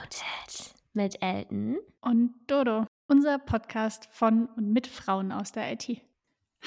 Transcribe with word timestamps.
Unmuted 0.00 0.74
mit 0.94 1.22
Elton 1.22 1.76
und 2.00 2.32
Dodo, 2.46 2.86
unser 3.06 3.38
Podcast 3.38 4.08
von 4.12 4.46
und 4.46 4.72
mit 4.72 4.86
Frauen 4.86 5.30
aus 5.30 5.52
der 5.52 5.70
IT. 5.72 5.88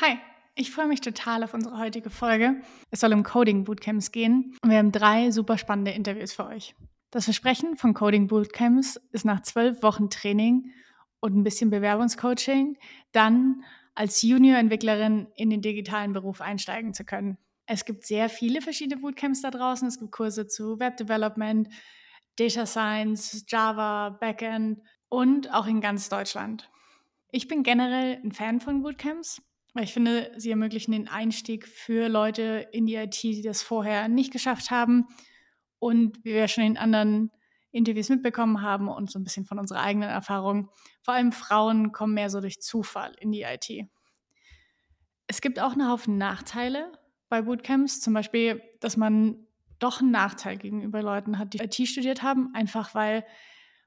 Hi, 0.02 0.18
ich 0.56 0.72
freue 0.72 0.88
mich 0.88 1.02
total 1.02 1.44
auf 1.44 1.54
unsere 1.54 1.80
heutige 1.80 2.12
Folge. 2.12 2.62
Es 2.92 3.00
soll 3.00 3.12
um 3.12 3.24
Coding 3.24 3.64
Bootcamps 3.64 4.12
gehen 4.12 4.56
und 4.62 4.70
wir 4.70 4.78
haben 4.78 4.92
drei 4.92 5.32
super 5.32 5.58
spannende 5.58 5.92
Interviews 5.92 6.34
für 6.34 6.46
euch. 6.46 6.76
Das 7.10 7.26
Versprechen 7.26 7.76
von 7.76 7.96
Coding 7.96 8.28
Bootcamps 8.28 9.02
ist 9.12 9.26
nach 9.26 9.42
zwölf 9.42 9.82
Wochen 9.82 10.12
Training 10.12 10.72
und 11.20 11.36
ein 11.36 11.44
bisschen 11.44 11.72
Bewerbungscoaching 11.72 12.78
dann 13.14 13.64
als 13.96 14.22
Junior-Entwicklerin 14.22 15.28
in 15.36 15.50
den 15.50 15.62
digitalen 15.62 16.14
Beruf 16.14 16.40
einsteigen 16.40 16.94
zu 16.94 17.04
können. 17.04 17.38
Es 17.66 17.86
gibt 17.86 18.06
sehr 18.06 18.30
viele 18.30 18.62
verschiedene 18.62 19.02
Bootcamps 19.02 19.42
da 19.42 19.50
draußen. 19.50 19.88
Es 19.88 20.00
gibt 20.00 20.12
Kurse 20.12 20.48
zu 20.48 20.80
Web 20.80 20.98
Development, 20.98 21.68
Data 22.36 22.66
Science, 22.66 23.46
Java, 23.48 24.10
Backend 24.10 24.82
und 25.10 25.54
auch 25.54 25.68
in 25.68 25.82
ganz 25.82 26.10
Deutschland. 26.10 26.70
Ich 27.32 27.48
bin 27.48 27.64
generell 27.64 28.20
ein 28.24 28.32
Fan 28.32 28.60
von 28.60 28.84
Bootcamps, 28.84 29.42
weil 29.74 29.84
ich 29.84 29.94
finde, 29.94 30.32
sie 30.38 30.52
ermöglichen 30.52 30.92
den 30.92 31.08
Einstieg 31.08 31.68
für 31.68 32.08
Leute 32.08 32.68
in 32.72 32.86
die 32.86 32.96
IT, 32.96 33.22
die 33.24 33.42
das 33.42 33.64
vorher 33.64 34.08
nicht 34.08 34.32
geschafft 34.32 34.72
haben. 34.72 35.08
Und 35.80 36.24
wie 36.24 36.34
wir 36.34 36.48
schon 36.48 36.64
in 36.64 36.78
anderen 36.78 37.32
Interviews 37.72 38.10
mitbekommen 38.10 38.62
haben 38.62 38.88
und 38.88 39.12
so 39.12 39.20
ein 39.20 39.24
bisschen 39.24 39.46
von 39.46 39.60
unserer 39.60 39.82
eigenen 39.82 40.10
Erfahrung, 40.10 40.70
vor 41.02 41.16
allem 41.16 41.32
Frauen 41.32 41.92
kommen 41.92 42.14
mehr 42.14 42.30
so 42.30 42.40
durch 42.40 42.62
Zufall 42.62 43.16
in 43.20 43.32
die 43.32 43.42
IT. 43.42 43.88
Es 45.28 45.42
gibt 45.42 45.60
auch 45.60 45.74
einen 45.74 45.90
Haufen 45.90 46.18
Nachteile 46.18 46.92
bei 47.30 47.42
Bootcamps, 47.42 48.00
zum 48.00 48.14
Beispiel, 48.14 48.62
dass 48.80 48.96
man 48.96 49.48
doch 49.84 50.02
einen 50.02 50.12
Nachteil 50.12 50.58
gegenüber 50.58 51.02
Leuten 51.02 51.38
hat, 51.38 51.54
die 51.54 51.60
IT 51.60 51.76
studiert 51.88 52.24
haben, 52.24 52.50
einfach 52.54 52.96
weil 52.96 53.26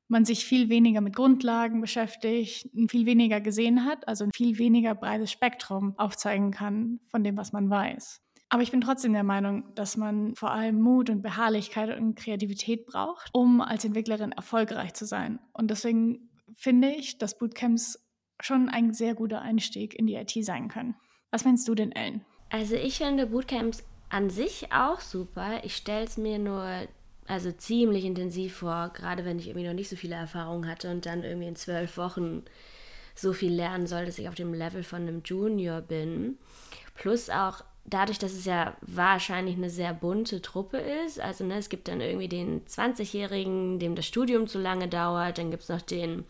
man 0.08 0.24
sich 0.24 0.44
viel 0.44 0.68
weniger 0.68 1.00
mit 1.00 1.16
Grundlagen 1.16 1.80
beschäftigt, 1.80 2.68
viel 2.88 3.06
weniger 3.06 3.40
gesehen 3.40 3.84
hat, 3.84 4.06
also 4.06 4.24
ein 4.24 4.30
viel 4.34 4.58
weniger 4.58 4.94
breites 4.94 5.32
Spektrum 5.32 5.98
aufzeigen 5.98 6.52
kann 6.52 7.00
von 7.08 7.24
dem, 7.24 7.36
was 7.36 7.52
man 7.52 7.68
weiß. 7.68 8.20
Aber 8.48 8.62
ich 8.62 8.70
bin 8.70 8.80
trotzdem 8.80 9.12
der 9.12 9.24
Meinung, 9.24 9.74
dass 9.74 9.96
man 9.96 10.36
vor 10.36 10.52
allem 10.52 10.80
Mut 10.80 11.10
und 11.10 11.22
Beharrlichkeit 11.22 11.98
und 11.98 12.14
Kreativität 12.14 12.86
braucht, 12.86 13.30
um 13.32 13.60
als 13.60 13.84
Entwicklerin 13.84 14.30
erfolgreich 14.30 14.94
zu 14.94 15.04
sein. 15.04 15.40
Und 15.52 15.72
deswegen 15.72 16.30
finde 16.54 16.90
ich, 16.90 17.18
dass 17.18 17.36
Bootcamps 17.36 17.98
schon 18.40 18.68
ein 18.68 18.92
sehr 18.92 19.14
guter 19.14 19.42
Einstieg 19.42 19.98
in 19.98 20.06
die 20.06 20.14
IT 20.14 20.32
sein 20.44 20.68
können. 20.68 20.94
Was 21.32 21.44
meinst 21.44 21.66
du 21.66 21.74
denn, 21.74 21.90
Ellen? 21.90 22.24
Also 22.50 22.76
ich 22.76 22.98
finde 22.98 23.26
Bootcamps 23.26 23.82
an 24.08 24.30
sich 24.30 24.72
auch 24.72 25.00
super. 25.00 25.64
Ich 25.64 25.76
stelle 25.76 26.04
es 26.04 26.16
mir 26.16 26.38
nur 26.38 26.64
also 27.26 27.50
ziemlich 27.50 28.04
intensiv 28.04 28.56
vor, 28.56 28.90
gerade 28.94 29.24
wenn 29.24 29.38
ich 29.38 29.48
irgendwie 29.48 29.66
noch 29.66 29.74
nicht 29.74 29.88
so 29.88 29.96
viele 29.96 30.14
Erfahrungen 30.14 30.68
hatte 30.68 30.90
und 30.90 31.06
dann 31.06 31.24
irgendwie 31.24 31.48
in 31.48 31.56
zwölf 31.56 31.96
Wochen 31.96 32.44
so 33.14 33.32
viel 33.32 33.52
lernen 33.52 33.86
soll, 33.86 34.06
dass 34.06 34.18
ich 34.18 34.28
auf 34.28 34.34
dem 34.34 34.54
Level 34.54 34.84
von 34.84 35.02
einem 35.02 35.22
Junior 35.24 35.80
bin. 35.80 36.38
Plus 36.94 37.30
auch 37.30 37.64
dadurch, 37.84 38.18
dass 38.18 38.32
es 38.32 38.44
ja 38.44 38.76
wahrscheinlich 38.82 39.56
eine 39.56 39.70
sehr 39.70 39.94
bunte 39.94 40.42
Truppe 40.42 40.78
ist. 40.78 41.20
Also 41.20 41.44
ne, 41.44 41.56
es 41.56 41.68
gibt 41.68 41.88
dann 41.88 42.00
irgendwie 42.00 42.28
den 42.28 42.64
20-Jährigen, 42.66 43.78
dem 43.78 43.94
das 43.94 44.06
Studium 44.06 44.46
zu 44.46 44.58
lange 44.58 44.88
dauert. 44.88 45.38
Dann 45.38 45.50
gibt 45.50 45.64
es 45.64 45.68
noch 45.68 45.82
den 45.82 46.24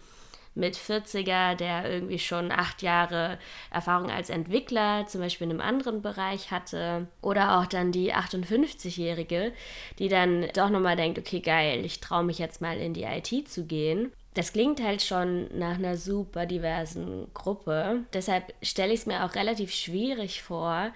mit 0.57 0.77
40er, 0.77 1.55
der 1.55 1.91
irgendwie 1.91 2.19
schon 2.19 2.51
acht 2.51 2.83
Jahre 2.83 3.39
Erfahrung 3.71 4.11
als 4.11 4.31
Entwickler, 4.31 5.07
zum 5.07 5.21
Beispiel 5.21 5.47
in 5.47 5.53
einem 5.53 5.61
anderen 5.61 6.03
Bereich 6.03 6.51
hatte. 6.51 7.07
Oder 7.23 7.59
auch 7.59 7.67
dann 7.67 7.93
die 7.93 8.15
58-Jährige, 8.15 9.53
die 9.99 10.09
dann 10.09 10.47
doch 10.55 10.71
nochmal 10.71 10.97
denkt, 10.97 11.19
okay, 11.19 11.41
geil, 11.41 11.84
ich 11.84 12.01
traue 12.01 12.25
mich 12.25 12.39
jetzt 12.39 12.61
mal 12.61 12.79
in 12.79 12.95
die 12.95 13.05
IT 13.05 13.49
zu 13.49 13.65
gehen. 13.65 14.12
Das 14.34 14.53
klingt 14.53 14.83
halt 14.83 15.03
schon 15.03 15.47
nach 15.59 15.79
einer 15.79 15.97
super 15.97 16.45
diversen 16.45 17.29
Gruppe. 17.33 18.05
Deshalb 18.12 18.53
stelle 18.62 18.93
ich 18.93 19.01
es 19.01 19.07
mir 19.07 19.25
auch 19.25 19.34
relativ 19.34 19.73
schwierig 19.73 20.43
vor, 20.43 20.91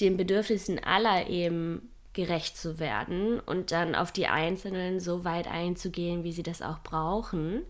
den 0.00 0.16
Bedürfnissen 0.16 0.82
aller 0.82 1.28
eben 1.28 1.88
gerecht 2.12 2.58
zu 2.58 2.78
werden 2.78 3.40
und 3.40 3.72
dann 3.72 3.94
auf 3.94 4.12
die 4.12 4.26
Einzelnen 4.26 5.00
so 5.00 5.24
weit 5.24 5.48
einzugehen, 5.48 6.24
wie 6.24 6.32
sie 6.32 6.42
das 6.42 6.60
auch 6.60 6.80
brauchen. 6.80 7.62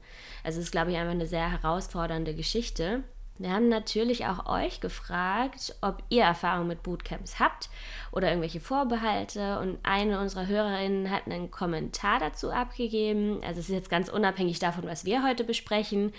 Also 0.44 0.58
es 0.58 0.66
ist, 0.66 0.72
glaube 0.72 0.90
ich, 0.90 0.96
einfach 0.96 1.12
eine 1.12 1.26
sehr 1.26 1.50
herausfordernde 1.50 2.34
Geschichte. 2.34 3.02
Wir 3.38 3.50
haben 3.50 3.68
natürlich 3.68 4.26
auch 4.26 4.46
euch 4.46 4.80
gefragt, 4.80 5.74
ob 5.80 6.02
ihr 6.10 6.22
Erfahrung 6.22 6.68
mit 6.68 6.82
Bootcamps 6.82 7.40
habt 7.40 7.70
oder 8.12 8.28
irgendwelche 8.28 8.60
Vorbehalte. 8.60 9.58
Und 9.58 9.78
eine 9.82 10.20
unserer 10.20 10.46
Hörerinnen 10.46 11.10
hat 11.10 11.26
einen 11.26 11.50
Kommentar 11.50 12.20
dazu 12.20 12.52
abgegeben. 12.52 13.40
Also 13.42 13.60
es 13.60 13.68
ist 13.68 13.74
jetzt 13.74 13.90
ganz 13.90 14.08
unabhängig 14.08 14.58
davon, 14.58 14.84
was 14.84 15.04
wir 15.04 15.26
heute 15.26 15.44
besprechen. 15.44 16.12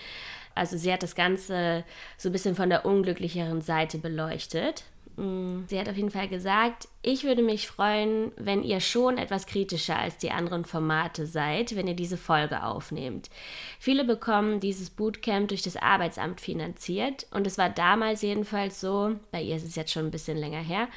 Also 0.56 0.78
sie 0.78 0.92
hat 0.92 1.04
das 1.04 1.16
Ganze 1.16 1.84
so 2.18 2.30
ein 2.30 2.32
bisschen 2.34 2.56
von 2.56 2.70
der 2.70 2.86
unglücklicheren 2.86 3.62
Seite 3.62 4.00
beleuchtet. 4.00 4.84
Mm, 5.16 5.66
sie 5.68 5.80
hat 5.80 5.88
auf 5.90 5.96
jeden 5.96 6.10
Fall 6.10 6.28
gesagt, 6.28 6.88
ich 7.02 7.24
würde 7.24 7.44
mich 7.44 7.68
freuen, 7.68 8.32
wenn 8.38 8.64
ihr 8.64 8.80
schon 8.80 9.18
etwas 9.18 9.46
kritischer 9.46 9.98
als 9.98 10.18
die 10.18 10.32
anderen 10.32 10.66
Formate 10.66 11.28
seid, 11.28 11.76
wenn 11.76 11.88
ihr 11.88 11.96
diese 11.96 12.18
Folge 12.18 12.64
aufnehmt. 12.64 13.30
Viele 13.78 14.06
bekommen 14.06 14.60
dieses 14.60 14.90
Bootcamp 14.90 15.50
durch 15.50 15.62
das 15.62 15.76
Arbeitsamt 15.76 16.42
finanziert 16.42 17.28
und 17.32 17.46
es 17.46 17.58
war 17.58 17.70
damals 17.70 18.22
jedenfalls 18.22 18.82
so, 18.82 19.16
bei 19.32 19.42
ihr 19.42 19.56
ist 19.56 19.66
es 19.66 19.76
jetzt 19.76 19.92
schon 19.92 20.06
ein 20.06 20.12
bisschen 20.12 20.38
länger 20.38 20.62
her, 20.62 20.88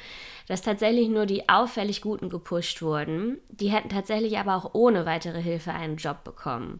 dass 0.47 0.61
tatsächlich 0.61 1.09
nur 1.09 1.25
die 1.25 1.47
auffällig 1.49 2.01
Guten 2.01 2.29
gepusht 2.29 2.81
wurden. 2.81 3.37
Die 3.49 3.69
hätten 3.69 3.89
tatsächlich 3.89 4.37
aber 4.39 4.55
auch 4.55 4.73
ohne 4.73 5.05
weitere 5.05 5.41
Hilfe 5.41 5.73
einen 5.73 5.97
Job 5.97 6.23
bekommen. 6.23 6.79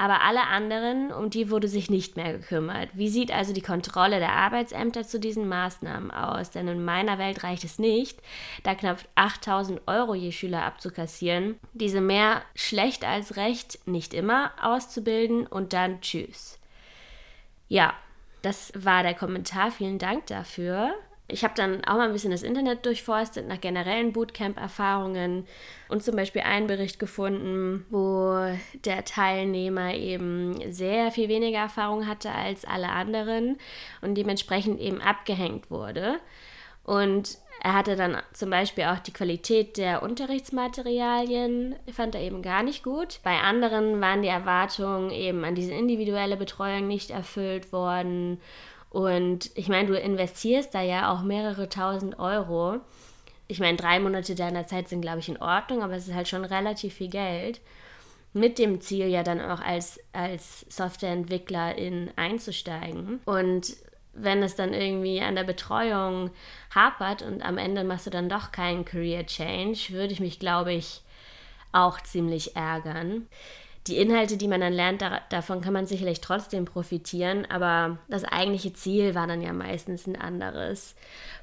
Aber 0.00 0.22
alle 0.22 0.46
anderen, 0.46 1.12
um 1.12 1.28
die 1.28 1.50
wurde 1.50 1.66
sich 1.66 1.90
nicht 1.90 2.16
mehr 2.16 2.32
gekümmert. 2.32 2.88
Wie 2.94 3.08
sieht 3.08 3.32
also 3.32 3.52
die 3.52 3.62
Kontrolle 3.62 4.20
der 4.20 4.32
Arbeitsämter 4.32 5.02
zu 5.02 5.18
diesen 5.18 5.48
Maßnahmen 5.48 6.12
aus? 6.12 6.52
Denn 6.52 6.68
in 6.68 6.84
meiner 6.84 7.18
Welt 7.18 7.42
reicht 7.42 7.64
es 7.64 7.80
nicht, 7.80 8.20
da 8.62 8.76
knapp 8.76 9.04
8000 9.16 9.82
Euro 9.88 10.14
je 10.14 10.30
Schüler 10.30 10.64
abzukassieren, 10.64 11.58
diese 11.72 12.00
mehr 12.00 12.42
schlecht 12.54 13.04
als 13.04 13.36
recht 13.36 13.86
nicht 13.88 14.14
immer 14.14 14.52
auszubilden 14.62 15.48
und 15.48 15.72
dann 15.72 16.00
tschüss. 16.00 16.60
Ja, 17.66 17.92
das 18.42 18.72
war 18.76 19.02
der 19.02 19.14
Kommentar. 19.14 19.72
Vielen 19.72 19.98
Dank 19.98 20.26
dafür 20.26 20.94
ich 21.30 21.44
habe 21.44 21.52
dann 21.54 21.84
auch 21.84 21.96
mal 21.96 22.06
ein 22.06 22.12
bisschen 22.12 22.30
das 22.30 22.42
Internet 22.42 22.86
durchforstet 22.86 23.46
nach 23.46 23.60
generellen 23.60 24.12
Bootcamp-Erfahrungen 24.14 25.46
und 25.88 26.02
zum 26.02 26.16
Beispiel 26.16 26.40
einen 26.40 26.66
Bericht 26.66 26.98
gefunden, 26.98 27.84
wo 27.90 28.34
der 28.84 29.04
Teilnehmer 29.04 29.94
eben 29.94 30.72
sehr 30.72 31.12
viel 31.12 31.28
weniger 31.28 31.58
Erfahrung 31.58 32.06
hatte 32.06 32.32
als 32.32 32.64
alle 32.64 32.88
anderen 32.88 33.58
und 34.00 34.14
dementsprechend 34.14 34.80
eben 34.80 35.02
abgehängt 35.02 35.70
wurde. 35.70 36.18
Und 36.82 37.36
er 37.60 37.74
hatte 37.74 37.96
dann 37.96 38.16
zum 38.32 38.48
Beispiel 38.48 38.84
auch 38.84 38.98
die 39.00 39.12
Qualität 39.12 39.76
der 39.76 40.02
Unterrichtsmaterialien, 40.02 41.76
fand 41.92 42.14
er 42.14 42.22
eben 42.22 42.40
gar 42.40 42.62
nicht 42.62 42.82
gut. 42.82 43.20
Bei 43.22 43.40
anderen 43.40 44.00
waren 44.00 44.22
die 44.22 44.28
Erwartungen 44.28 45.10
eben 45.10 45.44
an 45.44 45.54
diese 45.54 45.74
individuelle 45.74 46.38
Betreuung 46.38 46.86
nicht 46.86 47.10
erfüllt 47.10 47.70
worden 47.72 48.40
und 48.90 49.50
ich 49.54 49.68
meine, 49.68 49.88
du 49.88 49.98
investierst 49.98 50.74
da 50.74 50.82
ja 50.82 51.12
auch 51.12 51.22
mehrere 51.22 51.68
tausend 51.68 52.18
Euro. 52.18 52.80
Ich 53.46 53.60
meine, 53.60 53.76
drei 53.76 54.00
Monate 54.00 54.34
deiner 54.34 54.66
Zeit 54.66 54.88
sind, 54.88 55.02
glaube 55.02 55.20
ich, 55.20 55.28
in 55.28 55.40
Ordnung, 55.40 55.82
aber 55.82 55.94
es 55.94 56.08
ist 56.08 56.14
halt 56.14 56.28
schon 56.28 56.44
relativ 56.44 56.94
viel 56.94 57.08
Geld. 57.08 57.60
Mit 58.32 58.58
dem 58.58 58.80
Ziel 58.80 59.06
ja 59.06 59.22
dann 59.22 59.40
auch 59.40 59.60
als, 59.60 60.00
als 60.12 60.66
Softwareentwicklerin 60.68 62.10
einzusteigen. 62.16 63.20
Und 63.24 63.76
wenn 64.12 64.42
es 64.42 64.54
dann 64.54 64.74
irgendwie 64.74 65.20
an 65.20 65.34
der 65.34 65.44
Betreuung 65.44 66.30
hapert 66.74 67.22
und 67.22 67.42
am 67.42 67.56
Ende 67.56 67.84
machst 67.84 68.06
du 68.06 68.10
dann 68.10 68.28
doch 68.28 68.52
keinen 68.52 68.84
Career 68.84 69.24
Change, 69.26 69.90
würde 69.90 70.12
ich 70.12 70.20
mich, 70.20 70.38
glaube 70.38 70.72
ich, 70.72 71.02
auch 71.72 72.00
ziemlich 72.00 72.56
ärgern 72.56 73.26
die 73.88 73.96
Inhalte, 73.96 74.36
die 74.36 74.48
man 74.48 74.60
dann 74.60 74.72
lernt, 74.72 75.02
da, 75.02 75.20
davon 75.30 75.60
kann 75.60 75.72
man 75.72 75.86
sicherlich 75.86 76.20
trotzdem 76.20 76.64
profitieren, 76.64 77.46
aber 77.50 77.98
das 78.08 78.24
eigentliche 78.24 78.72
Ziel 78.72 79.14
war 79.14 79.26
dann 79.26 79.42
ja 79.42 79.52
meistens 79.52 80.06
ein 80.06 80.16
anderes. 80.16 80.94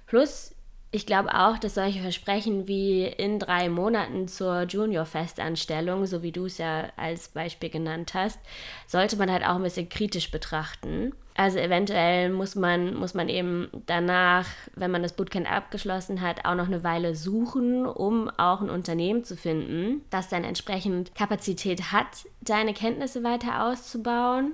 Plus, 0.05 0.55
ich 0.91 1.05
glaube 1.05 1.33
auch, 1.33 1.57
dass 1.57 1.75
solche 1.75 2.01
Versprechen 2.01 2.67
wie 2.67 3.05
in 3.05 3.37
drei 3.37 3.67
Monaten 3.67 4.29
zur 4.29 4.61
Junior-Festanstellung, 4.61 6.05
so 6.05 6.23
wie 6.23 6.31
du 6.31 6.45
es 6.45 6.57
ja 6.57 6.89
als 6.95 7.27
Beispiel 7.27 7.69
genannt 7.69 8.13
hast, 8.13 8.39
sollte 8.87 9.17
man 9.17 9.29
halt 9.29 9.43
auch 9.43 9.55
ein 9.55 9.63
bisschen 9.63 9.89
kritisch 9.89 10.31
betrachten. 10.31 11.13
Also 11.37 11.59
eventuell 11.59 12.29
muss 12.29 12.55
man, 12.55 12.95
muss 12.95 13.13
man 13.13 13.27
eben 13.27 13.69
danach, 13.87 14.47
wenn 14.75 14.89
man 14.89 15.03
das 15.03 15.13
Bootcamp 15.13 15.51
abgeschlossen 15.51 16.21
hat, 16.21 16.45
auch 16.45 16.55
noch 16.55 16.67
eine 16.67 16.85
Weile 16.85 17.13
suchen, 17.13 17.85
um 17.85 18.29
auch 18.37 18.61
ein 18.61 18.69
Unternehmen 18.69 19.25
zu 19.25 19.35
finden, 19.35 20.01
das 20.09 20.29
dann 20.29 20.45
entsprechend 20.45 21.13
Kapazität 21.13 21.91
hat, 21.91 22.07
deine 22.39 22.73
Kenntnisse 22.73 23.21
weiter 23.23 23.65
auszubauen. 23.65 24.53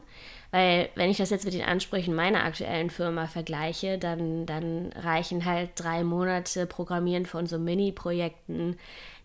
Weil 0.49 0.89
wenn 0.95 1.11
ich 1.11 1.17
das 1.17 1.29
jetzt 1.29 1.45
mit 1.45 1.53
den 1.53 1.63
Ansprüchen 1.63 2.15
meiner 2.15 2.43
aktuellen 2.43 2.89
Firma 2.89 3.27
vergleiche, 3.27 3.99
dann, 3.99 4.47
dann 4.47 4.91
reichen 4.95 5.45
halt 5.45 5.69
drei 5.75 6.03
Monate 6.03 6.65
Programmieren 6.65 7.27
von 7.27 7.45
so 7.45 7.59
Mini-Projekten 7.59 8.75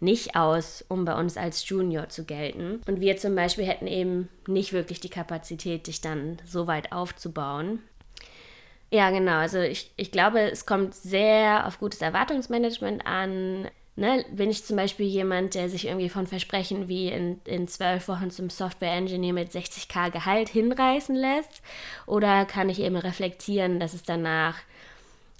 nicht 0.00 0.36
aus, 0.36 0.84
um 0.88 1.04
bei 1.04 1.18
uns 1.18 1.36
als 1.36 1.68
Junior 1.68 2.08
zu 2.08 2.24
gelten. 2.24 2.80
Und 2.86 3.00
wir 3.00 3.16
zum 3.16 3.34
Beispiel 3.34 3.64
hätten 3.64 3.86
eben 3.86 4.28
nicht 4.46 4.72
wirklich 4.72 5.00
die 5.00 5.08
Kapazität, 5.08 5.86
dich 5.86 6.00
dann 6.00 6.38
so 6.44 6.66
weit 6.66 6.92
aufzubauen. 6.92 7.80
Ja, 8.90 9.10
genau. 9.10 9.38
Also 9.38 9.60
ich, 9.60 9.90
ich 9.96 10.12
glaube, 10.12 10.40
es 10.40 10.66
kommt 10.66 10.94
sehr 10.94 11.66
auf 11.66 11.78
gutes 11.78 12.02
Erwartungsmanagement 12.02 13.06
an. 13.06 13.68
Ne, 13.98 14.26
bin 14.30 14.50
ich 14.50 14.62
zum 14.62 14.76
Beispiel 14.76 15.06
jemand, 15.06 15.54
der 15.54 15.70
sich 15.70 15.86
irgendwie 15.86 16.10
von 16.10 16.26
Versprechen 16.26 16.86
wie 16.86 17.08
in, 17.08 17.40
in 17.46 17.66
zwölf 17.66 18.08
Wochen 18.08 18.30
zum 18.30 18.50
Software 18.50 18.92
Engineer 18.92 19.32
mit 19.32 19.52
60k 19.52 20.10
Gehalt 20.10 20.50
hinreißen 20.50 21.16
lässt? 21.16 21.62
Oder 22.04 22.44
kann 22.44 22.68
ich 22.68 22.80
eben 22.80 22.96
reflektieren, 22.96 23.80
dass 23.80 23.94
es 23.94 24.02
danach 24.02 24.56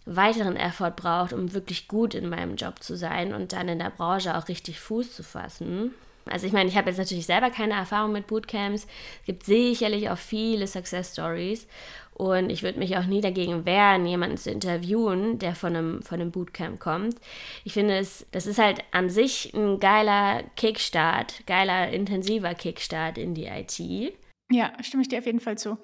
weiteren 0.06 0.56
Effort 0.56 0.93
braucht, 0.93 1.32
um 1.32 1.53
wirklich 1.53 1.88
gut 1.88 2.14
in 2.14 2.29
meinem 2.29 2.56
Job 2.56 2.82
zu 2.82 2.97
sein 2.97 3.35
und 3.35 3.53
dann 3.53 3.69
in 3.69 3.79
der 3.79 3.91
Branche 3.91 4.37
auch 4.37 4.49
richtig 4.49 4.81
Fuß 4.81 5.14
zu 5.14 5.23
fassen? 5.23 5.93
Also 6.29 6.47
ich 6.47 6.53
meine, 6.53 6.69
ich 6.69 6.76
habe 6.76 6.88
jetzt 6.88 6.99
natürlich 6.99 7.26
selber 7.26 7.50
keine 7.50 7.75
Erfahrung 7.75 8.12
mit 8.12 8.26
Bootcamps. 8.26 8.87
Es 9.20 9.26
gibt 9.26 9.44
sicherlich 9.44 10.11
auch 10.11 10.19
viele 10.19 10.67
Success 10.67 11.12
Stories. 11.12 11.69
Und 12.14 12.50
ich 12.50 12.62
würde 12.62 12.79
mich 12.79 12.97
auch 12.97 13.05
nie 13.05 13.20
dagegen 13.20 13.67
wehren, 13.67 14.06
jemanden 14.06 14.38
zu 14.38 14.50
interviewen, 14.50 15.38
der 15.38 15.55
von 15.55 15.76
einem, 15.76 16.03
von 16.03 16.20
einem 16.20 16.31
Bootcamp 16.31 16.81
kommt. 16.81 17.17
Ich 17.62 17.75
finde, 17.75 17.99
es, 17.99 18.26
das 18.32 18.47
ist 18.47 18.58
halt 18.58 18.82
an 18.91 19.11
sich 19.11 19.53
ein 19.55 19.81
geiler 19.81 20.43
Kickstart, 20.56 21.47
geiler, 21.47 21.91
intensiver 21.91 22.55
Kickstart 22.55 23.19
in 23.19 23.35
die 23.35 23.47
IT. 23.47 24.14
Ja, 24.50 24.73
stimme 24.82 25.03
ich 25.03 25.08
dir 25.08 25.19
auf 25.19 25.26
jeden 25.26 25.41
Fall 25.41 25.58
zu. 25.58 25.76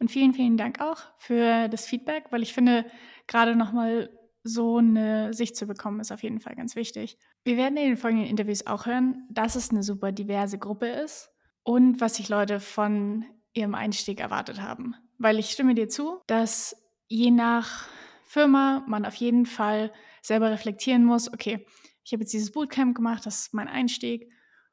Und 0.00 0.10
vielen, 0.10 0.34
vielen 0.34 0.56
Dank 0.56 0.80
auch 0.80 0.98
für 1.16 1.68
das 1.68 1.86
Feedback, 1.86 2.24
weil 2.30 2.42
ich 2.42 2.52
finde, 2.52 2.84
gerade 3.28 3.54
nochmal 3.54 4.10
so 4.42 4.78
eine 4.78 5.32
Sicht 5.34 5.56
zu 5.56 5.66
bekommen, 5.66 6.00
ist 6.00 6.10
auf 6.10 6.22
jeden 6.22 6.40
Fall 6.40 6.56
ganz 6.56 6.74
wichtig. 6.74 7.18
Wir 7.44 7.56
werden 7.56 7.76
in 7.76 7.88
den 7.88 7.96
folgenden 7.96 8.28
Interviews 8.28 8.66
auch 8.66 8.86
hören, 8.86 9.26
dass 9.30 9.54
es 9.54 9.70
eine 9.70 9.82
super 9.82 10.10
diverse 10.10 10.58
Gruppe 10.58 10.88
ist 10.88 11.30
und 11.62 12.00
was 12.00 12.16
sich 12.16 12.28
Leute 12.28 12.60
von 12.60 13.24
ihrem 13.52 13.74
Einstieg 13.74 14.20
erwartet 14.20 14.60
haben. 14.60 14.94
Weil 15.18 15.38
ich 15.38 15.50
stimme 15.50 15.74
dir 15.74 15.88
zu, 15.88 16.20
dass 16.26 16.76
je 17.08 17.30
nach 17.30 17.86
Firma 18.24 18.84
man 18.86 19.04
auf 19.04 19.14
jeden 19.14 19.46
Fall 19.46 19.92
selber 20.22 20.50
reflektieren 20.50 21.04
muss, 21.04 21.32
okay, 21.32 21.66
ich 22.04 22.12
habe 22.12 22.22
jetzt 22.22 22.32
dieses 22.32 22.52
Bootcamp 22.52 22.94
gemacht, 22.94 23.26
das 23.26 23.40
ist 23.40 23.54
mein 23.54 23.68
Einstieg 23.68 24.30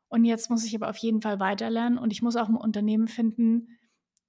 und 0.08 0.24
jetzt 0.24 0.50
muss 0.50 0.64
ich 0.64 0.76
aber 0.76 0.90
auf 0.90 0.98
jeden 0.98 1.22
Fall 1.22 1.40
weiterlernen 1.40 1.98
und 1.98 2.12
ich 2.12 2.22
muss 2.22 2.36
auch 2.36 2.48
ein 2.48 2.56
Unternehmen 2.56 3.08
finden, 3.08 3.78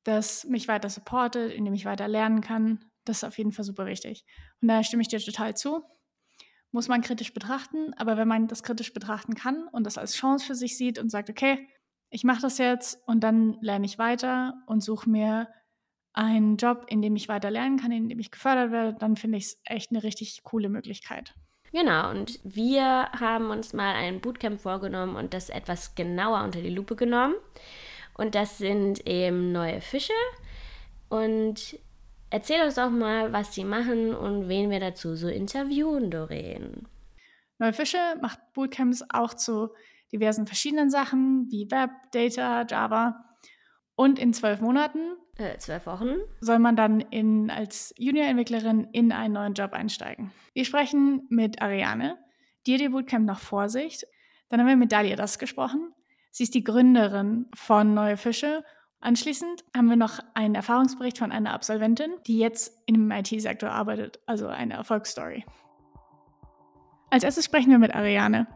das 0.04 0.44
mich 0.44 0.68
weiter 0.68 0.88
supportet, 0.88 1.52
in 1.52 1.64
dem 1.64 1.74
ich 1.74 1.84
weiter 1.84 2.08
lernen 2.08 2.40
kann. 2.40 2.84
Das 3.06 3.18
ist 3.18 3.24
auf 3.24 3.38
jeden 3.38 3.52
Fall 3.52 3.64
super 3.64 3.86
wichtig. 3.86 4.24
Und 4.60 4.68
da 4.68 4.82
stimme 4.82 5.02
ich 5.02 5.08
dir 5.08 5.20
total 5.20 5.56
zu. 5.56 5.82
Muss 6.72 6.88
man 6.88 7.00
kritisch 7.00 7.32
betrachten, 7.32 7.94
aber 7.94 8.16
wenn 8.16 8.28
man 8.28 8.48
das 8.48 8.62
kritisch 8.62 8.92
betrachten 8.92 9.34
kann 9.34 9.66
und 9.68 9.84
das 9.84 9.96
als 9.96 10.14
Chance 10.14 10.44
für 10.44 10.54
sich 10.54 10.76
sieht 10.76 10.98
und 10.98 11.10
sagt, 11.10 11.30
okay, 11.30 11.66
ich 12.10 12.24
mache 12.24 12.42
das 12.42 12.58
jetzt 12.58 12.98
und 13.06 13.20
dann 13.20 13.56
lerne 13.60 13.86
ich 13.86 13.98
weiter 13.98 14.54
und 14.66 14.82
suche 14.82 15.08
mir 15.08 15.48
einen 16.12 16.56
Job, 16.56 16.86
in 16.88 17.02
dem 17.02 17.14
ich 17.14 17.28
weiter 17.28 17.50
lernen 17.50 17.78
kann, 17.78 17.92
in 17.92 18.08
dem 18.08 18.18
ich 18.18 18.30
gefördert 18.30 18.72
werde, 18.72 18.98
dann 18.98 19.16
finde 19.16 19.38
ich 19.38 19.44
es 19.44 19.60
echt 19.64 19.90
eine 19.90 20.02
richtig 20.02 20.42
coole 20.42 20.68
Möglichkeit. 20.68 21.34
Genau, 21.72 22.10
und 22.10 22.40
wir 22.42 23.10
haben 23.12 23.50
uns 23.50 23.72
mal 23.72 23.94
ein 23.94 24.20
Bootcamp 24.20 24.60
vorgenommen 24.60 25.16
und 25.16 25.34
das 25.34 25.50
etwas 25.50 25.94
genauer 25.94 26.42
unter 26.42 26.62
die 26.62 26.70
Lupe 26.70 26.96
genommen. 26.96 27.34
Und 28.14 28.34
das 28.34 28.56
sind 28.56 29.06
eben 29.06 29.52
neue 29.52 29.82
Fische. 29.82 30.14
Und 31.10 31.78
erzähl 32.30 32.62
uns 32.64 32.74
doch 32.74 32.90
mal, 32.90 33.32
was 33.32 33.54
sie 33.54 33.64
machen 33.64 34.14
und 34.14 34.48
wen 34.48 34.70
wir 34.70 34.80
dazu 34.80 35.16
so 35.16 35.28
interviewen, 35.28 36.10
Doreen. 36.10 36.88
Neue 37.58 37.72
Fische 37.72 37.98
macht 38.20 38.38
Bootcamps 38.52 39.04
auch 39.08 39.34
zu 39.34 39.70
diversen 40.12 40.46
verschiedenen 40.46 40.90
Sachen 40.90 41.46
wie 41.50 41.70
Web, 41.70 41.90
Data, 42.12 42.66
Java. 42.68 43.24
Und 43.94 44.18
in 44.18 44.34
zwölf 44.34 44.60
Monaten, 44.60 45.16
äh, 45.38 45.56
zwölf 45.58 45.86
Wochen, 45.86 46.16
soll 46.40 46.58
man 46.58 46.76
dann 46.76 47.00
in, 47.00 47.50
als 47.50 47.94
Junior-Entwicklerin 47.96 48.88
in 48.92 49.10
einen 49.10 49.34
neuen 49.34 49.54
Job 49.54 49.72
einsteigen. 49.72 50.32
Wir 50.52 50.64
sprechen 50.64 51.26
mit 51.30 51.62
Ariane, 51.62 52.18
die 52.66 52.74
hat 52.74 52.80
ihr 52.82 52.90
Bootcamp 52.90 53.26
noch 53.26 53.38
vor 53.38 53.68
sich. 53.68 54.04
Dann 54.48 54.60
haben 54.60 54.68
wir 54.68 54.76
mit 54.76 54.92
Dalia 54.92 55.16
das 55.16 55.38
gesprochen. 55.38 55.92
Sie 56.30 56.42
ist 56.42 56.54
die 56.54 56.64
Gründerin 56.64 57.46
von 57.54 57.94
Neue 57.94 58.18
Fische. 58.18 58.64
Anschließend 59.00 59.64
haben 59.76 59.88
wir 59.88 59.96
noch 59.96 60.20
einen 60.34 60.54
Erfahrungsbericht 60.54 61.18
von 61.18 61.30
einer 61.30 61.52
Absolventin, 61.52 62.12
die 62.26 62.38
jetzt 62.38 62.72
im 62.86 63.10
IT-Sektor 63.10 63.70
arbeitet, 63.70 64.18
also 64.26 64.48
eine 64.48 64.74
Erfolgsstory. 64.74 65.44
Als 67.10 67.22
erstes 67.22 67.44
sprechen 67.44 67.70
wir 67.70 67.78
mit 67.78 67.94
Ariane. 67.94 68.46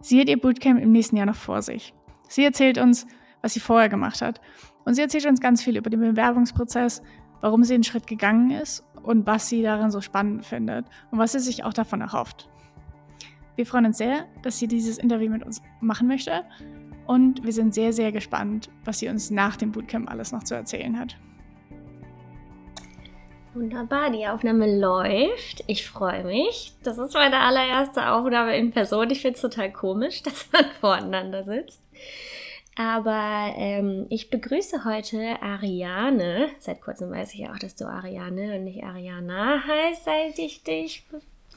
Sie 0.00 0.20
hat 0.20 0.28
ihr 0.28 0.40
Bootcamp 0.40 0.80
im 0.80 0.92
nächsten 0.92 1.16
Jahr 1.16 1.26
noch 1.26 1.36
vor 1.36 1.62
sich. 1.62 1.92
Sie 2.28 2.44
erzählt 2.44 2.78
uns, 2.78 3.06
was 3.42 3.54
sie 3.54 3.60
vorher 3.60 3.88
gemacht 3.88 4.22
hat. 4.22 4.40
Und 4.84 4.94
sie 4.94 5.02
erzählt 5.02 5.26
uns 5.26 5.40
ganz 5.40 5.62
viel 5.62 5.76
über 5.76 5.90
den 5.90 6.00
Bewerbungsprozess, 6.00 7.02
warum 7.40 7.64
sie 7.64 7.74
den 7.74 7.84
Schritt 7.84 8.06
gegangen 8.06 8.50
ist 8.50 8.84
und 9.02 9.26
was 9.26 9.48
sie 9.48 9.62
darin 9.62 9.90
so 9.90 10.00
spannend 10.00 10.46
findet 10.46 10.86
und 11.10 11.18
was 11.18 11.32
sie 11.32 11.40
sich 11.40 11.64
auch 11.64 11.72
davon 11.72 12.00
erhofft. 12.00 12.48
Wir 13.56 13.66
freuen 13.66 13.86
uns 13.86 13.98
sehr, 13.98 14.26
dass 14.42 14.58
sie 14.58 14.68
dieses 14.68 14.98
Interview 14.98 15.30
mit 15.30 15.44
uns 15.44 15.60
machen 15.80 16.06
möchte 16.06 16.44
und 17.08 17.42
wir 17.42 17.52
sind 17.52 17.74
sehr, 17.74 17.92
sehr 17.92 18.12
gespannt, 18.12 18.68
was 18.84 18.98
sie 18.98 19.08
uns 19.08 19.30
nach 19.30 19.56
dem 19.56 19.72
Bootcamp 19.72 20.10
alles 20.10 20.30
noch 20.30 20.44
zu 20.44 20.54
erzählen 20.54 20.98
hat. 20.98 21.16
Wunderbar, 23.54 24.10
die 24.10 24.26
Aufnahme 24.26 24.78
läuft. 24.78 25.64
Ich 25.66 25.88
freue 25.88 26.22
mich. 26.22 26.74
Das 26.84 26.98
ist 26.98 27.14
meine 27.14 27.40
allererste 27.40 28.12
Aufnahme 28.12 28.56
in 28.56 28.70
Person. 28.70 29.10
Ich 29.10 29.22
finde 29.22 29.36
es 29.36 29.40
total 29.40 29.72
komisch, 29.72 30.22
dass 30.24 30.48
man 30.52 30.66
voreinander 30.80 31.42
sitzt. 31.44 31.80
Aber 32.76 33.54
ähm, 33.56 34.06
ich 34.10 34.28
begrüße 34.28 34.84
heute 34.84 35.42
Ariane. 35.42 36.50
Seit 36.60 36.82
kurzem 36.82 37.10
weiß 37.10 37.32
ich 37.32 37.40
ja 37.40 37.52
auch, 37.52 37.58
dass 37.58 37.74
du 37.74 37.86
Ariane 37.86 38.56
und 38.56 38.64
nicht 38.64 38.84
Ariana 38.84 39.64
heißt, 39.66 40.04
seit 40.04 40.38
ich 40.38 40.62
dich 40.62 41.06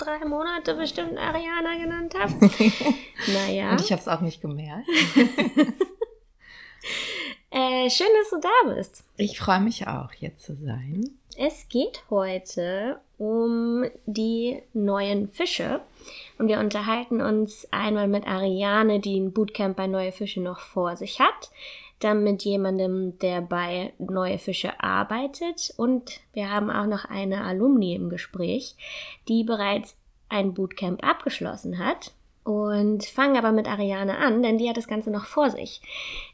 drei 0.01 0.25
Monate 0.25 0.75
bestimmt 0.75 1.17
Ariana 1.17 1.77
genannt 1.77 2.13
habe. 2.19 2.33
naja. 3.33 3.71
Und 3.71 3.81
ich 3.81 3.91
habe 3.91 4.01
es 4.01 4.07
auch 4.07 4.21
nicht 4.21 4.41
gemerkt. 4.41 4.87
äh, 7.51 7.89
schön, 7.89 8.07
dass 8.19 8.29
du 8.31 8.39
da 8.41 8.73
bist. 8.73 9.03
Ich 9.17 9.39
freue 9.39 9.61
mich 9.61 9.87
auch, 9.87 10.11
hier 10.11 10.37
zu 10.37 10.55
sein. 10.55 11.09
Es 11.37 11.69
geht 11.69 12.03
heute 12.09 12.99
um 13.17 13.85
die 14.05 14.61
neuen 14.73 15.27
Fische. 15.27 15.81
Und 16.37 16.47
wir 16.47 16.59
unterhalten 16.59 17.21
uns 17.21 17.67
einmal 17.71 18.07
mit 18.07 18.27
Ariane, 18.27 18.99
die 18.99 19.19
ein 19.19 19.31
Bootcamp 19.31 19.77
bei 19.77 19.87
Neue 19.87 20.11
Fische 20.11 20.41
noch 20.41 20.59
vor 20.59 20.97
sich 20.97 21.19
hat. 21.19 21.51
Dann 22.01 22.23
mit 22.23 22.43
jemandem, 22.43 23.17
der 23.19 23.41
bei 23.41 23.93
Neue 23.97 24.37
Fische 24.37 24.81
arbeitet. 24.83 25.73
Und 25.77 26.19
wir 26.33 26.51
haben 26.51 26.69
auch 26.69 26.87
noch 26.87 27.05
eine 27.05 27.43
Alumni 27.43 27.95
im 27.95 28.09
Gespräch, 28.09 28.75
die 29.27 29.43
bereits 29.43 29.95
ein 30.29 30.53
Bootcamp 30.53 31.03
abgeschlossen 31.03 31.79
hat. 31.79 32.11
Und 32.43 33.05
fangen 33.05 33.37
aber 33.37 33.51
mit 33.51 33.67
Ariane 33.67 34.17
an, 34.17 34.41
denn 34.41 34.57
die 34.57 34.67
hat 34.67 34.77
das 34.77 34.87
Ganze 34.87 35.11
noch 35.11 35.25
vor 35.25 35.51
sich. 35.51 35.81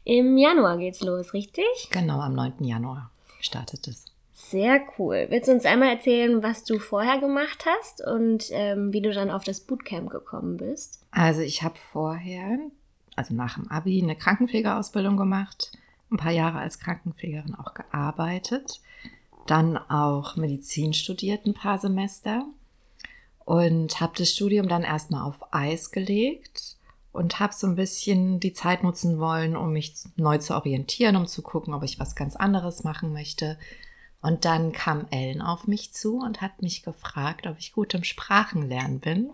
Im 0.04 0.38
Januar 0.38 0.78
geht's 0.78 1.02
los, 1.02 1.34
richtig? 1.34 1.66
Genau, 1.90 2.20
am 2.20 2.34
9. 2.34 2.64
Januar 2.64 3.10
startet 3.40 3.86
es. 3.88 4.06
Sehr 4.32 4.80
cool. 4.96 5.26
Willst 5.28 5.48
du 5.48 5.52
uns 5.52 5.66
einmal 5.66 5.90
erzählen, 5.90 6.42
was 6.42 6.64
du 6.64 6.78
vorher 6.78 7.18
gemacht 7.18 7.66
hast 7.66 8.06
und 8.06 8.46
ähm, 8.52 8.92
wie 8.92 9.02
du 9.02 9.12
dann 9.12 9.30
auf 9.30 9.44
das 9.44 9.60
Bootcamp 9.60 10.10
gekommen 10.10 10.56
bist? 10.56 11.04
Also 11.10 11.40
ich 11.40 11.62
habe 11.62 11.74
vorher, 11.92 12.58
also 13.18 13.34
nach 13.34 13.54
dem 13.54 13.70
ABI, 13.70 14.02
eine 14.02 14.16
Krankenpflegeausbildung 14.16 15.16
gemacht, 15.16 15.72
ein 16.10 16.16
paar 16.16 16.32
Jahre 16.32 16.58
als 16.58 16.78
Krankenpflegerin 16.78 17.54
auch 17.54 17.74
gearbeitet, 17.74 18.80
dann 19.46 19.76
auch 19.76 20.36
Medizin 20.36 20.94
studiert, 20.94 21.46
ein 21.46 21.54
paar 21.54 21.78
Semester 21.78 22.46
und 23.44 24.00
habe 24.00 24.12
das 24.16 24.30
Studium 24.30 24.68
dann 24.68 24.82
erstmal 24.82 25.22
auf 25.22 25.52
Eis 25.52 25.90
gelegt 25.90 26.76
und 27.12 27.40
habe 27.40 27.52
so 27.52 27.66
ein 27.66 27.76
bisschen 27.76 28.40
die 28.40 28.52
Zeit 28.52 28.82
nutzen 28.82 29.18
wollen, 29.18 29.56
um 29.56 29.72
mich 29.72 29.94
neu 30.16 30.38
zu 30.38 30.54
orientieren, 30.54 31.16
um 31.16 31.26
zu 31.26 31.42
gucken, 31.42 31.74
ob 31.74 31.82
ich 31.82 31.98
was 31.98 32.14
ganz 32.14 32.36
anderes 32.36 32.84
machen 32.84 33.12
möchte 33.12 33.58
und 34.20 34.44
dann 34.44 34.72
kam 34.72 35.06
Ellen 35.10 35.42
auf 35.42 35.66
mich 35.66 35.92
zu 35.92 36.18
und 36.18 36.40
hat 36.40 36.60
mich 36.60 36.82
gefragt, 36.82 37.46
ob 37.46 37.58
ich 37.58 37.72
gut 37.72 37.94
im 37.94 38.04
Sprachenlernen 38.04 39.00
bin. 39.00 39.30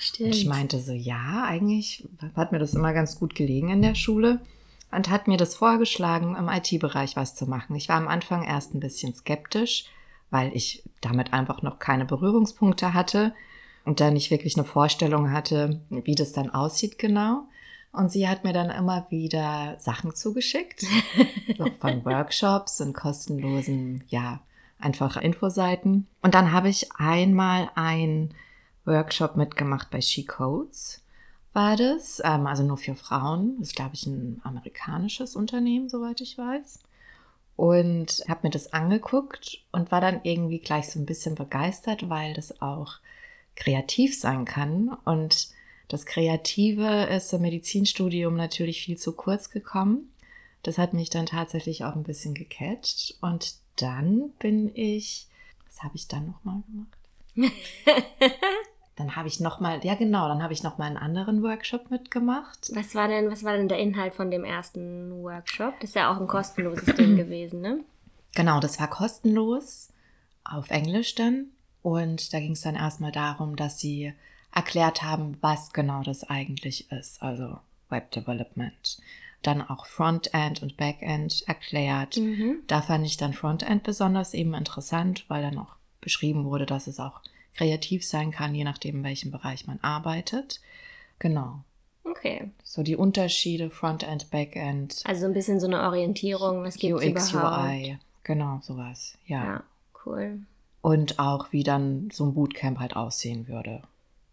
Stimmt. 0.00 0.30
Und 0.30 0.34
ich 0.34 0.46
meinte 0.46 0.80
so, 0.80 0.92
ja, 0.92 1.44
eigentlich 1.44 2.08
hat 2.34 2.52
mir 2.52 2.58
das 2.58 2.72
immer 2.72 2.94
ganz 2.94 3.18
gut 3.18 3.34
gelegen 3.34 3.68
in 3.68 3.82
der 3.82 3.94
Schule 3.94 4.40
und 4.90 5.10
hat 5.10 5.28
mir 5.28 5.36
das 5.36 5.54
vorgeschlagen, 5.54 6.36
im 6.36 6.48
IT-Bereich 6.48 7.16
was 7.16 7.36
zu 7.36 7.46
machen. 7.46 7.76
Ich 7.76 7.90
war 7.90 7.96
am 7.96 8.08
Anfang 8.08 8.42
erst 8.42 8.74
ein 8.74 8.80
bisschen 8.80 9.14
skeptisch, 9.14 9.84
weil 10.30 10.56
ich 10.56 10.82
damit 11.02 11.34
einfach 11.34 11.60
noch 11.60 11.78
keine 11.78 12.06
Berührungspunkte 12.06 12.94
hatte 12.94 13.34
und 13.84 14.00
da 14.00 14.10
nicht 14.10 14.30
wirklich 14.30 14.56
eine 14.56 14.64
Vorstellung 14.64 15.32
hatte, 15.32 15.82
wie 15.90 16.14
das 16.14 16.32
dann 16.32 16.48
aussieht 16.48 16.98
genau. 16.98 17.42
Und 17.92 18.10
sie 18.10 18.26
hat 18.26 18.42
mir 18.42 18.54
dann 18.54 18.70
immer 18.70 19.06
wieder 19.10 19.76
Sachen 19.80 20.14
zugeschickt, 20.14 20.86
von 21.80 22.04
Workshops 22.06 22.80
und 22.80 22.94
kostenlosen, 22.94 24.02
ja, 24.08 24.40
einfach 24.78 25.18
Infoseiten. 25.18 26.06
Und 26.22 26.34
dann 26.34 26.52
habe 26.52 26.70
ich 26.70 26.90
einmal 26.96 27.68
ein 27.74 28.32
Workshop 28.90 29.36
mitgemacht 29.36 29.90
bei 29.90 30.00
She 30.00 30.24
Codes, 30.24 31.00
war 31.52 31.76
das, 31.76 32.20
ähm, 32.24 32.46
also 32.46 32.62
nur 32.62 32.76
für 32.76 32.94
Frauen. 32.94 33.56
Das 33.58 33.68
ist, 33.68 33.76
glaube 33.76 33.94
ich, 33.94 34.06
ein 34.06 34.40
amerikanisches 34.44 35.36
Unternehmen, 35.36 35.88
soweit 35.88 36.20
ich 36.20 36.36
weiß. 36.38 36.80
Und 37.56 38.24
habe 38.28 38.40
mir 38.44 38.50
das 38.50 38.72
angeguckt 38.72 39.62
und 39.72 39.90
war 39.90 40.00
dann 40.00 40.20
irgendwie 40.22 40.58
gleich 40.58 40.88
so 40.88 40.98
ein 40.98 41.06
bisschen 41.06 41.34
begeistert, 41.34 42.08
weil 42.08 42.34
das 42.34 42.62
auch 42.62 42.94
kreativ 43.56 44.18
sein 44.18 44.44
kann. 44.44 44.96
Und 45.04 45.48
das 45.88 46.06
Kreative 46.06 47.04
ist 47.04 47.32
im 47.32 47.42
Medizinstudium 47.42 48.36
natürlich 48.36 48.82
viel 48.82 48.96
zu 48.96 49.12
kurz 49.12 49.50
gekommen. 49.50 50.12
Das 50.62 50.78
hat 50.78 50.94
mich 50.94 51.10
dann 51.10 51.26
tatsächlich 51.26 51.84
auch 51.84 51.96
ein 51.96 52.04
bisschen 52.04 52.34
gecatcht. 52.34 53.16
Und 53.20 53.56
dann 53.76 54.30
bin 54.38 54.74
ich, 54.74 55.26
was 55.66 55.82
habe 55.82 55.96
ich 55.96 56.06
dann 56.06 56.26
nochmal 56.26 56.62
gemacht? 56.66 56.96
dann 59.00 59.16
habe 59.16 59.28
ich 59.28 59.40
nochmal, 59.40 59.84
ja 59.84 59.94
genau, 59.94 60.28
dann 60.28 60.42
habe 60.42 60.52
ich 60.52 60.62
nochmal 60.62 60.88
einen 60.88 60.96
anderen 60.96 61.42
Workshop 61.42 61.90
mitgemacht. 61.90 62.70
Was 62.74 62.94
war 62.94 63.08
denn, 63.08 63.30
was 63.30 63.44
war 63.44 63.56
denn 63.56 63.68
der 63.68 63.78
Inhalt 63.78 64.14
von 64.14 64.30
dem 64.30 64.44
ersten 64.44 65.22
Workshop? 65.22 65.74
Das 65.80 65.90
ist 65.90 65.96
ja 65.96 66.12
auch 66.12 66.20
ein 66.20 66.26
kostenloses 66.28 66.94
Ding 66.94 67.16
gewesen, 67.16 67.60
ne? 67.60 67.80
Genau, 68.34 68.60
das 68.60 68.78
war 68.78 68.88
kostenlos 68.88 69.88
auf 70.44 70.70
Englisch 70.70 71.14
dann. 71.14 71.46
Und 71.82 72.32
da 72.32 72.40
ging 72.40 72.52
es 72.52 72.60
dann 72.60 72.76
erstmal 72.76 73.12
darum, 73.12 73.56
dass 73.56 73.80
sie 73.80 74.12
erklärt 74.54 75.02
haben, 75.02 75.38
was 75.40 75.72
genau 75.72 76.02
das 76.02 76.24
eigentlich 76.24 76.90
ist, 76.90 77.22
also 77.22 77.58
Web 77.88 78.10
Development. 78.10 78.98
Dann 79.42 79.62
auch 79.62 79.86
Frontend 79.86 80.62
und 80.62 80.76
Backend 80.76 81.44
erklärt. 81.46 82.18
Mhm. 82.18 82.58
Da 82.66 82.82
fand 82.82 83.06
ich 83.06 83.16
dann 83.16 83.32
Frontend 83.32 83.82
besonders 83.82 84.34
eben 84.34 84.52
interessant, 84.54 85.24
weil 85.28 85.42
dann 85.42 85.58
auch 85.58 85.76
beschrieben 86.00 86.44
wurde, 86.44 86.66
dass 86.66 86.86
es 86.86 87.00
auch 87.00 87.20
kreativ 87.54 88.06
sein 88.06 88.30
kann, 88.30 88.54
je 88.54 88.64
nachdem, 88.64 88.96
in 88.96 89.04
welchem 89.04 89.30
Bereich 89.30 89.66
man 89.66 89.78
arbeitet. 89.82 90.60
Genau. 91.18 91.64
Okay. 92.04 92.50
So 92.64 92.82
die 92.82 92.96
Unterschiede 92.96 93.70
Frontend, 93.70 94.30
Backend. 94.30 95.02
Also 95.04 95.26
ein 95.26 95.34
bisschen 95.34 95.60
so 95.60 95.66
eine 95.66 95.82
Orientierung, 95.82 96.64
was 96.64 96.76
gibt 96.76 97.02
es 97.02 97.32
überhaupt? 97.32 97.68
UI, 97.68 97.98
genau, 98.24 98.60
sowas. 98.62 99.16
Ja. 99.26 99.44
ja, 99.44 99.62
cool. 100.06 100.40
Und 100.82 101.18
auch, 101.18 101.52
wie 101.52 101.62
dann 101.62 102.10
so 102.10 102.24
ein 102.24 102.34
Bootcamp 102.34 102.78
halt 102.78 102.96
aussehen 102.96 103.48
würde. 103.48 103.82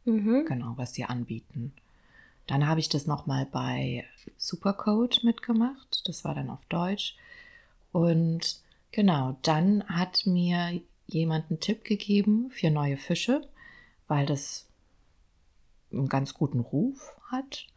Mhm. 0.06 0.46
Genau, 0.48 0.74
was 0.78 0.94
die 0.94 1.04
anbieten. 1.04 1.74
Dann 2.48 2.66
habe 2.66 2.80
ich 2.80 2.88
das 2.88 3.06
nochmal 3.06 3.46
bei 3.46 4.06
Supercode 4.38 5.24
mitgemacht. 5.24 6.08
Das 6.08 6.24
war 6.24 6.34
dann 6.34 6.50
auf 6.50 6.64
Deutsch. 6.70 7.16
Und 7.92 8.62
genau, 8.92 9.38
dann 9.42 9.84
hat 9.90 10.26
mir 10.26 10.80
jemand 11.08 11.50
einen 11.50 11.60
Tipp 11.60 11.84
gegeben 11.84 12.50
für 12.52 12.70
neue 12.70 12.98
Fische, 12.98 13.42
weil 14.08 14.26
das 14.26 14.68
einen 15.92 16.10
ganz 16.10 16.34
guten 16.34 16.60
Ruf 16.60 17.16
hat. 17.32 17.68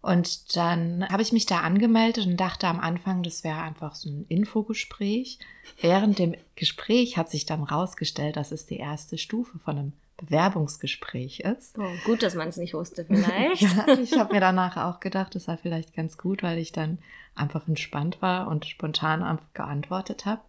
Und 0.00 0.56
dann 0.56 1.08
habe 1.08 1.22
ich 1.22 1.32
mich 1.32 1.46
da 1.46 1.60
angemeldet 1.60 2.26
und 2.26 2.36
dachte 2.36 2.66
am 2.66 2.80
Anfang, 2.80 3.22
das 3.22 3.44
wäre 3.44 3.62
einfach 3.62 3.94
so 3.94 4.10
ein 4.10 4.26
Infogespräch. 4.28 5.38
Während 5.80 6.18
dem 6.18 6.34
Gespräch 6.56 7.16
hat 7.16 7.30
sich 7.30 7.46
dann 7.46 7.62
rausgestellt, 7.62 8.36
dass 8.36 8.50
es 8.50 8.66
die 8.66 8.78
erste 8.78 9.16
Stufe 9.16 9.60
von 9.60 9.78
einem 9.78 9.92
Bewerbungsgespräch 10.16 11.40
ist. 11.40 11.78
Oh, 11.78 11.88
gut, 12.04 12.24
dass 12.24 12.34
man 12.34 12.48
es 12.48 12.56
nicht 12.56 12.74
wusste 12.74 13.04
vielleicht. 13.06 13.62
ja, 13.62 13.86
ich 13.98 14.18
habe 14.18 14.34
mir 14.34 14.40
danach 14.40 14.76
auch 14.76 14.98
gedacht, 14.98 15.36
das 15.36 15.46
war 15.46 15.56
vielleicht 15.56 15.94
ganz 15.94 16.18
gut, 16.18 16.42
weil 16.42 16.58
ich 16.58 16.72
dann 16.72 16.98
einfach 17.36 17.68
entspannt 17.68 18.20
war 18.20 18.48
und 18.48 18.66
spontan 18.66 19.38
geantwortet 19.54 20.26
habe. 20.26 20.42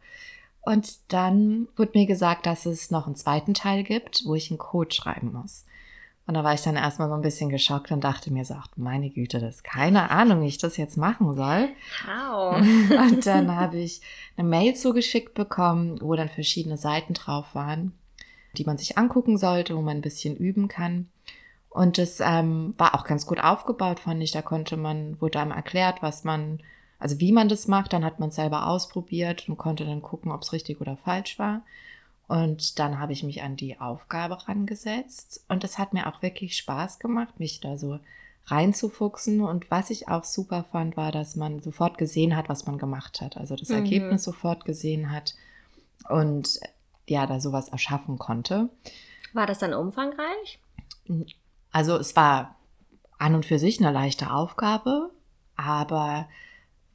Und 0.66 1.12
dann 1.12 1.68
wurde 1.76 1.92
mir 1.94 2.06
gesagt, 2.06 2.46
dass 2.46 2.66
es 2.66 2.90
noch 2.90 3.06
einen 3.06 3.16
zweiten 3.16 3.54
Teil 3.54 3.84
gibt, 3.84 4.24
wo 4.26 4.34
ich 4.36 4.50
einen 4.50 4.58
Code 4.58 4.94
schreiben 4.94 5.34
muss. 5.34 5.66
Und 6.26 6.36
da 6.36 6.44
war 6.46 6.54
ich 6.54 6.62
dann 6.62 6.78
erstmal 6.78 7.10
so 7.10 7.16
ein 7.16 7.22
bisschen 7.22 7.50
geschockt 7.50 7.92
und 7.92 8.02
dachte 8.02 8.32
mir 8.32 8.46
so, 8.46 8.54
ach, 8.54 8.70
meine 8.78 9.10
Güte, 9.10 9.40
das 9.40 9.56
ist 9.56 9.64
keine 9.66 10.10
Ahnung, 10.10 10.42
wie 10.42 10.48
ich 10.48 10.58
das 10.58 10.78
jetzt 10.78 10.96
machen 10.96 11.36
soll. 11.36 11.70
How? 12.08 12.56
Und 12.90 13.26
dann 13.26 13.54
habe 13.54 13.78
ich 13.78 14.00
eine 14.38 14.48
Mail 14.48 14.74
zugeschickt 14.74 15.34
bekommen, 15.34 16.00
wo 16.02 16.16
dann 16.16 16.30
verschiedene 16.30 16.78
Seiten 16.78 17.14
drauf 17.14 17.48
waren, 17.56 17.92
die 18.58 18.64
man 18.64 18.78
sich 18.78 18.98
angucken 18.98 19.38
sollte, 19.38 19.76
wo 19.76 19.82
man 19.82 19.98
ein 19.98 20.02
bisschen 20.02 20.38
üben 20.38 20.70
kann. 20.70 21.10
Und 21.70 21.98
das 21.98 22.22
ähm, 22.22 22.74
war 22.78 22.96
auch 22.96 23.04
ganz 23.04 23.26
gut 23.26 23.44
aufgebaut, 23.44 24.00
fand 24.00 24.24
ich. 24.24 24.32
Da 24.32 24.42
konnte 24.42 24.78
man, 24.78 25.20
wurde 25.20 25.42
einem 25.42 25.52
erklärt, 25.52 26.02
was 26.02 26.24
man 26.24 26.62
also 27.04 27.20
wie 27.20 27.34
man 27.34 27.50
das 27.50 27.68
macht, 27.68 27.92
dann 27.92 28.06
hat 28.06 28.22
man 28.22 28.30
es 28.30 28.36
selber 28.36 28.66
ausprobiert 28.66 29.50
und 29.50 29.58
konnte 29.58 29.84
dann 29.84 30.02
gucken, 30.02 30.32
ob 30.32 30.42
es 30.42 30.54
richtig 30.54 30.80
oder 30.80 30.96
falsch 30.96 31.38
war. 31.38 31.62
Und 32.30 32.80
dann 32.80 32.98
habe 32.98 33.12
ich 33.12 33.24
mich 33.24 33.44
an 33.44 33.58
die 33.58 33.78
Aufgabe 33.78 34.48
rangesetzt 34.48 35.44
und 35.50 35.66
es 35.66 35.78
hat 35.78 35.92
mir 35.94 36.08
auch 36.08 36.22
wirklich 36.22 36.56
Spaß 36.56 37.00
gemacht, 37.00 37.42
mich 37.42 37.60
da 37.60 37.78
so 37.78 38.00
reinzufuchsen. 38.46 39.42
Und 39.42 39.70
was 39.70 39.90
ich 39.90 40.08
auch 40.08 40.24
super 40.24 40.64
fand, 40.72 40.96
war, 40.96 41.12
dass 41.12 41.36
man 41.36 41.60
sofort 41.62 41.98
gesehen 41.98 42.38
hat, 42.38 42.48
was 42.48 42.66
man 42.68 42.78
gemacht 42.78 43.20
hat. 43.20 43.36
Also 43.36 43.58
das 43.58 43.68
mhm. 43.68 43.76
Ergebnis 43.76 44.24
sofort 44.24 44.64
gesehen 44.64 45.12
hat 45.12 45.36
und 46.08 46.62
ja, 47.06 47.28
da 47.28 47.42
sowas 47.42 47.68
erschaffen 47.68 48.18
konnte. 48.18 48.70
War 49.34 49.46
das 49.46 49.60
dann 49.60 49.74
umfangreich? 49.74 50.58
Also 51.74 51.98
es 51.98 52.16
war 52.16 52.56
an 53.18 53.36
und 53.36 53.46
für 53.46 53.60
sich 53.60 53.82
eine 53.82 53.92
leichte 53.92 54.32
Aufgabe, 54.32 55.10
aber 55.58 56.30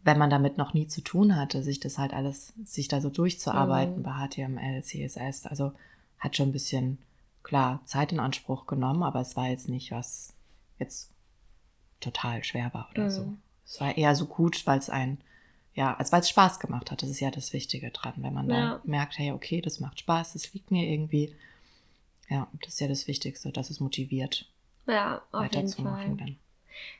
wenn 0.08 0.18
man 0.18 0.30
damit 0.30 0.56
noch 0.56 0.72
nie 0.72 0.86
zu 0.86 1.02
tun 1.02 1.36
hatte, 1.36 1.62
sich 1.62 1.80
das 1.80 1.98
halt 1.98 2.14
alles, 2.14 2.54
sich 2.64 2.88
da 2.88 3.02
so 3.02 3.10
durchzuarbeiten 3.10 3.98
mhm. 3.98 4.02
bei 4.02 4.12
HTML, 4.12 4.82
CSS, 4.82 5.44
also 5.44 5.72
hat 6.18 6.34
schon 6.34 6.48
ein 6.48 6.52
bisschen, 6.52 6.96
klar, 7.42 7.82
Zeit 7.84 8.10
in 8.10 8.18
Anspruch 8.18 8.66
genommen, 8.66 9.02
aber 9.02 9.20
es 9.20 9.36
war 9.36 9.48
jetzt 9.48 9.68
nicht 9.68 9.92
was 9.92 10.32
jetzt 10.78 11.10
total 12.00 12.42
schwer 12.42 12.72
war 12.72 12.88
oder 12.92 13.04
mhm. 13.04 13.10
so. 13.10 13.34
Es 13.66 13.82
war 13.82 13.98
eher 13.98 14.14
so 14.16 14.24
gut, 14.24 14.66
weil 14.66 14.78
es 14.78 14.88
ein, 14.88 15.18
ja, 15.74 15.94
als 15.94 16.10
weil 16.10 16.22
es 16.22 16.30
Spaß 16.30 16.58
gemacht 16.58 16.90
hat. 16.90 17.02
Das 17.02 17.10
ist 17.10 17.20
ja 17.20 17.30
das 17.30 17.52
Wichtige 17.52 17.90
dran, 17.90 18.14
wenn 18.16 18.32
man 18.32 18.48
ja. 18.48 18.54
dann 18.54 18.80
merkt, 18.84 19.18
hey, 19.18 19.32
okay, 19.32 19.60
das 19.60 19.78
macht 19.78 20.00
Spaß, 20.00 20.32
das 20.32 20.54
liegt 20.54 20.70
mir 20.70 20.86
irgendwie. 20.86 21.36
Ja, 22.30 22.48
das 22.62 22.74
ist 22.74 22.80
ja 22.80 22.88
das 22.88 23.06
Wichtigste, 23.08 23.52
dass 23.52 23.68
es 23.68 23.78
motiviert. 23.78 24.50
Ja, 24.86 25.20
auf 25.32 25.42
weiterzumachen 25.42 26.00
jeden 26.00 26.18
Fall. 26.18 26.26
dann. 26.28 26.36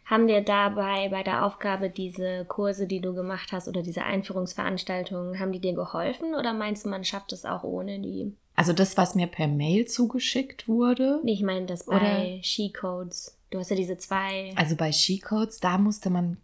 Haben 0.05 0.27
dir 0.27 0.41
dabei 0.41 1.09
bei 1.11 1.23
der 1.23 1.45
Aufgabe 1.45 1.91
diese 1.91 2.45
Kurse, 2.47 2.87
die 2.87 3.01
du 3.01 3.15
gemacht 3.15 3.53
hast 3.53 3.69
oder 3.69 3.83
diese 3.83 4.05
Einführungsveranstaltungen, 4.05 5.39
haben 5.39 5.53
die 5.53 5.61
dir 5.61 5.75
geholfen 5.75 6.35
oder 6.35 6.55
meinst 6.55 6.85
du, 6.85 6.89
man 6.89 7.05
schafft 7.05 7.33
es 7.33 7.45
auch 7.45 7.63
ohne 7.63 7.99
die? 8.01 8.35
Also 8.57 8.73
das, 8.73 8.97
was 8.97 9.15
mir 9.15 9.27
per 9.27 9.47
Mail 9.47 9.87
zugeschickt 9.87 10.67
wurde? 10.67 11.21
Nee, 11.23 11.35
ich 11.35 11.43
meine 11.43 11.67
das 11.67 11.85
bei 11.85 12.41
She-Codes. 12.43 13.37
Du 13.51 13.59
hast 13.59 13.71
ja 13.71 13.77
diese 13.77 13.99
zwei. 13.99 14.53
Also 14.57 14.77
bei 14.77 14.91
She-Codes, 14.93 15.61
da 15.61 15.79
musste 15.79 16.11
man, 16.11 16.39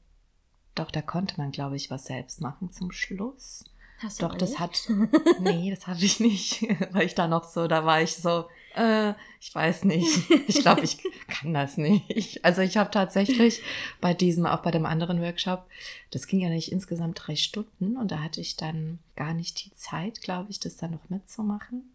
doch, 0.75 0.91
da 0.91 1.03
konnte 1.03 1.35
man, 1.39 1.51
glaube 1.51 1.77
ich, 1.77 1.91
was 1.91 2.05
selbst 2.05 2.41
machen 2.41 2.71
zum 2.71 2.93
Schluss. 2.93 3.65
Hast 3.99 4.21
du 4.21 4.29
Doch, 4.29 4.35
das 4.37 4.59
hat. 4.59 4.89
Nee, 5.41 5.71
das 5.71 5.87
hatte 5.87 6.05
ich 6.05 6.21
nicht. 6.21 6.63
Weil 6.93 7.07
ich 7.07 7.15
da 7.15 7.27
noch 7.27 7.45
so, 7.45 7.67
da 7.67 7.85
war 7.85 8.03
ich 8.03 8.15
so, 8.15 8.45
äh, 8.77 9.15
ich 9.41 9.55
weiß 9.55 9.85
nicht. 9.85 10.31
Ich 10.49 10.61
glaube, 10.61 10.83
ich 10.83 10.99
kann 11.29 11.55
das 11.55 11.77
nicht. 11.77 12.45
Also 12.45 12.63
ich 12.63 12.77
habe 12.77 12.91
tatsächlich 12.91 13.63
bei 14.01 14.15
diesem, 14.15 14.47
auch 14.47 14.61
bei 14.61 14.71
dem 14.71 14.87
anderen 14.87 15.21
Workshop, 15.21 15.67
das 16.11 16.27
ging 16.27 16.41
ja 16.41 16.49
nicht 16.49 16.73
insgesamt 16.73 17.21
drei 17.23 17.37
Stunden 17.37 17.97
und 17.97 18.11
da 18.11 18.21
hatte 18.21 18.41
ich 18.41 18.57
dann 18.57 18.99
gar 19.17 19.35
nicht 19.35 19.65
die 19.65 19.73
Zeit, 19.75 20.21
glaube 20.23 20.51
ich, 20.51 20.61
das 20.61 20.77
dann 20.77 20.93
noch 20.93 21.09
mitzumachen. 21.09 21.91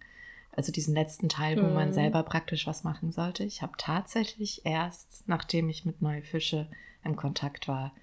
Also 0.51 0.71
diesen 0.71 0.93
letzten 0.93 1.29
Teil, 1.29 1.57
wo 1.57 1.67
man 1.74 1.89
mhm. 1.89 1.93
selber 1.93 2.24
praktisch 2.24 2.67
was 2.67 2.83
machen 2.83 3.12
sollte. 3.12 3.43
Ich 3.43 3.62
habe 3.62 3.74
tatsächlich 3.77 4.65
erst, 4.65 5.24
nachdem 5.27 5.69
ich 5.69 5.86
mit 5.86 6.01
Neue 6.01 6.21
Fische 6.21 6.67
im 7.03 7.15
Kontakt 7.15 7.67
war, 7.67 7.93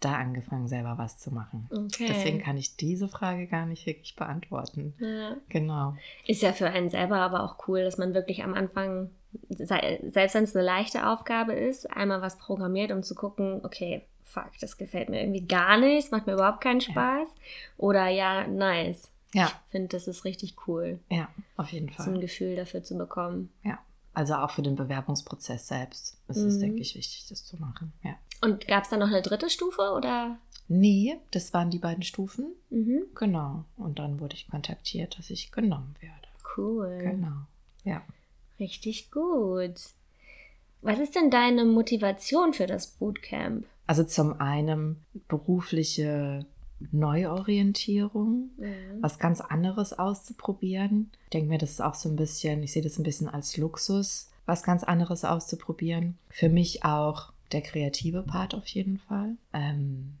da 0.00 0.14
angefangen, 0.14 0.68
selber 0.68 0.96
was 0.96 1.18
zu 1.18 1.32
machen. 1.32 1.68
Okay. 1.70 2.06
Deswegen 2.08 2.38
kann 2.38 2.56
ich 2.56 2.76
diese 2.76 3.08
Frage 3.08 3.46
gar 3.46 3.66
nicht 3.66 3.86
wirklich 3.86 4.14
beantworten. 4.14 4.94
Ja. 4.98 5.36
Genau. 5.48 5.96
Ist 6.26 6.42
ja 6.42 6.52
für 6.52 6.68
einen 6.68 6.90
selber 6.90 7.16
aber 7.16 7.42
auch 7.42 7.68
cool, 7.68 7.82
dass 7.82 7.98
man 7.98 8.14
wirklich 8.14 8.44
am 8.44 8.54
Anfang, 8.54 9.10
selbst 9.48 10.34
wenn 10.34 10.44
es 10.44 10.54
eine 10.54 10.64
leichte 10.64 11.06
Aufgabe 11.06 11.52
ist, 11.52 11.90
einmal 11.90 12.22
was 12.22 12.38
programmiert, 12.38 12.92
um 12.92 13.02
zu 13.02 13.14
gucken, 13.14 13.60
okay, 13.64 14.02
fuck, 14.24 14.50
das 14.60 14.76
gefällt 14.76 15.08
mir 15.08 15.20
irgendwie 15.20 15.46
gar 15.46 15.78
nicht, 15.78 16.12
macht 16.12 16.26
mir 16.26 16.34
überhaupt 16.34 16.60
keinen 16.60 16.80
Spaß. 16.80 17.28
Ja. 17.28 17.74
Oder 17.78 18.08
ja, 18.08 18.46
nice. 18.46 19.10
Ja. 19.34 19.46
Ich 19.46 19.72
finde, 19.72 19.88
das 19.88 20.06
ist 20.06 20.24
richtig 20.24 20.56
cool. 20.66 21.00
Ja, 21.10 21.28
auf 21.56 21.72
jeden 21.72 21.90
Fall. 21.90 22.06
So 22.06 22.12
ein 22.12 22.20
Gefühl 22.20 22.56
dafür 22.56 22.82
zu 22.82 22.96
bekommen. 22.96 23.50
Ja. 23.62 23.78
Also 24.14 24.34
auch 24.34 24.50
für 24.50 24.62
den 24.62 24.74
Bewerbungsprozess 24.74 25.68
selbst 25.68 26.16
ist 26.28 26.38
mhm. 26.38 26.48
es, 26.48 26.58
denke 26.58 26.80
ich, 26.80 26.96
wichtig, 26.96 27.26
das 27.28 27.44
zu 27.44 27.56
machen. 27.56 27.92
Ja. 28.02 28.16
Und 28.40 28.66
gab 28.68 28.84
es 28.84 28.90
da 28.90 28.96
noch 28.96 29.08
eine 29.08 29.22
dritte 29.22 29.50
Stufe 29.50 29.92
oder? 29.96 30.38
Nee, 30.68 31.16
das 31.30 31.52
waren 31.54 31.70
die 31.70 31.78
beiden 31.78 32.02
Stufen. 32.02 32.46
Mhm. 32.70 33.02
Genau. 33.14 33.64
Und 33.76 33.98
dann 33.98 34.20
wurde 34.20 34.34
ich 34.36 34.48
kontaktiert, 34.48 35.18
dass 35.18 35.30
ich 35.30 35.50
genommen 35.50 35.94
werde. 36.00 36.14
Cool. 36.56 36.98
Genau. 37.00 37.36
Ja. 37.84 38.02
Richtig 38.60 39.10
gut. 39.10 39.74
Was 40.82 40.98
ist 40.98 41.14
denn 41.14 41.30
deine 41.30 41.64
Motivation 41.64 42.52
für 42.52 42.66
das 42.66 42.86
Bootcamp? 42.86 43.64
Also 43.86 44.04
zum 44.04 44.40
einen 44.40 45.02
berufliche 45.28 46.44
Neuorientierung, 46.92 48.50
Mhm. 48.56 49.00
was 49.00 49.18
ganz 49.18 49.40
anderes 49.40 49.98
auszuprobieren. 49.98 51.10
Ich 51.24 51.30
denke 51.30 51.48
mir, 51.48 51.58
das 51.58 51.70
ist 51.70 51.80
auch 51.82 51.94
so 51.94 52.08
ein 52.08 52.16
bisschen, 52.16 52.62
ich 52.62 52.72
sehe 52.72 52.82
das 52.82 52.98
ein 52.98 53.02
bisschen 53.02 53.28
als 53.28 53.56
Luxus, 53.56 54.30
was 54.46 54.62
ganz 54.62 54.84
anderes 54.84 55.24
auszuprobieren. 55.24 56.18
Für 56.30 56.48
mich 56.48 56.84
auch 56.84 57.32
der 57.52 57.62
kreative 57.62 58.22
Part 58.22 58.54
auf 58.54 58.66
jeden 58.68 58.98
Fall. 58.98 59.36
Ähm, 59.52 60.18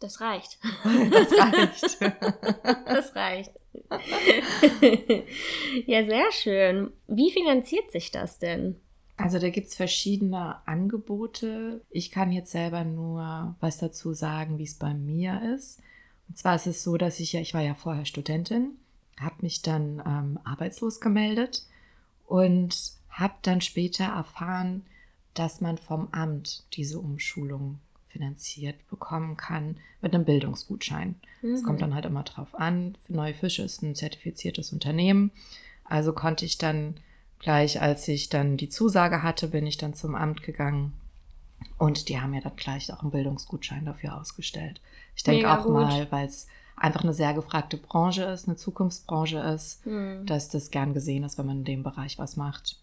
Das 0.00 0.20
reicht. 0.20 0.58
das 0.84 1.32
reicht. 1.32 1.98
Das 2.86 3.14
reicht. 3.14 3.52
ja, 5.86 6.04
sehr 6.04 6.32
schön. 6.32 6.90
Wie 7.06 7.30
finanziert 7.32 7.90
sich 7.92 8.10
das 8.10 8.38
denn? 8.38 8.76
Also 9.16 9.38
da 9.38 9.50
gibt 9.50 9.68
es 9.68 9.74
verschiedene 9.74 10.66
Angebote. 10.66 11.82
Ich 11.90 12.10
kann 12.10 12.30
jetzt 12.32 12.52
selber 12.52 12.84
nur 12.84 13.56
was 13.60 13.78
dazu 13.78 14.14
sagen, 14.14 14.58
wie 14.58 14.64
es 14.64 14.74
bei 14.74 14.94
mir 14.94 15.54
ist. 15.56 15.80
Und 16.28 16.38
zwar 16.38 16.54
ist 16.54 16.66
es 16.66 16.82
so, 16.84 16.96
dass 16.96 17.18
ich 17.20 17.32
ja, 17.32 17.40
ich 17.40 17.54
war 17.54 17.62
ja 17.62 17.74
vorher 17.74 18.04
Studentin, 18.04 18.78
habe 19.18 19.36
mich 19.40 19.62
dann 19.62 20.02
ähm, 20.06 20.38
arbeitslos 20.44 21.00
gemeldet 21.00 21.64
und 22.26 22.92
habe 23.10 23.34
dann 23.42 23.60
später 23.60 24.04
erfahren, 24.04 24.86
dass 25.38 25.60
man 25.60 25.78
vom 25.78 26.08
Amt 26.12 26.64
diese 26.74 26.98
Umschulung 26.98 27.78
finanziert 28.08 28.76
bekommen 28.88 29.36
kann 29.36 29.76
mit 30.00 30.14
einem 30.14 30.24
Bildungsgutschein. 30.24 31.14
Es 31.42 31.62
Mhm. 31.62 31.66
kommt 31.66 31.82
dann 31.82 31.94
halt 31.94 32.06
immer 32.06 32.22
drauf 32.22 32.54
an. 32.54 32.96
Für 33.06 33.12
Neue 33.12 33.34
Fische 33.34 33.62
ist 33.62 33.82
ein 33.82 33.94
zertifiziertes 33.94 34.72
Unternehmen. 34.72 35.30
Also 35.84 36.12
konnte 36.12 36.44
ich 36.44 36.58
dann 36.58 36.96
gleich, 37.38 37.80
als 37.80 38.08
ich 38.08 38.28
dann 38.28 38.56
die 38.56 38.68
Zusage 38.68 39.22
hatte, 39.22 39.48
bin 39.48 39.66
ich 39.66 39.76
dann 39.76 39.94
zum 39.94 40.14
Amt 40.14 40.42
gegangen. 40.42 40.94
Und 41.76 42.08
die 42.08 42.20
haben 42.20 42.30
mir 42.30 42.40
dann 42.40 42.56
gleich 42.56 42.92
auch 42.92 43.02
einen 43.02 43.10
Bildungsgutschein 43.10 43.84
dafür 43.84 44.16
ausgestellt. 44.16 44.80
Ich 45.14 45.22
denke 45.22 45.50
auch 45.50 45.64
gut. 45.64 45.72
mal, 45.74 46.06
weil 46.10 46.26
es 46.26 46.46
einfach 46.76 47.02
eine 47.02 47.12
sehr 47.14 47.34
gefragte 47.34 47.76
Branche 47.76 48.22
ist, 48.24 48.46
eine 48.48 48.56
Zukunftsbranche 48.56 49.38
ist, 49.40 49.84
Mhm. 49.86 50.24
dass 50.26 50.48
das 50.48 50.70
gern 50.70 50.94
gesehen 50.94 51.24
ist, 51.24 51.36
wenn 51.38 51.46
man 51.46 51.58
in 51.58 51.64
dem 51.64 51.82
Bereich 51.82 52.18
was 52.18 52.36
macht. 52.36 52.78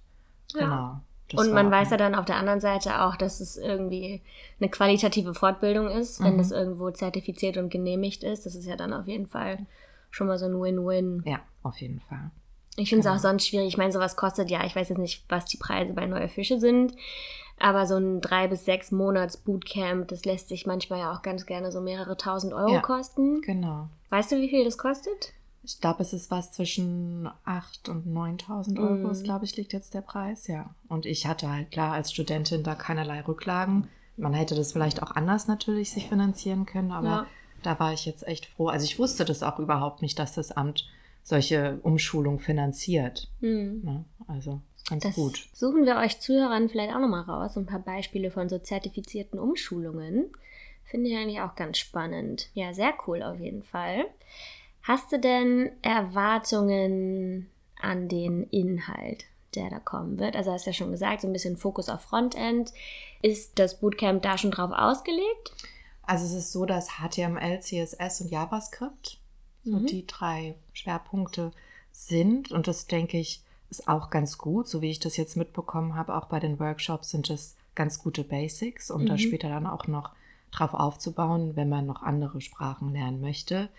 Ja. 0.54 0.60
Genau. 0.60 1.02
Das 1.30 1.42
Und 1.48 1.54
man 1.54 1.72
weiß 1.72 1.90
ja 1.90 1.98
dann 1.98 2.14
auf 2.14 2.26
der 2.26 2.36
anderen 2.36 2.60
Seite 2.60 3.02
auch, 3.02 3.16
dass 3.16 3.40
es 3.40 3.58
irgendwie 3.58 4.22
eine 4.60 4.70
qualitative 4.70 5.34
Fortbildung 5.34 5.90
ist, 5.90 6.24
wenn 6.24 6.34
Mhm. 6.36 6.38
das 6.38 6.52
irgendwo 6.52 6.92
zertifiziert 6.92 7.58
und 7.58 7.70
genehmigt 7.70 8.24
ist. 8.24 8.46
Das 8.46 8.54
ist 8.56 8.66
ja 8.66 8.76
dann 8.76 8.94
auf 8.94 9.08
jeden 9.08 9.26
Fall 9.28 9.66
schon 10.12 10.28
mal 10.28 10.38
so 10.38 10.46
ein 10.46 10.62
Win-Win. 10.62 11.24
Ja, 11.26 11.40
auf 11.64 11.78
jeden 11.82 12.00
Fall. 12.02 12.30
Ich 12.78 12.90
finde 12.90 13.00
es 13.00 13.06
Genau. 13.06 13.16
auch 13.16 13.20
sonst 13.22 13.48
schwierig. 13.48 13.68
Ich 13.70 13.78
meine, 13.78 13.92
sowas 13.92 14.16
kostet 14.18 14.52
ja, 14.52 14.64
ich 14.66 14.76
weiß 14.76 14.90
jetzt 14.90 14.98
nicht, 15.00 15.26
was 15.30 15.46
die 15.46 15.58
Preise 15.58 15.94
bei 15.94 16.06
Neue 16.06 16.28
Fische 16.28 16.60
sind, 16.60 16.94
aber 17.58 17.88
so 17.88 17.96
ein 17.96 18.22
drei 18.22 18.48
bis 18.48 18.66
sechs 18.66 18.92
Monats 18.92 19.38
Bootcamp, 19.38 20.08
das 20.10 20.26
lässt 20.26 20.50
sich 20.50 20.66
manchmal 20.68 21.00
ja 21.00 21.12
auch 21.14 21.22
ganz 21.22 21.46
gerne 21.46 21.72
so 21.72 21.82
mehrere 21.82 22.18
tausend 22.18 22.54
Euro 22.54 22.74
Ja. 22.74 22.82
kosten. 22.82 23.42
Genau. 23.42 23.88
Weißt 24.10 24.32
du, 24.32 24.36
wie 24.42 24.50
viel 24.50 24.64
das 24.66 24.78
kostet? 24.78 25.34
Ich 25.66 25.80
glaube, 25.82 26.04
es 26.04 26.14
ist 26.14 26.30
was 26.30 26.52
zwischen 26.52 27.28
8.000 27.46 27.90
und 27.90 28.06
9.000 28.08 28.80
Euro, 28.80 29.14
Mhm. 29.14 29.24
glaube 29.24 29.46
ich, 29.46 29.58
liegt 29.58 29.74
jetzt 29.74 29.94
der 29.94 30.02
Preis, 30.02 30.48
ja. 30.48 30.74
Und 30.88 31.06
ich 31.06 31.26
hatte 31.26 31.50
halt 31.52 31.72
klar 31.72 31.94
als 31.94 32.12
Studentin 32.12 32.64
da 32.64 32.76
keinerlei 32.76 33.22
Rücklagen. 33.22 33.88
Man 34.18 34.34
hätte 34.34 34.56
das 34.56 34.72
vielleicht 34.74 35.02
auch 35.04 35.12
anders 35.12 35.48
natürlich 35.48 35.92
sich 35.92 36.08
finanzieren 36.08 36.66
können, 36.66 36.92
aber 36.92 37.08
Ja. 37.08 37.28
da 37.64 37.80
war 37.80 37.94
ich 37.94 38.06
jetzt 38.06 38.28
echt 38.28 38.46
froh. 38.46 38.68
Also 38.68 38.86
ich 38.86 39.00
wusste 39.00 39.26
das 39.26 39.44
auch 39.44 39.60
überhaupt 39.60 40.02
nicht, 40.02 40.20
dass 40.20 40.34
das 40.34 40.52
Amt 40.52 40.88
solche 41.24 41.80
Umschulungen 41.82 42.40
finanziert. 42.40 43.30
Hm. 43.42 43.82
Ne? 43.84 44.06
Also 44.28 44.62
ganz 44.88 45.04
Das 45.04 45.16
gut. 45.16 45.48
suchen 45.54 45.86
wir 45.86 45.96
euch 45.98 46.20
Zuhörern 46.20 46.70
vielleicht 46.70 46.94
auch 46.94 47.00
nochmal 47.00 47.24
raus. 47.24 47.58
Ein 47.58 47.66
paar 47.66 47.80
Beispiele 47.80 48.30
von 48.30 48.48
so 48.48 48.60
zertifizierten 48.60 49.40
Umschulungen. 49.40 50.26
Finde 50.84 51.10
ich 51.10 51.18
eigentlich 51.18 51.42
auch 51.42 51.56
ganz 51.56 51.80
spannend. 51.80 52.50
Ja, 52.54 52.74
sehr 52.76 52.94
cool 53.08 53.24
auf 53.24 53.40
jeden 53.40 53.64
Fall. 53.64 54.06
Hast 54.88 55.12
du 55.12 55.20
denn 55.20 55.72
Erwartungen 55.82 57.50
an 57.82 58.08
den 58.08 58.44
Inhalt, 58.52 59.26
der 59.56 59.70
da 59.72 59.80
kommen 59.80 60.20
wird? 60.20 60.36
Also 60.36 60.52
hast 60.52 60.66
du 60.68 60.70
ja 60.70 60.74
schon 60.76 60.92
gesagt, 60.92 61.22
so 61.22 61.28
ein 61.28 61.34
bisschen 61.34 61.58
Fokus 61.58 61.90
auf 61.90 62.02
Frontend. 62.02 62.72
Ist 63.24 63.58
das 63.58 63.80
Bootcamp 63.80 64.22
da 64.22 64.38
schon 64.38 64.52
drauf 64.52 64.72
ausgelegt? 64.72 65.54
Also 66.04 66.26
es 66.26 66.34
ist 66.34 66.52
so, 66.52 66.68
dass 66.68 67.00
HTML, 67.00 67.60
CSS 67.62 68.22
und 68.22 68.30
JavaScript 68.30 69.18
so 69.64 69.78
Mhm. 69.78 69.86
die 69.88 70.06
drei 70.06 70.54
Schwerpunkte 70.74 71.52
sind. 71.92 72.52
Und 72.52 72.68
das 72.68 72.86
denke 72.86 73.18
ich 73.18 73.42
ist 73.72 73.88
auch 73.88 74.12
ganz 74.12 74.38
gut, 74.38 74.68
so 74.68 74.84
wie 74.84 74.92
ich 74.92 75.00
das 75.00 75.18
jetzt 75.18 75.36
mitbekommen 75.36 75.96
habe. 75.96 76.16
Auch 76.16 76.26
bei 76.26 76.40
den 76.40 76.60
Workshops 76.60 77.10
sind 77.10 77.32
es 77.32 77.56
ganz 77.74 77.98
gute 77.98 78.24
Basics, 78.24 78.92
um 78.92 79.08
da 79.08 79.14
Mhm. 79.14 79.18
später 79.18 79.50
dann 79.50 79.66
auch 79.66 79.88
noch 79.88 80.12
drauf 80.52 80.76
aufzubauen, 80.76 81.56
wenn 81.56 81.70
man 81.70 81.88
noch 81.88 82.04
andere 82.04 82.40
Sprachen 82.42 82.94
lernen 82.94 83.20
möchte. 83.20 83.70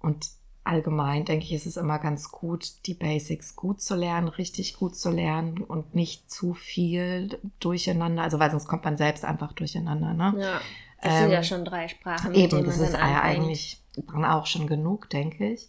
Und 0.00 0.30
allgemein 0.66 1.24
denke 1.24 1.44
ich, 1.44 1.52
ist 1.52 1.66
es 1.66 1.76
immer 1.76 1.98
ganz 1.98 2.30
gut, 2.30 2.86
die 2.86 2.94
Basics 2.94 3.56
gut 3.56 3.80
zu 3.80 3.94
lernen, 3.94 4.28
richtig 4.28 4.76
gut 4.76 4.96
zu 4.96 5.10
lernen 5.10 5.58
und 5.62 5.94
nicht 5.94 6.30
zu 6.30 6.54
viel 6.54 7.38
durcheinander. 7.60 8.22
Also 8.22 8.38
weil 8.38 8.50
sonst 8.50 8.66
kommt 8.66 8.84
man 8.84 8.96
selbst 8.96 9.24
einfach 9.24 9.52
durcheinander. 9.52 10.12
Ne? 10.14 10.34
Ja. 10.38 10.60
Das 11.02 11.18
sind 11.18 11.30
ja 11.30 11.38
Ähm, 11.38 11.44
schon 11.44 11.64
drei 11.64 11.88
Sprachen. 11.88 12.34
Eben, 12.34 12.64
das 12.64 12.78
ist 12.78 12.94
dann 12.94 13.00
ja 13.00 13.20
anfängt. 13.20 13.44
eigentlich 13.44 13.82
dann 13.94 14.24
auch 14.24 14.46
schon 14.46 14.66
genug, 14.66 15.10
denke 15.10 15.52
ich. 15.52 15.68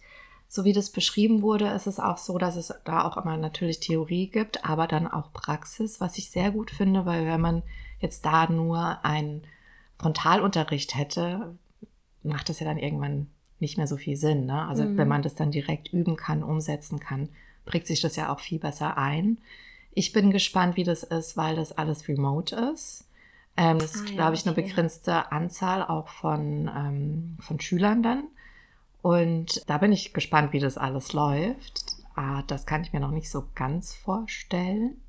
So 0.50 0.64
wie 0.64 0.74
das 0.74 0.90
beschrieben 0.90 1.42
wurde, 1.42 1.68
ist 1.68 1.88
es 1.88 2.00
auch 2.00 2.18
so, 2.18 2.38
dass 2.38 2.56
es 2.56 2.74
da 2.86 3.04
auch 3.06 3.18
immer 3.18 3.36
natürlich 3.36 3.82
Theorie 3.82 4.28
gibt, 4.30 4.64
aber 4.66 4.88
dann 4.88 5.06
auch 5.08 5.34
Praxis, 5.34 6.00
was 6.00 6.18
ich 6.18 6.32
sehr 6.32 6.52
gut 6.52 6.72
finde, 6.72 7.06
weil 7.06 7.26
wenn 7.26 7.42
man 7.42 7.64
jetzt 8.00 8.26
da 8.26 8.50
nur 8.50 9.04
einen 9.04 9.44
Frontalunterricht 9.98 10.96
hätte, 10.96 11.56
macht 12.24 12.48
das 12.50 12.60
ja 12.60 12.66
dann 12.66 12.78
irgendwann 12.78 13.28
nicht 13.60 13.78
mehr 13.78 13.88
so 13.88 13.98
viel 13.98 14.16
Sinn. 14.18 14.46
Ne? 14.46 14.68
Also 14.68 14.84
Mhm. 14.84 14.98
wenn 14.98 15.08
man 15.08 15.22
das 15.22 15.36
dann 15.36 15.52
direkt 15.52 15.92
üben 15.94 16.16
kann, 16.16 16.44
umsetzen 16.44 17.00
kann, 17.00 17.30
prägt 17.66 17.88
sich 17.88 18.02
das 18.02 18.16
ja 18.16 18.32
auch 18.34 18.40
viel 18.40 18.60
besser 18.60 18.98
ein. 18.98 19.38
Ich 19.94 20.14
bin 20.14 20.32
gespannt, 20.32 20.78
wie 20.78 20.84
das 20.84 21.04
ist, 21.04 21.38
weil 21.38 21.56
das 21.56 21.72
alles 21.78 22.08
remote 22.08 22.56
ist. 22.74 23.06
Ähm, 23.58 23.80
das 23.80 23.96
Ah, 23.96 24.00
ist, 24.00 24.10
ja, 24.10 24.16
glaube 24.16 24.36
ich, 24.36 24.46
eine 24.46 24.56
begrenzte 24.56 25.32
Anzahl 25.32 25.84
auch 25.84 26.08
von, 26.10 26.70
ähm, 26.76 27.38
von 27.40 27.60
Schülern 27.60 28.04
dann. 28.04 28.24
Und 29.02 29.68
da 29.70 29.78
bin 29.80 29.92
ich 29.92 30.14
gespannt, 30.14 30.54
wie 30.54 30.60
das 30.60 30.78
alles 30.78 31.14
läuft. 31.14 31.96
Ah, 32.16 32.44
das 32.48 32.66
kann 32.66 32.82
ich 32.84 32.94
mir 32.94 33.00
noch 33.00 33.12
nicht 33.12 33.30
so 33.30 33.46
ganz 33.56 33.96
vorstellen. 33.96 35.02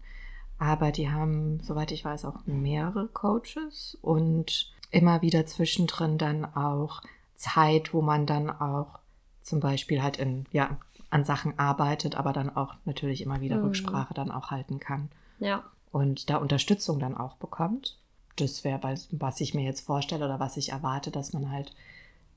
Aber 0.58 0.90
die 0.90 1.10
haben, 1.10 1.60
soweit 1.62 1.92
ich 1.92 2.04
weiß, 2.04 2.24
auch 2.24 2.46
mehrere 2.46 3.06
Coaches 3.08 3.96
und 4.02 4.72
immer 4.90 5.22
wieder 5.22 5.46
zwischendrin 5.46 6.18
dann 6.18 6.44
auch 6.44 7.02
Zeit, 7.38 7.94
wo 7.94 8.02
man 8.02 8.26
dann 8.26 8.50
auch 8.50 8.98
zum 9.42 9.60
Beispiel 9.60 10.02
halt 10.02 10.18
in, 10.18 10.44
ja, 10.52 10.76
an 11.10 11.24
Sachen 11.24 11.58
arbeitet, 11.58 12.16
aber 12.16 12.34
dann 12.34 12.54
auch 12.54 12.74
natürlich 12.84 13.22
immer 13.22 13.40
wieder 13.40 13.56
Mhm. 13.56 13.64
Rücksprache 13.66 14.12
dann 14.12 14.30
auch 14.30 14.50
halten 14.50 14.78
kann 14.78 15.08
Ja. 15.38 15.64
und 15.90 16.28
da 16.28 16.36
Unterstützung 16.36 16.98
dann 17.00 17.16
auch 17.16 17.36
bekommt. 17.36 17.96
Das 18.36 18.62
wäre, 18.62 18.82
was- 18.82 19.08
ich 19.40 19.54
mir 19.54 19.62
jetzt 19.64 19.86
vorstelle 19.86 20.24
oder 20.26 20.38
was 20.38 20.58
ich 20.58 20.70
erwarte, 20.72 21.10
dass 21.10 21.32
man 21.32 21.50
halt 21.50 21.72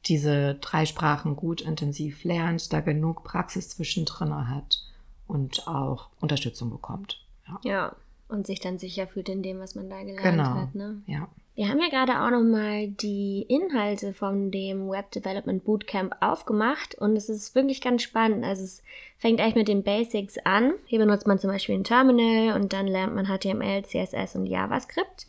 diese 0.06 0.56
drei 0.56 0.86
Sprachen 0.86 1.36
gut 1.36 1.62
intensiv 1.62 2.24
lernt, 2.24 2.72
da 2.74 2.80
genug 2.80 3.24
Praxis 3.24 3.70
zwischendrin 3.70 4.50
hat 4.50 4.84
und 5.28 5.68
auch 5.68 6.08
Unterstützung 6.22 6.70
bekommt. 6.72 7.24
Ja, 7.48 7.60
Ja. 7.64 7.96
Und 8.32 8.48
sich 8.48 8.60
dann 8.62 8.80
sicher 8.80 9.08
fühlt 9.08 9.30
in 9.30 9.44
dem, 9.44 9.60
was 9.60 9.76
man 9.76 9.90
da 9.90 10.00
gelernt 10.00 10.24
Genau. 10.24 10.56
hat. 10.56 10.76
Ne? 10.76 11.02
ja. 11.06 11.28
Wir 11.54 11.68
haben 11.68 11.82
ja 11.82 11.90
gerade 11.90 12.22
auch 12.22 12.30
noch 12.32 12.44
mal 12.50 12.88
die 12.88 13.46
Inhalte 13.50 14.14
von 14.14 14.52
dem 14.52 14.90
Web 14.90 15.12
Development 15.12 15.64
Bootcamp 15.66 16.16
aufgemacht 16.22 16.96
und 16.96 17.18
es 17.18 17.28
ist 17.28 17.54
wirklich 17.56 17.82
ganz 17.82 18.04
spannend. 18.04 18.46
Also 18.46 18.64
es 18.64 18.82
fängt 19.18 19.42
eigentlich 19.42 19.56
mit 19.56 19.68
den 19.68 19.84
Basics 19.84 20.38
an. 20.46 20.74
Hier 20.86 21.00
benutzt 21.00 21.28
man 21.28 21.40
zum 21.40 21.52
Beispiel 21.52 21.76
ein 21.76 21.84
Terminal 21.84 22.56
und 22.56 22.72
dann 22.72 22.88
lernt 22.88 23.14
man 23.14 23.26
HTML, 23.26 23.84
CSS 23.84 24.38
und 24.38 24.46
JavaScript. 24.46 25.28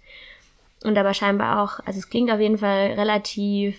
Und 0.85 0.97
aber 0.97 1.13
scheinbar 1.13 1.61
auch, 1.63 1.85
also 1.85 1.99
es 1.99 2.09
klingt 2.09 2.31
auf 2.31 2.41
jeden 2.41 2.59
Fall 2.59 2.93
relativ 2.93 3.79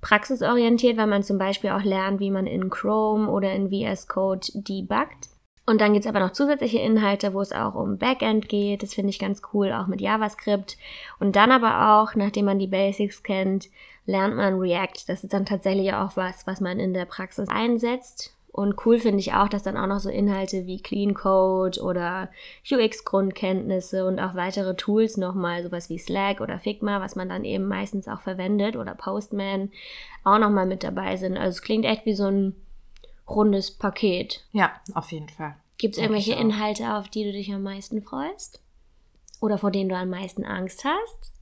praxisorientiert, 0.00 0.96
weil 0.96 1.06
man 1.06 1.22
zum 1.22 1.38
Beispiel 1.38 1.70
auch 1.70 1.84
lernt, 1.84 2.20
wie 2.20 2.30
man 2.30 2.46
in 2.46 2.68
Chrome 2.70 3.30
oder 3.30 3.52
in 3.52 3.70
VS 3.70 4.08
Code 4.08 4.46
debuggt. 4.54 5.28
Und 5.70 5.80
dann 5.80 5.92
gibt 5.92 6.04
es 6.04 6.08
aber 6.08 6.18
noch 6.18 6.32
zusätzliche 6.32 6.80
Inhalte, 6.80 7.32
wo 7.32 7.40
es 7.40 7.52
auch 7.52 7.76
um 7.76 7.96
Backend 7.96 8.48
geht. 8.48 8.82
Das 8.82 8.94
finde 8.94 9.10
ich 9.10 9.20
ganz 9.20 9.40
cool, 9.54 9.70
auch 9.72 9.86
mit 9.86 10.00
JavaScript. 10.00 10.76
Und 11.20 11.36
dann 11.36 11.52
aber 11.52 12.02
auch, 12.02 12.16
nachdem 12.16 12.46
man 12.46 12.58
die 12.58 12.66
Basics 12.66 13.22
kennt, 13.22 13.68
lernt 14.04 14.34
man 14.34 14.58
React. 14.58 15.04
Das 15.06 15.22
ist 15.22 15.32
dann 15.32 15.46
tatsächlich 15.46 15.92
auch 15.94 16.16
was, 16.16 16.44
was 16.48 16.60
man 16.60 16.80
in 16.80 16.92
der 16.92 17.04
Praxis 17.04 17.48
einsetzt. 17.48 18.34
Und 18.50 18.84
cool 18.84 18.98
finde 18.98 19.20
ich 19.20 19.32
auch, 19.32 19.46
dass 19.48 19.62
dann 19.62 19.76
auch 19.76 19.86
noch 19.86 20.00
so 20.00 20.10
Inhalte 20.10 20.66
wie 20.66 20.82
Clean 20.82 21.14
Code 21.14 21.80
oder 21.80 22.30
UX-Grundkenntnisse 22.68 24.04
und 24.08 24.18
auch 24.18 24.34
weitere 24.34 24.74
Tools 24.74 25.18
nochmal, 25.18 25.62
sowas 25.62 25.88
wie 25.88 25.98
Slack 25.98 26.40
oder 26.40 26.58
Figma, 26.58 27.00
was 27.00 27.14
man 27.14 27.28
dann 27.28 27.44
eben 27.44 27.68
meistens 27.68 28.08
auch 28.08 28.22
verwendet 28.22 28.74
oder 28.74 28.96
Postman, 28.96 29.70
auch 30.24 30.38
nochmal 30.38 30.66
mit 30.66 30.82
dabei 30.82 31.16
sind. 31.16 31.36
Also 31.36 31.50
es 31.50 31.62
klingt 31.62 31.84
echt 31.84 32.06
wie 32.06 32.14
so 32.14 32.26
ein 32.26 32.56
rundes 33.30 33.70
Paket. 33.70 34.44
Ja, 34.52 34.72
auf 34.94 35.12
jeden 35.12 35.28
Fall. 35.28 35.54
Gibt 35.80 35.94
es 35.94 36.00
irgendwelche. 36.02 36.34
Inhalte, 36.34 36.94
auf 36.94 37.08
die 37.08 37.24
du 37.24 37.32
dich 37.32 37.50
am 37.54 37.62
meisten 37.62 38.02
freust? 38.02 38.60
Oder 39.40 39.56
vor 39.56 39.70
denen 39.70 39.88
du 39.88 39.96
am 39.96 40.10
meisten 40.10 40.44
Angst 40.44 40.84
hast? 40.84 41.32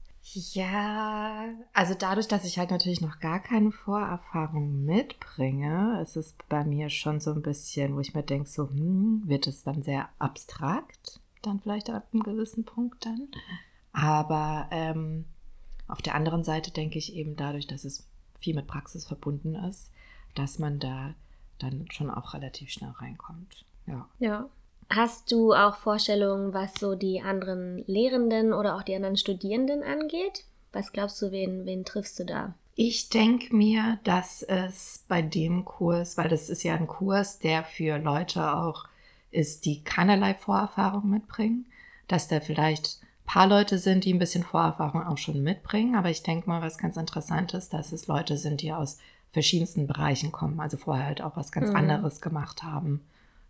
Ja, 0.53 1.49
also 1.73 1.93
dadurch, 1.93 2.29
dass 2.29 2.45
ich 2.45 2.57
halt 2.57 2.71
natürlich 2.71 3.01
noch 3.01 3.19
gar 3.19 3.41
keine 3.41 3.71
Vorerfahrung 3.71 4.85
mitbringe, 4.85 5.99
ist 6.01 6.15
es 6.15 6.35
bei 6.47 6.63
mir 6.63 6.89
schon 6.89 7.19
so 7.19 7.31
ein 7.31 7.41
bisschen, 7.41 7.95
wo 7.95 7.99
ich 7.99 8.13
mir 8.13 8.23
denke, 8.23 8.47
so, 8.47 8.69
hm, 8.69 9.23
wird 9.25 9.45
es 9.45 9.63
dann 9.63 9.81
sehr 9.83 10.07
abstrakt, 10.19 11.19
dann 11.41 11.59
vielleicht 11.59 11.89
ab 11.89 12.07
einem 12.13 12.23
gewissen 12.23 12.63
Punkt 12.63 13.05
dann. 13.05 13.27
Aber 13.91 14.67
ähm, 14.71 15.25
auf 15.89 16.01
der 16.01 16.15
anderen 16.15 16.45
Seite 16.45 16.71
denke 16.71 16.97
ich 16.97 17.13
eben 17.13 17.35
dadurch, 17.35 17.67
dass 17.67 17.83
es 17.83 18.07
viel 18.39 18.55
mit 18.55 18.67
Praxis 18.67 19.05
verbunden 19.05 19.55
ist, 19.55 19.91
dass 20.33 20.59
man 20.59 20.79
da 20.79 21.13
dann 21.57 21.87
schon 21.91 22.09
auch 22.09 22.33
relativ 22.33 22.69
schnell 22.69 22.91
reinkommt. 22.91 23.65
Ja. 23.89 24.07
Ja. 24.19 24.49
Hast 24.89 25.31
du 25.31 25.53
auch 25.53 25.75
Vorstellungen, 25.75 26.53
was 26.53 26.73
so 26.75 26.95
die 26.95 27.21
anderen 27.21 27.83
Lehrenden 27.85 28.53
oder 28.53 28.75
auch 28.75 28.83
die 28.83 28.95
anderen 28.95 29.17
Studierenden 29.17 29.83
angeht? 29.83 30.45
Was 30.73 30.91
glaubst 30.91 31.21
du, 31.21 31.31
wen, 31.31 31.65
wen 31.65 31.85
triffst 31.85 32.17
du 32.19 32.25
da? 32.25 32.53
Ich 32.75 33.09
denke 33.09 33.55
mir, 33.55 33.99
dass 34.03 34.41
es 34.41 35.03
bei 35.07 35.21
dem 35.21 35.65
Kurs, 35.65 36.17
weil 36.17 36.29
das 36.29 36.49
ist 36.49 36.63
ja 36.63 36.75
ein 36.75 36.87
Kurs, 36.87 37.37
der 37.39 37.63
für 37.63 37.97
Leute 37.97 38.53
auch 38.55 38.85
ist, 39.31 39.65
die 39.65 39.83
keinerlei 39.83 40.33
Vorerfahrung 40.33 41.09
mitbringen, 41.09 41.65
dass 42.07 42.27
da 42.27 42.39
vielleicht 42.39 42.99
ein 43.03 43.25
paar 43.25 43.47
Leute 43.47 43.77
sind, 43.77 44.05
die 44.05 44.13
ein 44.13 44.19
bisschen 44.19 44.43
Vorerfahrung 44.43 45.03
auch 45.05 45.17
schon 45.17 45.43
mitbringen. 45.43 45.95
Aber 45.95 46.09
ich 46.09 46.23
denke 46.23 46.49
mal, 46.49 46.61
was 46.63 46.77
ganz 46.79 46.97
interessant 46.97 47.53
ist, 47.53 47.73
dass 47.73 47.91
es 47.91 48.07
Leute 48.07 48.37
sind, 48.37 48.61
die 48.61 48.73
aus 48.73 48.97
verschiedensten 49.31 49.85
Bereichen 49.85 50.31
kommen, 50.31 50.59
also 50.59 50.77
vorher 50.77 51.05
halt 51.05 51.21
auch 51.21 51.35
was 51.37 51.51
ganz 51.51 51.69
Mhm. 51.69 51.75
anderes 51.75 52.21
gemacht 52.21 52.63
haben. 52.63 53.01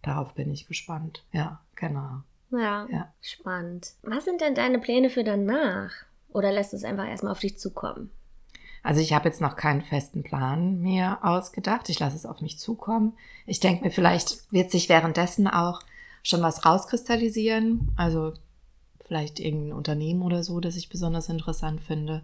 Darauf 0.02 0.34
bin 0.34 0.52
ich 0.52 0.68
gespannt. 0.68 1.24
Ja, 1.32 1.60
genau. 1.76 2.22
Ja, 2.52 2.88
Ja. 2.90 3.14
spannend. 3.22 3.94
Was 4.04 4.26
sind 4.26 4.42
denn 4.42 4.56
deine 4.56 4.80
Pläne 4.80 5.10
für 5.10 5.24
danach? 5.24 5.92
Oder 6.32 6.52
lässt 6.52 6.74
es 6.74 6.84
einfach 6.84 7.08
erstmal 7.08 7.32
auf 7.32 7.40
dich 7.40 7.58
zukommen? 7.58 8.12
Also 8.82 9.02
ich 9.02 9.14
habe 9.14 9.28
jetzt 9.28 9.42
noch 9.42 9.56
keinen 9.56 9.82
festen 9.82 10.24
Plan 10.24 10.80
mir 10.80 11.20
ausgedacht. 11.22 11.90
Ich 11.90 12.00
lasse 12.00 12.16
es 12.16 12.26
auf 12.26 12.42
mich 12.42 12.58
zukommen. 12.60 13.14
Ich 13.46 13.60
denke 13.60 13.84
mir, 13.84 13.92
vielleicht 13.92 14.52
wird 14.54 14.72
sich 14.72 14.88
währenddessen 14.90 15.48
auch 15.48 15.82
schon 16.24 16.42
was 16.42 16.66
rauskristallisieren. 16.66 17.92
Also 17.98 18.34
vielleicht 19.06 19.40
irgendein 19.40 19.74
Unternehmen 19.74 20.22
oder 20.22 20.44
so, 20.44 20.60
das 20.60 20.76
ich 20.76 20.88
besonders 20.90 21.30
interessant 21.30 21.82
finde. 21.82 22.24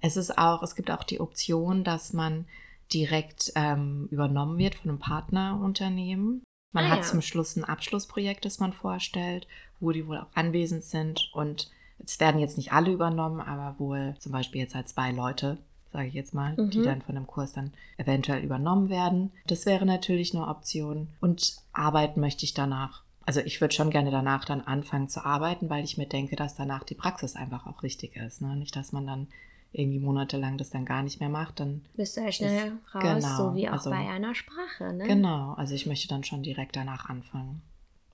Es 0.00 0.16
ist 0.16 0.38
auch, 0.38 0.62
es 0.62 0.76
gibt 0.76 0.90
auch 0.90 1.04
die 1.04 1.20
Option, 1.20 1.84
dass 1.84 2.12
man 2.12 2.46
direkt 2.92 3.52
ähm, 3.54 4.08
übernommen 4.10 4.56
wird 4.58 4.76
von 4.76 4.90
einem 4.90 4.98
Partnerunternehmen. 4.98 6.42
Man 6.72 6.86
Ah, 6.86 6.90
hat 6.90 6.98
ja. 7.00 7.04
zum 7.04 7.20
Schluss 7.22 7.56
ein 7.56 7.64
Abschlussprojekt, 7.64 8.44
das 8.44 8.58
man 8.58 8.72
vorstellt, 8.72 9.46
wo 9.80 9.92
die 9.92 10.06
wohl 10.06 10.18
auch 10.18 10.26
anwesend 10.34 10.84
sind 10.84 11.30
und 11.34 11.70
es 12.04 12.18
werden 12.18 12.40
jetzt 12.40 12.56
nicht 12.56 12.72
alle 12.72 12.90
übernommen, 12.90 13.40
aber 13.40 13.78
wohl 13.78 14.14
zum 14.18 14.32
Beispiel 14.32 14.60
jetzt 14.62 14.74
halt 14.74 14.88
zwei 14.88 15.12
Leute, 15.12 15.58
sage 15.92 16.08
ich 16.08 16.14
jetzt 16.14 16.34
mal, 16.34 16.56
die 16.56 16.78
Mhm. 16.78 16.82
dann 16.84 17.02
von 17.02 17.14
dem 17.14 17.26
Kurs 17.26 17.52
dann 17.52 17.72
eventuell 17.98 18.42
übernommen 18.42 18.88
werden. 18.88 19.30
Das 19.46 19.66
wäre 19.66 19.84
natürlich 19.86 20.34
eine 20.34 20.48
Option. 20.48 21.08
Und 21.20 21.56
arbeiten 21.72 22.20
möchte 22.20 22.44
ich 22.44 22.54
danach. 22.54 23.02
Also 23.24 23.38
ich 23.40 23.60
würde 23.60 23.74
schon 23.74 23.90
gerne 23.90 24.10
danach 24.10 24.44
dann 24.44 24.62
anfangen 24.62 25.08
zu 25.08 25.24
arbeiten, 25.24 25.70
weil 25.70 25.84
ich 25.84 25.96
mir 25.96 26.06
denke, 26.08 26.34
dass 26.34 26.56
danach 26.56 26.82
die 26.82 26.94
Praxis 26.96 27.36
einfach 27.36 27.66
auch 27.66 27.82
wichtig 27.84 28.16
ist. 28.16 28.40
Ne? 28.42 28.56
Nicht, 28.56 28.74
dass 28.74 28.90
man 28.90 29.06
dann 29.06 29.28
irgendwie 29.72 29.98
monatelang 30.00 30.58
das 30.58 30.70
dann 30.70 30.84
gar 30.84 31.02
nicht 31.02 31.20
mehr 31.20 31.28
macht. 31.28 31.60
Dann 31.60 31.82
Bist 31.94 32.16
du 32.16 32.20
ja 32.20 32.30
schnell 32.32 32.66
Ist- 32.68 32.94
raus, 32.94 33.02
genau, 33.02 33.36
so 33.36 33.54
wie 33.54 33.68
auch 33.68 33.72
also- 33.74 33.90
bei 33.90 33.96
einer 34.08 34.34
Sprache, 34.34 34.92
ne? 34.92 35.06
genau. 35.06 35.54
Also 35.54 35.74
ich 35.74 35.86
möchte 35.86 36.08
dann 36.08 36.24
schon 36.24 36.42
direkt 36.42 36.76
danach 36.76 37.08
anfangen 37.08 37.62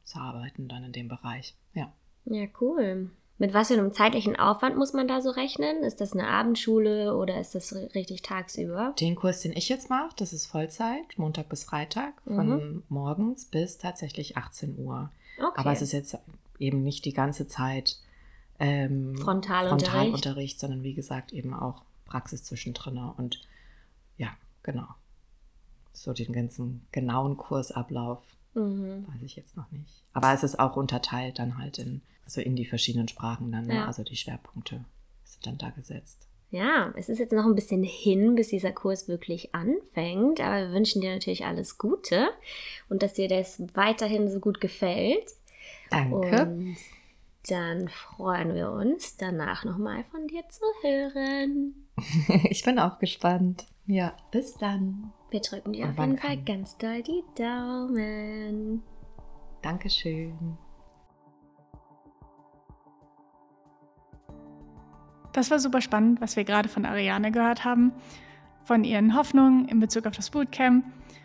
zu 0.05 0.19
arbeiten, 0.19 0.69
dann 0.69 0.85
in 0.85 0.93
dem 0.93 1.09
Bereich. 1.09 1.55
Ja. 1.75 1.93
Ja, 2.25 2.47
cool. 2.61 3.11
Mit 3.41 3.55
was 3.55 3.69
für 3.69 3.75
einem 3.75 3.93
zeitlichen 3.93 4.35
Aufwand 4.37 4.77
muss 4.77 4.93
man 4.95 5.07
da 5.07 5.21
so 5.23 5.31
rechnen? 5.31 5.85
Ist 5.85 6.01
das 6.01 6.13
eine 6.13 6.27
Abendschule 6.27 7.15
oder 7.17 7.41
ist 7.41 7.55
das 7.55 7.73
ri- 7.73 7.95
richtig 7.95 8.23
tagsüber? 8.23 8.95
Den 8.99 9.15
Kurs, 9.15 9.43
den 9.43 9.53
ich 9.53 9.69
jetzt 9.69 9.89
mache, 9.91 10.11
das 10.17 10.33
ist 10.33 10.47
Vollzeit, 10.47 11.17
Montag 11.19 11.49
bis 11.49 11.63
Freitag, 11.65 12.15
von 12.25 12.49
Mhm. 12.49 12.83
morgens 12.89 13.45
bis 13.45 13.79
tatsächlich 13.79 14.37
18 14.37 14.77
Uhr. 14.79 15.11
Okay. 15.39 15.53
Aber 15.55 15.71
es 15.73 15.83
ist 15.83 15.93
jetzt 15.93 16.19
eben 16.59 16.83
nicht 16.83 17.05
die 17.05 17.13
ganze 17.13 17.47
Zeit 17.47 17.99
ähm, 18.61 19.17
Frontalunterricht. 19.17 19.91
Frontalunterricht, 19.91 20.61
sondern 20.61 20.83
wie 20.83 20.95
gesagt 20.95 21.33
eben 21.33 21.55
auch 21.55 21.83
Praxis 22.05 22.45
zwischendrin. 22.45 22.99
Und 22.99 23.41
ja, 24.17 24.29
genau. 24.63 24.89
So 25.93 26.13
den 26.13 26.33
ganzen 26.33 26.87
genauen 26.93 27.37
Kursablauf 27.37 28.23
mhm. 28.55 29.07
weiß 29.09 29.23
ich 29.23 29.37
jetzt 29.37 29.57
noch 29.57 29.71
nicht. 29.71 30.03
Aber 30.13 30.33
es 30.33 30.43
ist 30.43 30.59
auch 30.59 30.77
unterteilt 30.77 31.39
dann 31.39 31.59
halt 31.59 31.79
in, 31.79 32.03
also 32.25 32.41
in 32.41 32.57
die 32.57 32.67
verschiedenen 32.67 33.09
Sprachen 33.09 33.53
dann. 33.53 33.67
Ne? 33.67 33.77
Ja. 33.77 33.87
Also 33.87 34.03
die 34.03 34.17
Schwerpunkte 34.17 34.85
sind 35.25 35.47
dann 35.47 35.59
da 35.59 35.71
gesetzt. 35.71 36.29
Ja, 36.51 36.95
es 36.97 37.11
ist 37.11 37.19
jetzt 37.19 37.33
noch 37.33 37.45
ein 37.45 37.55
bisschen 37.55 37.83
hin, 37.83 38.35
bis 38.35 38.49
dieser 38.49 38.73
Kurs 38.73 39.07
wirklich 39.07 39.55
anfängt, 39.55 40.41
aber 40.41 40.69
wir 40.69 40.73
wünschen 40.73 41.03
dir 41.03 41.13
natürlich 41.13 41.45
alles 41.45 41.77
Gute 41.77 42.31
und 42.89 43.03
dass 43.03 43.13
dir 43.13 43.29
das 43.29 43.63
weiterhin 43.75 44.31
so 44.31 44.41
gut 44.41 44.59
gefällt. 44.59 45.35
Danke. 45.91 46.43
Und 46.43 46.77
dann 47.51 47.89
freuen 47.89 48.55
wir 48.55 48.71
uns, 48.71 49.17
danach 49.17 49.65
nochmal 49.65 50.05
von 50.11 50.27
dir 50.27 50.43
zu 50.49 50.65
hören. 50.83 51.75
ich 52.51 52.63
bin 52.65 52.79
auch 52.79 52.99
gespannt. 52.99 53.67
Ja, 53.87 54.13
bis 54.31 54.55
dann. 54.57 55.13
Wir 55.31 55.41
drücken 55.41 55.73
dir 55.73 55.85
Und 55.87 55.91
auf 55.93 55.99
jeden 55.99 56.19
Fall 56.19 56.37
kann- 56.37 56.45
ganz 56.45 56.77
doll 56.77 57.03
die 57.03 57.23
Daumen. 57.37 58.83
Dankeschön. 59.63 60.57
Das 65.33 65.51
war 65.51 65.59
super 65.59 65.81
spannend, 65.81 66.21
was 66.21 66.37
wir 66.37 66.45
gerade 66.45 66.69
von 66.69 66.85
Ariane 66.85 67.31
gehört 67.31 67.65
haben, 67.65 67.93
von 68.65 68.85
ihren 68.85 69.15
Hoffnungen 69.17 69.69
in 69.69 69.79
Bezug 69.81 70.07
auf 70.07 70.17
das 70.17 70.31
Bootcamp. 70.31 70.85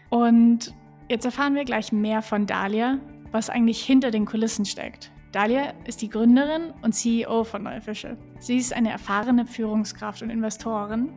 Und 0.09 0.73
jetzt 1.09 1.25
erfahren 1.25 1.55
wir 1.55 1.63
gleich 1.65 1.91
mehr 1.91 2.21
von 2.21 2.45
Dalia, 2.45 2.99
was 3.31 3.49
eigentlich 3.49 3.83
hinter 3.83 4.11
den 4.11 4.25
Kulissen 4.25 4.65
steckt. 4.65 5.11
Dalia 5.33 5.73
ist 5.85 6.03
die 6.03 6.09
Gründerin 6.09 6.75
und 6.83 6.93
CEO 6.93 7.43
von 7.43 7.63
Neue 7.63 7.81
Fische. 7.81 8.17
Sie 8.37 8.55
ist 8.55 8.71
eine 8.71 8.91
erfahrene 8.91 9.47
Führungskraft 9.47 10.21
und 10.21 10.29
Investorin 10.29 11.09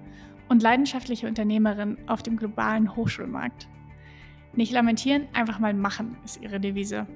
und 0.49 0.63
leidenschaftliche 0.63 1.29
Unternehmerin 1.29 1.99
auf 2.07 2.23
dem 2.23 2.39
globalen 2.39 2.97
Hochschulmarkt. 2.97 3.69
Nicht 4.55 4.73
lamentieren, 4.73 5.29
einfach 5.35 5.59
mal 5.59 5.75
machen 5.75 6.17
ist 6.25 6.41
ihre 6.41 6.59
Devise. 6.59 7.07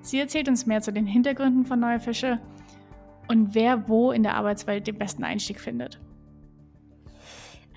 Sie 0.00 0.18
erzählt 0.18 0.48
uns 0.48 0.64
mehr 0.64 0.80
zu 0.80 0.90
den 0.90 1.04
Hintergründen 1.04 1.66
von 1.66 1.80
Neue 1.80 2.00
Fische 2.00 2.40
und 3.28 3.54
wer 3.54 3.86
wo 3.86 4.10
in 4.10 4.22
der 4.22 4.36
Arbeitswelt 4.36 4.86
den 4.86 4.96
besten 4.96 5.22
Einstieg 5.22 5.60
findet. 5.60 6.00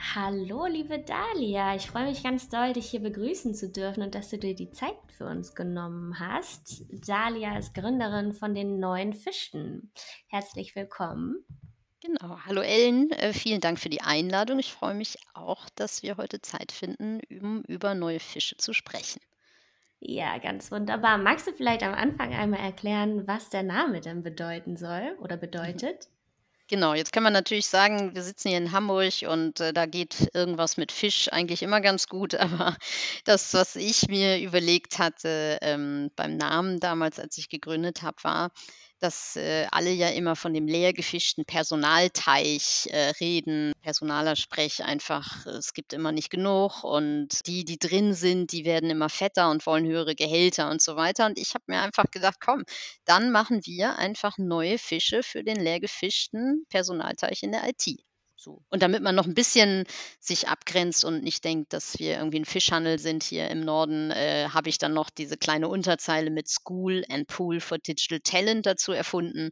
Hallo, 0.01 0.65
liebe 0.65 0.99
Dalia. 0.99 1.75
Ich 1.75 1.87
freue 1.87 2.05
mich 2.05 2.23
ganz 2.23 2.47
doll, 2.47 2.71
dich 2.71 2.89
hier 2.89 3.01
begrüßen 3.01 3.53
zu 3.53 3.69
dürfen 3.69 4.01
und 4.01 4.15
dass 4.15 4.29
du 4.29 4.37
dir 4.37 4.55
die 4.55 4.71
Zeit 4.71 4.95
für 5.09 5.25
uns 5.25 5.55
genommen 5.55 6.17
hast. 6.19 6.85
Dalia 7.05 7.57
ist 7.57 7.73
Gründerin 7.73 8.31
von 8.33 8.55
den 8.55 8.79
neuen 8.79 9.13
Fischen. 9.13 9.91
Herzlich 10.27 10.73
willkommen. 10.73 11.45
Genau. 12.01 12.39
Hallo 12.45 12.61
Ellen, 12.61 13.11
äh, 13.11 13.33
vielen 13.33 13.59
Dank 13.59 13.77
für 13.77 13.89
die 13.89 14.01
Einladung. 14.01 14.57
Ich 14.59 14.71
freue 14.71 14.95
mich 14.95 15.17
auch, 15.33 15.69
dass 15.75 16.01
wir 16.01 16.15
heute 16.15 16.41
Zeit 16.41 16.71
finden, 16.71 17.19
um 17.41 17.61
über 17.63 17.93
neue 17.93 18.21
Fische 18.21 18.55
zu 18.55 18.71
sprechen. 18.71 19.19
Ja, 19.99 20.37
ganz 20.37 20.71
wunderbar. 20.71 21.17
Magst 21.17 21.45
du 21.45 21.51
vielleicht 21.51 21.83
am 21.83 21.93
Anfang 21.93 22.33
einmal 22.33 22.61
erklären, 22.61 23.27
was 23.27 23.49
der 23.49 23.63
Name 23.63 23.99
denn 23.99 24.23
bedeuten 24.23 24.77
soll 24.77 25.17
oder 25.19 25.35
bedeutet? 25.35 26.07
Genau, 26.69 26.93
jetzt 26.93 27.11
kann 27.11 27.23
man 27.23 27.33
natürlich 27.33 27.65
sagen, 27.65 28.13
wir 28.13 28.21
sitzen 28.21 28.49
hier 28.49 28.59
in 28.59 28.71
Hamburg 28.71 29.23
und 29.27 29.59
äh, 29.59 29.73
da 29.73 29.87
geht 29.87 30.29
irgendwas 30.35 30.77
mit 30.77 30.91
Fisch 30.91 31.27
eigentlich 31.31 31.63
immer 31.63 31.81
ganz 31.81 32.07
gut, 32.07 32.35
aber 32.35 32.77
das, 33.25 33.55
was 33.55 33.75
ich 33.75 34.07
mir 34.07 34.39
überlegt 34.39 34.99
hatte 34.99 35.57
ähm, 35.61 36.11
beim 36.15 36.37
Namen 36.37 36.79
damals, 36.79 37.19
als 37.19 37.39
ich 37.39 37.49
gegründet 37.49 38.03
habe, 38.03 38.23
war, 38.23 38.51
dass 38.99 39.35
äh, 39.35 39.67
alle 39.71 39.91
ja 39.91 40.09
immer 40.09 40.35
von 40.35 40.53
dem 40.53 40.67
leer 40.67 40.93
gefischten 40.93 41.45
Personalteich 41.45 42.87
äh, 42.91 43.09
reden. 43.19 43.73
Personaler 43.81 44.35
Sprech 44.35 44.83
einfach, 44.83 45.45
äh, 45.45 45.51
es 45.51 45.73
gibt 45.73 45.93
immer 45.93 46.11
nicht 46.11 46.29
genug 46.29 46.83
und 46.83 47.45
die, 47.47 47.65
die 47.65 47.79
drin 47.79 48.13
sind, 48.13 48.51
die 48.51 48.65
werden 48.65 48.89
immer 48.89 49.09
fetter 49.09 49.49
und 49.49 49.65
wollen 49.65 49.85
höhere 49.85 50.15
Gehälter 50.15 50.69
und 50.69 50.81
so 50.81 50.95
weiter. 50.95 51.25
Und 51.25 51.39
ich 51.39 51.53
habe 51.53 51.63
mir 51.67 51.81
einfach 51.81 52.05
gedacht, 52.11 52.37
komm, 52.39 52.63
dann 53.05 53.31
machen 53.31 53.61
wir 53.65 53.97
einfach 53.97 54.37
neue 54.37 54.77
Fische 54.77 55.23
für 55.23 55.43
den 55.43 55.61
leer 55.61 55.79
gefischten 55.79 56.65
Personalteich 56.69 57.43
in 57.43 57.51
der 57.51 57.67
IT. 57.67 58.08
So. 58.39 58.63
Und 58.69 58.81
damit 58.81 59.03
man 59.03 59.15
noch 59.15 59.25
ein 59.25 59.33
bisschen 59.33 59.83
sich 60.21 60.47
abgrenzt 60.47 61.03
und 61.03 61.23
nicht 61.23 61.43
denkt, 61.43 61.73
dass 61.73 61.99
wir 61.99 62.15
irgendwie 62.17 62.39
ein 62.39 62.45
Fischhandel 62.45 62.97
sind 62.97 63.21
hier 63.21 63.49
im 63.49 63.59
Norden, 63.59 64.11
äh, 64.11 64.47
habe 64.49 64.69
ich 64.69 64.77
dann 64.77 64.93
noch 64.93 65.09
diese 65.09 65.35
kleine 65.35 65.67
Unterzeile 65.67 66.29
mit 66.29 66.47
School 66.47 67.03
and 67.09 67.27
Pool 67.27 67.59
for 67.59 67.79
Digital 67.79 68.21
Talent 68.21 68.65
dazu 68.65 68.93
erfunden. 68.93 69.49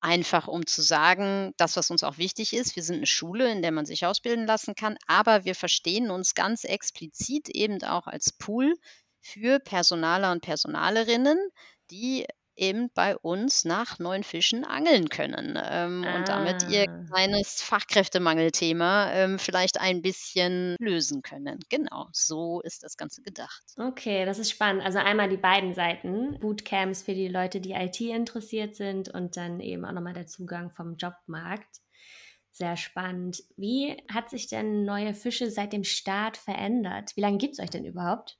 Einfach 0.00 0.48
um 0.48 0.66
zu 0.66 0.82
sagen, 0.82 1.52
das, 1.56 1.76
was 1.76 1.92
uns 1.92 2.02
auch 2.02 2.18
wichtig 2.18 2.52
ist, 2.52 2.74
wir 2.74 2.82
sind 2.82 2.96
eine 2.96 3.06
Schule, 3.06 3.48
in 3.52 3.62
der 3.62 3.70
man 3.70 3.86
sich 3.86 4.04
ausbilden 4.04 4.44
lassen 4.44 4.74
kann, 4.74 4.96
aber 5.06 5.44
wir 5.44 5.54
verstehen 5.54 6.10
uns 6.10 6.34
ganz 6.34 6.64
explizit 6.64 7.48
eben 7.48 7.80
auch 7.84 8.08
als 8.08 8.32
Pool 8.32 8.74
für 9.20 9.60
Personaler 9.60 10.32
und 10.32 10.40
Personalerinnen, 10.40 11.38
die 11.92 12.26
eben 12.60 12.90
bei 12.94 13.16
uns 13.16 13.64
nach 13.64 13.98
neuen 13.98 14.22
Fischen 14.24 14.64
angeln 14.64 15.08
können 15.08 15.58
ähm, 15.62 16.06
und 16.08 16.28
damit 16.28 16.62
ihr 16.66 16.86
Ah. 16.86 17.04
kleines 17.12 17.62
Fachkräftemangelthema 17.62 19.12
ähm, 19.12 19.38
vielleicht 19.38 19.80
ein 19.80 20.02
bisschen 20.02 20.76
lösen 20.80 21.22
können. 21.22 21.58
Genau, 21.68 22.08
so 22.12 22.60
ist 22.62 22.82
das 22.84 22.96
Ganze 22.96 23.22
gedacht. 23.22 23.62
Okay, 23.78 24.24
das 24.26 24.38
ist 24.38 24.50
spannend. 24.50 24.82
Also 24.84 24.98
einmal 24.98 25.28
die 25.28 25.36
beiden 25.36 25.74
Seiten. 25.74 26.38
Bootcamps 26.40 27.02
für 27.02 27.14
die 27.14 27.28
Leute, 27.28 27.60
die 27.60 27.72
IT 27.72 28.00
interessiert 28.00 28.74
sind 28.74 29.08
und 29.08 29.36
dann 29.36 29.60
eben 29.60 29.84
auch 29.84 29.92
nochmal 29.92 30.12
der 30.12 30.26
Zugang 30.26 30.70
vom 30.70 30.96
Jobmarkt. 30.96 31.78
Sehr 32.50 32.76
spannend. 32.76 33.42
Wie 33.56 33.96
hat 34.12 34.28
sich 34.28 34.48
denn 34.48 34.84
neue 34.84 35.14
Fische 35.14 35.50
seit 35.50 35.72
dem 35.72 35.84
Start 35.84 36.36
verändert? 36.36 37.12
Wie 37.16 37.20
lange 37.22 37.38
gibt 37.38 37.54
es 37.54 37.60
euch 37.60 37.70
denn 37.70 37.84
überhaupt? 37.84 38.39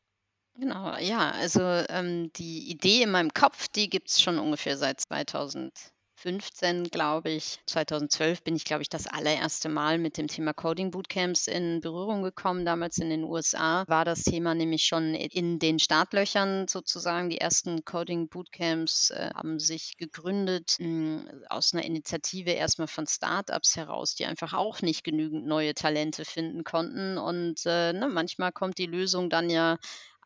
Genau, 0.61 0.95
ja, 0.99 1.31
also 1.31 1.63
ähm, 1.89 2.31
die 2.35 2.71
Idee 2.71 3.03
in 3.05 3.11
meinem 3.11 3.33
Kopf, 3.33 3.69
die 3.69 3.89
gibt 3.89 4.11
es 4.11 4.21
schon 4.21 4.39
ungefähr 4.39 4.77
seit 4.77 5.01
2015, 5.01 6.85
glaube 6.91 7.31
ich. 7.31 7.61
2012 7.67 8.43
bin 8.45 8.57
ich, 8.57 8.65
glaube 8.67 8.83
ich, 8.83 8.91
das 8.91 9.07
allererste 9.07 9.71
Mal 9.71 9.97
mit 9.97 10.19
dem 10.19 10.27
Thema 10.29 10.53
Coding 10.53 10.91
Bootcamps 10.91 11.47
in 11.47 11.81
Berührung 11.81 12.23
gekommen. 12.23 12.67
Damals 12.67 12.99
in 12.99 13.09
den 13.09 13.25
USA 13.25 13.85
war 13.89 14.05
das 14.05 14.23
Thema 14.25 14.55
nämlich 14.55 14.85
schon 14.85 15.15
in 15.15 15.59
den 15.59 15.79
Startlöchern 15.79 16.69
sozusagen. 16.69 17.31
Die 17.31 17.39
ersten 17.39 17.83
Coding 17.87 18.29
Bootcamps 18.29 19.13
äh, 19.13 19.31
haben 19.35 19.59
sich 19.59 19.97
gegründet 19.97 20.77
mh, 20.79 21.25
aus 21.49 21.73
einer 21.73 21.87
Initiative 21.87 22.51
erstmal 22.51 22.89
von 22.89 23.07
Startups 23.07 23.77
heraus, 23.77 24.15
die 24.15 24.27
einfach 24.27 24.53
auch 24.53 24.83
nicht 24.83 25.05
genügend 25.05 25.47
neue 25.47 25.73
Talente 25.73 26.27
finden 26.27 26.65
konnten. 26.65 27.17
Und 27.17 27.63
äh, 27.65 27.95
ne, 27.95 28.09
manchmal 28.13 28.53
kommt 28.53 28.77
die 28.77 28.85
Lösung 28.87 29.31
dann 29.31 29.49
ja 29.49 29.79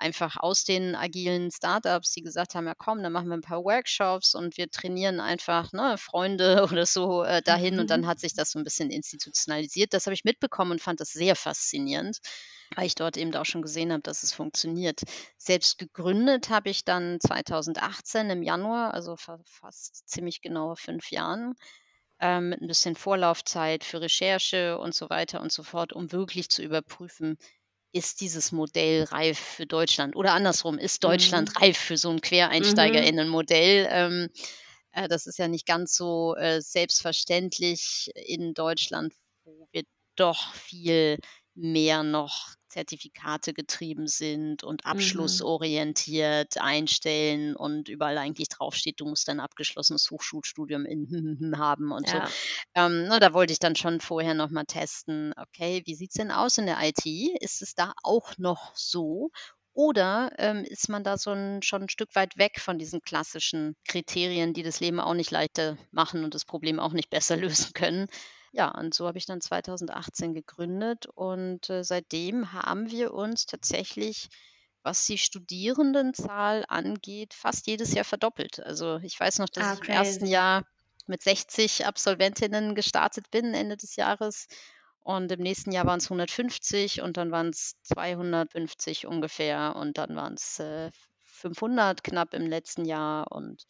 einfach 0.05 0.37
aus 0.39 0.65
den 0.65 0.95
agilen 0.95 1.51
Startups, 1.51 2.13
die 2.13 2.23
gesagt 2.23 2.55
haben, 2.55 2.67
ja 2.67 2.75
komm, 2.77 3.03
dann 3.03 3.13
machen 3.13 3.29
wir 3.29 3.37
ein 3.37 3.41
paar 3.43 3.65
Workshops 3.65 4.35
und 4.35 4.57
wir 4.59 4.71
trainieren 4.71 5.21
einfach 5.21 5.73
ne, 5.73 5.97
Freunde 5.99 6.65
oder 6.73 6.87
so 6.87 7.25
äh, 7.25 7.43
dahin 7.43 7.81
und 7.81 7.91
dann 7.91 8.07
Mhm. 8.07 8.09
hat 8.09 8.21
sich 8.21 8.35
das 8.35 8.51
so 8.53 8.59
ein 8.59 8.65
bisschen 8.65 8.91
institutionalisiert. 8.91 9.95
Das 9.95 10.07
habe 10.07 10.15
ich 10.15 10.25
mitbekommen 10.25 10.73
und 10.73 10.83
fand 10.83 11.01
das 11.01 11.11
sehr 11.11 11.37
faszinierend, 11.37 12.19
weil 12.77 12.87
ich 12.87 12.95
dort 12.95 13.17
eben 13.17 13.35
auch 13.37 13.45
schon 13.47 13.63
gesehen 13.63 13.93
habe, 13.93 14.03
dass 14.03 14.23
es 14.23 14.33
funktioniert. 14.33 15.01
Selbst 15.39 15.79
gegründet 15.79 16.51
habe 16.51 16.71
ich 16.71 16.85
dann 16.85 17.19
2018 17.21 18.31
im 18.31 18.43
Januar, 18.43 18.95
also 18.95 19.17
fa 19.17 19.39
fast 19.47 20.09
ziemlich 20.09 20.41
genau 20.43 20.75
fünf 20.77 21.11
Jahren 21.11 21.55
ähm, 22.21 22.51
mit 22.51 22.61
ein 22.63 22.69
bisschen 22.69 22.97
Vorlaufzeit 22.97 23.85
für 23.85 24.01
Recherche 24.01 24.79
und 24.79 24.95
so 24.95 25.11
weiter 25.11 25.41
und 25.41 25.53
so 25.53 25.63
fort, 25.63 25.93
um 25.93 26.13
wirklich 26.13 26.49
zu 26.51 26.63
überprüfen, 26.63 27.37
ist 27.95 28.21
dieses 28.21 28.53
Modell 28.53 29.05
reif 29.05 29.39
für 29.39 29.67
Deutschland? 29.67 30.17
Oder 30.17 30.35
andersrum, 30.35 30.79
ist 30.79 31.05
Deutschland 31.05 31.51
Mhm. 31.51 31.63
reif 31.63 31.79
für 31.79 31.97
so 31.97 32.11
ein 32.11 32.21
Mhm. 32.59 33.15
QuereinsteigerInnen-Modell? 33.21 33.89
Ähm, 33.91 34.29
äh, 34.93 35.09
das 35.09 35.27
ist 35.27 35.39
ja 35.39 35.49
nicht 35.49 35.67
ganz 35.67 35.97
so 35.97 36.35
äh, 36.37 36.61
selbstverständlich 36.61 38.11
in 38.17 38.55
Deutschland, 38.55 39.15
wo 39.45 39.69
wir 39.73 39.85
doch 40.17 40.55
viel 40.55 41.19
mehr 41.55 42.03
noch 42.03 42.55
Zertifikate 42.75 43.55
getrieben 43.55 44.09
sind 44.09 44.65
und 44.65 44.85
Mhm. 44.91 45.45
abschlussorientiert 45.45 46.59
einstellen 46.59 47.55
und 47.55 47.89
überall 47.89 48.19
eigentlich 48.19 48.49
draufsteht, 48.49 48.99
du 49.01 49.05
musst 49.07 49.29
ein 49.29 49.39
abgeschlossenes 49.39 50.11
Hochschulstudium 50.11 50.85
in 50.85 51.07
haben 51.57 51.93
und 51.93 52.09
so. 52.09 52.19
Ja. 52.19 52.29
Ähm, 52.75 53.05
ne, 53.07 53.21
da 53.21 53.33
wollte 53.33 53.53
ich 53.53 53.61
dann 53.61 53.77
schon 53.77 54.01
vorher 54.01 54.35
noch 54.35 54.51
mal 54.51 54.65
testen, 54.65 55.33
okay, 55.37 55.83
wie 55.87 55.95
sieht's 55.95 56.15
denn 56.15 56.33
aus 56.33 56.59
in 56.59 56.67
der 56.67 56.79
IT? 56.83 57.07
Ist 57.41 57.63
es 57.63 57.75
da 57.77 57.93
auch 58.03 58.37
noch 58.39 58.75
so? 58.75 59.31
Oder 59.73 60.33
ähm, 60.39 60.65
ist 60.65 60.89
man 60.89 61.05
da 61.05 61.17
so 61.17 61.31
ein, 61.31 61.63
schon 61.63 61.83
ein 61.83 61.89
Stück 61.89 62.15
weit 62.17 62.37
weg 62.39 62.61
von 62.61 62.79
diesen 62.79 63.03
klassischen 63.03 63.77
Kriterien, 63.87 64.53
die 64.53 64.63
das 64.65 64.81
Leben 64.81 64.99
auch 65.01 65.15
nicht 65.15 65.31
leichter 65.31 65.77
machen 65.93 66.25
und 66.25 66.35
das 66.35 66.45
Problem 66.45 66.81
auch 66.81 66.93
nicht 66.93 67.11
besser 67.11 67.37
lösen 67.69 67.73
können? 67.73 68.09
Ja, 68.57 68.69
und 68.71 68.95
so 68.95 69.07
habe 69.09 69.19
ich 69.19 69.27
dann 69.27 69.41
2018 69.41 70.33
gegründet 70.33 71.07
und 71.15 71.69
äh, 71.71 71.83
seitdem 71.83 72.53
haben 72.53 72.89
wir 72.91 73.13
uns 73.13 73.47
tatsächlich, 73.47 74.29
was 74.83 75.05
die 75.07 75.19
Studierendenzahl 75.19 76.65
angeht, 76.69 77.35
fast 77.35 77.67
jedes 77.67 77.93
Jahr 77.95 78.05
verdoppelt. 78.05 78.61
Also 78.61 78.99
ich 79.03 79.19
weiß 79.19 79.41
noch, 79.41 79.49
dass 79.49 79.67
Ah, 79.67 79.73
ich 79.73 79.83
im 79.83 79.89
ersten. 79.91 80.27
Jahr 80.27 80.63
mit 81.07 81.23
60 81.23 81.85
Absolventinnen 81.87 82.75
gestartet 82.75 83.31
bin, 83.31 83.55
Ende 83.55 83.77
des 83.77 83.97
Jahres. 83.97 84.47
Und 85.01 85.31
im 85.33 85.41
nächsten 85.41 85.73
Jahr 85.73 85.85
waren 85.87 85.99
es 85.99 86.09
150 86.09 87.03
und 87.03 87.17
dann 87.17 87.31
waren 87.33 87.49
es 87.49 87.75
250 87.83 89.07
ungefähr 89.07 89.75
und 89.77 89.99
dann 89.99 90.15
waren 90.17 90.35
es 90.35 90.61
äh, 90.61 90.91
500 91.25 92.05
knapp 92.05 92.33
im 92.35 92.47
letzten 92.47 92.85
Jahr 92.87 93.31
und 93.33 93.65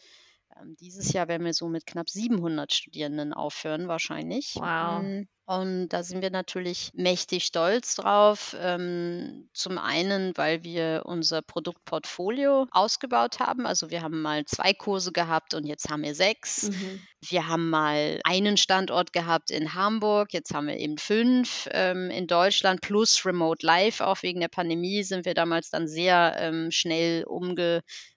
dieses 0.79 1.13
Jahr 1.13 1.29
werden 1.29 1.45
wir 1.45 1.55
so 1.55 1.69
mit 1.69 1.87
knapp 1.87 2.09
700 2.09 2.73
Studierenden 2.73 3.33
aufhören 3.33 3.89
wahrscheinlich. 3.89 4.55
Wow. 4.55 5.03
Mm, 5.03 5.23
Und 5.47 5.89
da 5.89 6.03
sind 6.03 6.23
wir 6.23 6.31
natürlich 6.31 6.91
mächtig 6.95 7.45
stolz 7.45 7.97
drauf. 7.97 8.57
Ähm, 8.59 9.49
zum 9.53 9.79
einen, 9.79 10.33
weil 10.37 10.63
wir 10.63 11.03
unser 11.05 11.43
Produktportfolio 11.43 12.67
ausgebaut 12.71 13.41
haben. 13.41 13.67
Also 13.67 13.91
wir 13.91 14.03
haben 14.03 14.23
mal 14.23 14.45
zwei 14.47 14.73
Kurse 14.73 15.13
gehabt 15.13 15.55
und 15.55 15.67
jetzt 15.67 15.91
haben 15.91 16.03
wir 16.03 16.15
sechs. 16.15 16.71
Mhm. 16.71 17.03
Wir 17.29 17.49
haben 17.49 17.69
mal 17.69 18.21
einen 18.25 18.57
Standort 18.57 19.13
gehabt 19.13 19.51
in 19.51 19.75
Hamburg, 19.75 20.33
jetzt 20.33 20.55
haben 20.55 20.69
wir 20.69 20.79
eben 20.79 20.99
fünf 20.99 21.69
ähm, 21.73 22.11
in 22.11 22.27
Deutschland 22.27 22.81
plus 22.81 23.27
Remote 23.27 23.65
Live. 23.67 24.01
Auch 24.01 24.23
wegen 24.23 24.41
der 24.41 24.49
Pandemie 24.49 25.03
sind 25.03 25.25
wir 25.25 25.35
damals 25.35 25.71
dann 25.71 25.89
sehr 25.89 26.37
ähm, 26.39 26.71
schnell 26.71 27.25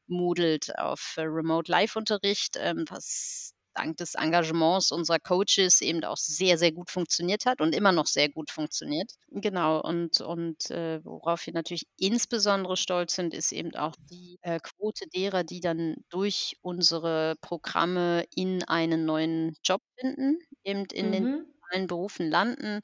umgemodelt 0.08 0.78
auf 0.78 1.16
äh, 1.18 1.22
Remote 1.22 1.72
Live-Unterricht, 1.72 2.56
ähm, 2.58 2.86
was 2.90 3.54
dank 3.74 3.98
des 3.98 4.16
Engagements 4.16 4.92
unserer 4.92 5.20
Coaches 5.20 5.82
eben 5.82 6.04
auch 6.04 6.18
sehr, 6.18 6.58
sehr 6.58 6.72
gut 6.72 6.90
funktioniert 6.90 7.46
hat 7.46 7.62
und 7.62 7.76
immer 7.76 7.92
noch 7.92 8.08
sehr 8.08 8.30
gut 8.30 8.50
funktioniert. 8.52 9.12
Genau, 9.30 9.82
und, 9.82 10.22
und 10.22 10.72
äh, 10.72 11.04
worauf 11.04 11.46
wir 11.46 11.54
natürlich 11.54 11.84
insbesondere 11.98 12.78
stolz 12.78 13.16
sind, 13.16 13.34
ist 13.34 13.52
eben 13.52 13.76
auch 13.76 13.94
die 14.10 14.38
äh, 14.42 14.60
Quote 14.62 15.06
derer, 15.14 15.44
die 15.44 15.60
dann 15.60 15.98
durch 16.10 16.58
unsere 16.62 17.36
Programme 17.42 18.24
in 18.34 18.64
einen 18.64 19.06
neuen 19.06 19.56
Job 19.66 19.82
finden, 20.00 20.40
eben 20.64 20.86
in 20.86 21.12
den 21.12 21.26
Mhm. 21.26 21.54
allen 21.72 21.88
Berufen 21.88 22.30
landen. 22.30 22.80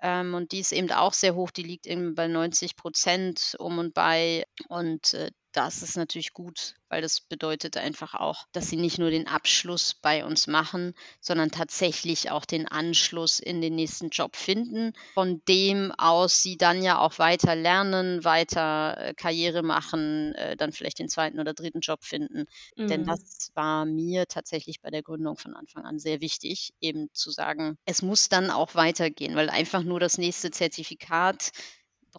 Ähm, 0.00 0.34
und 0.34 0.52
die 0.52 0.60
ist 0.60 0.72
eben 0.72 0.90
auch 0.92 1.12
sehr 1.14 1.34
hoch, 1.34 1.50
die 1.50 1.62
liegt 1.62 1.86
eben 1.86 2.14
bei 2.14 2.28
90 2.28 2.76
Prozent 2.76 3.56
um 3.58 3.78
und 3.78 3.94
bei. 3.94 4.44
Und 4.68 5.14
äh, 5.14 5.30
das 5.56 5.82
ist 5.82 5.96
natürlich 5.96 6.32
gut, 6.32 6.74
weil 6.88 7.00
das 7.02 7.20
bedeutet 7.20 7.76
einfach 7.76 8.14
auch, 8.14 8.46
dass 8.52 8.68
sie 8.68 8.76
nicht 8.76 8.98
nur 8.98 9.10
den 9.10 9.28
Abschluss 9.28 9.94
bei 9.94 10.24
uns 10.24 10.46
machen, 10.46 10.94
sondern 11.20 11.50
tatsächlich 11.50 12.30
auch 12.30 12.44
den 12.44 12.66
Anschluss 12.68 13.38
in 13.38 13.60
den 13.60 13.74
nächsten 13.74 14.10
Job 14.10 14.36
finden, 14.36 14.92
von 15.14 15.42
dem 15.48 15.92
aus 15.92 16.42
sie 16.42 16.56
dann 16.56 16.82
ja 16.82 16.98
auch 16.98 17.18
weiter 17.18 17.54
lernen, 17.54 18.24
weiter 18.24 18.96
äh, 18.98 19.14
Karriere 19.14 19.62
machen, 19.62 20.34
äh, 20.34 20.56
dann 20.56 20.72
vielleicht 20.72 20.98
den 20.98 21.08
zweiten 21.08 21.38
oder 21.40 21.54
dritten 21.54 21.80
Job 21.80 22.04
finden. 22.04 22.46
Denn 22.88 23.04
Mhm. 23.04 23.04
das 23.04 23.50
war 23.54 23.84
mir 23.84 24.26
tatsächlich 24.26 24.80
bei 24.80 24.90
der 24.90 25.02
Gründung 25.02 25.36
von 25.36 25.54
Anfang 25.54 25.84
an 25.84 25.98
sehr 25.98 26.20
wichtig, 26.20 26.74
eben 26.80 27.08
zu 27.12 27.30
sagen, 27.30 27.78
es 27.86 28.02
muss 28.02 28.28
dann 28.28 28.50
auch 28.50 28.74
weitergehen, 28.74 29.36
weil 29.36 29.50
einfach 29.50 29.82
nur 29.82 30.00
das 30.00 30.18
nächste 30.18 30.50
Zertifikat 30.50 31.50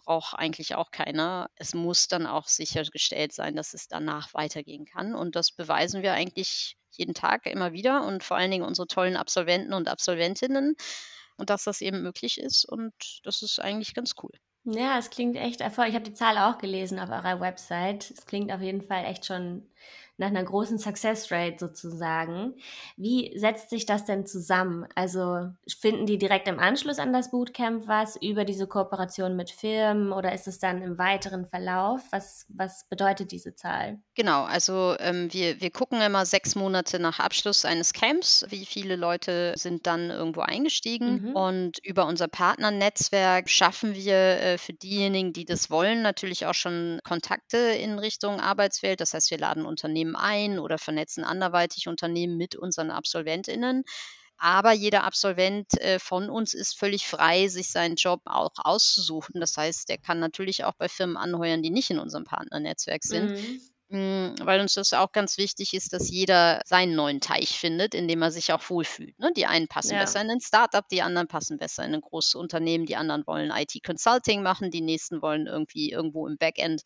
braucht 0.02 0.34
eigentlich 0.34 0.74
auch 0.74 0.90
keiner. 0.90 1.48
Es 1.56 1.74
muss 1.74 2.08
dann 2.08 2.26
auch 2.26 2.46
sichergestellt 2.46 3.32
sein, 3.32 3.56
dass 3.56 3.74
es 3.74 3.88
danach 3.88 4.34
weitergehen 4.34 4.84
kann. 4.84 5.14
Und 5.14 5.36
das 5.36 5.52
beweisen 5.52 6.02
wir 6.02 6.12
eigentlich 6.12 6.76
jeden 6.90 7.14
Tag 7.14 7.46
immer 7.46 7.72
wieder 7.72 8.04
und 8.04 8.24
vor 8.24 8.36
allen 8.36 8.50
Dingen 8.50 8.64
unsere 8.64 8.86
tollen 8.86 9.16
Absolventen 9.16 9.74
und 9.74 9.88
Absolventinnen 9.88 10.76
und 11.36 11.50
dass 11.50 11.64
das 11.64 11.80
eben 11.80 12.02
möglich 12.02 12.38
ist. 12.38 12.64
Und 12.64 12.94
das 13.24 13.42
ist 13.42 13.60
eigentlich 13.60 13.94
ganz 13.94 14.14
cool. 14.22 14.32
Ja, 14.64 14.98
es 14.98 15.10
klingt 15.10 15.36
echt 15.36 15.60
erfolgreich. 15.60 15.90
Ich 15.90 15.94
habe 15.94 16.10
die 16.10 16.14
Zahl 16.14 16.38
auch 16.38 16.58
gelesen 16.58 16.98
auf 16.98 17.10
eurer 17.10 17.40
Website. 17.40 18.10
Es 18.10 18.26
klingt 18.26 18.50
auf 18.50 18.60
jeden 18.60 18.82
Fall 18.82 19.04
echt 19.04 19.24
schon 19.24 19.70
nach 20.18 20.28
einer 20.28 20.44
großen 20.44 20.78
Success 20.78 21.30
Rate 21.30 21.56
sozusagen. 21.58 22.54
Wie 22.96 23.38
setzt 23.38 23.70
sich 23.70 23.86
das 23.86 24.04
denn 24.04 24.26
zusammen? 24.26 24.86
Also 24.94 25.50
finden 25.68 26.06
die 26.06 26.18
direkt 26.18 26.48
im 26.48 26.58
Anschluss 26.58 26.98
an 26.98 27.12
das 27.12 27.30
Bootcamp 27.30 27.86
was 27.86 28.16
über 28.16 28.44
diese 28.44 28.66
Kooperation 28.66 29.36
mit 29.36 29.50
Firmen 29.50 30.12
oder 30.12 30.32
ist 30.32 30.48
es 30.48 30.58
dann 30.58 30.82
im 30.82 30.98
weiteren 30.98 31.46
Verlauf? 31.46 32.00
Was, 32.10 32.46
was 32.48 32.88
bedeutet 32.88 33.32
diese 33.32 33.54
Zahl? 33.54 34.00
Genau, 34.16 34.44
also 34.44 34.96
ähm, 34.98 35.30
wir, 35.30 35.60
wir 35.60 35.70
gucken 35.70 36.00
immer 36.00 36.24
sechs 36.24 36.54
Monate 36.54 36.98
nach 36.98 37.18
Abschluss 37.18 37.66
eines 37.66 37.92
Camps, 37.92 38.46
wie 38.48 38.64
viele 38.64 38.96
Leute 38.96 39.52
sind 39.58 39.86
dann 39.86 40.08
irgendwo 40.08 40.40
eingestiegen. 40.40 41.20
Mhm. 41.20 41.36
Und 41.36 41.78
über 41.84 42.06
unser 42.06 42.26
Partnernetzwerk 42.26 43.50
schaffen 43.50 43.94
wir 43.94 44.16
äh, 44.16 44.58
für 44.58 44.72
diejenigen, 44.72 45.34
die 45.34 45.44
das 45.44 45.68
wollen, 45.68 46.00
natürlich 46.00 46.46
auch 46.46 46.54
schon 46.54 46.98
Kontakte 47.04 47.58
in 47.58 47.98
Richtung 47.98 48.40
Arbeitswelt. 48.40 49.02
Das 49.02 49.12
heißt, 49.12 49.30
wir 49.30 49.36
laden 49.36 49.66
Unternehmen 49.66 50.16
ein 50.16 50.58
oder 50.58 50.78
vernetzen 50.78 51.22
anderweitig 51.22 51.86
Unternehmen 51.86 52.38
mit 52.38 52.56
unseren 52.56 52.90
AbsolventInnen. 52.90 53.84
Aber 54.38 54.72
jeder 54.72 55.04
Absolvent 55.04 55.78
äh, 55.78 55.98
von 55.98 56.30
uns 56.30 56.54
ist 56.54 56.78
völlig 56.78 57.06
frei, 57.06 57.48
sich 57.48 57.70
seinen 57.70 57.96
Job 57.96 58.22
auch 58.24 58.52
auszusuchen. 58.56 59.42
Das 59.42 59.58
heißt, 59.58 59.90
der 59.90 59.98
kann 59.98 60.20
natürlich 60.20 60.64
auch 60.64 60.74
bei 60.78 60.88
Firmen 60.88 61.18
anheuern, 61.18 61.62
die 61.62 61.70
nicht 61.70 61.90
in 61.90 61.98
unserem 61.98 62.24
Partnernetzwerk 62.24 63.04
sind. 63.04 63.32
Mhm. 63.32 63.60
Hm, 63.90 64.34
weil 64.42 64.60
uns 64.60 64.74
das 64.74 64.92
auch 64.92 65.12
ganz 65.12 65.38
wichtig 65.38 65.72
ist, 65.72 65.92
dass 65.92 66.10
jeder 66.10 66.60
seinen 66.66 66.96
neuen 66.96 67.20
Teich 67.20 67.50
findet, 67.60 67.94
in 67.94 68.08
dem 68.08 68.20
er 68.20 68.32
sich 68.32 68.52
auch 68.52 68.68
wohlfühlt, 68.68 69.16
ne? 69.20 69.30
Die 69.36 69.46
einen 69.46 69.68
passen 69.68 69.96
besser 69.96 70.20
Ja. 70.20 70.22
in 70.22 70.26
'nen 70.26 70.40
Start-up, 70.40 70.88
die 70.88 71.02
anderen 71.02 71.28
passen 71.28 71.56
besser 71.56 71.84
in 71.84 71.92
'nen 71.92 72.00
großes 72.00 72.34
Unternehmen, 72.34 72.84
die 72.86 72.96
anderen 72.96 73.24
wollen 73.28 73.52
IT-Consulting 73.52 74.42
machen, 74.42 74.72
die 74.72 74.80
nächsten 74.80 75.22
wollen 75.22 75.46
irgendwie 75.46 75.92
irgendwo 75.92 76.26
im 76.26 76.36
Backend, 76.36 76.82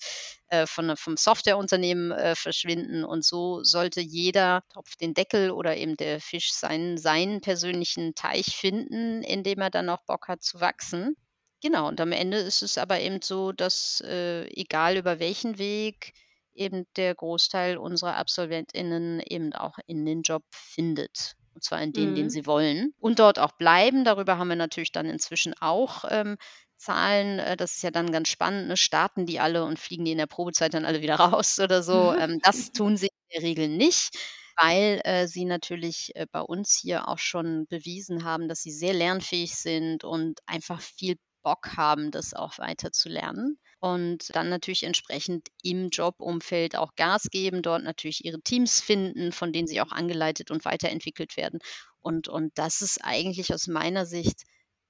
äh, 0.48 0.66
von 0.66 0.94
vom 0.98 1.16
Softwareunternehmen, 1.16 2.12
äh, 2.12 2.34
verschwinden. 2.36 3.04
Und 3.04 3.24
so 3.24 3.62
sollte 3.64 4.02
jeder 4.02 4.62
Topf 4.70 4.96
den 4.96 5.14
Deckel 5.14 5.52
oder 5.52 5.78
eben 5.78 5.96
der 5.96 6.20
Fisch 6.20 6.52
seinen 6.52 6.98
seinen 6.98 7.40
persönlichen 7.40 8.14
Teich 8.14 8.54
finden, 8.56 9.22
in 9.22 9.42
dem 9.42 9.60
er 9.60 9.70
dann 9.70 9.88
auch 9.88 10.02
Bock 10.06 10.28
hat 10.28 10.42
zu 10.42 10.60
wachsen. 10.60 11.16
Genau, 11.62 11.88
und 11.88 12.00
am 12.00 12.12
Ende 12.12 12.38
ist 12.38 12.62
es 12.62 12.78
aber 12.78 13.00
eben 13.00 13.20
so, 13.20 13.52
dass, 13.52 14.00
äh, 14.06 14.46
egal 14.48 14.96
über 14.96 15.18
welchen 15.18 15.58
Weg, 15.58 16.14
eben 16.60 16.86
der 16.96 17.14
Großteil 17.14 17.78
unserer 17.78 18.16
AbsolventInnen 18.16 19.20
eben 19.20 19.52
auch 19.54 19.78
in 19.86 20.04
den 20.06 20.22
Job 20.22 20.44
findet. 20.52 21.34
Und 21.54 21.64
zwar 21.64 21.82
in 21.82 21.92
den, 21.92 22.14
den 22.14 22.28
Mhm. 22.28 22.30
sie 22.30 22.46
wollen 22.46 22.92
und 23.00 23.18
dort 23.18 23.38
auch 23.40 23.52
bleiben. 23.52 24.04
Darüber 24.04 24.38
haben 24.38 24.48
wir 24.48 24.56
natürlich 24.56 24.92
dann 24.92 25.06
inzwischen 25.06 25.54
auch, 25.60 26.04
ähm, 26.08 26.36
Zahlen. 26.76 27.38
Äh, 27.38 27.56
das 27.56 27.76
ist 27.76 27.82
ja 27.82 27.90
dann 27.90 28.12
ganz 28.12 28.28
spannend, 28.28 28.68
ne? 28.68 28.76
Starten 28.76 29.26
die 29.26 29.40
alle 29.40 29.64
und 29.64 29.78
fliegen 29.78 30.04
die 30.04 30.12
in 30.12 30.18
der 30.18 30.26
Probezeit 30.26 30.74
dann 30.74 30.84
alle 30.84 31.02
wieder 31.02 31.16
raus 31.42 31.58
oder 31.58 31.82
so? 31.82 32.14
Ähm, 32.14 32.38
das 32.42 32.70
tun 32.72 32.96
sie 32.96 33.08
in 33.08 33.40
der 33.40 33.42
Regel 33.42 33.68
nicht, 33.68 34.16
weil, 34.56 35.00
äh, 35.04 35.26
sie 35.28 35.44
natürlich, 35.44 36.12
äh, 36.16 36.26
bei 36.30 36.40
uns 36.40 36.78
hier 36.80 37.08
auch 37.08 37.18
schon 37.18 37.66
bewiesen 37.68 38.24
haben, 38.24 38.48
dass 38.48 38.62
sie 38.62 38.72
sehr 38.72 38.94
lernfähig 38.94 39.54
sind 39.56 40.04
und 40.04 40.40
einfach 40.46 40.80
viel 40.80 41.16
Bock 41.42 41.76
haben, 41.76 42.10
das 42.10 42.34
auch 42.34 42.58
weiter 42.58 42.92
zu 42.92 43.08
lernen. 43.08 43.58
Und 43.80 44.34
dann 44.36 44.48
natürlich 44.50 44.82
entsprechend 44.84 45.48
im 45.62 45.88
Jobumfeld 45.88 46.76
auch 46.76 46.94
Gas 46.96 47.24
geben, 47.30 47.62
dort 47.62 47.82
natürlich 47.82 48.24
ihre 48.24 48.40
Teams 48.42 48.80
finden, 48.80 49.32
von 49.32 49.52
denen 49.52 49.66
sie 49.68 49.80
auch 49.80 49.90
angeleitet 49.92 50.50
und 50.50 50.64
weiterentwickelt 50.66 51.36
werden. 51.38 51.60
Und 52.00 52.28
und 52.28 52.52
das 52.58 52.82
ist 52.82 52.98
eigentlich 53.02 53.52
aus 53.54 53.66
meiner 53.68 54.04
Sicht 54.06 54.42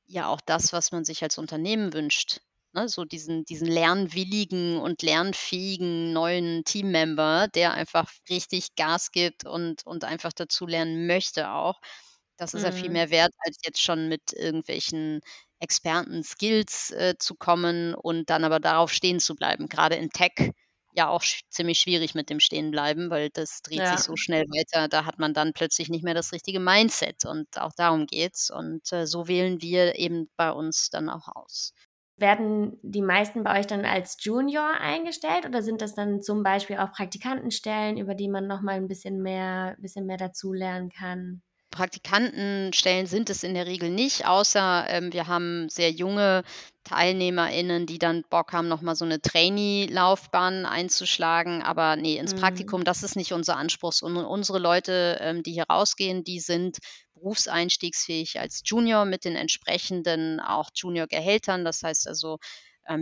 ja 0.06 0.28
auch 0.28 0.40
das, 0.44 0.72
was 0.72 0.92
man 0.92 1.04
sich 1.04 1.22
als 1.22 1.38
Unternehmen 1.38 1.92
wünscht, 1.92 2.40
ne? 2.72 2.88
So 2.88 3.04
diesen 3.04 3.44
diesen 3.44 3.68
lernwilligen 3.68 4.78
und 4.78 5.02
lernfähigen 5.02 6.12
neuen 6.12 6.64
Teammember, 6.64 7.46
der 7.54 7.72
einfach 7.74 8.10
richtig 8.28 8.74
Gas 8.76 9.12
gibt 9.12 9.44
und 9.46 9.86
und 9.86 10.04
einfach 10.04 10.32
dazulernen 10.32 11.06
möchte 11.06 11.50
auch. 11.52 11.80
Das 12.36 12.54
ist 12.54 12.62
ja 12.64 12.72
viel 12.72 12.90
Mhm. 12.90 12.90
mehr 12.90 13.10
wert, 13.10 13.32
als 13.40 13.58
jetzt 13.64 13.80
schon 13.82 14.08
mit 14.08 14.32
irgendwelchen 14.32 15.20
Experten-Skills, 15.60 16.90
äh, 16.92 17.14
zu 17.18 17.34
kommen 17.36 17.94
und 17.94 18.30
dann 18.30 18.44
aber 18.44 18.60
darauf 18.60 18.92
stehen 18.92 19.20
zu 19.20 19.34
bleiben. 19.36 19.68
Grade 19.68 19.96
in 19.96 20.10
Tech 20.10 20.52
ja 20.94 21.08
auch 21.08 21.22
sch 21.22 21.42
ziemlich 21.50 21.78
schwierig 21.80 22.14
mit 22.16 22.30
dem 22.30 22.40
Stehenbleiben, 22.40 23.10
weil 23.10 23.30
das 23.30 23.62
dreht 23.62 23.86
sich 23.86 24.02
Ja. 24.02 24.04
so 24.04 24.16
schnell 24.16 24.44
weiter. 24.44 24.88
Da 24.88 25.04
hat 25.06 25.18
man 25.20 25.34
dann 25.34 25.52
plötzlich 25.52 25.88
nicht 25.88 26.02
mehr 26.04 26.14
das 26.14 26.32
richtige 26.32 26.60
Mindset 26.60 27.24
und 27.26 27.58
auch 27.58 27.72
darum 27.76 28.06
geht's. 28.06 28.50
Und, 28.50 28.92
äh, 28.92 29.06
so 29.06 29.28
wählen 29.28 29.60
wir 29.62 29.96
eben 29.98 30.30
bei 30.36 30.50
uns 30.52 30.90
dann 30.90 31.08
auch 31.10 31.28
aus. 31.28 31.72
Werden 32.18 32.78
die 32.82 33.00
meisten 33.02 33.44
bei 33.44 33.58
euch 33.60 33.66
dann 33.66 33.84
als 33.86 34.16
Junior 34.20 34.74
eingestellt 34.78 35.46
oder 35.46 35.62
sind 35.62 35.80
das 35.80 35.94
dann 35.94 36.20
zum 36.22 36.42
Beispiel 36.42 36.76
auch 36.76 36.92
Praktikantenstellen, 36.92 37.96
über 37.96 38.14
die 38.14 38.28
man 38.28 38.46
noch 38.46 38.60
mal 38.60 38.76
'n 38.76 38.88
bisschen 38.88 39.22
mehr 39.22 39.76
bisschen 39.80 40.04
mehr 40.06 40.18
dazulernen 40.18 40.90
kann? 40.90 41.40
Praktikantenstellen 41.70 43.06
sind 43.06 43.30
es 43.30 43.42
in 43.44 43.54
der 43.54 43.66
Regel 43.66 43.90
nicht, 43.90 44.26
außer, 44.26 44.86
ähm, 44.88 45.12
wir 45.12 45.28
haben 45.28 45.68
sehr 45.68 45.90
junge 45.92 46.42
TeilnehmerInnen, 46.84 47.86
die 47.86 47.98
dann 47.98 48.24
Bock 48.28 48.52
haben, 48.52 48.66
noch 48.68 48.80
mal 48.82 48.96
so 48.96 49.04
'ne 49.04 49.20
Trainee-Laufbahn 49.20 50.66
einzuschlagen. 50.66 51.62
Aber 51.62 51.94
ne, 51.96 52.16
ins 52.16 52.34
Mhm. 52.34 52.34
Praktikum, 52.34 52.82
das 52.84 53.02
ist 53.04 53.14
nicht 53.16 53.32
unser 53.32 53.56
Anspruch, 53.56 53.92
sondern 53.92 54.24
unsere 54.24 54.58
Leute, 54.58 55.18
ähm, 55.20 55.42
die 55.44 55.52
hier 55.52 55.64
rausgehen, 55.70 56.24
die 56.24 56.40
sind 56.40 56.78
berufseinstiegsfähig 57.14 58.40
als 58.40 58.62
Junior 58.64 59.04
mit 59.04 59.24
den 59.24 59.36
entsprechenden 59.36 60.40
auch 60.40 60.70
Junior-Gehältern. 60.74 61.64
Das 61.64 61.82
heißt 61.82 62.08
also, 62.08 62.38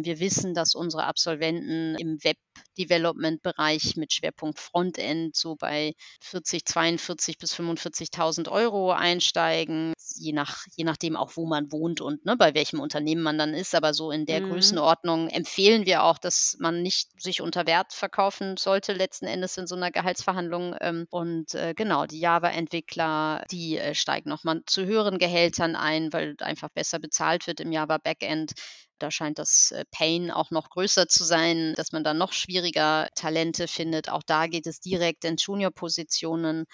wir 0.05 0.20
wissen, 0.20 0.55
dass 0.55 0.74
unsere 0.74 1.05
Absolventen 1.05 1.94
im 1.96 2.18
Web-Development-Bereich 2.22 3.96
mit 3.96 4.12
Schwerpunkt 4.12 4.59
Frontend 4.61 5.37
so 5.37 5.57
bei 5.57 5.94
40, 6.20 6.64
42 6.66 7.38
bis 7.38 7.55
45.000 7.55 8.48
€ 8.48 8.92
einsteigen, 8.92 9.94
je 10.16 10.33
nach 10.33 10.64
je 10.77 10.85
nachdem 10.85 11.16
auch, 11.16 11.33
wo 11.37 11.46
man 11.46 11.70
wohnt 11.72 12.01
und, 12.01 12.24
ne, 12.24 12.37
bei 12.37 12.55
welchem 12.55 12.81
Unternehmen 12.81 13.22
man 13.22 13.38
dann 13.38 13.55
ist. 13.55 13.74
Aber 13.74 13.94
so 13.94 14.11
in 14.11 14.27
der 14.27 14.40
Mhm. 14.40 14.42
Größenordnung 14.42 15.29
empfehlen 15.29 15.87
wir 15.87 16.03
auch, 16.05 16.18
dass 16.18 16.57
man 16.59 16.83
nicht 16.83 17.20
sich 17.20 17.40
unter 17.40 17.66
Wert 17.66 17.92
verkaufen 17.92 18.57
sollte 18.57 18.92
letzten 18.92 19.27
Endes 19.27 19.57
in 19.57 19.66
so 19.66 19.77
'ner 19.77 19.90
Gehaltsverhandlung. 19.90 20.74
Ähm, 20.81 21.07
und, 21.11 21.55
äh, 21.55 21.74
genau, 21.74 22.07
die 22.07 22.20
Java-Entwickler, 22.20 23.44
die, 23.51 23.79
äh, 23.79 23.94
steigen 23.94 24.29
noch 24.31 24.44
mal 24.44 24.62
zu 24.66 24.85
höheren 24.87 25.18
Gehältern 25.18 25.77
ein, 25.77 26.12
weil 26.12 26.35
einfach 26.40 26.68
besser 26.70 26.98
bezahlt 26.98 27.46
wird 27.46 27.61
im 27.61 27.72
Java-Backend. 27.72 28.53
Da 28.98 29.11
scheint 29.11 29.38
das, 29.38 29.70
äh, 29.72 29.84
Pain 29.90 30.30
auch 30.30 30.50
noch 30.50 30.70
größer 30.70 31.08
zu 31.08 31.24
sein, 31.24 31.74
dass 31.76 31.92
man 31.92 32.04
da 32.04 32.14
noch 32.14 32.32
schwieriger 32.32 33.08
Talente 33.14 33.68
findet. 33.68 34.08
Auch 34.11 34.22
da 34.24 34.46
geht 34.46 34.66
es 34.66 34.80
direkt 34.80 35.24
in 35.24 35.37
Junior-Positionen. 35.37 36.64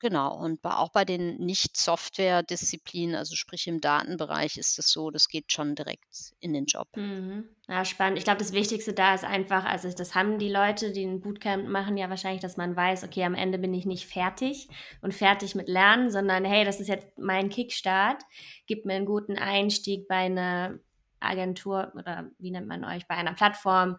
Genau, 0.00 0.36
und 0.38 0.64
auch 0.64 0.90
bei 0.92 1.04
den 1.04 1.36
Nicht-Software-Disziplinen, 1.38 3.14
also 3.16 3.36
sprich 3.36 3.66
im 3.66 3.80
Datenbereich, 3.82 4.56
ist 4.58 4.78
es 4.78 4.90
so, 4.90 5.10
das 5.10 5.28
geht 5.28 5.52
schon 5.52 5.74
direkt 5.74 6.32
in 6.40 6.52
den 6.54 6.66
Job. 6.66 6.88
Mhm. 6.96 7.50
Ja, 7.68 7.84
spannend. 7.84 8.18
Ich 8.18 8.24
glaube, 8.24 8.38
das 8.40 8.52
Wichtigste 8.52 8.92
da 8.92 9.14
ist 9.14 9.24
einfach 9.24 9.64
also, 9.64 9.88
das 9.92 10.16
haben 10.16 10.38
die 10.40 10.48
Leute, 10.50 10.90
die 10.90 11.04
'n 11.04 11.20
Bootcamp 11.20 11.68
machen, 11.68 11.96
ja 11.96 12.10
wahrscheinlich, 12.10 12.40
dass 12.42 12.56
man 12.56 12.74
weiß: 12.74 13.04
„Okay, 13.04 13.22
am 13.24 13.34
Ende 13.34 13.58
bin 13.58 13.72
ich 13.72 13.86
nicht 13.86 14.06
fertig 14.06 14.68
und 15.00 15.14
fertig 15.14 15.54
mit 15.54 15.68
Lernen, 15.68 16.10
sondern 16.10 16.44
hey, 16.44 16.64
das 16.64 16.80
ist 16.80 16.88
jetzt 16.88 17.16
mein 17.16 17.48
Kickstart, 17.48 18.24
gibt 18.66 18.86
mir 18.86 18.94
'n 18.96 19.06
guten 19.06 19.36
Einstieg 19.38 20.08
bei 20.08 20.28
'ner 20.28 20.80
Agentur“ 21.20 21.92
oder 21.96 22.30
wie 22.38 22.50
nennt 22.50 22.66
man 22.68 22.84
euch? 22.84 23.06
Bei 23.08 23.14
einer 23.16 23.34
Plattform, 23.34 23.96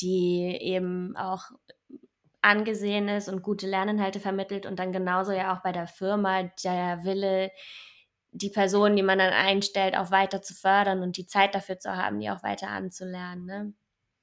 die 0.00 0.56
eben 0.60 1.16
auch 1.16 1.50
angesehen 2.42 3.08
ist 3.08 3.28
und 3.28 3.42
gute 3.42 3.66
Lerninhalte 3.66 4.20
vermittelt 4.20 4.66
und 4.66 4.78
dann 4.78 4.92
genauso 4.92 5.32
ja 5.32 5.54
auch 5.56 5.62
bei 5.62 5.72
der 5.72 5.86
Firma 5.86 6.44
der 6.64 7.04
Wille, 7.04 7.50
die 8.32 8.50
Person, 8.50 8.96
die 8.96 9.02
man 9.02 9.18
dann 9.18 9.32
einstellt, 9.32 9.96
auch 9.96 10.10
weiter 10.10 10.42
zu 10.42 10.54
fördern 10.54 11.02
und 11.02 11.16
die 11.16 11.26
Zeit 11.26 11.54
dafür 11.54 11.78
zu 11.78 11.96
haben, 11.96 12.20
die 12.20 12.30
auch 12.30 12.42
weiter 12.42 12.68
anzulernen, 12.68 13.46
ne? 13.46 13.74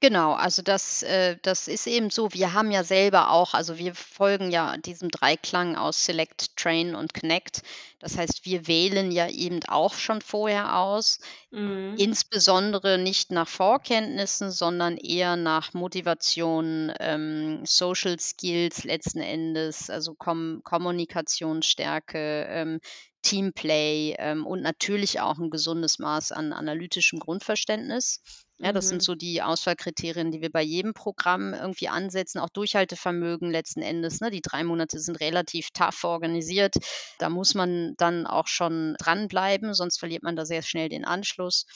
Genau, 0.02 0.32
also 0.34 0.60
das 0.60 1.02
äh, 1.02 1.38
das 1.42 1.68
ist 1.68 1.86
eben 1.86 2.10
so. 2.10 2.30
Wir 2.34 2.52
haben 2.52 2.70
ja 2.70 2.84
selber 2.84 3.30
auch 3.30 3.54
also 3.54 3.78
wir 3.78 3.94
folgen 3.94 4.50
ja 4.50 4.76
diesem 4.76 5.08
Dreiklang 5.10 5.74
aus 5.76 6.04
Select, 6.04 6.54
Train 6.56 6.94
und 6.94 7.14
Connect. 7.14 7.62
Das 7.98 8.18
heißt, 8.18 8.44
wir 8.44 8.66
wählen 8.66 9.10
ja 9.10 9.26
eben 9.30 9.60
auch 9.68 9.94
schon 9.94 10.20
vorher 10.20 10.76
aus, 10.76 11.18
Mhm. 11.52 11.96
insbesondere 11.96 12.98
nicht 12.98 13.30
nach 13.32 13.48
Vorkenntnissen, 13.48 14.50
sondern 14.50 14.98
eher 14.98 15.36
nach 15.36 15.74
Motivation, 15.74 16.92
ähm, 17.00 17.64
Social 17.66 18.20
Skills 18.20 18.84
letzten 18.84 19.20
Endes, 19.20 19.90
also 19.90 20.14
Kom 20.14 20.60
Kommunikationsstärke, 20.64 22.46
ähm, 22.50 22.80
Teamplay, 23.22 24.14
ähm, 24.18 24.46
und 24.46 24.62
natürlich 24.62 25.20
auch 25.20 25.38
'n 25.38 25.50
gesundes 25.50 25.98
Maß 25.98 26.32
an 26.32 26.52
analytischem 26.52 27.18
Grundverständnis. 27.20 28.20
Ja, 28.62 28.72
das 28.72 28.88
sind 28.88 29.02
Mhm. 29.02 29.02
so 29.02 29.14
die 29.14 29.42
Auswahlkriterien, 29.42 30.30
die 30.30 30.40
wir 30.40 30.50
bei 30.50 30.62
jedem 30.62 30.94
Programm 30.94 31.52
irgendwie 31.52 31.88
ansetzen, 31.88 32.38
auch 32.38 32.48
Durchhaltevermögen 32.48 33.50
letzten 33.50 33.82
Endes, 33.82 34.20
ne? 34.20 34.30
Die 34.30 34.40
3 34.40 34.64
Monate 34.64 34.98
sind 34.98 35.20
relativ 35.20 35.70
tough 35.72 36.04
organisiert. 36.04 36.74
Da 37.18 37.28
muss 37.28 37.54
man 37.54 37.94
dann 37.98 38.26
auch 38.26 38.46
schon 38.46 38.94
dranbleiben, 38.98 39.74
sonst 39.74 39.98
verliert 39.98 40.22
man 40.22 40.36
da 40.36 40.46
sehr 40.46 40.62
schnell 40.62 40.88
den 40.88 41.04
Anschluss. 41.04 41.66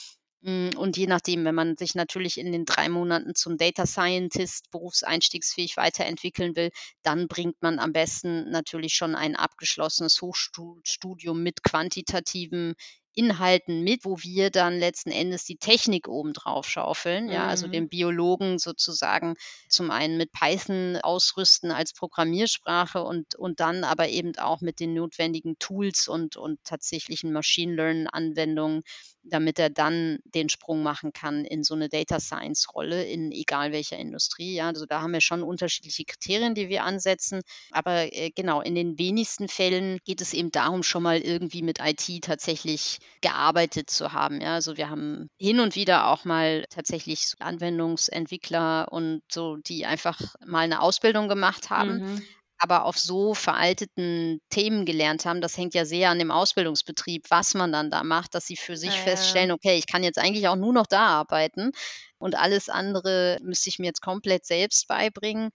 Hm, 0.42 0.70
und 0.78 0.96
je 0.96 1.06
nachdem, 1.06 1.44
wenn 1.44 1.54
man 1.54 1.76
sich 1.76 1.94
natürlich 1.94 2.38
in 2.38 2.50
den 2.50 2.64
3 2.64 2.88
Monaten 2.88 3.34
zum 3.34 3.58
Data 3.58 3.84
Scientist 3.84 4.70
berufseinstiegsfähig 4.70 5.76
weiterentwickeln 5.76 6.56
will, 6.56 6.70
dann 7.02 7.28
bringt 7.28 7.60
man 7.60 7.78
am 7.78 7.92
besten 7.92 8.50
natürlich 8.50 8.94
schon 8.94 9.14
ein 9.14 9.36
abgeschlossenes 9.36 10.22
Hochstu 10.22 10.80
Studium 10.82 11.42
mit 11.42 11.62
quantitativen 11.62 12.74
Inhalten 13.14 13.82
mit, 13.82 14.04
wo 14.04 14.18
wir 14.18 14.50
dann 14.50 14.78
letzten 14.78 15.10
Endes 15.10 15.44
die 15.44 15.56
Technik 15.56 16.08
obendrauf 16.08 16.68
schaufeln, 16.68 17.28
ja, 17.28 17.46
also 17.46 17.66
den 17.68 17.88
Mhm. 17.88 17.90
Biologen 17.90 18.58
sozusagen 18.58 19.34
zum 19.68 19.90
einen 19.90 20.16
mit 20.16 20.32
Python 20.32 20.96
ausrüsten 21.02 21.70
als 21.72 21.92
Programmiersprache 21.92 23.02
und 23.02 23.34
und 23.36 23.60
dann 23.60 23.84
aber 23.84 24.08
eben 24.08 24.36
auch 24.38 24.60
mit 24.60 24.80
den 24.80 24.94
notwendigen 24.94 25.56
Tools 25.58 26.08
und 26.08 26.36
und 26.36 26.62
tatsächlichen 26.64 27.32
Machine-Learn-Anwendungen, 27.32 28.82
damit 29.22 29.58
er 29.58 29.70
dann 29.70 30.18
den 30.24 30.48
Sprung 30.48 30.82
machen 30.82 31.12
kann 31.12 31.44
in 31.44 31.62
so 31.64 31.74
'ne 31.74 31.88
Data-Science-Rolle 31.88 33.04
in 33.04 33.32
egal 33.32 33.72
welcher 33.72 33.98
Industrie, 33.98 34.54
ja. 34.54 34.68
Also, 34.68 34.86
da 34.86 35.00
haben 35.02 35.12
wir 35.12 35.20
schon 35.20 35.42
unterschiedliche 35.42 36.04
Kriterien, 36.04 36.54
die 36.54 36.68
wir 36.68 36.84
ansetzen. 36.84 37.42
Aber, 37.70 38.12
äh, 38.14 38.30
genau, 38.34 38.60
in 38.60 38.74
den 38.74 38.98
wenigsten 38.98 39.48
Fällen 39.48 39.98
geht 40.04 40.20
es 40.20 40.32
eben 40.32 40.50
darum, 40.50 40.82
schon 40.82 41.02
mal 41.02 41.18
irgendwie 41.20 41.62
mit 41.62 41.78
IT 41.80 42.20
tatsächlich 42.22 42.98
gearbeitet 43.20 43.90
zu 43.90 44.12
haben. 44.12 44.40
Ja, 44.40 44.54
also 44.54 44.76
wir 44.76 44.90
haben 44.90 45.28
hin 45.38 45.60
und 45.60 45.76
wieder 45.76 46.08
auch 46.08 46.24
mal 46.24 46.64
tatsächlich 46.70 47.28
so 47.28 47.36
Anwendungsentwickler 47.40 48.88
und 48.90 49.22
so, 49.30 49.56
die 49.56 49.86
einfach 49.86 50.20
mal 50.44 50.60
eine 50.60 50.82
Ausbildung 50.82 51.28
gemacht 51.28 51.70
haben. 51.70 51.98
Mhm 51.98 52.22
aber 52.60 52.84
auf 52.84 52.98
so 52.98 53.32
veralteten 53.32 54.40
Themen 54.50 54.84
gelernt 54.84 55.24
haben, 55.24 55.40
das 55.40 55.56
hängt 55.56 55.74
ja 55.74 55.86
sehr 55.86 56.10
an 56.10 56.18
dem 56.18 56.30
Ausbildungsbetrieb, 56.30 57.24
was 57.30 57.54
man 57.54 57.72
dann 57.72 57.90
da 57.90 58.04
macht, 58.04 58.34
dass 58.34 58.46
sie 58.46 58.56
für 58.56 58.76
sich 58.76 58.94
ja, 58.94 59.02
feststellen, 59.02 59.50
okay, 59.50 59.78
ich 59.78 59.86
kann 59.86 60.04
jetzt 60.04 60.18
eigentlich 60.18 60.46
auch 60.46 60.56
nur 60.56 60.74
noch 60.74 60.86
da 60.86 61.06
arbeiten 61.06 61.72
und 62.18 62.34
alles 62.34 62.68
andere 62.68 63.38
müsste 63.42 63.70
ich 63.70 63.78
mir 63.78 63.86
jetzt 63.86 64.02
komplett 64.02 64.44
selbst 64.44 64.86
beibringen. 64.88 65.50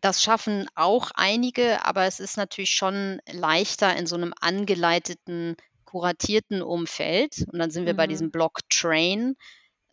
Das 0.00 0.20
schaffen 0.20 0.66
auch 0.74 1.12
einige, 1.14 1.84
aber 1.86 2.06
es 2.06 2.18
ist 2.18 2.36
natürlich 2.36 2.72
schon 2.72 3.20
leichter 3.30 3.94
in 3.94 4.08
so 4.08 4.16
einem 4.16 4.34
angeleiteten, 4.40 5.54
kuratierten 5.92 6.62
Umfeld. 6.62 7.44
Und 7.52 7.58
dann 7.58 7.70
sind 7.70 7.84
wir 7.84 7.92
mhm. 7.92 7.98
bei 7.98 8.06
diesem 8.06 8.30
Block 8.30 8.60
Train, 8.70 9.36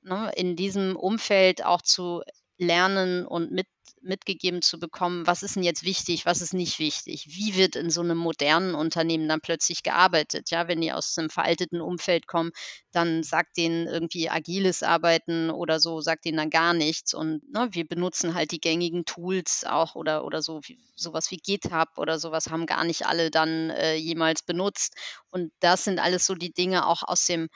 ne, 0.01 0.31
in 0.35 0.55
diesem 0.55 0.95
Umfeld 0.95 1.63
auch 1.65 1.81
zu 1.81 2.23
lernen 2.59 3.25
und 3.25 3.51
mit, 3.51 3.67
mitgegeben 4.01 4.61
zu 4.61 4.79
bekommen, 4.79 5.25
was 5.25 5.43
ist 5.43 5.55
denn 5.55 5.63
jetzt 5.63 5.83
wichtig, 5.83 6.25
was 6.25 6.41
ist 6.41 6.53
nicht 6.53 6.77
wichtig, 6.79 7.25
wie 7.29 7.55
wird 7.55 7.75
in 7.75 7.89
so 7.89 8.01
einem 8.01 8.17
modernen 8.17 8.75
Unternehmen 8.75 9.27
dann 9.27 9.41
plötzlich 9.41 9.81
gearbeitet. 9.81 10.51
Ja, 10.51 10.67
wenn 10.67 10.81
die 10.81 10.91
aus 10.91 11.17
einem 11.17 11.29
veralteten 11.29 11.81
Umfeld 11.81 12.27
kommen, 12.27 12.51
dann 12.91 13.23
sagt 13.23 13.57
denen 13.57 13.87
irgendwie 13.87 14.29
agiles 14.29 14.83
Arbeiten 14.83 15.49
oder 15.49 15.79
so, 15.79 16.01
sagt 16.01 16.25
denen 16.25 16.37
dann 16.37 16.49
gar 16.49 16.73
nichts. 16.73 17.13
Und 17.13 17.41
ne, 17.51 17.69
wir 17.71 17.87
benutzen 17.87 18.33
halt 18.33 18.51
die 18.51 18.59
gängigen 18.59 19.05
Tools 19.05 19.63
auch 19.65 19.95
oder, 19.95 20.25
oder 20.25 20.41
so, 20.41 20.59
wie, 20.65 20.79
sowas 20.95 21.31
wie 21.31 21.37
GitHub 21.37 21.89
oder 21.97 22.19
sowas 22.19 22.49
haben 22.49 22.65
gar 22.65 22.83
nicht 22.83 23.05
alle 23.05 23.31
dann 23.31 23.69
äh, 23.69 23.95
jemals 23.95 24.43
benutzt. 24.43 24.95
Und 25.29 25.51
das 25.61 25.85
sind 25.85 25.99
alles 25.99 26.25
so 26.25 26.35
die 26.35 26.51
Dinge 26.53 26.85
auch 26.87 27.03
aus 27.03 27.25
dem 27.25 27.47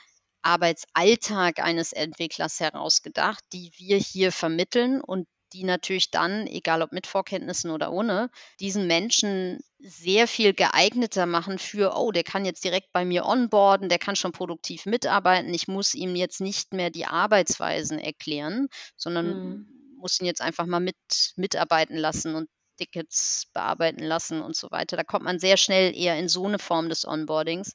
Arbeitsalltag 0.43 1.59
eines 1.59 1.93
Entwicklers 1.93 2.59
herausgedacht, 2.59 3.43
die 3.53 3.71
wir 3.77 3.97
hier 3.97 4.31
vermitteln 4.31 5.01
und 5.01 5.27
die 5.53 5.63
natürlich 5.63 6.11
dann, 6.11 6.47
egal 6.47 6.81
ob 6.81 6.91
mit 6.91 7.07
Vorkenntnissen 7.07 7.71
oder 7.71 7.91
ohne, 7.91 8.29
diesen 8.59 8.87
Menschen 8.87 9.59
sehr 9.79 10.27
viel 10.27 10.53
geeigneter 10.53 11.25
machen 11.25 11.59
für, 11.59 11.95
oh, 11.95 12.11
der 12.11 12.23
kann 12.23 12.45
jetzt 12.45 12.63
direkt 12.63 12.91
bei 12.91 13.05
mir 13.05 13.25
onboarden, 13.25 13.89
der 13.89 13.99
kann 13.99 14.15
schon 14.15 14.31
produktiv 14.31 14.85
mitarbeiten, 14.85 15.53
ich 15.53 15.67
muss 15.67 15.93
ihm 15.93 16.15
jetzt 16.15 16.41
nicht 16.41 16.73
mehr 16.73 16.89
die 16.89 17.05
Arbeitsweisen 17.05 17.99
erklären, 17.99 18.67
sondern 18.97 19.27
mhm. 19.27 19.67
muss 19.97 20.19
ihn 20.19 20.25
jetzt 20.25 20.41
einfach 20.41 20.65
mal 20.65 20.79
mit 20.79 20.95
mitarbeiten 21.35 21.97
lassen 21.97 22.35
und 22.35 22.49
Tickets 22.77 23.45
bearbeiten 23.53 24.03
lassen 24.03 24.41
und 24.41 24.55
so 24.55 24.71
weiter. 24.71 24.97
Da 24.97 25.03
kommt 25.03 25.25
man 25.25 25.39
sehr 25.39 25.57
schnell 25.57 25.95
eher 25.95 26.17
in 26.17 26.27
so 26.27 26.47
eine 26.47 26.57
Form 26.57 26.89
des 26.89 27.05
Onboardings 27.05 27.73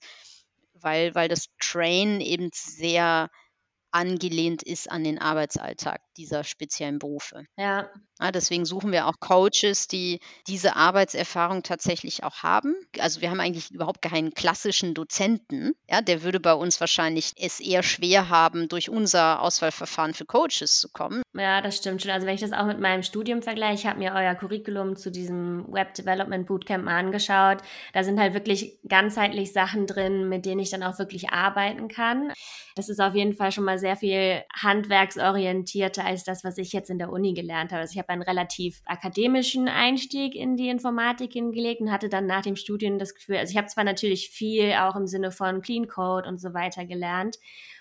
weil, 0.82 1.14
weil 1.14 1.28
das 1.28 1.48
Train 1.60 2.20
eben 2.20 2.50
sehr 2.52 3.30
angelehnt 3.90 4.62
ist 4.62 4.90
an 4.90 5.04
den 5.04 5.18
Arbeitsalltag 5.18 6.00
dieser 6.16 6.44
speziellen 6.44 6.98
Berufe. 6.98 7.44
Ja. 7.56 7.88
ja. 8.20 8.32
Deswegen 8.32 8.64
suchen 8.64 8.92
wir 8.92 9.06
auch 9.06 9.20
Coaches, 9.20 9.88
die 9.88 10.20
diese 10.46 10.76
Arbeitserfahrung 10.76 11.62
tatsächlich 11.62 12.24
auch 12.24 12.42
haben. 12.42 12.74
Also 12.98 13.20
wir 13.20 13.30
haben 13.30 13.40
eigentlich 13.40 13.70
überhaupt 13.70 14.02
keinen 14.02 14.34
klassischen 14.34 14.94
Dozenten. 14.94 15.72
Ja, 15.88 16.00
der 16.00 16.22
würde 16.22 16.40
bei 16.40 16.54
uns 16.54 16.80
wahrscheinlich 16.80 17.32
es 17.36 17.60
eher 17.60 17.82
schwer 17.82 18.28
haben, 18.28 18.68
durch 18.68 18.90
unser 18.90 19.40
Auswahlverfahren 19.40 20.14
für 20.14 20.26
Coaches 20.26 20.80
zu 20.80 20.88
kommen. 20.90 21.22
Ja, 21.34 21.60
das 21.60 21.76
stimmt 21.76 22.02
schon. 22.02 22.10
Also 22.10 22.26
wenn 22.26 22.34
ich 22.34 22.40
das 22.40 22.52
auch 22.52 22.66
mit 22.66 22.80
meinem 22.80 23.02
Studium 23.02 23.42
vergleiche, 23.42 23.74
ich 23.74 23.86
habe 23.86 24.00
mir 24.00 24.12
euer 24.14 24.34
Curriculum 24.34 24.96
zu 24.96 25.10
diesem 25.10 25.64
Web 25.72 25.94
Development 25.94 26.46
Bootcamp 26.46 26.84
mal 26.84 26.98
angeschaut. 26.98 27.58
Da 27.92 28.02
sind 28.02 28.18
halt 28.18 28.34
wirklich 28.34 28.80
ganzheitlich 28.88 29.52
Sachen 29.52 29.86
drin, 29.86 30.28
mit 30.28 30.44
denen 30.44 30.60
ich 30.60 30.70
dann 30.70 30.82
auch 30.82 30.98
wirklich 30.98 31.30
arbeiten 31.30 31.88
kann. 31.88 32.32
Das 32.74 32.88
ist 32.88 33.00
auf 33.00 33.14
jeden 33.14 33.34
Fall 33.34 33.52
schon 33.52 33.64
mal 33.64 33.77
sehr 33.78 33.96
viel 33.96 34.42
handwerksorientierter 34.54 36.04
als 36.04 36.24
das, 36.24 36.44
was 36.44 36.58
ich 36.58 36.72
jetzt 36.72 36.90
in 36.90 36.98
der 36.98 37.10
Uni 37.10 37.34
gelernt 37.34 37.72
habe. 37.72 37.82
Also 37.82 37.92
ich 37.92 37.98
habe 37.98 38.10
einen 38.10 38.22
relativ 38.22 38.82
akademischen 38.84 39.68
Einstieg 39.68 40.34
in 40.34 40.56
die 40.56 40.68
Informatik 40.68 41.32
hingelegt 41.32 41.80
und 41.80 41.90
hatte 41.90 42.08
dann 42.08 42.26
nach 42.26 42.42
dem 42.42 42.56
Studium 42.56 42.98
das 42.98 43.14
Gefühl, 43.14 43.36
also 43.36 43.50
ich 43.50 43.56
habe 43.56 43.68
zwar 43.68 43.84
natürlich 43.84 44.30
viel 44.30 44.72
auch 44.72 44.96
im 44.96 45.06
Sinne 45.06 45.30
von 45.30 45.62
Clean 45.62 45.88
Code 45.88 46.28
und 46.28 46.40
so 46.40 46.54
weiter 46.54 46.84
gelernt 46.84 47.38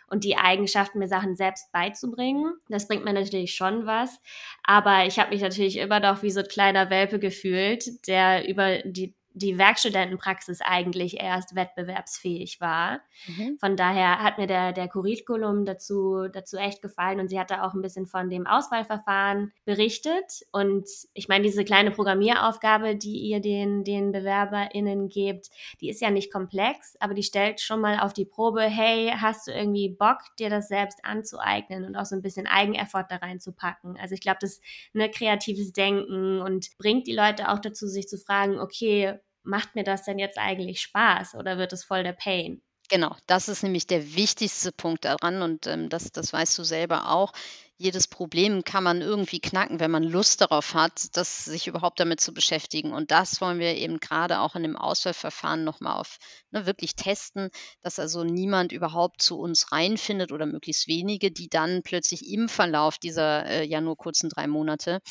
und 0.09 0.23
die 0.23 0.37
Eigenschaften, 0.37 0.99
mir 0.99 1.07
Sachen 1.07 1.35
selbst 1.35 1.71
beizubringen. 1.71 2.53
Das 2.69 2.87
bringt 2.87 3.03
mir 3.03 3.13
natürlich 3.13 3.55
schon 3.55 3.85
was. 3.85 4.19
Aber 4.63 5.05
ich 5.05 5.19
habe 5.19 5.31
mich 5.31 5.41
natürlich 5.41 5.77
immer 5.77 5.99
noch 5.99 6.23
wie 6.23 6.31
so 6.31 6.39
ein 6.39 6.47
kleiner 6.47 6.89
Welpe 6.89 7.19
gefühlt, 7.19 8.07
der 8.07 8.47
über 8.47 8.79
die 8.83 9.13
die 9.37 9.57
Werkstudentenpraxis 9.57 10.61
eigentlich 10.61 11.19
erst 11.19 11.55
wettbewerbsfähig 11.55 12.59
war. 12.59 13.01
Mhm. 13.27 13.57
Von 13.59 13.75
daher 13.75 14.23
hat 14.23 14.37
mir 14.37 14.47
der, 14.47 14.73
der 14.73 14.87
Curriculum 14.87 15.65
dazu, 15.65 16.27
dazu 16.31 16.57
echt 16.57 16.81
gefallen 16.81 17.19
und 17.19 17.29
sie 17.29 17.39
hat 17.39 17.51
da 17.51 17.63
auch 17.63 17.73
ein 17.73 17.81
bisschen 17.81 18.07
von 18.07 18.29
dem 18.29 18.47
Auswahlverfahren 18.47 19.51
berichtet. 19.65 20.45
Und 20.51 20.87
ich 21.13 21.27
meine, 21.27 21.43
diese 21.43 21.63
kleine 21.63 21.91
Programmieraufgabe, 21.91 22.95
die 22.95 23.17
ihr 23.17 23.39
den, 23.39 23.83
den 23.83 24.11
BewerberInnen 24.11 25.09
gebt, 25.09 25.49
die 25.81 25.89
ist 25.89 26.01
ja 26.01 26.09
nicht 26.09 26.31
komplex, 26.31 26.95
aber 26.99 27.13
die 27.13 27.23
stellt 27.23 27.61
schon 27.61 27.81
mal 27.81 27.99
auf 27.99 28.13
die 28.13 28.25
Probe, 28.25 28.61
hey, 28.61 29.13
hast 29.17 29.47
du 29.47 29.51
irgendwie 29.51 29.89
Bock, 29.89 30.19
dir 30.39 30.49
das 30.49 30.67
selbst 30.67 30.99
anzueignen 31.03 31.85
und 31.85 31.95
auch 31.95 32.05
so 32.05 32.15
ein 32.15 32.21
bisschen 32.21 32.47
Eigeneffort 32.47 33.11
da 33.11 33.17
reinzupacken? 33.17 33.97
Also 33.99 34.15
ich 34.15 34.21
glaube, 34.21 34.39
das 34.41 34.53
ist 34.53 34.63
ne 34.93 35.09
kreatives 35.09 35.73
Denken 35.73 36.41
und 36.41 36.77
bringt 36.77 37.07
die 37.07 37.15
Leute 37.15 37.49
auch 37.49 37.59
dazu, 37.59 37.87
sich 37.87 38.07
zu 38.07 38.17
fragen, 38.17 38.59
okay, 38.59 39.19
macht 39.47 39.75
mir 39.75 39.83
das 39.83 40.03
denn 40.03 40.19
jetzt 40.19 40.37
eigentlich 40.37 40.81
Spaß 40.81 41.35
oder 41.35 41.57
wird 41.57 41.73
es 41.73 41.83
voll 41.83 42.03
der 42.03 42.13
Pain? 42.13 42.61
Genau, 42.89 43.15
das 43.27 43.49
ist 43.49 43.63
nämlich 43.63 43.85
der 43.85 44.15
wichtigste 44.15 44.71
Punkt 44.71 45.03
daran 45.03 45.41
und 45.41 45.67
ähm, 45.67 45.89
das, 45.89 46.11
das 46.11 46.31
weißt 46.31 46.57
du 46.57 46.63
selber 46.63 47.09
auch. 47.09 47.33
Jedes 47.75 48.07
Problem 48.07 48.63
kann 48.63 48.83
man 48.83 49.01
irgendwie 49.01 49.39
knacken, 49.39 49.79
wenn 49.79 49.91
man 49.91 50.03
Lust 50.03 50.41
darauf 50.41 50.73
hat, 50.73 51.15
das 51.15 51.45
sich 51.45 51.67
überhaupt 51.67 51.99
damit 51.99 52.21
zu 52.21 52.33
beschäftigen. 52.33 52.93
Und 52.93 53.11
das 53.11 53.39
wollen 53.41 53.59
wir 53.59 53.75
eben 53.75 53.99
gerade 53.99 54.39
auch 54.39 54.55
in 54.55 54.63
dem 54.63 54.77
Auswahlverfahren 54.77 55.63
nochmal 55.63 55.99
auf 55.99 56.17
ne, 56.49 56.65
wirklich 56.65 56.95
testen, 56.95 57.49
dass 57.81 57.99
also 57.99 58.23
niemand 58.23 58.71
überhaupt 58.71 59.21
zu 59.21 59.37
uns 59.37 59.71
reinfindet 59.71 60.31
oder 60.31 60.45
möglichst 60.45 60.87
wenige, 60.87 61.29
die 61.29 61.49
dann 61.49 61.83
plötzlich 61.83 62.31
im 62.31 62.49
Verlauf 62.49 62.97
dieser 62.97 63.45
äh, 63.45 63.63
ja 63.65 63.81
nur 63.81 63.97
kurzen 63.97 64.29
drei 64.29 64.47
Monate 64.47 65.01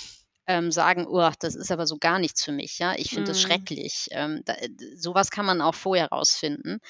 ähm, 0.47 0.70
sagen, 0.70 1.07
oh, 1.07 1.30
das 1.40 1.55
ist 1.55 1.70
aber 1.70 1.86
so 1.86 1.99
gar 1.99 2.18
nichts 2.18 2.44
für 2.44 2.53
mich, 2.53 2.78
ja, 2.78 2.94
ich 2.97 3.11
finde 3.11 3.22
mhm. 3.22 3.26
das 3.26 3.42
schrecklich. 3.42 4.09
Ähm, 4.11 4.42
da, 4.44 4.55
sowas 4.94 5.30
kann 5.30 5.47
man 5.47 5.61
auch 5.61 5.74
vorher 5.74 6.09
rausfinden. 6.09 6.80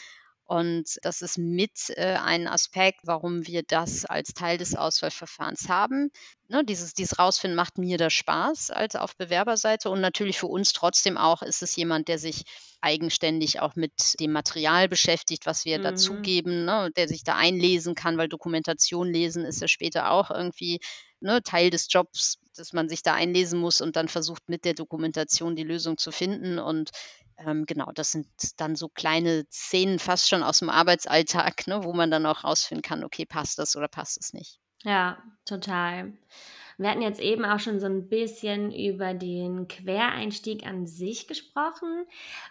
Und 0.46 0.98
das 1.02 1.22
ist 1.22 1.38
mit 1.38 1.90
äh, 1.96 2.16
ein 2.22 2.46
Aspekt, 2.46 3.00
warum 3.02 3.46
wir 3.48 3.64
das 3.64 4.04
als 4.04 4.32
Teil 4.32 4.58
des 4.58 4.76
Auswahlverfahrens 4.76 5.68
haben. 5.68 6.10
Ne, 6.48 6.64
dieses, 6.64 6.94
dieses 6.94 7.18
Rausfinden 7.18 7.56
macht 7.56 7.78
mir 7.78 7.98
da 7.98 8.10
Spaß 8.10 8.70
als 8.70 8.94
auf 8.94 9.16
Bewerberseite 9.16 9.90
und 9.90 10.00
natürlich 10.00 10.38
für 10.38 10.46
uns 10.46 10.72
trotzdem 10.72 11.18
auch 11.18 11.42
ist 11.42 11.62
es 11.62 11.74
jemand, 11.74 12.06
der 12.06 12.20
sich 12.20 12.44
eigenständig 12.80 13.58
auch 13.58 13.74
mit 13.74 14.20
dem 14.20 14.30
Material 14.30 14.88
beschäftigt, 14.88 15.46
was 15.46 15.64
wir 15.64 15.80
mhm. 15.80 15.82
dazugeben, 15.82 16.64
ne, 16.64 16.90
der 16.96 17.08
sich 17.08 17.24
da 17.24 17.34
einlesen 17.34 17.96
kann, 17.96 18.16
weil 18.16 18.28
Dokumentation 18.28 19.12
lesen 19.12 19.44
ist 19.44 19.60
ja 19.60 19.66
später 19.66 20.12
auch 20.12 20.30
irgendwie 20.30 20.78
ne, 21.20 21.42
Teil 21.42 21.70
des 21.70 21.88
Jobs, 21.90 22.38
dass 22.56 22.72
man 22.72 22.88
sich 22.88 23.02
da 23.02 23.14
einlesen 23.14 23.58
muss 23.58 23.80
und 23.80 23.96
dann 23.96 24.06
versucht 24.08 24.48
mit 24.48 24.64
der 24.64 24.74
Dokumentation 24.74 25.56
die 25.56 25.64
Lösung 25.64 25.98
zu 25.98 26.12
finden. 26.12 26.60
Und 26.60 26.90
ähm, 27.38 27.66
genau, 27.66 27.90
das 27.92 28.12
sind 28.12 28.26
dann 28.56 28.76
so 28.76 28.88
kleine 28.88 29.44
Szenen 29.50 29.98
fast 29.98 30.28
schon 30.28 30.42
aus 30.42 30.60
dem 30.60 30.70
Arbeitsalltag, 30.70 31.66
ne, 31.66 31.84
wo 31.84 31.92
man 31.92 32.10
dann 32.10 32.26
auch 32.26 32.44
rausfinden 32.44 32.82
kann, 32.82 33.04
okay, 33.04 33.26
passt 33.26 33.58
das 33.58 33.76
oder 33.76 33.88
passt 33.88 34.18
es 34.18 34.32
nicht. 34.32 34.58
Ja, 34.82 35.22
total. 35.44 36.12
Wir 36.78 36.90
hatten 36.90 37.00
jetzt 37.00 37.20
eben 37.20 37.46
auch 37.46 37.58
schon 37.58 37.80
so 37.80 37.86
ein 37.86 38.08
bisschen 38.08 38.70
über 38.70 39.14
den 39.14 39.66
Quereinstieg 39.66 40.66
an 40.66 40.86
sich 40.86 41.26
gesprochen. 41.26 42.04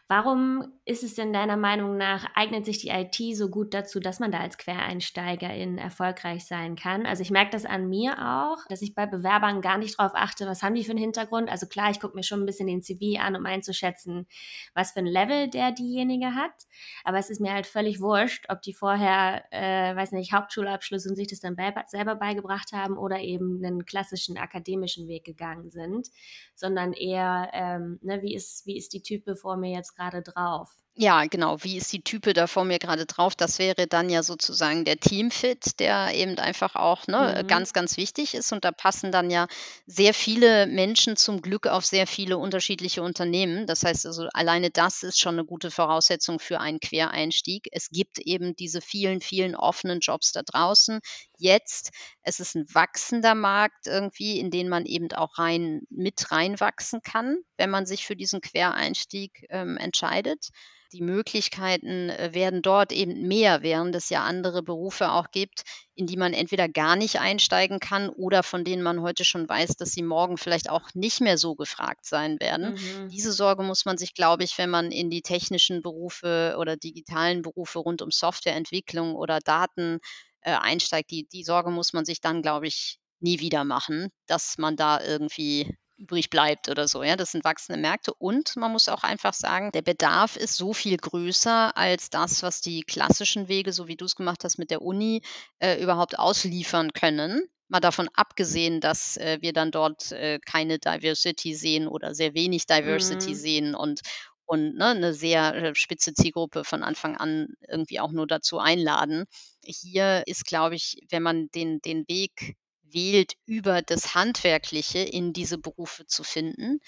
Warum 0.08 0.74
ist 0.84 1.04
es 1.04 1.14
denn 1.14 1.32
deiner 1.32 1.58
Meinung 1.58 1.96
nach, 1.96 2.26
eignet 2.34 2.66
sich 2.66 2.80
die 2.80 2.90
IT 2.90 3.38
so 3.38 3.50
gut 3.50 3.76
dazu, 3.76 4.00
dass 4.00 4.20
man 4.20 4.32
da 4.32 4.40
als 4.40 4.58
Quereinsteigerin 4.58 5.78
erfolgreich 5.78 6.46
sein 6.46 6.76
kann? 6.76 7.06
Also 7.06 7.22
ich 7.22 7.30
merke 7.30 7.52
das 7.52 7.66
an 7.66 7.88
mir 7.88 8.14
auch, 8.14 8.58
dass 8.68 8.82
ich 8.82 8.96
bei 8.96 9.06
Bewerbern 9.06 9.62
gar 9.62 9.78
nicht 9.78 10.00
darauf 10.00 10.16
achte, 10.16 10.48
was 10.48 10.64
haben 10.64 10.74
die 10.74 10.84
für 10.84 10.92
einen 10.92 11.00
Hintergrund. 11.00 11.48
Also 11.48 11.68
klar, 11.68 11.92
ich 11.92 12.00
gucke 12.00 12.16
mir 12.16 12.24
schon 12.24 12.42
ein 12.42 12.48
bisschen 12.48 12.68
den 12.68 12.82
CV 12.82 13.22
an, 13.22 13.36
um 13.36 13.46
einzuschätzen, 13.46 14.26
was 14.74 14.92
für 14.92 15.00
ein 15.00 15.06
Level 15.06 15.50
der 15.50 15.72
diejenige 15.72 16.34
hat. 16.34 16.66
Aber 17.04 17.20
es 17.20 17.30
ist 17.30 17.42
mir 17.42 17.54
halt 17.54 17.68
völlig 17.68 18.02
wurscht, 18.02 18.46
ob 18.50 18.64
die 18.64 18.74
vorher, 18.74 19.44
äh, 19.52 19.96
weiß 19.96 20.14
nicht, 20.14 20.34
Hauptschulabschluss 20.34 21.06
und 21.06 21.16
sich 21.16 21.28
das 21.28 21.42
dann 21.42 21.56
selber 21.86 22.16
beigebracht 22.16 22.72
haben 22.74 22.98
oder 22.98 23.20
eben 23.20 23.64
einen 23.64 23.86
klassischen 23.86 24.15
klassischen 24.16 24.38
akademischen 24.38 25.08
Weg 25.08 25.26
gegangen 25.26 25.70
sind, 25.70 26.10
sondern 26.56 26.94
eher, 26.94 27.50
ähm, 27.54 28.00
ne, 28.02 28.22
wie, 28.22 28.34
ist, 28.34 28.66
wie 28.66 28.78
ist 28.78 28.94
die 28.94 29.02
Type 29.02 29.36
vor 29.36 29.58
mir 29.58 29.72
jetzt 29.72 29.96
gerade 29.96 30.22
drauf? 30.22 30.70
Ja, 30.98 31.26
genau. 31.26 31.62
Wie 31.62 31.76
ist 31.76 31.92
die 31.92 32.02
Type 32.04 32.32
da 32.32 32.48
vor 32.48 32.64
mir 32.64 32.80
gerade 32.80 33.06
drauf? 33.06 33.36
Das 33.36 33.60
wäre 33.60 33.86
dann 33.86 34.10
ja 34.10 34.24
sozusagen 34.24 34.86
der 34.86 34.98
Teamfit, 34.98 35.78
der 35.82 36.14
eben 36.14 36.38
einfach 36.40 36.76
auch, 36.76 37.06
ne, 37.08 37.44
Mhm. 37.44 37.48
ganz, 37.48 37.74
ganz 37.74 37.98
wichtig 37.98 38.34
ist. 38.34 38.54
Und 38.54 38.64
da 38.64 38.72
passen 38.72 39.12
dann 39.12 39.30
ja 39.30 39.48
sehr 39.88 40.14
viele 40.14 40.68
Menschen 40.68 41.18
zum 41.18 41.42
Glück 41.42 41.68
auf 41.68 41.86
sehr 41.86 42.08
viele 42.08 42.38
unterschiedliche 42.38 43.02
Unternehmen. 43.04 43.68
Das 43.68 43.84
heißt 43.84 44.06
also, 44.06 44.30
alleine 44.34 44.70
das 44.70 45.04
ist 45.04 45.20
schon 45.20 45.36
eine 45.36 45.44
gute 45.44 45.70
Voraussetzung 45.70 46.40
für 46.40 46.62
einen 46.62 46.80
Quereinstieg. 46.80 47.68
Es 47.74 47.90
gibt 47.90 48.20
eben 48.20 48.56
diese 48.56 48.80
vielen, 48.80 49.20
vielen 49.20 49.56
offenen 49.58 50.00
Jobs 50.00 50.32
da 50.32 50.44
draußen. 50.44 51.02
Jetzt, 51.38 51.92
es 52.22 52.40
ist 52.40 52.56
ein 52.56 52.66
wachsender 52.74 53.36
Markt 53.36 53.88
irgendwie, 53.88 54.40
in 54.40 54.50
den 54.50 54.70
man 54.70 54.86
eben 54.86 55.12
auch 55.12 55.38
rein 55.38 55.82
mit 55.90 56.32
reinwachsen 56.32 57.02
kann, 57.02 57.38
wenn 57.58 57.70
man 57.70 57.86
sich 57.86 58.06
für 58.06 58.16
diesen 58.16 58.42
Quereinstieg, 58.42 59.46
ähm, 59.50 59.78
entscheidet. 59.78 60.50
Die 60.94 61.02
Möglichkeiten, 61.02 62.10
äh, 62.10 62.34
werden 62.34 62.62
dort 62.62 62.92
eben 62.92 63.28
mehr, 63.28 63.64
während 63.64 63.96
es 63.96 64.10
ja 64.10 64.24
andere 64.24 64.64
Berufe 64.64 65.12
auch 65.12 65.32
gibt, 65.32 65.64
in 65.96 66.08
die 66.08 66.16
man 66.16 66.34
entweder 66.34 66.70
gar 66.70 66.96
nicht 66.96 67.20
einsteigen 67.20 67.80
kann 67.80 68.10
oder 68.10 68.44
von 68.44 68.64
denen 68.64 68.84
man 68.84 69.02
heute 69.02 69.26
schon 69.26 69.50
weiß, 69.50 69.76
dass 69.78 69.92
sie 69.92 70.04
morgen 70.04 70.38
vielleicht 70.38 70.70
auch 70.70 70.90
nicht 70.94 71.22
mehr 71.22 71.38
so 71.38 71.56
gefragt 71.56 72.06
sein 72.06 72.40
werden. 72.40 72.76
Mhm. 72.76 73.10
Diese 73.10 73.32
Sorge 73.32 73.64
muss 73.64 73.86
man 73.86 73.98
sich, 73.98 74.14
glaube 74.14 74.44
ich, 74.44 74.58
wenn 74.58 74.70
man 74.70 74.92
in 74.92 75.10
die 75.10 75.22
technischen 75.22 75.82
Berufe 75.82 76.56
oder 76.60 76.78
digitalen 76.78 77.42
Berufe 77.42 77.80
rund 77.80 78.02
um 78.02 78.12
Softwareentwicklung 78.12 79.16
oder 79.16 79.40
Daten, 79.40 80.00
äh, 80.42 80.52
einsteigt, 80.52 81.12
die 81.12 81.28
die 81.28 81.44
Sorge 81.44 81.72
muss 81.72 81.92
man 81.94 82.06
sich 82.06 82.22
dann, 82.22 82.42
glaube 82.42 82.68
ich, 82.68 83.00
nie 83.20 83.40
wieder 83.40 83.64
machen, 83.64 84.10
dass 84.28 84.58
man 84.58 84.76
da 84.76 85.02
irgendwie 85.02 85.76
übrig 85.98 86.30
bleibt 86.30 86.70
oder 86.70 86.88
so, 86.88 87.04
ja. 87.04 87.16
Das 87.16 87.32
sind 87.32 87.44
wachsende 87.44 87.80
Märkte 87.80 88.14
und 88.14 88.56
man 88.58 88.72
muss 88.72 88.90
auch 88.90 89.04
einfach 89.04 89.34
sagen, 89.34 89.72
der 89.74 89.82
Bedarf 89.82 90.36
ist 90.38 90.56
so 90.58 90.74
viel 90.74 90.98
größer 90.98 91.76
als 91.78 92.10
das, 92.10 92.44
was 92.44 92.62
die 92.62 92.82
klassischen 92.84 93.48
Wege, 93.48 93.74
so 93.74 93.88
wie 93.88 93.96
du 93.96 94.06
es 94.06 94.16
gemacht 94.16 94.44
hast 94.44 94.58
mit 94.58 94.72
der 94.72 94.82
Uni, 94.82 95.22
äh, 95.60 95.82
überhaupt 95.82 96.20
ausliefern 96.20 96.94
können. 96.94 97.44
Mal 97.68 97.80
davon 97.80 98.10
abgesehen, 98.14 98.80
dass, 98.82 99.18
äh, 99.18 99.38
wir 99.42 99.54
dann 99.54 99.72
dort, 99.72 100.12
äh, 100.12 100.40
keine 100.46 100.80
Diversity 100.80 101.56
sehen 101.56 101.88
oder 101.88 102.14
sehr 102.14 102.34
wenig 102.36 102.66
Diversity 102.68 103.34
Mhm. 103.34 103.36
sehen 103.36 103.76
und 103.76 104.02
und, 104.48 104.76
ne, 104.76 104.94
'ne 104.94 105.14
sehr, 105.16 105.56
äh, 105.56 105.76
spitze 105.76 106.14
Zielgruppe 106.14 106.64
von 106.64 106.84
Anfang 106.84 107.18
an 107.18 107.48
irgendwie 107.68 108.00
auch 108.00 108.12
nur 108.12 108.28
dazu 108.28 108.60
einladen. 108.60 109.26
Hier 109.64 110.24
ist, 110.28 110.46
glaube 110.46 110.76
ich, 110.76 111.00
wenn 111.10 111.24
man 111.24 111.50
den 111.56 111.80
den 111.82 112.08
Weg 112.08 112.56
wählt, 112.96 113.34
über 113.46 113.84
das 113.84 114.16
Handwerkliche 114.16 115.00
in 115.00 115.34
diese 115.34 115.60
Berufe 115.60 116.08
zu 116.08 116.24
finden, 116.24 116.80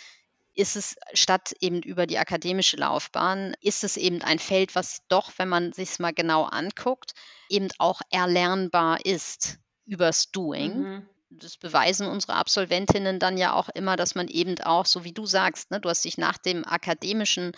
ist 0.55 0.76
es 0.76 0.95
statt 1.14 1.53
eben 1.60 1.84
über 1.84 2.08
die 2.08 2.18
akademische 2.18 2.78
Laufbahn, 2.78 3.55
ist 3.62 3.84
es 3.84 3.95
eben 3.95 4.24
ein 4.24 4.39
Feld, 4.39 4.74
was 4.74 5.03
doch, 5.08 5.32
wenn 5.38 5.49
man 5.49 5.72
sich's 5.72 5.99
mal 5.99 6.14
genau 6.14 6.45
anguckt, 6.45 7.14
eben 7.49 7.68
auch 7.78 8.01
erlernbar 8.10 9.05
ist 9.05 9.60
übers 9.86 10.32
Doing. 10.32 10.80
Mhm. 10.80 11.10
Das 11.30 11.58
beweisen 11.58 12.08
unsere 12.08 12.34
Absolventinnen 12.34 13.20
dann 13.20 13.38
ja 13.38 13.53
auch 13.53 13.70
immer, 13.70 13.97
dass 13.97 14.16
man 14.16 14.28
eben 14.30 14.60
auch, 14.62 14.86
so 14.86 15.03
wie 15.03 15.12
du 15.12 15.26
sagst, 15.26 15.70
ne, 15.70 15.80
du 15.80 15.89
hast 15.89 16.05
dich 16.05 16.18
nach 16.18 16.38
dem 16.38 16.66
akademischen, 16.66 17.51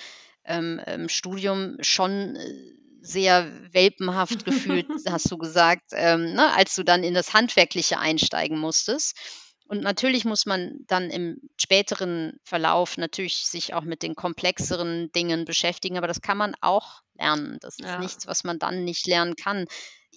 ähm, 0.43 0.81
ähm, 0.85 1.07
Studium 1.07 1.77
schon, 1.81 2.35
äh, 2.35 2.73
sehr 3.01 3.51
welpenhaft 3.73 4.45
gefühlt, 4.45 4.87
hast 5.07 5.31
du 5.31 5.37
gesagt, 5.37 5.91
ähm, 5.93 6.33
ne, 6.33 6.53
als 6.53 6.75
du 6.75 6.83
dann 6.83 7.03
in 7.03 7.13
das 7.13 7.33
Handwerkliche 7.33 7.99
einsteigen 7.99 8.57
musstest. 8.59 9.17
Und 9.67 9.81
natürlich 9.81 10.25
muss 10.25 10.47
man 10.47 10.79
dann 10.87 11.11
im 11.11 11.37
späteren 11.57 12.39
Verlauf 12.43 12.97
natürlich 12.97 13.45
sich 13.45 13.73
auch 13.75 13.83
mit 13.83 14.01
den 14.01 14.15
komplexeren 14.15 15.11
Dingen 15.11 15.45
beschäftigen, 15.45 15.97
aber 15.97 16.07
das 16.07 16.21
kann 16.21 16.37
man 16.39 16.55
auch 16.61 17.01
lernen. 17.13 17.57
Das 17.61 17.77
ist 17.79 17.85
Ja. 17.85 17.99
nichts, 17.99 18.25
was 18.25 18.43
man 18.43 18.57
dann 18.57 18.83
nicht 18.83 19.05
lernen 19.05 19.35
kann. 19.35 19.65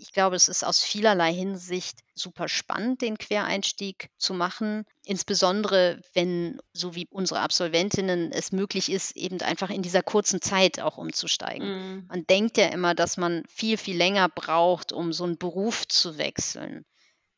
Ich 0.03 0.11
glaube, 0.13 0.35
es 0.35 0.49
ist 0.49 0.65
aus 0.65 0.81
vielerlei 0.83 1.33
Hinsicht 1.33 2.01
super 2.17 2.49
spannend, 2.49 3.03
den 3.03 3.19
Quereinstieg 3.19 4.09
zu 4.19 4.35
machen, 4.35 4.85
insbesondere 5.05 6.01
wenn, 6.13 6.59
so 6.73 6.97
wie 6.97 7.07
unsere 7.09 7.39
Absolventinnen, 7.41 8.33
es 8.33 8.51
möglich 8.51 8.91
ist, 8.91 9.17
eben 9.17 9.41
einfach 9.43 9.71
in 9.71 9.81
dieser 9.83 10.03
kurzen 10.03 10.41
Zeit 10.43 10.81
auch 10.81 10.99
umzusteigen. 10.99 11.71
Mhm. 11.71 12.09
Man 12.09 12.27
denkt 12.27 12.57
ja 12.59 12.67
immer, 12.67 12.97
dass 12.97 13.17
man 13.17 13.45
viel, 13.49 13.77
viel 13.79 13.97
länger 13.97 14.29
braucht, 14.29 14.93
um 14.93 15.13
so 15.13 15.23
'n 15.25 15.39
Beruf 15.39 15.87
zu 15.87 16.19
wechseln. 16.19 16.85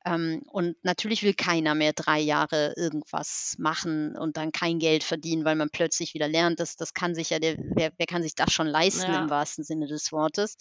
Ähm, 0.06 0.42
und 0.48 0.76
natürlich 0.84 1.22
will 1.24 1.34
keiner 1.34 1.74
mehr 1.74 1.92
3 1.94 2.20
Jahre 2.20 2.74
irgendwas 2.76 3.54
machen 3.58 4.16
und 4.16 4.36
dann 4.38 4.52
kein 4.52 4.78
Geld 4.80 5.04
verdienen, 5.04 5.44
weil 5.46 5.56
man 5.56 5.70
plötzlich 5.70 6.14
wieder 6.14 6.28
lernt. 6.28 6.60
Das 6.60 6.76
das 6.76 6.94
kann 6.94 7.14
sich 7.14 7.30
ja 7.30 7.38
der 7.40 7.58
wer 7.76 7.92
wer 7.98 8.06
kann 8.06 8.22
sich 8.22 8.34
das 8.36 8.52
schon 8.52 8.68
leisten 8.68 9.12
Ja. 9.12 9.14
im 9.14 9.30
wahrsten 9.30 9.64
Sinne 9.64 9.86
des 9.88 10.12
Wortes? 10.12 10.56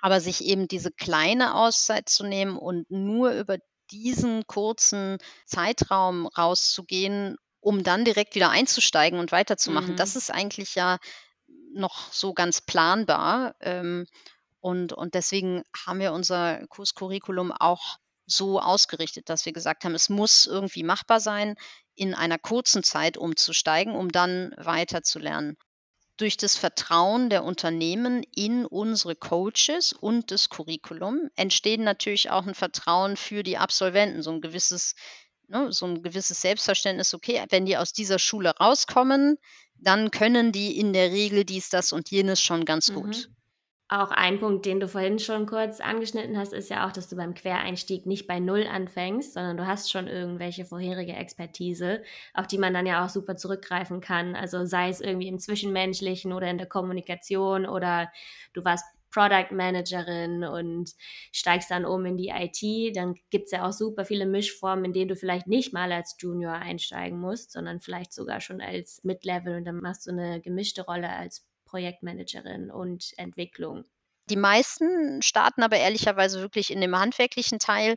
Aber 0.00 0.20
sich 0.20 0.44
eben 0.44 0.68
diese 0.68 0.90
kleine 0.92 1.54
Auszeit 1.54 2.08
zu 2.08 2.24
nehmen 2.24 2.56
und 2.58 2.90
nur 2.90 3.32
über 3.32 3.58
diesen 3.90 4.46
kurzen 4.46 5.18
Zeitraum 5.46 6.26
rauszugehen, 6.26 7.36
um 7.60 7.82
dann 7.82 8.04
direkt 8.04 8.34
wieder 8.34 8.50
einzusteigen 8.50 9.18
und 9.18 9.32
weiterzumachen, 9.32 9.94
das 9.96 10.14
Mhm. 10.14 10.16
ist 10.16 10.30
eigentlich 10.32 10.74
ja 10.74 10.98
noch 11.74 12.12
so 12.12 12.34
ganz 12.34 12.60
planbar. 12.60 13.54
Ähm, 13.60 14.06
und 14.60 14.92
und 14.92 15.14
deswegen 15.14 15.62
haben 15.86 16.00
wir 16.00 16.12
unser 16.12 16.66
Kurscurriculum 16.68 17.52
auch 17.52 17.96
so 18.26 18.60
ausgerichtet, 18.60 19.28
dass 19.28 19.46
wir 19.46 19.52
gesagt 19.52 19.84
haben, 19.84 19.94
es 19.94 20.08
muss 20.08 20.46
irgendwie 20.46 20.82
machbar 20.82 21.20
sein, 21.20 21.56
in 21.94 22.14
einer 22.14 22.38
kurzen 22.38 22.82
Zeit 22.82 23.16
umzusteigen, 23.16 23.94
um 23.94 24.10
dann 24.10 24.52
weiterzulernen. 24.58 25.56
Durch 26.18 26.38
das 26.38 26.56
Vertrauen 26.56 27.28
der 27.28 27.44
Unternehmen 27.44 28.22
in 28.34 28.64
unsere 28.64 29.14
Coaches 29.16 29.92
und 29.92 30.30
das 30.30 30.48
Curriculum 30.48 31.28
entstehen 31.36 31.84
natürlich 31.84 32.30
auch 32.30 32.46
'n 32.46 32.54
Vertrauen 32.54 33.18
für 33.18 33.42
die 33.42 33.58
Absolventen, 33.58 34.22
so 34.22 34.30
'n 34.30 34.40
gewisses 34.40 34.94
ne, 35.48 35.70
so 35.74 35.84
'n 35.84 36.02
gewisses 36.02 36.40
Selbstverständnis: 36.40 37.12
„Okay, 37.12 37.44
wenn 37.50 37.66
die 37.66 37.76
aus 37.76 37.92
dieser 37.92 38.18
Schule 38.18 38.54
rauskommen, 38.56 39.36
dann 39.74 40.10
können 40.10 40.52
die 40.52 40.78
in 40.78 40.94
der 40.94 41.10
Regel 41.12 41.44
dies, 41.44 41.68
das 41.68 41.92
und 41.92 42.10
jenes 42.10 42.40
schon 42.40 42.64
ganz 42.64 42.92
gut.“ 42.92 43.28
Mhm. 43.28 43.36
Auch 43.90 44.10
ein 44.10 44.40
Punkt, 44.40 44.66
den 44.66 44.80
du 44.80 44.88
vorhin 44.88 45.20
schon 45.20 45.46
kurz 45.46 45.80
angeschnitten 45.80 46.36
hast, 46.36 46.52
ist 46.52 46.70
ja 46.70 46.88
auch, 46.88 46.92
dass 46.92 47.08
du 47.08 47.14
beim 47.14 47.34
Quereinstieg 47.34 48.04
nicht 48.04 48.26
bei 48.26 48.40
Null 48.40 48.66
anfängst, 48.66 49.34
sondern 49.34 49.56
du 49.56 49.64
hast 49.68 49.92
schon 49.92 50.08
irgendwelche 50.08 50.64
vorherige 50.64 51.12
Expertise, 51.12 52.02
auf 52.34 52.48
die 52.48 52.58
man 52.58 52.74
dann 52.74 52.86
ja 52.86 53.04
auch 53.04 53.08
super 53.10 53.36
zurückgreifen 53.36 54.00
kann. 54.00 54.34
Also 54.34 54.64
sei 54.66 54.88
es 54.88 55.00
irgendwie 55.00 55.28
im 55.28 55.38
Zwischenmenschlichen 55.38 56.32
oder 56.32 56.48
in 56.50 56.58
der 56.58 56.66
Kommunikation 56.66 57.64
oder 57.64 58.10
du 58.54 58.64
warst 58.64 58.84
Product 59.12 59.52
Managerin 59.54 60.42
und 60.42 60.90
steigst 61.30 61.70
dann 61.70 61.84
um 61.84 62.04
in 62.06 62.16
die 62.16 62.30
IT, 62.34 62.92
dann 62.96 63.14
gibt's 63.30 63.52
ja 63.52 63.66
auch 63.68 63.72
super 63.72 64.04
viele 64.04 64.26
Mischformen, 64.26 64.84
in 64.86 64.92
denen 64.94 65.08
du 65.08 65.14
vielleicht 65.16 65.46
nicht 65.46 65.72
mal 65.72 65.92
als 65.92 66.16
Junior 66.18 66.54
einsteigen 66.54 67.20
musst, 67.20 67.52
sondern 67.52 67.80
vielleicht 67.80 68.12
sogar 68.12 68.40
schon 68.40 68.60
als 68.60 69.02
Mid-Level 69.04 69.56
und 69.58 69.64
dann 69.64 69.76
machst 69.80 70.06
du 70.08 70.12
'ne 70.12 70.40
gemischte 70.40 70.82
Rolle 70.84 71.08
als 71.08 71.45
Projektmanagerin 71.66 72.70
und 72.70 73.12
Entwicklung. 73.18 73.84
Die 74.30 74.36
meisten 74.36 75.22
starten 75.22 75.62
aber 75.62 75.76
ehrlicherweise 75.78 76.40
wirklich 76.40 76.70
in 76.70 76.80
dem 76.80 76.96
handwerklichen 76.98 77.58
Teil 77.58 77.94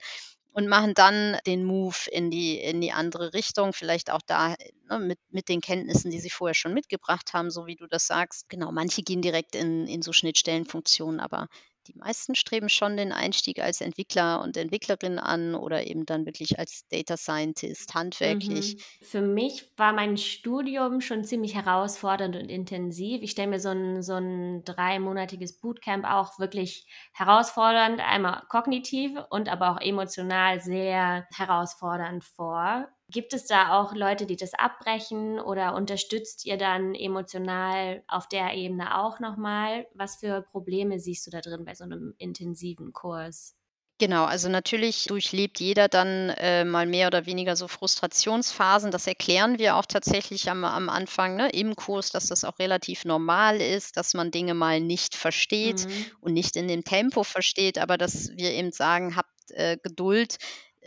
und 0.51 0.67
machen 0.67 0.93
dann 0.95 1.38
den 1.45 1.63
Move 1.63 1.95
in 2.11 2.32
die 2.32 2.59
in 2.59 2.82
die 2.82 2.91
andere 2.91 3.34
Richtung, 3.34 3.74
vielleicht 3.74 4.11
auch 4.11 4.22
da, 4.26 4.55
ne, 4.89 4.99
mit 4.99 5.20
mit 5.30 5.49
den 5.49 5.61
Kenntnissen, 5.61 6.11
die 6.11 6.20
sie 6.20 6.30
vorher 6.32 6.55
schon 6.55 6.74
mitgebracht 6.74 7.34
haben, 7.34 7.51
so 7.51 7.65
wie 7.67 7.76
du 7.76 7.88
das 7.88 8.07
sagst. 8.07 8.49
Genau, 8.49 8.72
manche 8.72 9.03
gehen 9.03 9.22
direkt 9.22 9.55
in 9.55 9.88
in 9.88 10.01
so 10.01 10.13
Schnittstellenfunktionen, 10.13 11.20
aber 11.20 11.47
die 11.89 11.97
meisten 11.97 12.35
streben 12.35 12.69
schon 12.69 12.95
den 12.97 13.11
Einstieg 13.11 13.59
als 13.59 13.81
Entwickler 13.81 14.41
und 14.41 14.55
Entwicklerin 14.57 15.19
an 15.19 15.55
oder 15.55 15.85
eben 15.87 16.05
dann 16.05 16.25
wirklich 16.25 16.57
als 16.59 16.87
Data 16.89 17.17
Scientist 17.17 17.93
handwerklich. 17.95 18.75
Mhm. 18.75 18.81
Für 19.01 19.21
mich 19.21 19.71
war 19.77 19.93
mein 19.93 20.17
Studium 20.17 20.99
schon 20.99 21.23
ziemlich 21.23 21.55
herausfordernd 21.55 22.35
und 22.35 22.49
intensiv. 22.49 23.21
Ich 23.21 23.31
stelle 23.31 23.47
mir 23.47 23.59
so 23.61 23.69
'n 23.69 24.01
so 24.03 24.13
'n 24.15 24.61
dreimonatiges 24.65 25.57
Bootcamp 25.61 26.03
auch 26.05 26.37
wirklich 26.37 26.85
herausfordernd, 27.13 28.01
einmal 28.01 28.43
kognitiv 28.49 29.17
und 29.29 29.47
aber 29.47 29.71
auch 29.71 29.79
emotional 29.79 30.59
sehr 30.59 31.27
herausfordernd 31.33 32.25
vor. 32.25 32.89
Gibt 33.10 33.34
es 33.34 33.45
da 33.47 33.80
auch 33.80 33.93
Leute, 33.95 34.26
die 34.26 34.36
das 34.38 34.53
abbrechen 34.53 35.39
oder 35.39 35.76
unterstützt 35.76 36.45
ihr 36.45 36.57
dann 36.57 36.93
emotional 36.95 38.03
auf 38.07 38.28
der 38.28 38.53
Ebene 38.53 38.97
auch 38.99 39.20
noch 39.20 39.36
mal? 39.38 39.88
Was 39.93 40.18
für 40.18 40.41
Probleme 40.43 40.99
siehst 40.99 41.26
du 41.28 41.32
da 41.32 41.41
drin 41.41 41.66
bei 41.66 41.76
so 41.76 41.86
'nem 41.86 42.14
intensiven 42.20 42.93
Kurs? 42.93 43.55
Genau, 44.01 44.24
also 44.24 44.47
natürlich 44.47 45.05
durchlebt 45.07 45.60
jeder 45.60 45.89
dann, 45.89 46.30
äh, 46.30 46.64
mal 46.64 46.86
mehr 46.86 47.07
oder 47.07 47.26
weniger 47.26 47.57
so 47.57 47.68
Frustrationsphasen. 47.68 48.91
Das 48.91 49.07
erklären 49.07 49.60
wir 49.60 49.76
auch 49.76 49.86
tatsächlich 49.86 50.49
am 50.49 50.64
am 50.64 50.88
Anfang, 50.88 51.36
ne, 51.36 51.49
im 51.49 51.76
Kurs, 51.76 52.10
dass 52.10 52.28
das 52.28 52.45
auch 52.45 52.60
relativ 52.60 53.03
normal 53.03 53.60
ist, 53.60 53.97
dass 53.97 54.14
man 54.14 54.32
Dinge 54.32 54.53
mal 54.53 54.80
nicht 54.80 55.16
versteht 55.16 55.84
Mhm. 55.84 56.12
und 56.22 56.32
nicht 56.34 56.55
in 56.55 56.70
dem 56.70 56.86
Tempo 56.86 57.24
versteht, 57.26 57.78
aber 57.78 57.97
dass 57.97 58.30
wir 58.38 58.51
eben 58.53 58.72
sagen: 58.72 59.18
„Habt, 59.18 59.51
äh, 59.51 59.76
Geduld.“ 59.84 60.38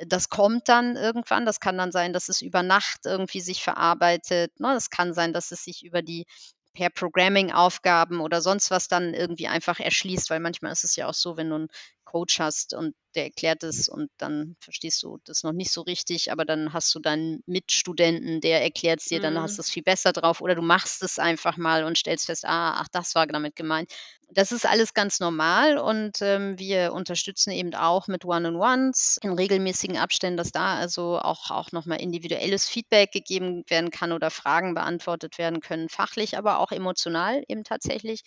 Das 0.06 0.28
kommt 0.28 0.68
dann 0.68 0.96
irgendwann. 0.96 1.44
Das 1.46 1.60
kann 1.60 1.76
dann 1.78 1.92
sein, 1.92 2.12
dass 2.12 2.28
es 2.28 2.40
über 2.42 2.62
Nacht 2.62 3.00
irgendwie 3.04 3.40
sich 3.40 3.62
verarbeitet, 3.62 4.58
ne? 4.60 4.74
Es 4.74 4.90
kann 4.90 5.12
sein, 5.14 5.32
dass 5.32 5.50
es 5.52 5.64
sich 5.64 5.82
über 5.84 6.02
die 6.02 6.26
per 6.74 6.88
Programming-Aufgaben 6.90 8.20
oder 8.20 8.40
sonst 8.40 8.70
was 8.70 8.88
dann 8.88 9.12
irgendwie 9.12 9.48
einfach 9.48 9.78
erschließt, 9.78 10.30
weil 10.30 10.40
manchmal 10.40 10.72
ist 10.72 10.84
es 10.84 10.96
ja 10.96 11.06
auch 11.08 11.14
so, 11.14 11.36
wenn 11.36 11.50
du 11.50 11.56
einen 11.56 11.68
Coach 12.12 12.38
hast 12.40 12.74
und 12.74 12.94
der 13.14 13.24
erklärt 13.24 13.62
es 13.62 13.88
und 13.88 14.10
dann 14.18 14.56
verstehst 14.60 15.02
du 15.02 15.18
das 15.24 15.42
noch 15.42 15.52
nicht 15.52 15.72
so 15.72 15.82
richtig, 15.82 16.32
aber 16.32 16.44
dann 16.44 16.72
hast 16.72 16.94
du 16.94 17.00
deinen 17.00 17.42
Mitstudenten, 17.46 18.40
der 18.40 18.62
erklärt 18.62 19.00
es 19.00 19.06
dir, 19.08 19.20
dann 19.20 19.38
hast 19.40 19.56
Mhm. 19.56 19.58
du 19.58 19.62
es 19.62 19.70
viel 19.70 19.82
besser 19.82 20.12
drauf 20.12 20.40
oder 20.40 20.54
du 20.54 20.62
machst 20.62 21.02
es 21.02 21.18
einfach 21.18 21.56
mal 21.58 21.84
und 21.84 21.98
stellst 21.98 22.26
fest, 22.26 22.44
ah, 22.46 22.74
ach, 22.80 22.88
das 22.92 23.14
war 23.14 23.26
damit 23.26 23.56
gemeint. 23.56 23.92
Das 24.34 24.50
ist 24.50 24.64
alles 24.66 24.94
ganz 24.94 25.20
normal 25.20 25.76
und 25.78 26.22
ähm, 26.22 26.58
wir 26.58 26.94
unterstützen 26.94 27.50
eben 27.50 27.74
auch 27.74 28.08
mit 28.08 28.24
One-on-Ones 28.24 29.18
in 29.22 29.32
regelmäßigen 29.32 29.98
Abständen, 29.98 30.38
dass 30.38 30.52
da 30.52 30.76
also 30.76 31.18
auch, 31.18 31.50
auch 31.50 31.70
nochmal 31.72 32.00
individuelles 32.00 32.66
Feedback 32.66 33.12
gegeben 33.12 33.62
werden 33.68 33.90
kann 33.90 34.10
oder 34.12 34.30
Fragen 34.30 34.72
beantwortet 34.74 35.36
werden 35.38 35.60
können, 35.60 35.90
fachlich, 35.90 36.38
aber 36.38 36.60
auch 36.60 36.72
emotional 36.72 37.42
eben 37.48 37.62
tatsächlich. 37.64 38.22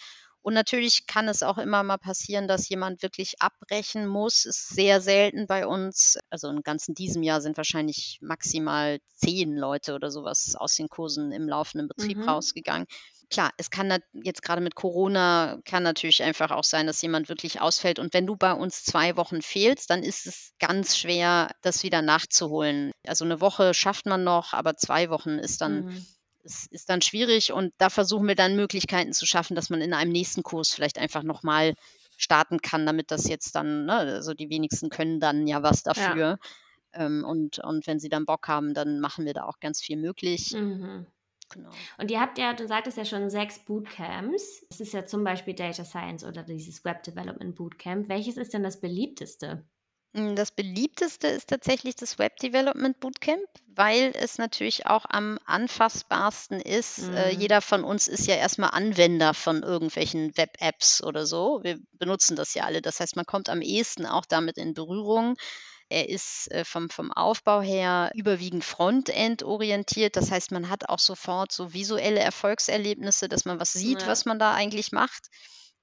Und 0.46 0.54
natürlich 0.54 1.08
kann 1.08 1.28
es 1.28 1.42
auch 1.42 1.58
immer 1.58 1.82
mal 1.82 1.98
passieren, 1.98 2.48
dass 2.48 2.70
jemand 2.70 3.02
wirklich 3.02 3.42
abbrechen 3.42 4.06
muss. 4.06 4.46
Ist 4.46 4.70
sehr 4.70 5.02
selten 5.02 5.48
bei 5.48 5.66
uns. 5.66 6.20
Also 6.30 6.50
im 6.50 6.62
ganzen 6.62 6.94
diesem 6.94 7.24
Jahr 7.24 7.42
sind 7.42 7.58
wahrscheinlich 7.58 8.20
maximal 8.22 9.00
zehn 9.16 9.56
Leute 9.56 9.96
oder 9.96 10.12
sowas 10.12 10.54
aus 10.56 10.76
den 10.76 10.88
Kursen 10.88 11.32
im 11.32 11.50
laufenden 11.50 11.88
Betrieb 11.88 12.20
Mhm. 12.20 12.30
rausgegangen. 12.30 12.86
Klar, 13.32 13.50
es 13.58 13.72
kann 13.72 13.98
jetzt 14.14 14.44
gerade 14.44 14.62
mit 14.62 14.76
Corona 14.76 15.58
kann 15.66 15.82
natürlich 15.82 16.22
einfach 16.22 16.52
auch 16.52 16.64
sein, 16.64 16.86
dass 16.86 17.02
jemand 17.02 17.28
wirklich 17.28 17.60
ausfällt. 17.60 17.98
Und 17.98 18.14
wenn 18.14 18.28
du 18.28 18.36
bei 18.36 18.54
uns 18.54 18.84
zwei 18.84 19.18
Wochen 19.18 19.42
fehlst, 19.42 19.90
dann 19.90 20.04
ist 20.04 20.28
es 20.28 20.52
ganz 20.60 20.96
schwer, 20.96 21.50
das 21.64 21.82
wieder 21.82 22.04
nachzuholen. 22.04 22.92
Also 23.08 23.26
eine 23.26 23.42
Woche 23.42 23.74
schafft 23.74 24.06
man 24.06 24.24
noch, 24.24 24.54
aber 24.54 24.76
zwei 24.78 25.10
Wochen 25.10 25.40
ist 25.40 25.62
dann 25.62 25.86
Mhm. 25.86 26.06
Es 26.46 26.68
ist 26.68 26.90
dann 26.90 27.02
schwierig 27.02 27.52
und 27.52 27.74
da 27.78 27.90
versuchen 27.90 28.28
wir 28.28 28.36
dann 28.36 28.56
Möglichkeiten 28.56 29.14
zu 29.14 29.26
schaffen, 29.26 29.56
dass 29.56 29.70
man 29.70 29.82
in 29.82 29.94
einem 29.94 30.12
nächsten 30.12 30.44
Kurs 30.44 30.74
vielleicht 30.74 30.98
einfach 30.98 31.24
nochmal 31.24 31.74
starten 32.18 32.62
kann, 32.62 32.86
damit 32.86 33.12
das 33.12 33.28
jetzt 33.28 33.56
dann, 33.56 33.86
ne, 33.86 33.94
also 33.96 34.34
die 34.34 34.50
wenigsten 34.50 34.90
können 34.90 35.20
dann 35.20 35.48
ja 35.48 35.64
was 35.64 35.84
Ja. 35.84 35.94
dafür. 35.94 36.38
Ähm, 36.94 37.26
und, 37.26 37.60
und 37.60 37.88
wenn 37.88 38.00
sie 38.00 38.10
dann 38.10 38.26
Bock 38.26 38.48
haben, 38.48 38.74
dann 38.74 39.00
machen 39.00 39.26
wir 39.26 39.34
da 39.34 39.44
auch 39.44 39.60
ganz 39.60 39.82
viel 39.82 39.98
möglich. 39.98 40.52
Mhm. 40.54 41.08
Genau. 41.50 41.70
Und 42.00 42.10
ihr 42.10 42.20
habt 42.20 42.38
ja, 42.38 42.54
du 42.54 42.68
sagtest 42.68 42.98
ja 42.98 43.06
schon 43.06 43.30
sechs 43.30 43.60
Bootcamps. 43.60 44.66
Es 44.70 44.80
ist 44.80 44.94
ja 44.94 45.06
zum 45.06 45.24
Beispiel 45.24 45.54
Data 45.54 45.84
Science 45.84 46.24
oder 46.24 46.44
dieses 46.44 46.84
Web 46.86 47.04
Development 47.04 47.56
Bootcamp. 47.56 48.10
Welches 48.10 48.38
ist 48.38 48.54
denn 48.54 48.64
das 48.64 48.80
beliebteste? 48.80 49.68
Mm, 50.16 50.36
Das 50.36 50.52
beliebteste 50.52 51.28
ist 51.28 51.50
tatsächlich 51.50 51.96
das 51.96 52.18
Web 52.18 52.38
Development 52.38 53.00
Bootcamp, 53.00 53.46
weil 53.76 54.14
es 54.16 54.38
natürlich 54.38 54.86
auch 54.88 55.06
am 55.10 55.38
anfassbarsten 55.46 56.60
ist. 56.62 57.10
Äh, 57.14 57.30
Mhm. 57.30 57.40
jeder 57.40 57.62
von 57.62 57.84
uns 57.84 58.08
ist 58.08 58.26
ja 58.28 58.36
erstmal 58.36 58.72
Anwender 58.72 59.34
von 59.34 59.62
irgendwelchen 59.64 60.36
Web-Apps 60.38 61.04
oder 61.04 61.26
so. 61.26 61.60
Wir 61.64 61.78
benutzen 61.94 62.36
das 62.36 62.54
ja 62.54 62.64
alle. 62.64 62.82
Das 62.82 63.00
heißt, 63.00 63.16
man 63.16 63.26
kommt 63.26 63.50
am 63.50 63.62
ehesten 63.62 64.06
auch 64.06 64.26
damit 64.26 64.58
in 64.58 64.74
Berührung. 64.74 65.36
Er 65.90 66.10
ist 66.10 66.52
äh, 66.52 66.66
vom, 66.66 66.90
vom 66.90 67.12
Aufbau 67.12 67.62
her 67.62 68.12
überwiegend 68.16 68.64
Frontend 68.66 69.44
orientiert. 69.44 70.16
Das 70.16 70.32
heißt, 70.32 70.52
man 70.52 70.70
hat 70.70 70.90
auch 70.90 71.00
sofort 71.00 71.52
so 71.52 71.74
visuelle 71.74 72.20
Erfolgserlebnisse, 72.22 73.30
dass 73.30 73.46
man 73.46 73.60
was 73.60 73.74
sieht, 73.74 74.06
Ja. 74.06 74.08
was 74.08 74.26
man 74.26 74.40
da 74.40 74.54
eigentlich 74.54 74.92
macht. 74.94 75.28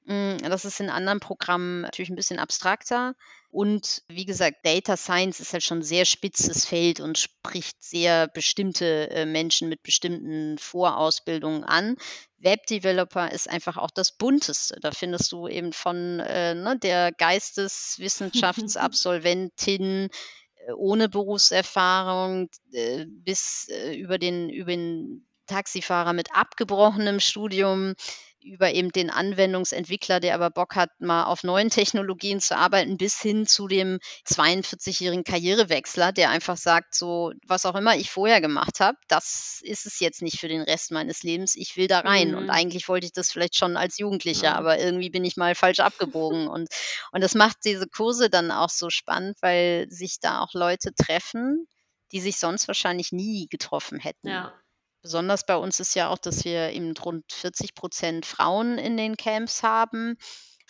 Mm, 0.04 0.38
Das 0.38 0.64
ist 0.64 0.80
in 0.80 0.88
anderen 0.90 1.20
Programmen 1.20 1.82
natürlich 1.82 2.10
ein 2.10 2.16
bisschen 2.16 2.38
abstrakter. 2.38 3.14
Und 3.50 4.02
wie 4.08 4.24
gesagt, 4.24 4.64
Data 4.64 4.96
Science 4.96 5.40
ist 5.40 5.52
halt 5.52 5.62
schon 5.62 5.80
ein 5.80 5.82
sehr 5.82 6.06
spitzes 6.06 6.64
Feld 6.64 7.00
und 7.00 7.18
spricht 7.18 7.84
sehr 7.84 8.28
bestimmte 8.28 9.10
äh, 9.10 9.26
Menschen 9.26 9.68
mit 9.68 9.82
bestimmten 9.82 10.56
Vorausbildungen 10.58 11.62
an. 11.62 11.96
Web 12.38 12.64
Developer 12.66 13.30
ist 13.30 13.50
einfach 13.50 13.76
auch 13.76 13.90
das 13.90 14.12
bunteste. 14.16 14.78
Da 14.80 14.90
findest 14.90 15.30
du 15.32 15.48
eben 15.48 15.74
von 15.74 16.18
äh, 16.20 16.54
ne, 16.54 16.78
der 16.78 17.12
Geisteswissenschaftsabsolventin 17.12 20.08
äh, 20.66 20.72
ohne 20.72 21.10
Berufserfahrung 21.10 22.48
äh, 22.72 23.04
bis 23.06 23.66
äh, 23.68 23.94
über 23.96 24.16
den, 24.18 24.48
über 24.48 24.70
den 24.72 25.26
Taxifahrer 25.46 26.14
mit 26.14 26.34
abgebrochenem 26.34 27.20
Studium 27.20 27.94
über 28.44 28.72
eben 28.72 28.90
den 28.92 29.10
Anwendungsentwickler, 29.10 30.20
der 30.20 30.34
aber 30.34 30.50
Bock 30.50 30.74
hat, 30.76 30.90
mal 31.00 31.24
auf 31.24 31.42
neuen 31.44 31.70
Technologien 31.70 32.40
zu 32.40 32.56
arbeiten, 32.56 32.96
bis 32.96 33.20
hin 33.20 33.46
zu 33.46 33.68
dem 33.68 33.98
42-jährigen 34.26 35.24
Karrierewechsler, 35.24 36.12
der 36.12 36.30
einfach 36.30 36.56
sagt, 36.56 36.94
so 36.94 37.32
was 37.46 37.66
auch 37.66 37.74
immer 37.74 37.96
ich 37.96 38.10
vorher 38.10 38.40
gemacht 38.40 38.80
habe, 38.80 38.96
das 39.08 39.60
ist 39.62 39.86
es 39.86 40.00
jetzt 40.00 40.22
nicht 40.22 40.38
für 40.40 40.48
den 40.48 40.62
Rest 40.62 40.90
meines 40.90 41.22
Lebens. 41.22 41.54
Ich 41.56 41.76
will 41.76 41.86
da 41.88 42.00
rein. 42.00 42.34
Und 42.34 42.44
Mhm. 42.44 42.50
eigentlich 42.50 42.88
wollte 42.88 43.06
ich 43.06 43.12
das 43.12 43.30
vielleicht 43.30 43.56
schon 43.56 43.76
als 43.76 43.98
Jugendlicher, 43.98 44.44
Ja. 44.44 44.54
aber 44.56 44.78
irgendwie 44.78 45.10
bin 45.10 45.24
ich 45.24 45.36
mal 45.36 45.54
falsch 45.54 45.80
abgebogen. 45.80 46.48
und, 46.48 46.68
und 47.12 47.20
das 47.22 47.34
macht 47.34 47.58
diese 47.64 47.86
Kurse 47.86 48.30
dann 48.30 48.50
auch 48.50 48.70
so 48.70 48.90
spannend, 48.90 49.36
weil 49.40 49.86
sich 49.90 50.18
da 50.20 50.40
auch 50.40 50.52
Leute 50.54 50.92
treffen, 50.94 51.66
die 52.12 52.20
sich 52.20 52.36
sonst 52.38 52.68
wahrscheinlich 52.68 53.12
nie 53.12 53.46
getroffen 53.48 53.98
hätten. 53.98 54.28
Ja. 54.28 54.52
Besonders 55.02 55.44
bei 55.44 55.56
uns 55.56 55.80
ist 55.80 55.94
ja 55.94 56.08
auch, 56.08 56.18
dass 56.18 56.44
wir 56.44 56.70
eben 56.70 56.96
rund 56.96 57.24
40 57.32 57.74
Prozent 57.74 58.24
Frauen 58.24 58.78
in 58.78 58.96
den 58.96 59.16
Camps 59.16 59.64
haben, 59.64 60.16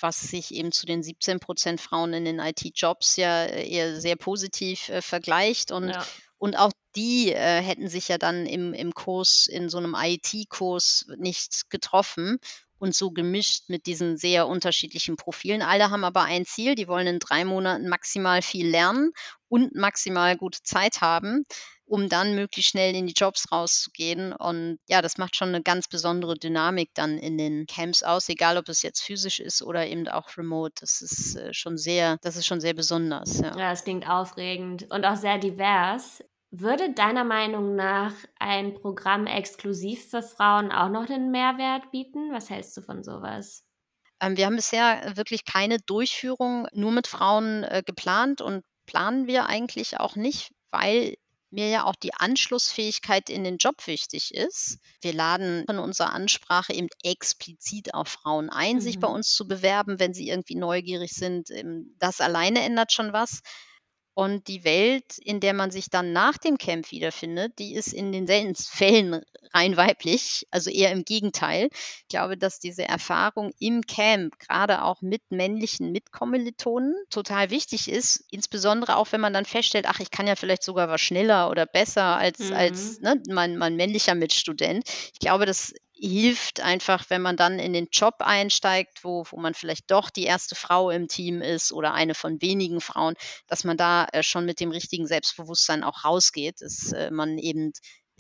was 0.01 0.21
sich 0.21 0.55
eben 0.55 0.73
zu 0.73 0.87
den 0.87 1.03
17 1.03 1.39
Prozent 1.39 1.81
Frauen 1.81 2.15
in 2.15 2.25
den 2.25 2.39
IT-Jobs 2.39 3.17
ja 3.17 3.45
äh, 3.45 3.69
eher 3.69 4.01
sehr 4.01 4.17
positiv 4.17 4.89
äh, 4.89 5.03
vergleicht. 5.03 5.71
Und, 5.71 5.91
ja. 5.91 6.07
und 6.39 6.57
auch 6.57 6.73
die 6.97 7.33
äh, 7.33 7.61
hätten 7.63 7.89
sich 7.89 8.09
ja 8.09 8.17
dann 8.17 8.47
im, 8.47 8.73
im 8.73 8.95
Kurs, 8.95 9.47
in 9.47 9.69
so 9.69 9.77
einem 9.77 9.95
IT-Kurs 9.97 11.07
nicht 11.19 11.69
getroffen 11.69 12.39
und 12.79 12.95
so 12.95 13.11
gemischt 13.11 13.69
mit 13.69 13.87
diesen 13.87 14.17
sehr 14.17 14.49
unterschiedlichen 14.49 15.17
Profilen. 15.17 15.63
Alle 15.63 15.91
haben 15.91 16.05
aber 16.05 16.23
ein 16.23 16.47
Ziel, 16.47 16.75
die 16.75 16.89
wollen 16.89 17.07
in 17.07 17.19
drei 17.19 17.45
Monaten 17.45 17.89
maximal 17.89 18.43
viel 18.43 18.69
lernen 18.69 19.13
und 19.49 19.75
maximal 19.75 20.37
gute 20.37 20.63
Zeit 20.63 21.01
haben 21.01 21.45
um 21.85 22.09
dann 22.09 22.35
möglichst 22.35 22.71
schnell 22.71 22.95
in 22.95 23.07
die 23.07 23.13
Jobs 23.13 23.51
rauszugehen. 23.53 24.33
Und 24.33 24.79
ja, 24.89 25.03
das 25.03 25.19
macht 25.19 25.37
schon 25.37 25.49
eine 25.49 25.63
ganz 25.63 25.89
besondere 25.89 26.35
Dynamik 26.35 26.91
dann 26.95 27.19
in 27.19 27.39
den 27.39 27.67
Camps 27.67 28.03
aus, 28.03 28.29
egal 28.29 28.57
ob 28.57 28.69
es 28.69 28.83
jetzt 28.83 29.03
physisch 29.03 29.41
ist 29.41 29.63
oder 29.63 29.87
eben 29.87 30.09
auch 30.09 30.37
remote. 30.37 30.75
Das 30.81 31.01
ist 31.03 31.37
äh, 31.37 31.53
schon 31.53 31.77
sehr, 31.77 32.19
das 32.23 32.37
ist 32.37 32.47
schon 32.47 32.61
sehr 32.61 32.75
besonders. 32.75 33.41
Ja. 33.41 33.57
Ja, 33.57 33.73
es 33.73 33.85
klingt 33.85 34.09
aufregend 34.09 34.87
und 34.91 35.05
auch 35.05 35.17
sehr 35.17 35.39
divers. 35.39 36.23
Würde 36.51 36.93
deiner 36.93 37.25
Meinung 37.25 37.77
nach 37.77 38.13
ein 38.39 38.75
Programm 38.75 39.27
exklusiv 39.27 40.11
für 40.11 40.23
Frauen 40.23 40.71
auch 40.71 40.91
noch 40.91 41.09
einen 41.09 41.31
Mehrwert 41.31 41.91
bieten? 41.91 42.31
Was 42.31 42.51
hältst 42.51 42.77
du 42.77 42.83
von 42.83 43.03
sowas? 43.03 43.65
Ähm, 44.21 44.37
wir 44.37 44.47
haben 44.47 44.57
bisher 44.57 45.17
wirklich 45.17 45.45
keine 45.45 45.79
Durchführung 45.79 46.69
nur 46.73 46.93
mit 46.93 47.07
Frauen 47.07 47.65
äh, 47.65 47.83
geplant 47.85 48.41
und 48.41 48.65
planen 48.87 49.27
wir 49.27 49.47
eigentlich 49.47 49.99
auch 49.99 50.15
nicht, 50.15 50.53
weil 50.71 51.17
mir 51.53 51.69
ja 51.69 51.85
auch 51.85 51.97
die 51.97 52.15
Anschlussfähigkeit 52.15 53.29
in 53.31 53.45
den 53.45 53.59
Job 53.59 53.87
wichtig 53.87 54.35
ist. 54.35 54.79
Wir 55.01 55.13
laden 55.13 55.65
in 55.69 55.79
unserer 55.79 56.13
Ansprache 56.13 56.73
eben 56.73 56.89
explizit 57.03 57.95
auf 57.95 58.09
Frauen 58.09 58.51
ein, 58.51 58.81
sich 58.81 58.99
bei 58.99 59.09
Mhm. 59.09 59.15
uns 59.15 59.33
zu 59.35 59.47
bewerben, 59.47 59.99
wenn 60.01 60.15
sie 60.15 60.29
irgendwie 60.29 60.57
neugierig 60.57 61.13
sind. 61.13 61.51
Ähm, 61.51 61.95
Das 61.99 62.21
alleine 62.21 62.63
ändert 62.63 62.93
schon 62.93 63.13
was. 63.13 63.43
Und 64.15 64.49
die 64.49 64.65
Welt, 64.65 65.19
in 65.19 65.41
der 65.41 65.55
man 65.55 65.71
sich 65.71 65.89
dann 65.89 66.13
nach 66.13 66.37
dem 66.37 66.59
Camp 66.59 66.91
wiederfindet, 66.91 67.59
die 67.59 67.75
ist 67.75 67.93
in 67.95 68.13
den 68.13 68.27
seltensten 68.27 68.77
Fällen 68.77 69.23
rein 69.55 69.77
weiblich, 69.77 70.47
also 70.51 70.71
eher 70.71 70.91
im 70.93 71.05
Gegenteil. 71.05 71.69
Ich 71.73 72.09
glaube, 72.09 72.37
dass 72.39 72.59
diese 72.59 72.85
Erfahrung 72.85 73.53
im 73.59 73.83
Camp, 73.83 74.39
gerade 74.39 74.83
auch 74.83 75.03
mit 75.03 75.23
männlichen 75.31 75.93
Mitkommilitonen, 75.93 76.95
total 77.11 77.51
wichtig 77.51 77.89
ist. 77.91 78.25
Insbesondere 78.31 78.97
auch, 78.97 79.13
wenn 79.13 79.21
man 79.21 79.33
dann 79.33 79.45
feststellt, 79.45 79.87
ach, 79.89 80.01
ich 80.01 80.11
kann 80.11 80.27
ja 80.27 80.37
vielleicht 80.37 80.63
sogar 80.63 80.89
was 80.89 81.01
schneller 81.01 81.51
oder 81.51 81.67
besser 81.67 82.17
als, 82.17 82.51
Mhm. 82.51 82.53
als 82.55 83.01
ne, 83.01 83.23
mein, 83.29 83.57
mein 83.57 83.77
männlicher 83.77 84.15
Mitstudent. 84.15 84.85
Ich 85.13 85.19
glaube, 85.21 85.47
das 85.47 85.75
hilft 86.03 86.61
einfach, 86.61 87.09
wenn 87.11 87.23
man 87.23 87.37
dann 87.37 87.59
in 87.59 87.73
den 87.73 87.89
Job 87.93 88.17
einsteigt, 88.19 89.05
wo, 89.05 89.25
wo 89.31 89.39
man 89.39 89.55
vielleicht 89.55 89.91
doch 89.91 90.11
die 90.11 90.25
erste 90.25 90.55
Frau 90.57 90.91
im 90.91 91.09
Team 91.09 91.43
ist 91.43 91.73
oder 91.73 91.95
eine 91.95 92.15
von 92.15 92.43
wenigen 92.43 92.81
Frauen, 92.81 93.15
dass 93.47 93.65
man 93.65 93.77
da 93.77 94.07
äh, 94.13 94.23
schon 94.23 94.45
mit 94.45 94.61
dem 94.61 94.71
richtigen 94.73 95.07
Selbstbewusstsein 95.07 95.85
auch 95.85 96.05
rausgeht, 96.05 96.61
dass 96.61 96.93
äh, 96.93 97.11
man 97.11 97.39
eben 97.39 97.73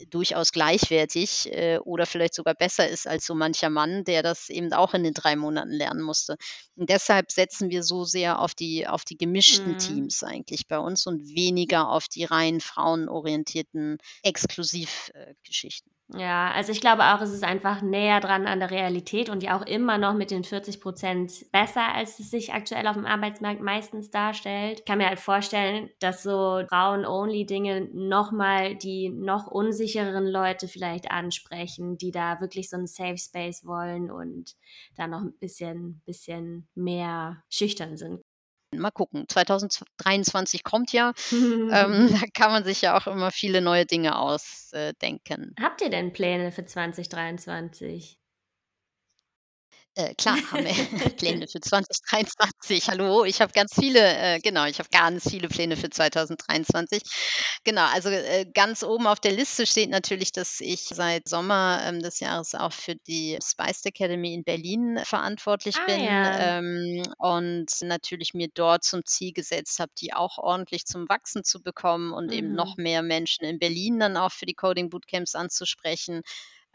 durchaus 0.09 0.53
gleichwertig 0.53 1.53
äh, 1.53 1.78
oder 1.78 2.07
vielleicht 2.07 2.35
sogar 2.35 2.55
besser 2.55 2.89
ist 2.89 3.07
als 3.07 3.26
so 3.26 3.35
mancher 3.35 3.70
Mann, 3.70 4.05
der 4.05 4.22
das 4.22 4.49
eben 4.49 4.72
auch 4.72 4.95
in 4.95 5.05
den 5.05 5.14
drei 5.14 5.37
Monaten 5.37 5.70
lernen 5.72 6.03
musste. 6.03 6.37
Und 6.76 6.89
deshalb 6.89 7.30
setzen 7.30 7.70
wir 7.70 7.83
so 7.83 8.05
sehr 8.05 8.41
auf 8.41 8.55
die, 8.55 8.87
auf 8.87 9.05
die 9.05 9.18
gemischten 9.18 9.72
Mhm. 9.72 9.76
Teams 9.76 10.22
eigentlich 10.22 10.66
bei 10.66 10.78
uns 10.78 11.07
und 11.07 11.26
weniger 11.35 11.89
auf 11.91 12.09
die 12.09 12.24
rein 12.24 12.61
frauenorientierten 12.61 13.99
Exklusivgeschichten. 14.22 15.93
Ja, 16.15 16.51
also 16.53 16.73
ich 16.73 16.83
glaube 16.83 17.05
auch, 17.05 17.23
es 17.23 17.33
ist 17.33 17.43
einfach 17.43 17.81
näher 17.81 18.21
dran 18.21 18.47
an 18.47 18.61
der 18.61 18.71
Realität 18.71 19.31
und 19.31 19.43
ja 19.43 19.59
auch 19.59 19.65
immer 19.65 19.97
noch 19.97 20.13
mit 20.13 20.31
den 20.31 20.45
40 20.45 20.79
Prozent 20.83 21.51
besser, 21.53 21.95
als 21.95 22.19
es 22.19 22.31
sich 22.31 22.53
aktuell 22.53 22.87
auf 22.87 22.97
dem 22.97 23.07
Arbeitsmarkt 23.07 23.63
meistens 23.63 24.11
darstellt. 24.11 24.81
Ich 24.81 24.85
kann 24.85 24.99
mir 24.99 25.09
halt 25.09 25.21
vorstellen, 25.21 25.89
dass 26.01 26.23
so 26.23 26.63
Frauen-only-Dinge 26.69 27.89
nochmal 27.95 28.77
die 28.77 29.09
noch 29.09 29.47
unsichereren 29.47 30.27
Leute 30.27 30.69
vielleicht 30.69 31.11
ansprechen, 31.11 31.97
die 31.97 32.11
da 32.11 32.41
wirklich 32.43 32.69
so 32.69 32.77
einen 32.77 32.87
Safe 32.87 33.17
Space 33.17 33.65
wollen 33.65 34.11
und 34.11 34.55
da 34.97 35.07
noch 35.07 35.23
ein 35.23 35.33
bisschen, 35.39 36.03
bisschen 36.05 36.69
mehr 36.75 37.43
schüchtern 37.49 37.97
sind. 37.97 38.22
Mal 38.75 38.91
gucken. 38.91 39.25
2023 39.29 40.64
kommt 40.64 40.93
ja. 40.93 41.12
ähm, 41.31 41.70
da 42.20 42.27
kann 42.35 42.51
man 42.51 42.64
sich 42.64 42.83
ja 42.83 42.97
auch 42.97 43.07
immer 43.07 43.31
viele 43.31 43.61
neue 43.61 43.87
Dinge 43.87 44.18
ausdenken. 44.18 45.55
Habt 45.61 45.83
ihr 45.83 45.91
denn 45.91 46.12
Pläne 46.12 46.53
für 46.53 46.64
2023? 46.64 48.18
Äh, 49.95 50.14
klar 50.14 50.38
haben 50.51 50.64
wir 50.64 50.72
Pläne 51.16 51.47
für 51.49 51.61
2023. 51.61 52.88
Hallo, 52.88 53.24
ich 53.24 53.43
habe 53.43 53.53
ganz 53.53 53.74
viele, 53.74 54.01
äh, 54.01 54.38
genau, 54.40 54.64
ich 54.64 54.78
habe 54.78 54.88
ganz 54.90 55.28
viele 55.28 55.49
Pläne 55.49 55.76
für 55.76 55.90
2023. 55.90 57.03
Genau, 57.64 57.84
also 57.93 58.09
äh, 58.09 58.47
ganz 58.55 58.82
oben 58.84 59.07
auf 59.07 59.20
der 59.20 59.32
Liste 59.32 59.66
steht 59.66 59.90
natürlich, 59.90 60.32
dass 60.32 60.61
ich 60.61 60.80
seit 60.88 61.28
Sommer 61.28 61.82
ähm, 61.84 62.01
des 62.01 62.20
Jahres 62.20 62.55
auch 62.55 62.72
für 62.72 62.95
die 63.07 63.38
Spiced 63.45 63.84
Academy 63.84 64.32
in 64.32 64.45
Berlin 64.45 64.99
verantwortlich 65.05 65.76
Ah 65.76 65.84
bin 65.84 66.01
ja. 66.01 66.38
ähm, 66.38 67.03
und 67.18 67.66
natürlich 67.82 68.32
mir 68.32 68.49
dort 68.55 68.84
zum 68.84 69.05
Ziel 69.05 69.32
gesetzt 69.34 69.78
habe, 69.78 69.93
die 70.01 70.14
auch 70.14 70.38
ordentlich 70.38 70.86
zum 70.86 71.07
Wachsen 71.11 71.45
zu 71.45 71.61
bekommen 71.62 72.12
und 72.14 72.32
eben 72.32 72.55
noch 72.55 72.76
Mhm. 72.76 72.82
mehr 72.82 73.03
Menschen 73.03 73.45
in 73.45 73.59
Berlin 73.59 73.99
dann 74.01 74.16
auch 74.16 74.32
für 74.32 74.47
die 74.47 74.55
Coding 74.55 74.88
Bootcamps 74.88 75.34
anzusprechen. 75.34 76.22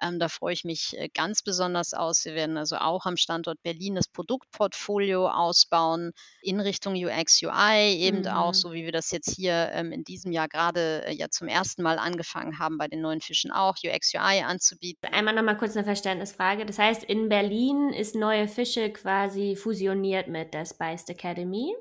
Ähm, 0.01 0.19
da 0.19 0.29
freue 0.29 0.53
ich 0.53 0.63
mich 0.63 0.95
äh, 0.97 1.09
ganz 1.13 1.41
besonders 1.41 1.93
aus. 1.93 2.25
Wir 2.25 2.35
werden 2.35 2.57
also 2.57 2.77
auch 2.77 3.05
am 3.05 3.17
Standort 3.17 3.61
Berlin 3.63 3.95
das 3.95 4.07
Produktportfolio 4.07 5.27
ausbauen 5.29 6.11
in 6.41 6.59
Richtung 6.59 6.93
UX, 6.95 7.41
UI, 7.41 7.95
eben 7.97 8.25
auch 8.27 8.49
Mhm. 8.49 8.53
so, 8.53 8.73
wie 8.73 8.85
wir 8.85 8.91
das 8.91 9.11
jetzt 9.11 9.35
hier 9.35 9.69
ähm, 9.73 9.91
in 9.91 10.03
diesem 10.03 10.31
Jahr 10.31 10.47
gerade 10.47 11.05
äh, 11.05 11.13
ja 11.13 11.29
zum 11.29 11.47
ersten 11.47 11.83
Mal 11.83 11.99
angefangen 11.99 12.59
haben, 12.59 12.77
bei 12.77 12.87
den 12.87 13.01
neuen 13.01 13.21
Fischen 13.21 13.51
auch 13.51 13.75
UX, 13.83 14.13
UI 14.13 14.41
anzubieten. 14.43 15.09
Einmal 15.11 15.33
nochmal 15.33 15.57
kurz 15.57 15.75
eine 15.75 15.85
Verständnisfrage. 15.85 16.65
Das 16.65 16.79
heißt, 16.79 17.03
in 17.03 17.29
Berlin 17.29 17.89
ist 17.93 18.15
Neue 18.15 18.47
Fische 18.47 18.91
quasi 18.91 19.55
fusioniert 19.55 20.27
mit 20.27 20.53
der 20.53 20.65
Spiced 20.65 21.09
Academy? 21.09 21.73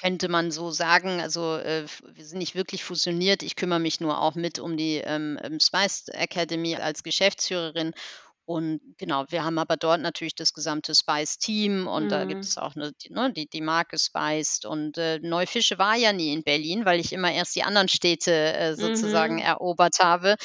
Könnte 0.00 0.28
man 0.28 0.50
so 0.50 0.70
sagen. 0.72 1.20
Also, 1.20 1.56
äh, 1.56 1.86
wir 2.12 2.24
sind 2.24 2.38
nicht 2.38 2.54
wirklich 2.56 2.82
fusioniert. 2.84 3.42
Ich 3.44 3.54
kümmere 3.56 3.78
mich 3.78 4.00
nur 4.00 4.20
auch 4.20 4.34
mit 4.34 4.58
um 4.58 4.76
die, 4.76 4.96
ähm, 4.96 5.38
ähm, 5.42 5.60
Spiced 5.60 6.08
Academy 6.12 6.74
als 6.76 7.02
Geschäftsführerin. 7.04 7.92
Und 8.46 8.80
genau, 8.98 9.24
wir 9.30 9.44
haben 9.44 9.58
aber 9.58 9.76
dort 9.76 10.00
natürlich 10.02 10.34
das 10.36 10.52
gesamte 10.52 10.94
Spiced-Team 10.94 11.88
und 11.88 12.12
da 12.12 12.26
gibt 12.26 12.44
Mhm. 12.44 12.48
es 12.48 12.58
auch 12.58 12.74
'ne 12.76 12.92
die 13.02 13.10
ne, 13.12 13.32
die 13.32 13.48
die 13.48 13.62
Marke 13.62 13.98
Spiced 13.98 14.66
und, 14.66 14.98
äh, 14.98 15.18
Neufische 15.20 15.78
war 15.78 15.96
ja 15.96 16.12
nie 16.12 16.32
in 16.32 16.44
Berlin, 16.44 16.84
weil 16.84 17.00
ich 17.00 17.12
immer 17.12 17.32
erst 17.32 17.56
die 17.56 17.62
anderen 17.64 17.88
Städte, 17.88 18.32
äh, 18.54 18.76
sozusagen 18.76 19.38
Mhm. 19.38 19.40
erobert 19.40 19.98
habe. 20.00 20.36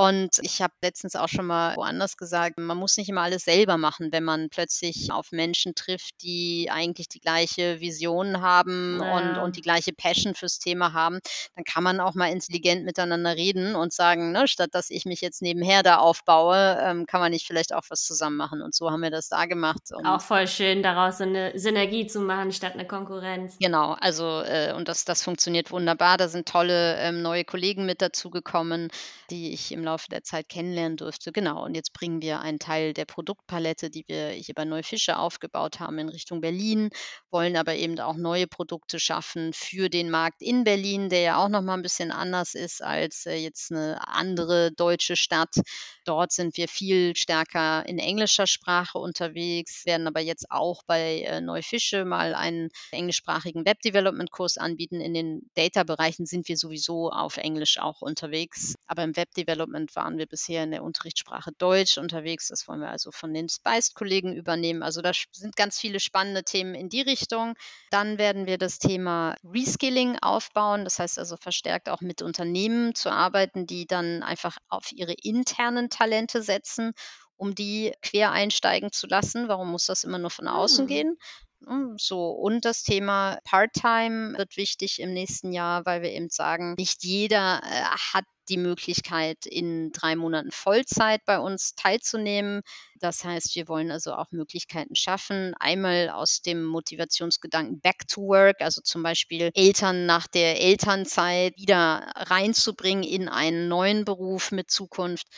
Und 0.00 0.38
ich 0.42 0.62
habe 0.62 0.72
letztens 0.82 1.14
auch 1.16 1.28
schon 1.28 1.46
mal 1.46 1.76
woanders 1.76 2.16
gesagt, 2.16 2.58
man 2.58 2.76
muss 2.78 2.96
nicht 2.96 3.08
immer 3.10 3.22
alles 3.22 3.44
selber 3.44 3.76
machen, 3.76 4.12
wenn 4.12 4.24
man 4.24 4.48
plötzlich 4.48 5.10
auf 5.12 5.32
Menschen 5.32 5.74
trifft, 5.74 6.22
die 6.22 6.68
eigentlich 6.70 7.08
die 7.08 7.20
gleiche 7.20 7.80
Vision 7.80 8.40
haben 8.40 9.00
und 9.00 9.36
Ja. 9.36 9.42
und 9.42 9.56
die 9.56 9.60
gleiche 9.62 9.92
Passion 9.92 10.34
fürs 10.34 10.58
Thema 10.58 10.92
haben, 10.92 11.18
dann 11.54 11.64
kann 11.64 11.82
man 11.84 12.00
auch 12.00 12.14
mal 12.14 12.30
intelligent 12.30 12.84
miteinander 12.84 13.36
reden 13.36 13.74
und 13.74 13.92
sagen, 13.92 14.32
ne, 14.32 14.48
statt 14.48 14.70
dass 14.72 14.90
ich 14.90 15.04
mich 15.04 15.20
jetzt 15.20 15.42
nebenher 15.42 15.82
da 15.82 15.96
aufbaue, 15.98 16.78
ähm, 16.82 17.06
kann 17.06 17.20
man 17.20 17.32
nicht 17.32 17.46
vielleicht 17.46 17.74
auch 17.74 17.82
was 17.90 18.02
zusammen 18.04 18.36
machen. 18.36 18.62
Und 18.62 18.74
so 18.74 18.90
haben 18.90 19.02
wir 19.02 19.10
das 19.10 19.28
da 19.28 19.44
gemacht 19.46 19.90
Auch 20.04 20.14
und 20.14 20.22
voll 20.22 20.46
schön, 20.46 20.82
daraus 20.82 21.18
so 21.18 21.24
eine 21.24 21.58
Synergie 21.58 22.06
zu 22.06 22.20
machen 22.20 22.52
statt 22.52 22.74
eine 22.74 22.86
Konkurrenz. 22.86 23.56
Genau, 23.60 23.92
also, 24.00 24.40
äh, 24.42 24.72
und 24.74 24.88
das 24.88 25.04
das 25.04 25.22
funktioniert 25.22 25.70
wunderbar. 25.72 26.16
Da 26.16 26.28
sind 26.28 26.48
tolle, 26.48 26.96
ähm, 26.98 27.22
neue 27.22 27.44
Kollegen 27.44 27.84
mit 27.86 28.00
dazugekommen, 28.00 28.88
die 29.30 29.52
ich 29.52 29.72
im 29.72 29.84
Laufe 29.84 29.89
der 30.10 30.22
Zeit 30.24 30.48
kennenlernen 30.48 30.96
durfte. 30.96 31.32
Genau, 31.32 31.64
und 31.64 31.74
jetzt 31.74 31.92
bringen 31.92 32.22
wir 32.22 32.40
einen 32.40 32.58
Teil 32.58 32.92
der 32.94 33.04
Produktpalette, 33.04 33.90
die 33.90 34.04
wir 34.08 34.28
hier 34.30 34.54
bei 34.54 34.64
Neufische 34.64 35.18
aufgebaut 35.18 35.80
haben, 35.80 35.98
in 35.98 36.08
Richtung 36.08 36.40
Berlin, 36.40 36.90
wollen 37.30 37.56
aber 37.56 37.74
eben 37.74 37.98
auch 38.00 38.16
neue 38.16 38.46
Produkte 38.46 38.98
schaffen 39.00 39.52
für 39.52 39.88
den 39.88 40.10
Markt 40.10 40.42
in 40.42 40.64
Berlin, 40.64 41.08
der 41.08 41.20
ja 41.20 41.36
auch 41.36 41.48
noch 41.48 41.62
mal 41.62 41.74
'n 41.78 41.82
bisschen 41.82 42.10
anders 42.12 42.54
ist 42.54 42.82
als, 42.82 43.26
äh, 43.26 43.34
jetzt 43.36 43.70
eine 43.72 44.06
andere 44.08 44.72
deutsche 44.72 45.16
Stadt. 45.16 45.54
Dort 46.04 46.32
sind 46.32 46.56
wir 46.56 46.68
viel 46.68 47.14
stärker 47.16 47.84
in 47.86 47.98
englischer 47.98 48.46
Sprache 48.46 48.98
unterwegs, 48.98 49.84
werden 49.86 50.06
aber 50.06 50.20
jetzt 50.20 50.50
auch 50.50 50.82
bei, 50.86 51.20
äh, 51.22 51.40
Neufische 51.40 52.04
mal 52.04 52.34
einen 52.34 52.68
englischsprachigen 52.90 53.64
Web-Development-Kurs 53.64 54.58
anbieten. 54.58 55.00
In 55.00 55.14
den 55.14 55.50
Data-Bereichen 55.54 56.26
sind 56.26 56.48
wir 56.48 56.56
sowieso 56.56 57.10
auf 57.10 57.36
Englisch 57.36 57.78
auch 57.78 58.00
unterwegs, 58.02 58.74
aber 58.86 59.02
im 59.04 59.16
Web-Development 59.16 59.69
waren 59.94 60.18
wir 60.18 60.26
bisher 60.26 60.64
in 60.64 60.70
der 60.70 60.82
Unterrichtssprache 60.82 61.52
Deutsch 61.58 61.98
unterwegs. 61.98 62.48
Das 62.48 62.66
wollen 62.68 62.80
wir 62.80 62.90
also 62.90 63.10
von 63.12 63.32
den 63.34 63.48
Spiced-Kollegen 63.48 64.34
übernehmen. 64.34 64.82
Also, 64.82 65.02
da 65.02 65.12
sind 65.32 65.56
ganz 65.56 65.78
viele 65.78 66.00
spannende 66.00 66.44
Themen 66.44 66.74
in 66.74 66.88
die 66.88 67.02
Richtung. 67.02 67.54
Dann 67.90 68.18
werden 68.18 68.46
wir 68.46 68.58
das 68.58 68.78
Thema 68.78 69.36
Reskilling 69.44 70.18
aufbauen. 70.20 70.84
Das 70.84 70.98
heißt 70.98 71.18
also 71.18 71.36
verstärkt 71.36 71.88
auch 71.88 72.00
mit 72.00 72.22
Unternehmen 72.22 72.94
zu 72.94 73.10
arbeiten, 73.10 73.66
die 73.66 73.86
dann 73.86 74.22
einfach 74.22 74.56
auf 74.68 74.92
ihre 74.92 75.12
internen 75.22 75.90
Talente 75.90 76.42
setzen, 76.42 76.92
um 77.36 77.54
die 77.54 77.92
quer 78.02 78.32
einsteigen 78.32 78.92
zu 78.92 79.06
lassen. 79.06 79.48
Warum 79.48 79.70
muss 79.70 79.86
das 79.86 80.04
immer 80.04 80.18
nur 80.18 80.30
von 80.30 80.48
außen 80.48 80.82
Hm. 80.82 80.86
gehen? 80.88 81.16
Hm, 81.66 81.96
so 81.98 82.30
und 82.30 82.64
das 82.64 82.82
Thema 82.82 83.38
Part-Time 83.44 84.38
wird 84.38 84.56
wichtig 84.56 84.98
im 84.98 85.12
nächsten 85.12 85.52
Jahr, 85.52 85.84
weil 85.84 86.00
wir 86.02 86.10
eben 86.10 86.30
sagen, 86.30 86.74
nicht 86.78 87.04
jeder, 87.04 87.60
äh, 87.62 87.82
hat 88.14 88.24
die 88.50 88.58
Möglichkeit, 88.58 89.46
in 89.46 89.92
3 89.92 90.16
Monaten 90.16 90.50
Vollzeit 90.50 91.24
bei 91.24 91.38
uns 91.38 91.74
teilzunehmen. 91.74 92.62
Das 92.98 93.24
heißt, 93.24 93.54
wir 93.56 93.68
wollen 93.68 93.90
also 93.90 94.12
auch 94.12 94.30
Möglichkeiten 94.32 94.94
schaffen, 94.94 95.54
einmal 95.58 96.10
aus 96.10 96.42
dem 96.42 96.64
Motivationsgedanken 96.64 97.80
Back 97.80 98.06
to 98.08 98.20
Work, 98.22 98.60
also 98.60 98.82
zum 98.82 99.02
Beispiel 99.02 99.50
Eltern 99.54 100.04
nach 100.04 100.26
der 100.26 100.60
Elternzeit 100.60 101.56
wieder 101.56 102.12
reinzubringen 102.16 103.04
in 103.04 103.28
einen 103.28 103.68
neuen 103.68 104.04
Beruf 104.04 104.52
mit 104.52 104.70
Zukunft, 104.70 105.28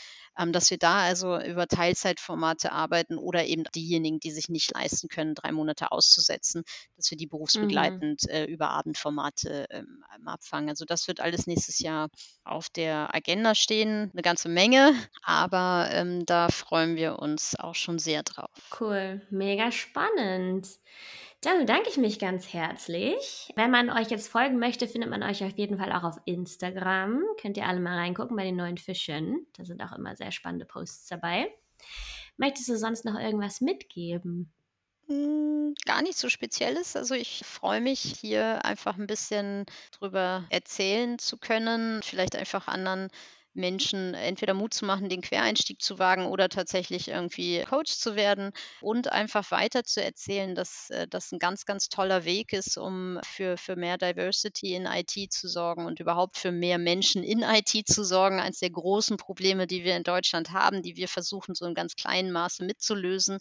dass 0.53 0.71
wir 0.71 0.79
da 0.79 1.01
also 1.03 1.39
über 1.41 1.67
Teilzeitformate 1.69 2.73
arbeiten 2.73 3.19
oder 3.19 3.45
eben 3.47 3.65
diejenigen, 3.75 4.21
die 4.21 4.31
sich 4.33 4.49
nicht 4.49 4.73
leisten 4.73 5.09
können, 5.09 5.35
3 5.35 5.53
Monate 5.53 5.93
auszusetzen, 5.93 6.63
dass 6.97 7.11
wir 7.11 7.19
die 7.19 7.27
Mhm. 7.55 8.03
berufsbegleitend, 8.07 8.29
äh, 8.29 8.45
über 8.47 8.71
Abendformate, 8.71 9.67
ähm, 9.71 10.05
ähm, 10.15 10.29
abfangen. 10.29 10.69
Also, 10.71 10.85
das 10.85 11.09
wird 11.09 11.21
alles 11.21 11.47
nächstes 11.47 11.79
Jahr 11.81 12.09
auf 12.45 12.69
der 12.71 13.15
Agenda 13.15 13.55
stehen, 13.55 14.11
'ne 14.15 14.23
ganze 14.23 14.49
Menge, 14.49 14.93
aber, 15.23 15.89
ähm, 15.93 16.25
da 16.27 16.49
freuen 16.49 16.97
wir 16.97 17.19
uns 17.19 17.55
auch 17.59 17.75
schon 17.75 17.99
sehr 17.99 18.23
drauf. 18.23 18.51
Cool, 18.71 19.21
mega 19.31 19.71
spannend. 19.71 20.79
Dann 21.43 21.59
bedanke 21.59 21.89
ich 21.91 21.97
mich 21.97 22.21
ganz 22.21 22.53
herzlich. 22.53 23.51
Wenn 23.57 23.71
man 23.73 23.91
euch 23.91 24.11
jetzt 24.11 24.29
folgen 24.29 24.59
möchte, 24.61 24.87
findet 24.87 25.11
man 25.11 25.25
euch 25.25 25.43
auf 25.43 25.59
jeden 25.59 25.77
Fall 25.77 25.93
auch 25.93 26.05
auf 26.05 26.21
Instagram. 26.25 27.21
Könnt 27.41 27.57
ihr 27.57 27.67
alle 27.67 27.81
mal 27.81 27.99
reingucken 27.99 28.37
bei 28.37 28.45
den 28.45 28.55
neuen 28.57 28.79
Fischen. 28.79 29.47
Da 29.57 29.65
sind 29.65 29.83
auch 29.83 29.93
immer 29.93 30.15
sehr 30.15 30.31
spannende 30.31 30.67
Posts 30.67 31.09
dabei. 31.09 31.53
Möchtest 32.37 32.69
du 32.69 32.77
sonst 32.79 33.05
noch 33.05 33.19
irgendwas 33.19 33.61
mitgeben? 33.61 34.53
Hm, 35.09 35.75
gar 35.85 36.03
nichts 36.03 36.21
so 36.21 36.29
Spezielles. 36.29 36.97
Also, 36.97 37.15
ich 37.15 37.43
freue 37.45 37.81
mich, 37.81 38.01
hier 38.01 38.65
einfach 38.65 38.97
'n 38.99 39.07
bisschen 39.07 39.67
drüber 39.91 40.47
erzählen 40.51 41.19
zu 41.19 41.39
können, 41.39 42.03
vielleicht 42.03 42.37
einfach 42.37 42.69
anderen 42.69 43.09
Menschen 43.55 44.15
entweder 44.15 44.55
Mut 44.55 44.75
zu 44.75 44.85
machen, 44.85 45.09
den 45.09 45.21
Quereinstieg 45.23 45.81
zu 45.83 45.99
wagen 45.99 46.27
oder 46.27 46.49
tatsächlich 46.49 47.09
irgendwie 47.09 47.63
Coach 47.69 47.93
zu 47.97 48.17
werden 48.17 48.53
und 48.81 49.13
einfach 49.13 49.51
weiter 49.51 49.85
zu 49.85 50.03
erzählen, 50.03 50.55
dass, 50.55 50.91
äh, 50.91 51.07
das 51.09 51.33
'n 51.33 51.39
ganz, 51.39 51.65
ganz 51.67 51.89
toller 51.89 52.25
Weg 52.25 52.53
ist, 52.53 52.79
um 52.79 53.19
für 53.25 53.57
für 53.57 53.77
mehr 53.77 53.99
Diversity 53.99 54.75
in 54.75 54.87
IT 54.87 55.29
zu 55.31 55.49
sorgen 55.49 55.87
und 55.87 56.01
überhaupt 56.01 56.39
für 56.39 56.53
mehr 56.53 56.79
Menschen 56.79 57.23
in 57.25 57.43
IT 57.43 57.85
zu 57.85 58.05
sorgen. 58.05 58.41
Eins 58.41 58.59
der 58.61 58.71
großen 58.71 59.17
Probleme, 59.17 59.67
die 59.67 59.85
wir 59.85 59.97
in 59.97 60.03
Deutschland 60.05 60.51
haben, 60.53 60.83
die 60.83 60.97
wir 60.97 61.09
versuchen, 61.09 61.55
so 61.55 61.67
in 61.67 61.75
ganz 61.75 61.95
kleinem 61.97 62.33
Maße 62.33 62.65
mitzulösen. 62.65 63.39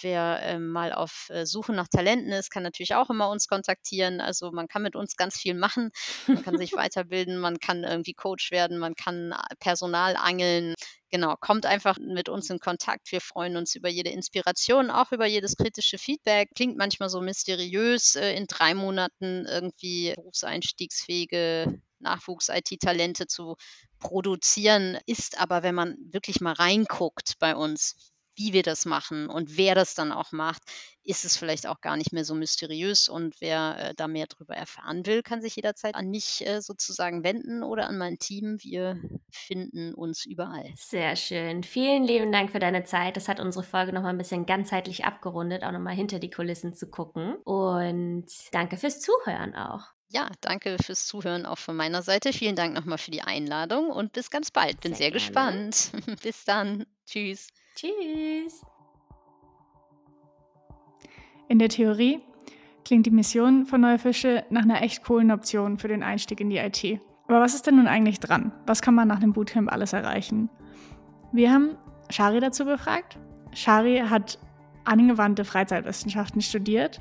Wer, 0.00 0.40
ähm, 0.42 0.68
mal 0.70 0.92
auf, 0.92 1.28
äh, 1.30 1.46
Suche 1.46 1.72
nach 1.72 1.88
Talenten 1.88 2.32
ist, 2.32 2.50
kann 2.50 2.62
natürlich 2.62 2.94
auch 2.94 3.10
immer 3.10 3.28
uns 3.30 3.46
kontaktieren. 3.48 4.20
Also, 4.20 4.50
man 4.50 4.66
kann 4.68 4.82
mit 4.82 4.96
uns 4.96 5.16
ganz 5.16 5.36
viel 5.38 5.54
machen. 5.54 5.90
Man 6.32 6.42
kann 6.42 6.56
sich 6.56 6.74
weiterbilden, 6.76 7.38
man 7.38 7.58
kann 7.58 7.84
irgendwie 7.84 8.14
Coach 8.14 8.50
werden, 8.50 8.78
man 8.78 8.94
kann 8.94 9.32
Personal 9.58 10.16
angeln. 10.16 10.74
Genau, 11.10 11.34
kommt 11.40 11.66
einfach 11.66 11.98
mit 12.00 12.28
uns 12.28 12.48
in 12.50 12.58
Kontakt. 12.58 13.12
Wir 13.12 13.20
freuen 13.20 13.56
uns 13.56 13.74
über 13.74 13.88
jede 13.88 14.10
Inspiration, 14.10 14.90
auch 14.90 15.12
über 15.12 15.26
jedes 15.26 15.56
kritische 15.56 15.98
Feedback. 15.98 16.50
Klingt 16.54 16.76
manchmal 16.78 17.10
so 17.10 17.20
mysteriös, 17.20 18.14
äh, 18.16 18.34
in 18.34 18.46
3 18.46 18.74
Monaten 18.74 19.44
irgendwie 19.46 20.14
berufseinstiegsfähige 20.16 21.80
Nachwuchs-IT-Talente 22.00 23.26
zu 23.26 23.56
produzieren, 23.98 24.98
ist 25.06 25.38
aber, 25.38 25.62
wenn 25.62 25.74
man 25.74 25.96
wirklich 26.10 26.40
mal 26.40 26.52
reinguckt 26.54 27.34
bei 27.38 27.54
uns, 27.54 28.11
wie 28.34 28.52
wir 28.52 28.62
das 28.62 28.84
machen 28.86 29.28
und 29.28 29.56
wer 29.56 29.74
das 29.74 29.94
dann 29.94 30.12
auch 30.12 30.32
macht, 30.32 30.62
ist 31.04 31.24
es 31.24 31.36
vielleicht 31.36 31.66
auch 31.66 31.80
gar 31.80 31.96
nicht 31.96 32.12
mehr 32.12 32.24
so 32.24 32.34
mysteriös. 32.34 33.08
Und 33.08 33.40
wer 33.40 33.76
äh, 33.78 33.94
da 33.96 34.08
mehr 34.08 34.26
darüber 34.26 34.54
erfahren 34.54 35.04
will, 35.06 35.22
kann 35.22 35.42
sich 35.42 35.56
jederzeit 35.56 35.94
an 35.94 36.08
mich 36.08 36.46
äh, 36.46 36.60
sozusagen 36.60 37.24
wenden 37.24 37.62
oder 37.62 37.88
an 37.88 37.98
mein 37.98 38.18
Team. 38.18 38.58
Wir 38.60 39.00
finden 39.30 39.94
uns 39.94 40.24
überall. 40.24 40.72
Sehr 40.76 41.16
schön. 41.16 41.64
Vielen 41.64 42.04
lieben 42.04 42.30
Dank 42.30 42.52
für 42.52 42.60
deine 42.60 42.84
Zeit. 42.84 43.16
Das 43.16 43.28
hat 43.28 43.40
unsere 43.40 43.64
Folge 43.64 43.92
nochmal 43.92 44.12
ein 44.12 44.18
bisschen 44.18 44.46
ganzheitlich 44.46 45.04
abgerundet, 45.04 45.64
auch 45.64 45.72
nochmal 45.72 45.94
hinter 45.94 46.18
die 46.18 46.30
Kulissen 46.30 46.74
zu 46.74 46.88
gucken. 46.88 47.34
Und 47.44 48.26
danke 48.52 48.76
fürs 48.76 49.00
Zuhören 49.00 49.54
auch. 49.54 49.82
Ja, 50.08 50.30
danke 50.42 50.76
fürs 50.84 51.06
Zuhören 51.06 51.46
auch 51.46 51.58
von 51.58 51.74
meiner 51.74 52.02
Seite. 52.02 52.34
Vielen 52.34 52.54
Dank 52.54 52.74
nochmal 52.74 52.98
für 52.98 53.10
die 53.10 53.22
Einladung 53.22 53.88
und 53.88 54.12
bis 54.12 54.30
ganz 54.30 54.50
bald. 54.50 54.80
Bin 54.80 54.92
sehr, 54.92 55.06
sehr 55.06 55.10
gespannt. 55.10 55.90
bis 56.22 56.44
dann. 56.44 56.84
Tschüss. 57.06 57.48
Tschüss. 57.74 58.64
In 61.48 61.58
der 61.58 61.68
Theorie 61.68 62.20
klingt 62.84 63.06
die 63.06 63.10
Mission 63.10 63.66
von 63.66 63.80
Neue 63.80 63.98
Fische 63.98 64.44
nach 64.50 64.62
einer 64.62 64.82
echt 64.82 65.04
coolen 65.04 65.30
Option 65.30 65.78
für 65.78 65.88
den 65.88 66.02
Einstieg 66.02 66.40
in 66.40 66.50
die 66.50 66.58
IT. 66.58 67.00
Aber 67.28 67.40
was 67.40 67.54
ist 67.54 67.66
denn 67.66 67.76
nun 67.76 67.86
eigentlich 67.86 68.20
dran? 68.20 68.52
Was 68.66 68.82
kann 68.82 68.94
man 68.94 69.08
nach 69.08 69.16
einem 69.16 69.32
Bootcamp 69.32 69.72
alles 69.72 69.92
erreichen? 69.92 70.50
Wir 71.32 71.52
haben 71.52 71.76
Shari 72.10 72.40
dazu 72.40 72.64
befragt. 72.64 73.18
Shari 73.54 74.02
hat 74.06 74.38
angewandte 74.84 75.44
Freizeitwissenschaften 75.44 76.42
studiert 76.42 77.00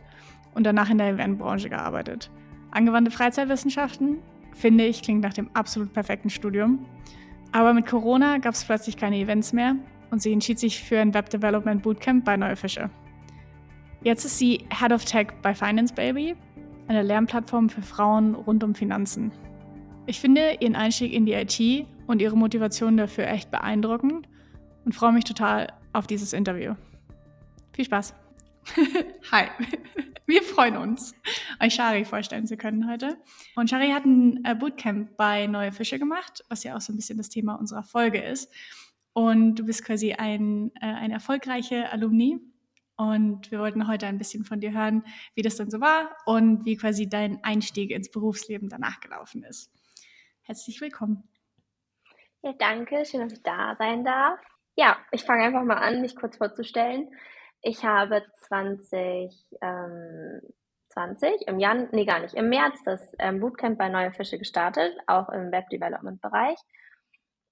und 0.53 0.63
danach 0.63 0.89
in 0.89 0.97
der 0.97 1.09
Eventbranche 1.09 1.69
gearbeitet. 1.69 2.31
Angewandte 2.71 3.11
Freizeitwissenschaften, 3.11 4.19
finde 4.53 4.85
ich, 4.85 5.01
klingt 5.01 5.21
nach 5.21 5.33
dem 5.33 5.49
absolut 5.53 5.91
perfekten 5.91 6.29
Studium. 6.29 6.85
Aber 7.51 7.73
mit 7.73 7.87
Corona 7.87 8.37
gab 8.37 8.53
es 8.53 8.63
plötzlich 8.63 8.95
keine 8.95 9.17
Events 9.17 9.51
mehr 9.51 9.75
und 10.11 10.21
sie 10.21 10.31
entschied 10.31 10.59
sich 10.59 10.83
für 10.83 10.99
ein 10.99 11.13
Web 11.13 11.29
Development 11.29 11.81
Bootcamp 11.81 12.23
bei 12.23 12.37
Neue 12.37 12.55
Fische. 12.55 12.89
Jetzt 14.03 14.25
ist 14.25 14.37
sie 14.37 14.65
Head 14.71 14.91
of 14.91 15.05
Tech 15.05 15.27
bei 15.41 15.55
Finance 15.55 15.93
Baby, 15.93 16.35
einer 16.87 17.03
Lernplattform 17.03 17.69
für 17.69 17.81
Frauen 17.81 18.35
rund 18.35 18.63
um 18.63 18.75
Finanzen. 18.75 19.31
Ich 20.05 20.19
finde 20.19 20.57
ihren 20.59 20.75
Einstieg 20.75 21.13
in 21.13 21.25
die 21.25 21.33
IT 21.33 21.87
und 22.07 22.21
ihre 22.21 22.35
Motivation 22.35 22.97
dafür 22.97 23.27
echt 23.27 23.51
beeindruckend 23.51 24.27
und 24.85 24.93
freue 24.93 25.13
mich 25.13 25.23
total 25.23 25.67
auf 25.93 26.07
dieses 26.07 26.33
Interview. 26.33 26.75
Viel 27.73 27.85
Spaß! 27.85 28.13
Hi, 29.31 29.47
wir 30.25 30.43
freuen 30.43 30.77
uns, 30.77 31.13
euch 31.59 31.73
Shari 31.73 32.05
vorstellen 32.05 32.47
zu 32.47 32.57
können 32.57 32.89
heute. 32.89 33.17
Und 33.55 33.69
Shari 33.69 33.89
hat 33.89 34.05
ein 34.05 34.43
äh, 34.45 34.55
Bootcamp 34.55 35.17
bei 35.17 35.47
Neue 35.47 35.71
Fische 35.71 35.99
gemacht, 35.99 36.43
was 36.49 36.63
ja 36.63 36.75
auch 36.75 36.81
so 36.81 36.93
ein 36.93 36.95
bisschen 36.95 37.17
das 37.17 37.29
Thema 37.29 37.55
unserer 37.55 37.83
Folge 37.83 38.19
ist. 38.21 38.51
Und 39.13 39.55
du 39.55 39.65
bist 39.65 39.83
quasi 39.85 40.13
ein, 40.13 40.71
äh, 40.81 40.85
eine 40.85 41.15
erfolgreiche 41.15 41.91
Alumni. 41.91 42.39
Und 42.95 43.51
wir 43.51 43.59
wollten 43.59 43.87
heute 43.87 44.05
ein 44.07 44.17
bisschen 44.17 44.43
von 44.43 44.59
dir 44.59 44.73
hören, 44.73 45.03
wie 45.33 45.41
das 45.41 45.55
dann 45.55 45.71
so 45.71 45.81
war 45.81 46.15
und 46.25 46.65
wie 46.65 46.77
quasi 46.77 47.09
dein 47.09 47.43
Einstieg 47.43 47.91
ins 47.91 48.11
Berufsleben 48.11 48.69
danach 48.69 48.99
gelaufen 48.99 49.43
ist. 49.43 49.71
Herzlich 50.41 50.81
willkommen. 50.81 51.23
Ja, 52.43 52.53
danke. 52.53 53.05
Schön, 53.05 53.21
dass 53.21 53.33
ich 53.33 53.43
da 53.43 53.75
sein 53.77 54.03
darf. 54.03 54.39
Ja, 54.75 54.97
ich 55.11 55.23
fange 55.23 55.43
einfach 55.43 55.63
mal 55.63 55.77
an, 55.77 56.01
mich 56.01 56.15
kurz 56.15 56.37
vorzustellen. 56.37 57.09
Ich 57.61 57.83
habe 57.83 58.23
2020 58.47 59.37
ähm, 59.61 60.41
im 61.47 61.59
Januar, 61.59 61.89
nee, 61.91 62.05
gar 62.05 62.19
nicht, 62.19 62.33
im 62.33 62.49
März 62.49 62.81
das 62.83 63.15
ähm, 63.19 63.39
Bootcamp 63.39 63.77
bei 63.77 63.89
Neue 63.89 64.11
Fische 64.11 64.39
gestartet, 64.39 64.97
auch 65.07 65.29
im 65.29 65.51
Web 65.51 65.69
Development 65.69 66.19
Bereich. 66.21 66.57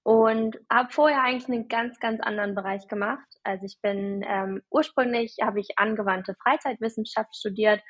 Und 0.02 0.56
habe 0.70 0.90
vorher 0.90 1.22
eigentlich 1.22 1.48
einen 1.48 1.68
ganz, 1.68 2.00
ganz 2.00 2.20
anderen 2.20 2.54
Bereich 2.54 2.88
gemacht. 2.88 3.26
Also 3.44 3.66
ich 3.66 3.78
bin 3.82 4.24
ähm, 4.26 4.62
ursprünglich 4.70 5.36
habe 5.42 5.60
ich 5.60 5.78
angewandte 5.78 6.34
Freizeitwissenschaft 6.42 7.36
studiert 7.36 7.82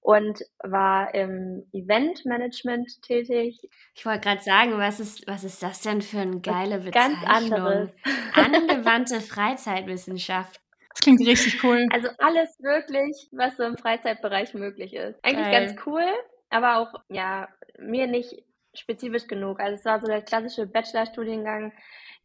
und 0.00 0.40
war 0.60 1.14
im 1.14 1.68
Eventmanagement 1.72 3.02
tätig. 3.02 3.60
Ich 3.94 4.06
wollte 4.06 4.20
gerade 4.20 4.42
sagen, 4.42 4.78
was 4.78 5.00
ist, 5.00 5.26
was 5.26 5.44
ist 5.44 5.62
das 5.62 5.82
denn 5.82 6.00
für 6.00 6.20
eine 6.20 6.40
geile 6.40 6.78
Bezeichnung? 6.78 7.20
Ganz 7.20 7.28
anderes. 7.28 7.90
Angewandte 8.32 9.20
Freizeitwissenschaft. 9.20 10.60
Das 10.94 11.00
klingt 11.02 11.20
richtig 11.20 11.62
cool. 11.62 11.86
Also 11.92 12.08
alles 12.18 12.58
wirklich, 12.60 13.28
was 13.32 13.56
so 13.56 13.64
im 13.64 13.76
Freizeitbereich 13.76 14.54
möglich 14.54 14.94
ist. 14.94 15.22
Eigentlich 15.22 15.50
Geil. 15.50 15.66
ganz 15.66 15.86
cool, 15.86 16.06
aber 16.50 16.78
auch, 16.78 16.94
ja, 17.08 17.48
mir 17.78 18.06
nicht 18.06 18.44
spezifisch 18.78 19.26
genug. 19.26 19.60
Also 19.60 19.74
es 19.74 19.84
war 19.84 20.00
so 20.00 20.06
der 20.06 20.22
klassische 20.22 20.66
Bachelorstudiengang 20.66 21.72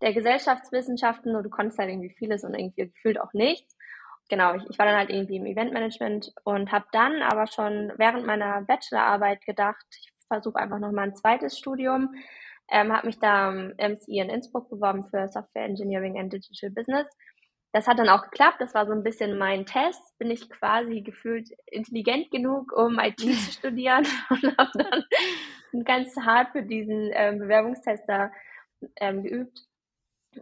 der 0.02 0.14
Gesellschaftswissenschaften 0.14 1.36
und 1.36 1.44
du 1.44 1.50
konntest 1.50 1.80
halt 1.80 1.90
irgendwie 1.90 2.14
vieles 2.18 2.44
und 2.44 2.54
irgendwie 2.54 2.86
gefühlt 2.86 3.20
auch 3.20 3.34
nichts. 3.34 3.78
Genau, 4.30 4.56
ich, 4.56 4.64
ich 4.70 4.80
war 4.80 4.86
dann 4.86 4.98
halt 4.98 5.10
irgendwie 5.10 5.38
im 5.38 5.46
Eventmanagement 5.46 6.34
und 6.44 6.72
habe 6.72 6.86
dann 6.92 7.22
aber 7.22 7.48
schon 7.48 7.92
während 7.98 8.26
meiner 8.26 8.62
Bachelorarbeit 8.62 9.46
gedacht, 9.46 9.86
ich 9.92 10.12
versuche 10.28 10.58
einfach 10.58 10.80
nochmal 10.80 11.06
ein 11.06 11.16
zweites 11.16 11.58
Studium. 11.58 12.16
Ähm, 12.70 12.94
habe 12.94 13.08
mich 13.08 13.20
da 13.20 13.50
am 13.50 13.74
MCI 13.78 14.20
in 14.20 14.30
Innsbruck 14.30 14.70
beworben 14.70 15.04
für 15.04 15.28
Software 15.28 15.66
Engineering 15.66 16.18
and 16.18 16.32
Digital 16.32 16.72
Business 16.72 17.08
das 17.74 17.88
hat 17.88 17.98
dann 17.98 18.08
auch 18.08 18.22
geklappt. 18.24 18.58
Das 18.62 18.76
war 18.76 18.86
so 18.86 18.94
ein 18.94 19.04
bisschen 19.04 19.38
mein 19.38 19.66
Test. 19.66 20.18
Bin 20.20 20.30
ich 20.30 20.50
quasi 20.50 21.02
gefühlt 21.02 21.50
intelligent 21.66 22.30
genug, 22.30 22.72
um 22.72 23.00
IT 23.00 23.20
zu 23.20 23.52
studieren 23.52 24.06
und 24.30 24.58
habe 24.58 24.72
dann 24.76 25.04
ganz 25.84 26.16
hart 26.16 26.52
für 26.52 26.62
diesen 26.62 27.10
ähm, 27.14 27.40
Bewerbungstest 27.40 28.04
da 28.08 28.32
ähm, 28.98 29.24
geübt. 29.24 29.60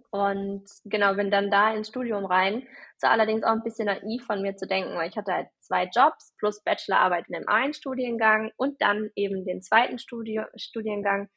Und 0.09 0.65
genau, 0.85 1.15
bin 1.15 1.31
dann 1.31 1.51
da 1.51 1.73
ins 1.73 1.87
Studium 1.87 2.25
rein. 2.25 2.67
War 3.01 3.11
allerdings 3.11 3.43
auch 3.43 3.51
ein 3.51 3.63
bisschen 3.63 3.85
naiv 3.85 4.25
von 4.25 4.41
mir 4.41 4.55
zu 4.55 4.67
denken, 4.67 4.95
weil 4.95 5.09
ich 5.09 5.17
hatte 5.17 5.33
halt 5.33 5.47
zwei 5.59 5.85
Jobs 5.85 6.33
plus 6.37 6.63
Bachelorarbeit 6.63 7.27
in 7.27 7.33
dem 7.33 7.47
einen 7.47 7.73
Studiengang 7.73 8.51
und 8.57 8.81
dann 8.81 9.09
eben 9.15 9.45
den 9.45 9.61
zweiten 9.61 9.99
Studi 9.99 10.39
Studiengang. 10.55 11.29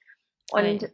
Und 0.52 0.84
okay. 0.84 0.92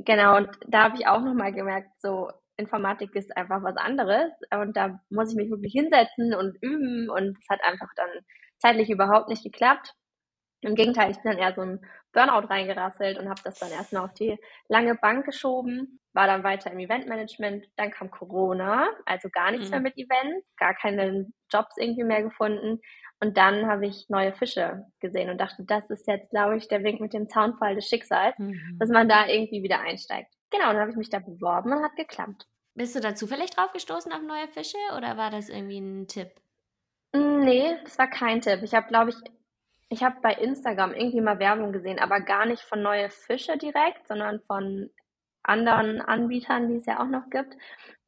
genau, 0.00 0.36
und 0.36 0.50
da 0.66 0.84
habe 0.84 0.96
ich 0.96 1.06
auch 1.06 1.20
nochmal 1.20 1.52
gemerkt, 1.52 1.90
so 2.00 2.30
Informatik 2.56 3.14
ist 3.14 3.36
einfach 3.36 3.62
was 3.62 3.76
anderes 3.76 4.30
und 4.50 4.76
da 4.76 5.00
muss 5.10 5.30
ich 5.30 5.36
mich 5.36 5.50
wirklich 5.50 5.72
hinsetzen 5.72 6.34
und 6.34 6.56
üben 6.62 7.10
und 7.10 7.36
es 7.38 7.48
hat 7.48 7.60
einfach 7.64 7.88
dann 7.96 8.08
zeitlich 8.58 8.90
überhaupt 8.90 9.28
nicht 9.28 9.44
geklappt. 9.44 9.92
Im 10.62 10.74
Gegenteil, 10.74 11.10
ich 11.10 11.20
bin 11.20 11.32
dann 11.32 11.40
eher 11.40 11.54
so 11.54 11.60
ein 11.60 11.80
Burnout 12.12 12.48
reingerasselt 12.48 13.18
und 13.18 13.28
habe 13.28 13.42
das 13.44 13.58
dann 13.58 13.70
erstmal 13.70 14.04
auf 14.04 14.14
die 14.14 14.38
lange 14.68 14.94
Bank 14.94 15.26
geschoben, 15.26 16.00
war 16.14 16.26
dann 16.26 16.44
weiter 16.44 16.72
im 16.72 16.78
Eventmanagement, 16.78 17.66
dann 17.76 17.90
kam 17.90 18.10
Corona, 18.10 18.88
also 19.04 19.28
gar 19.28 19.50
nichts 19.50 19.66
mhm. 19.66 19.72
mehr 19.72 19.80
mit 19.80 19.98
Events, 19.98 20.46
gar 20.56 20.74
keine 20.74 21.26
Jobs 21.52 21.76
irgendwie 21.76 22.04
mehr 22.04 22.22
gefunden 22.22 22.80
und 23.20 23.36
dann 23.36 23.66
habe 23.66 23.86
ich 23.86 24.08
neue 24.08 24.32
Fische 24.34 24.84
gesehen 25.00 25.30
und 25.30 25.40
dachte, 25.40 25.64
das 25.64 25.88
ist 25.88 26.06
jetzt, 26.06 26.30
glaube 26.30 26.56
ich, 26.56 26.68
der 26.68 26.82
Wink 26.82 27.00
mit 27.00 27.14
dem 27.14 27.28
Zaunfall 27.28 27.74
des 27.74 27.88
Schicksals, 27.88 28.38
mhm. 28.38 28.76
dass 28.78 28.90
man 28.90 29.08
da 29.08 29.26
irgendwie 29.26 29.62
wieder 29.62 29.80
einsteigt. 29.80 30.35
Genau, 30.50 30.66
dann 30.72 30.80
habe 30.80 30.90
ich 30.90 30.96
mich 30.96 31.10
da 31.10 31.18
beworben 31.18 31.72
und 31.72 31.82
hat 31.82 31.96
geklappt. 31.96 32.46
Bist 32.74 32.94
du 32.94 33.00
da 33.00 33.14
zufällig 33.14 33.50
drauf 33.50 33.72
gestoßen 33.72 34.12
auf 34.12 34.22
neue 34.22 34.48
Fische 34.48 34.78
oder 34.96 35.16
war 35.16 35.30
das 35.30 35.48
irgendwie 35.48 35.78
ein 35.78 36.08
Tipp? 36.08 36.30
Mm, 37.12 37.40
nee, 37.40 37.76
das 37.84 37.98
war 37.98 38.08
kein 38.08 38.40
Tipp. 38.40 38.60
Ich 38.62 38.74
habe, 38.74 38.86
glaube 38.86 39.10
ich, 39.10 39.16
ich 39.88 40.02
habe 40.02 40.16
bei 40.20 40.34
Instagram 40.34 40.92
irgendwie 40.92 41.20
mal 41.20 41.38
Werbung 41.38 41.72
gesehen, 41.72 41.98
aber 41.98 42.20
gar 42.20 42.46
nicht 42.46 42.62
von 42.62 42.82
neue 42.82 43.08
Fische 43.10 43.56
direkt, 43.56 44.06
sondern 44.08 44.40
von 44.40 44.90
anderen 45.42 46.00
Anbietern, 46.00 46.68
die 46.68 46.76
es 46.76 46.86
ja 46.86 47.00
auch 47.00 47.08
noch 47.08 47.30
gibt. 47.30 47.56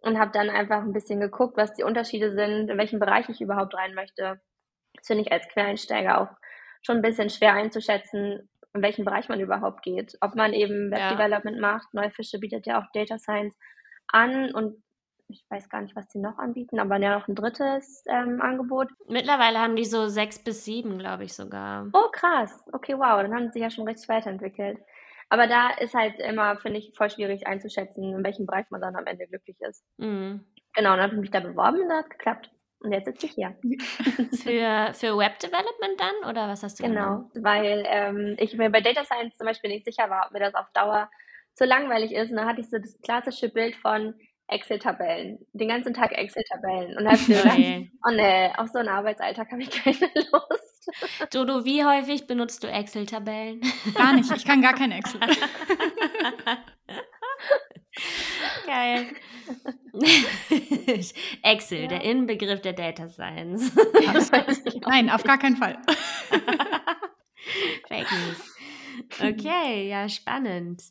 Und 0.00 0.18
habe 0.18 0.30
dann 0.32 0.50
einfach 0.50 0.82
ein 0.82 0.92
bisschen 0.92 1.20
geguckt, 1.20 1.56
was 1.56 1.74
die 1.74 1.82
Unterschiede 1.82 2.32
sind, 2.32 2.70
in 2.70 2.78
welchem 2.78 3.00
Bereich 3.00 3.28
ich 3.28 3.40
überhaupt 3.40 3.74
rein 3.74 3.94
möchte. 3.94 4.40
Das 4.94 5.06
finde 5.06 5.22
ich 5.22 5.32
als 5.32 5.48
Quereinsteiger 5.48 6.20
auch 6.20 6.28
schon 6.82 6.96
ein 6.96 7.02
bisschen 7.02 7.30
schwer 7.30 7.54
einzuschätzen, 7.54 8.48
in 8.74 8.82
welchen 8.82 9.04
Bereich 9.04 9.28
man 9.28 9.40
überhaupt 9.40 9.82
geht. 9.82 10.16
Ob 10.20 10.34
man 10.34 10.52
eben 10.52 10.90
Web 10.90 11.10
Development 11.10 11.56
ja. 11.56 11.62
macht, 11.62 11.94
Neufische 11.94 12.38
bietet 12.38 12.66
ja 12.66 12.80
auch 12.80 12.86
Data 12.92 13.18
Science 13.18 13.56
an 14.08 14.52
und 14.54 14.82
ich 15.30 15.44
weiß 15.50 15.68
gar 15.68 15.82
nicht, 15.82 15.94
was 15.94 16.08
die 16.08 16.18
noch 16.18 16.38
anbieten, 16.38 16.80
aber 16.80 16.96
ja 16.98 17.18
noch 17.18 17.28
ein 17.28 17.34
drittes 17.34 18.02
ähm, 18.08 18.40
Angebot. 18.40 18.88
Mittlerweile 19.08 19.58
haben 19.58 19.76
die 19.76 19.84
so 19.84 20.08
sechs 20.08 20.38
bis 20.38 20.64
sieben, 20.64 20.98
glaube 20.98 21.24
ich 21.24 21.34
sogar. 21.34 21.86
Oh, 21.92 22.08
krass. 22.12 22.64
Okay, 22.72 22.94
wow, 22.94 23.20
dann 23.20 23.34
haben 23.34 23.46
sie 23.46 23.54
sich 23.54 23.62
ja 23.62 23.70
schon 23.70 23.86
richtig 23.86 24.08
weiterentwickelt. 24.08 24.78
Aber 25.28 25.46
da 25.46 25.70
ist 25.70 25.94
halt 25.94 26.18
immer, 26.18 26.56
finde 26.56 26.78
ich, 26.78 26.94
voll 26.96 27.10
schwierig 27.10 27.46
einzuschätzen, 27.46 28.16
in 28.16 28.24
welchem 28.24 28.46
Bereich 28.46 28.70
man 28.70 28.80
dann 28.80 28.96
am 28.96 29.06
Ende 29.06 29.26
glücklich 29.26 29.60
ist. 29.60 29.84
Mhm. 29.98 30.46
Genau, 30.74 30.90
dann 30.90 31.02
habe 31.02 31.14
ich 31.14 31.20
mich 31.20 31.30
da 31.30 31.40
beworben 31.40 31.82
und 31.82 31.88
das 31.88 32.04
hat 32.04 32.10
geklappt. 32.10 32.50
Und 32.80 32.92
jetzt 32.92 33.06
sitze 33.06 33.26
ich 33.26 33.32
hier. 33.32 33.56
für, 34.42 34.94
für 34.94 35.18
Web 35.18 35.38
Development 35.40 35.98
dann 35.98 36.30
oder 36.30 36.48
was 36.48 36.62
hast 36.62 36.78
du 36.78 36.84
Genau, 36.84 37.16
gemacht? 37.18 37.30
weil 37.40 37.84
ähm, 37.88 38.36
ich 38.38 38.54
mir 38.56 38.70
bei 38.70 38.80
Data 38.80 39.04
Science 39.04 39.36
zum 39.36 39.46
Beispiel 39.46 39.70
nicht 39.70 39.84
sicher 39.84 40.08
war, 40.10 40.26
ob 40.26 40.32
mir 40.32 40.40
das 40.40 40.54
auf 40.54 40.66
Dauer 40.74 41.10
zu 41.54 41.64
langweilig 41.64 42.12
ist. 42.12 42.30
Und 42.30 42.36
dann 42.36 42.46
hatte 42.46 42.60
ich 42.60 42.70
so 42.70 42.78
das 42.78 42.96
klassische 43.02 43.48
Bild 43.48 43.74
von 43.76 44.14
Excel-Tabellen. 44.46 45.38
Den 45.52 45.68
ganzen 45.68 45.92
Tag 45.92 46.12
Excel-Tabellen. 46.12 46.96
Und 46.96 47.04
dann 47.04 47.08
habe 47.08 47.16
ich 47.16 47.26
gedacht, 47.26 47.58
oh 48.06 48.10
nee, 48.12 48.50
auf 48.56 48.68
so 48.68 48.78
einen 48.78 48.88
Arbeitsalltag 48.88 49.50
habe 49.50 49.60
ich 49.62 49.70
keine 49.70 49.98
Lust. 50.32 50.88
Dodo, 51.34 51.64
wie 51.66 51.84
häufig 51.84 52.26
benutzt 52.26 52.62
du 52.64 52.68
Excel-Tabellen? 52.68 53.60
Gar 53.94 54.14
nicht, 54.14 54.30
ich 54.34 54.44
kann 54.46 54.62
gar 54.62 54.74
kein 54.74 54.92
Excel. 54.92 55.20
Geil. 58.68 59.06
Excel, 61.42 61.80
ja. 61.80 61.86
der 61.86 62.04
Inbegriff 62.04 62.60
der 62.60 62.74
Data 62.74 63.08
Science. 63.08 63.72
Nein, 64.86 65.08
auf 65.08 65.24
gar 65.24 65.38
keinen 65.38 65.56
Fall. 65.56 65.78
Fake 67.88 68.06
News. 68.12 68.56
Okay, 69.22 69.88
ja, 69.88 70.06
spannend. 70.10 70.82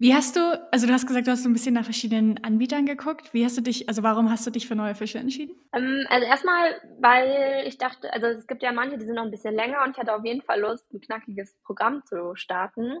Wie 0.00 0.12
hast 0.12 0.34
du, 0.34 0.60
also 0.72 0.88
du 0.88 0.92
hast 0.92 1.06
gesagt, 1.06 1.28
du 1.28 1.30
hast 1.30 1.44
so 1.44 1.48
ein 1.48 1.52
bisschen 1.52 1.74
nach 1.74 1.84
verschiedenen 1.84 2.42
Anbietern 2.42 2.84
geguckt. 2.84 3.32
Wie 3.32 3.44
hast 3.44 3.56
du 3.56 3.60
dich, 3.60 3.88
also 3.88 4.02
warum 4.02 4.28
hast 4.28 4.44
du 4.44 4.50
dich 4.50 4.66
für 4.66 4.74
neue 4.74 4.96
Fische 4.96 5.18
entschieden? 5.18 5.54
Ähm, 5.72 6.04
also 6.08 6.26
erstmal, 6.26 6.80
weil 6.98 7.62
ich 7.64 7.78
dachte, 7.78 8.12
also 8.12 8.26
es 8.26 8.48
gibt 8.48 8.64
ja 8.64 8.72
manche, 8.72 8.98
die 8.98 9.04
sind 9.04 9.14
noch 9.14 9.24
ein 9.24 9.30
bisschen 9.30 9.54
länger 9.54 9.84
und 9.84 9.92
ich 9.92 9.98
hatte 9.98 10.16
auf 10.16 10.24
jeden 10.24 10.42
Fall 10.42 10.60
Lust, 10.60 10.92
ein 10.92 11.00
knackiges 11.00 11.56
Programm 11.62 12.04
zu 12.06 12.34
starten. 12.34 12.98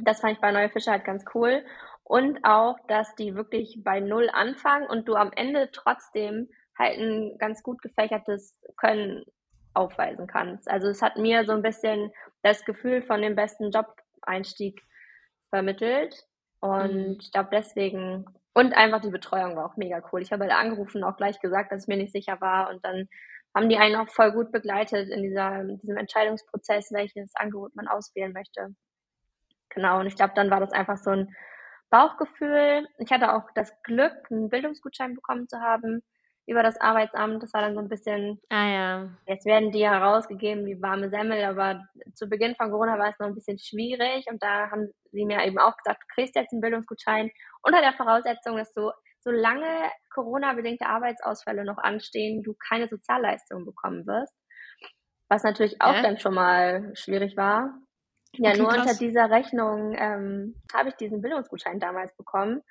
Das 0.00 0.20
fand 0.20 0.34
ich 0.34 0.40
bei 0.40 0.52
Neue 0.52 0.70
Fische 0.70 0.92
halt 0.92 1.04
ganz 1.04 1.24
cool. 1.34 1.64
Und 2.12 2.44
auch, 2.44 2.76
dass 2.88 3.14
die 3.14 3.34
wirklich 3.36 3.78
bei 3.82 3.98
Null 3.98 4.28
anfangen 4.30 4.86
und 4.86 5.08
du 5.08 5.14
am 5.14 5.32
Ende 5.34 5.70
trotzdem 5.72 6.50
halt 6.78 6.98
ein 6.98 7.38
ganz 7.38 7.62
gut 7.62 7.80
gefächertes 7.80 8.60
Können 8.76 9.24
aufweisen 9.72 10.26
kannst. 10.26 10.70
Also 10.70 10.88
es 10.88 11.00
hat 11.00 11.16
mir 11.16 11.46
so 11.46 11.52
ein 11.52 11.62
bisschen 11.62 12.12
das 12.42 12.66
Gefühl 12.66 13.00
von 13.00 13.22
dem 13.22 13.34
besten 13.34 13.70
Job-Einstieg 13.70 14.82
vermittelt. 15.48 16.26
Und 16.60 16.94
mhm. 16.94 17.16
ich 17.18 17.32
glaube 17.32 17.48
deswegen, 17.50 18.26
und 18.52 18.76
einfach 18.76 19.00
die 19.00 19.08
Betreuung 19.08 19.56
war 19.56 19.64
auch 19.64 19.78
mega 19.78 20.02
cool. 20.12 20.20
Ich 20.20 20.32
habe 20.32 20.44
halt 20.44 20.52
angerufen 20.52 21.02
und 21.02 21.08
auch 21.08 21.16
gleich 21.16 21.40
gesagt, 21.40 21.72
dass 21.72 21.84
ich 21.84 21.88
mir 21.88 21.96
nicht 21.96 22.12
sicher 22.12 22.42
war. 22.42 22.68
Und 22.68 22.84
dann 22.84 23.08
haben 23.54 23.70
die 23.70 23.78
einen 23.78 23.96
auch 23.96 24.10
voll 24.10 24.32
gut 24.32 24.52
begleitet 24.52 25.08
in 25.08 25.22
dieser, 25.22 25.64
diesem 25.64 25.96
Entscheidungsprozess, 25.96 26.92
welches 26.92 27.34
Angebot 27.36 27.74
man 27.74 27.88
auswählen 27.88 28.34
möchte. 28.34 28.74
Genau, 29.70 30.00
und 30.00 30.08
ich 30.08 30.16
glaube, 30.16 30.34
dann 30.36 30.50
war 30.50 30.60
das 30.60 30.72
einfach 30.72 30.98
so 30.98 31.08
ein 31.08 31.34
Bauchgefühl. 31.92 32.88
Ich 32.96 33.12
hatte 33.12 33.34
auch 33.34 33.50
das 33.54 33.70
Glück, 33.82 34.14
einen 34.30 34.48
Bildungsgutschein 34.48 35.14
bekommen 35.14 35.46
zu 35.46 35.60
haben 35.60 36.02
über 36.46 36.62
das 36.62 36.80
Arbeitsamt. 36.80 37.42
Das 37.42 37.52
war 37.52 37.60
dann 37.60 37.74
so 37.74 37.80
ein 37.80 37.88
bisschen, 37.88 38.40
ah 38.48 38.66
ja. 38.66 39.08
Jetzt 39.26 39.44
werden 39.44 39.70
die 39.72 39.86
herausgegeben 39.86 40.64
wie 40.64 40.80
warme 40.80 41.10
Semmel, 41.10 41.44
aber 41.44 41.84
zu 42.14 42.28
Beginn 42.28 42.56
von 42.56 42.70
Corona 42.70 42.98
war 42.98 43.10
es 43.10 43.18
noch 43.18 43.26
ein 43.26 43.34
bisschen 43.34 43.58
schwierig 43.58 44.24
und 44.30 44.42
da 44.42 44.70
haben 44.70 44.90
sie 45.12 45.26
mir 45.26 45.44
eben 45.44 45.58
auch 45.58 45.76
gesagt, 45.76 46.02
du 46.02 46.14
kriegst 46.14 46.34
jetzt 46.34 46.52
einen 46.52 46.62
Bildungsgutschein 46.62 47.30
unter 47.62 47.82
der 47.82 47.92
Voraussetzung, 47.92 48.56
dass 48.56 48.72
du 48.72 48.90
solange 49.20 49.90
Corona-bedingte 50.14 50.86
Arbeitsausfälle 50.86 51.64
noch 51.64 51.78
anstehen, 51.78 52.42
du 52.42 52.54
keine 52.54 52.88
Sozialleistungen 52.88 53.66
bekommen 53.66 54.06
wirst. 54.06 54.34
Was 55.28 55.44
natürlich 55.44 55.80
auch 55.82 55.94
ja. 55.94 56.02
dann 56.02 56.18
schon 56.18 56.34
mal 56.34 56.90
schwierig 56.94 57.36
war. 57.36 57.74
Ja, 58.34 58.50
okay, 58.50 58.58
nur 58.58 58.68
krass. 58.68 58.80
unter 58.80 58.98
dieser 58.98 59.30
Rechnung 59.30 59.94
ähm, 59.96 60.54
habe 60.72 60.88
ich 60.88 60.94
diesen 60.96 61.20
Bildungsgutschein 61.20 61.78
damals 61.78 62.16
bekommen. 62.16 62.62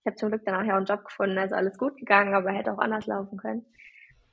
Ich 0.00 0.06
habe 0.06 0.16
zum 0.16 0.30
Glück 0.30 0.44
dann 0.44 0.54
nachher 0.54 0.76
einen 0.76 0.86
Job 0.86 1.04
gefunden, 1.04 1.38
also 1.38 1.54
alles 1.54 1.78
gut 1.78 1.96
gegangen, 1.96 2.34
aber 2.34 2.50
hätte 2.50 2.72
auch 2.72 2.78
anders 2.78 3.06
laufen 3.06 3.38
können. 3.38 3.64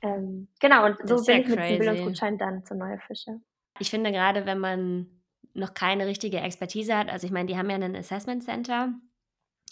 Ähm, 0.02 0.48
genau, 0.60 0.86
und 0.86 0.96
so 1.04 1.24
bin 1.24 1.42
ich 1.42 1.48
mit 1.48 1.58
dem 1.58 1.78
Bildungsgutschein 1.78 2.38
dann 2.38 2.64
zu 2.64 2.74
Neue 2.74 2.98
Fische. 2.98 3.40
Ich 3.78 3.90
finde 3.90 4.12
gerade, 4.12 4.46
wenn 4.46 4.58
man 4.58 5.06
noch 5.54 5.74
keine 5.74 6.06
richtige 6.06 6.38
Expertise 6.40 6.96
hat, 6.96 7.08
also 7.08 7.26
ich 7.26 7.32
meine, 7.32 7.46
die 7.46 7.56
haben 7.56 7.70
ja 7.70 7.76
ein 7.76 7.96
Assessment 7.96 8.42
Center, 8.42 8.94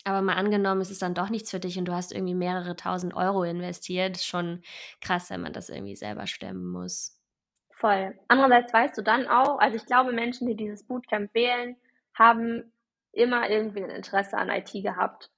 aber 0.04 0.22
mal 0.22 0.34
angenommen, 0.34 0.80
es 0.80 0.90
ist 0.90 1.02
dann 1.02 1.14
doch 1.14 1.30
nichts 1.30 1.50
für 1.50 1.60
dich 1.60 1.78
und 1.78 1.86
du 1.86 1.92
hast 1.92 2.12
irgendwie 2.12 2.34
mehrere 2.34 2.76
tausend 2.76 3.14
Euro 3.14 3.44
investiert, 3.44 4.16
ist 4.16 4.26
schon 4.26 4.62
krass, 5.00 5.30
wenn 5.30 5.40
man 5.40 5.52
das 5.52 5.68
irgendwie 5.68 5.96
selber 5.96 6.26
stemmen 6.26 6.66
muss. 6.66 7.17
Voll. 7.78 8.18
Andererseits 8.26 8.72
weißt 8.72 8.98
du 8.98 9.02
dann 9.02 9.28
auch, 9.28 9.58
also 9.60 9.76
ich 9.76 9.86
glaube, 9.86 10.12
Menschen, 10.12 10.48
die 10.48 10.56
dieses 10.56 10.84
Bootcamp 10.84 11.32
wählen, 11.32 11.76
haben 12.14 12.72
immer 13.12 13.48
irgendwie 13.48 13.84
ein 13.84 13.90
Interesse 13.90 14.36
an 14.36 14.50
IT 14.50 14.72
gehabt. 14.72 15.30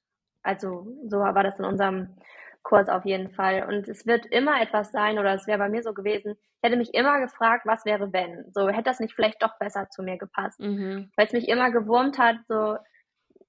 Also 0.42 0.86
so 1.06 1.18
war 1.18 1.42
das 1.42 1.58
in 1.58 1.66
unserem 1.66 2.16
Kurs 2.62 2.88
auf 2.88 3.04
jeden 3.04 3.30
Fall. 3.30 3.66
Und 3.68 3.88
es 3.88 4.06
wird 4.06 4.24
immer 4.26 4.60
etwas 4.60 4.90
sein, 4.90 5.18
oder 5.18 5.34
es 5.34 5.46
wäre 5.46 5.58
bei 5.58 5.68
mir 5.68 5.82
so 5.82 5.92
gewesen, 5.92 6.32
ich 6.32 6.62
hätte 6.62 6.78
mich 6.78 6.94
immer 6.94 7.20
gefragt, 7.20 7.66
was 7.66 7.84
wäre 7.84 8.12
wenn? 8.12 8.50
So, 8.52 8.68
hätte 8.68 8.84
das 8.84 9.00
nicht 9.00 9.14
vielleicht 9.14 9.42
doch 9.42 9.58
besser 9.58 9.88
zu 9.90 10.02
mir 10.02 10.16
gepasst? 10.16 10.60
Mhm. 10.60 11.10
Weil 11.16 11.26
es 11.26 11.32
mich 11.32 11.48
immer 11.48 11.70
gewurmt 11.70 12.18
hat, 12.18 12.36
so, 12.48 12.78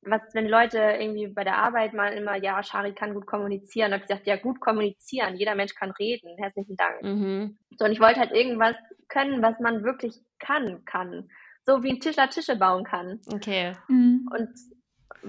was, 0.03 0.21
wenn 0.33 0.47
Leute 0.47 0.77
irgendwie 0.77 1.27
bei 1.27 1.43
der 1.43 1.57
Arbeit 1.57 1.93
mal 1.93 2.13
immer, 2.13 2.35
ja, 2.35 2.63
Shari 2.63 2.93
kann 2.93 3.13
gut 3.13 3.27
kommunizieren, 3.27 3.91
habe 3.91 4.01
ich 4.01 4.07
gesagt, 4.07 4.27
ja, 4.27 4.35
gut 4.35 4.59
kommunizieren, 4.59 5.35
jeder 5.35 5.55
Mensch 5.55 5.75
kann 5.75 5.91
reden, 5.91 6.37
herzlichen 6.37 6.75
Dank. 6.75 7.03
Mhm. 7.03 7.57
So, 7.77 7.85
und 7.85 7.91
ich 7.91 7.99
wollte 7.99 8.19
halt 8.19 8.31
irgendwas 8.31 8.75
können, 9.07 9.41
was 9.41 9.59
man 9.59 9.83
wirklich 9.83 10.19
kann, 10.39 10.83
kann. 10.85 11.29
So 11.65 11.83
wie 11.83 11.91
ein 11.91 11.99
Tischler 11.99 12.29
Tische 12.29 12.55
bauen 12.55 12.83
kann. 12.83 13.19
Okay. 13.31 13.73
Mhm. 13.87 14.27
Und 14.35 14.49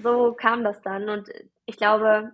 so 0.03 0.33
kam 0.33 0.65
das 0.65 0.81
dann. 0.81 1.09
Und 1.09 1.29
ich 1.67 1.77
glaube, 1.77 2.33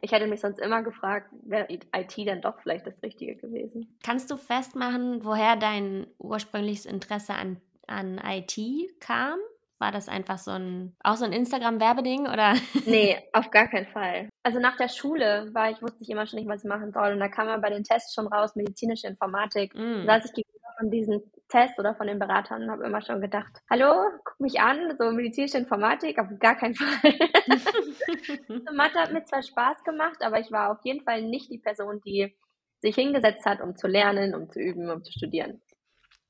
ich 0.00 0.12
hätte 0.12 0.26
mich 0.26 0.40
sonst 0.40 0.58
immer 0.58 0.82
gefragt, 0.82 1.30
wäre 1.42 1.68
IT 1.70 2.14
dann 2.26 2.42
doch 2.42 2.60
vielleicht 2.60 2.86
das 2.86 3.00
Richtige 3.02 3.36
gewesen. 3.36 3.96
Kannst 4.02 4.30
du 4.30 4.36
festmachen, 4.36 5.24
woher 5.24 5.56
dein 5.56 6.06
ursprüngliches 6.18 6.86
Interesse 6.86 7.34
an, 7.34 7.60
an 7.86 8.20
IT 8.24 8.58
kam? 9.00 9.38
War 9.78 9.92
das 9.92 10.08
einfach 10.08 10.38
so 10.38 10.52
ein, 10.52 10.96
auch 11.04 11.16
so 11.16 11.26
ein 11.26 11.32
Instagram-Werbeding 11.32 12.28
oder? 12.28 12.54
Nee, 12.86 13.18
auf 13.32 13.50
gar 13.50 13.68
keinen 13.68 13.86
Fall. 13.86 14.28
Also 14.42 14.58
nach 14.58 14.76
der 14.76 14.88
Schule 14.88 15.50
war 15.52 15.70
ich, 15.70 15.82
wusste 15.82 15.98
ich 16.00 16.08
immer 16.08 16.26
schon 16.26 16.38
nicht, 16.38 16.48
was 16.48 16.64
ich 16.64 16.68
machen 16.68 16.92
soll. 16.92 17.12
Und 17.12 17.20
da 17.20 17.28
kam 17.28 17.46
man 17.46 17.60
bei 17.60 17.68
den 17.68 17.84
Tests 17.84 18.14
schon 18.14 18.26
raus, 18.26 18.56
medizinische 18.56 19.06
Informatik. 19.06 19.74
Mm. 19.74 20.06
Da 20.06 20.20
saß 20.20 20.26
ich 20.26 20.32
gegenüber 20.32 20.68
von 20.78 20.90
diesen 20.90 21.20
Tests 21.48 21.78
oder 21.78 21.94
von 21.94 22.06
den 22.06 22.18
Beratern 22.18 22.62
und 22.62 22.70
habe 22.70 22.86
immer 22.86 23.02
schon 23.02 23.20
gedacht, 23.20 23.52
hallo, 23.70 23.92
guck 24.24 24.40
mich 24.40 24.60
an, 24.60 24.96
so 24.98 25.10
medizinische 25.10 25.58
Informatik, 25.58 26.18
auf 26.18 26.28
gar 26.38 26.56
keinen 26.56 26.74
Fall. 26.74 27.12
Mathe 28.74 28.98
hat 28.98 29.12
mir 29.12 29.24
zwar 29.24 29.42
Spaß 29.42 29.84
gemacht, 29.84 30.22
aber 30.22 30.40
ich 30.40 30.50
war 30.50 30.72
auf 30.72 30.78
jeden 30.84 31.04
Fall 31.04 31.22
nicht 31.22 31.50
die 31.50 31.58
Person, 31.58 32.00
die 32.04 32.34
sich 32.80 32.94
hingesetzt 32.94 33.44
hat, 33.44 33.60
um 33.60 33.76
zu 33.76 33.86
lernen, 33.86 34.34
um 34.34 34.50
zu 34.50 34.60
üben, 34.60 34.90
um 34.90 35.02
zu 35.04 35.12
studieren. 35.12 35.60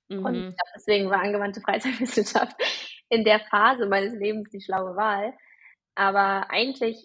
Mhm. 0.08 0.24
Und 0.24 0.34
glaub, 0.34 0.68
deswegen 0.74 1.10
war 1.10 1.20
angewandte 1.20 1.60
Freizeitwissenschaft 1.60 2.56
in 3.08 3.24
der 3.24 3.40
Phase 3.40 3.86
meines 3.86 4.14
Lebens 4.14 4.50
die 4.50 4.60
schlaue 4.60 4.96
Wahl. 4.96 5.34
Aber 5.94 6.50
eigentlich 6.50 7.04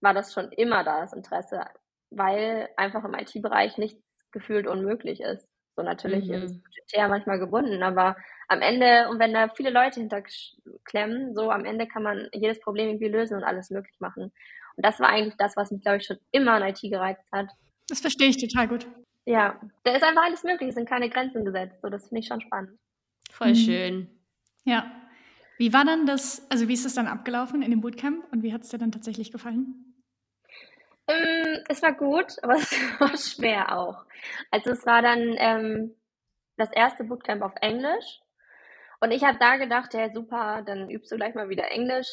war 0.00 0.14
das 0.14 0.32
schon 0.32 0.50
immer 0.52 0.84
da, 0.84 1.00
das 1.00 1.12
Interesse, 1.12 1.64
weil 2.10 2.68
einfach 2.76 3.04
im 3.04 3.14
IT-Bereich 3.14 3.78
nichts 3.78 4.02
gefühlt 4.32 4.66
unmöglich 4.66 5.20
ist. 5.20 5.46
So 5.76 5.82
natürlich 5.82 6.26
mhm. 6.26 6.34
ist 6.34 6.62
budgetär 6.62 7.08
manchmal 7.08 7.38
gebunden, 7.38 7.82
aber 7.82 8.16
am 8.48 8.60
Ende, 8.60 9.08
und 9.08 9.18
wenn 9.18 9.32
da 9.32 9.48
viele 9.48 9.70
Leute 9.70 10.00
hinterklemmen, 10.00 11.34
so 11.34 11.50
am 11.50 11.64
Ende 11.64 11.86
kann 11.86 12.02
man 12.02 12.28
jedes 12.32 12.60
Problem 12.60 12.88
irgendwie 12.88 13.08
lösen 13.08 13.36
und 13.36 13.44
alles 13.44 13.70
möglich 13.70 13.96
machen. 14.00 14.32
Und 14.76 14.86
das 14.86 14.98
war 14.98 15.08
eigentlich 15.08 15.36
das, 15.36 15.56
was 15.56 15.70
mich, 15.70 15.82
glaube 15.82 15.98
ich, 15.98 16.06
schon 16.06 16.18
immer 16.32 16.52
an 16.52 16.62
IT 16.64 16.80
gereizt 16.80 17.30
hat. 17.32 17.48
Das 17.88 18.00
verstehe 18.00 18.28
ich 18.28 18.38
total 18.38 18.68
gut. 18.68 18.86
Ja, 19.24 19.60
da 19.84 19.92
ist 19.94 20.02
einfach 20.02 20.24
alles 20.24 20.42
möglich, 20.42 20.70
es 20.70 20.74
sind 20.74 20.88
keine 20.88 21.08
Grenzen 21.08 21.44
gesetzt. 21.44 21.80
So, 21.82 21.88
das 21.88 22.08
finde 22.08 22.20
ich 22.20 22.26
schon 22.26 22.40
spannend. 22.40 22.78
Voll 23.30 23.50
mhm. 23.50 23.54
schön. 23.54 24.20
Ja. 24.64 24.99
Wie 25.60 25.74
war 25.74 25.84
dann 25.84 26.06
das, 26.06 26.50
also 26.50 26.68
wie 26.68 26.72
ist 26.72 26.86
es 26.86 26.94
dann 26.94 27.06
abgelaufen 27.06 27.60
in 27.60 27.70
dem 27.70 27.82
Bootcamp 27.82 28.24
und 28.32 28.42
wie 28.42 28.54
hat 28.54 28.62
es 28.62 28.70
dir 28.70 28.78
dann 28.78 28.92
tatsächlich 28.92 29.30
gefallen? 29.30 29.94
Ähm, 31.06 31.62
es 31.68 31.82
war 31.82 31.92
gut, 31.92 32.42
aber 32.42 32.54
es 32.56 32.72
war 32.98 33.18
schwer 33.18 33.76
auch. 33.76 34.06
Also 34.50 34.70
es 34.70 34.86
war 34.86 35.02
dann 35.02 35.36
ähm, 35.36 35.94
das 36.56 36.72
erste 36.72 37.04
Bootcamp 37.04 37.42
auf 37.42 37.52
Englisch 37.60 38.22
und 39.00 39.10
ich 39.10 39.22
habe 39.22 39.36
da 39.38 39.58
gedacht, 39.58 39.92
ja 39.92 40.10
super, 40.10 40.62
dann 40.64 40.88
übst 40.88 41.12
du 41.12 41.16
gleich 41.16 41.34
mal 41.34 41.50
wieder 41.50 41.70
Englisch 41.70 42.08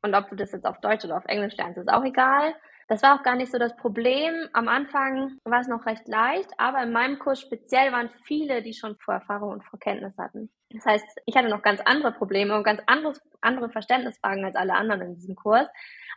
und 0.00 0.14
ob 0.14 0.30
du 0.30 0.36
das 0.36 0.52
jetzt 0.52 0.64
auf 0.64 0.80
Deutsch 0.80 1.04
oder 1.04 1.18
auf 1.18 1.26
Englisch 1.26 1.58
lernst, 1.58 1.76
ist 1.78 1.92
auch 1.92 2.04
egal. 2.04 2.54
Das 2.88 3.02
war 3.02 3.18
auch 3.18 3.22
gar 3.22 3.36
nicht 3.36 3.52
so 3.52 3.58
das 3.58 3.76
Problem. 3.76 4.48
Am 4.54 4.68
Anfang 4.68 5.38
war 5.44 5.60
es 5.60 5.68
noch 5.68 5.84
recht 5.84 6.08
leicht, 6.08 6.48
aber 6.56 6.82
in 6.82 6.92
meinem 6.92 7.18
Kurs 7.18 7.42
speziell 7.42 7.92
waren 7.92 8.08
viele, 8.24 8.62
die 8.62 8.72
schon 8.72 8.96
Vorerfahrung 8.96 9.50
und 9.50 9.64
Vorkenntnis 9.66 10.16
hatten. 10.16 10.50
Das 10.72 10.86
heißt, 10.86 11.20
ich 11.26 11.36
hatte 11.36 11.48
noch 11.48 11.62
ganz 11.62 11.80
andere 11.84 12.12
Probleme 12.12 12.56
und 12.56 12.62
ganz 12.62 12.80
anderes, 12.86 13.20
andere 13.40 13.70
Verständnisfragen 13.70 14.44
als 14.44 14.56
alle 14.56 14.74
anderen 14.74 15.02
in 15.02 15.14
diesem 15.14 15.34
Kurs. 15.34 15.68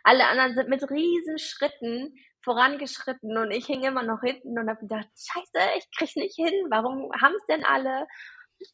Alle 0.04 0.26
anderen 0.26 0.54
sind 0.54 0.68
mit 0.68 0.88
riesen 0.90 1.38
Schritten 1.38 2.14
vorangeschritten 2.42 3.36
und 3.38 3.50
ich 3.50 3.66
hing 3.66 3.82
immer 3.82 4.02
noch 4.02 4.20
hinten 4.20 4.58
und 4.58 4.68
habe 4.68 4.80
gedacht, 4.80 5.08
scheiße, 5.16 5.78
ich 5.78 5.86
krieg's 5.96 6.14
nicht 6.14 6.36
hin, 6.36 6.52
warum 6.68 7.10
haben 7.20 7.34
es 7.36 7.46
denn 7.46 7.64
alle? 7.64 8.06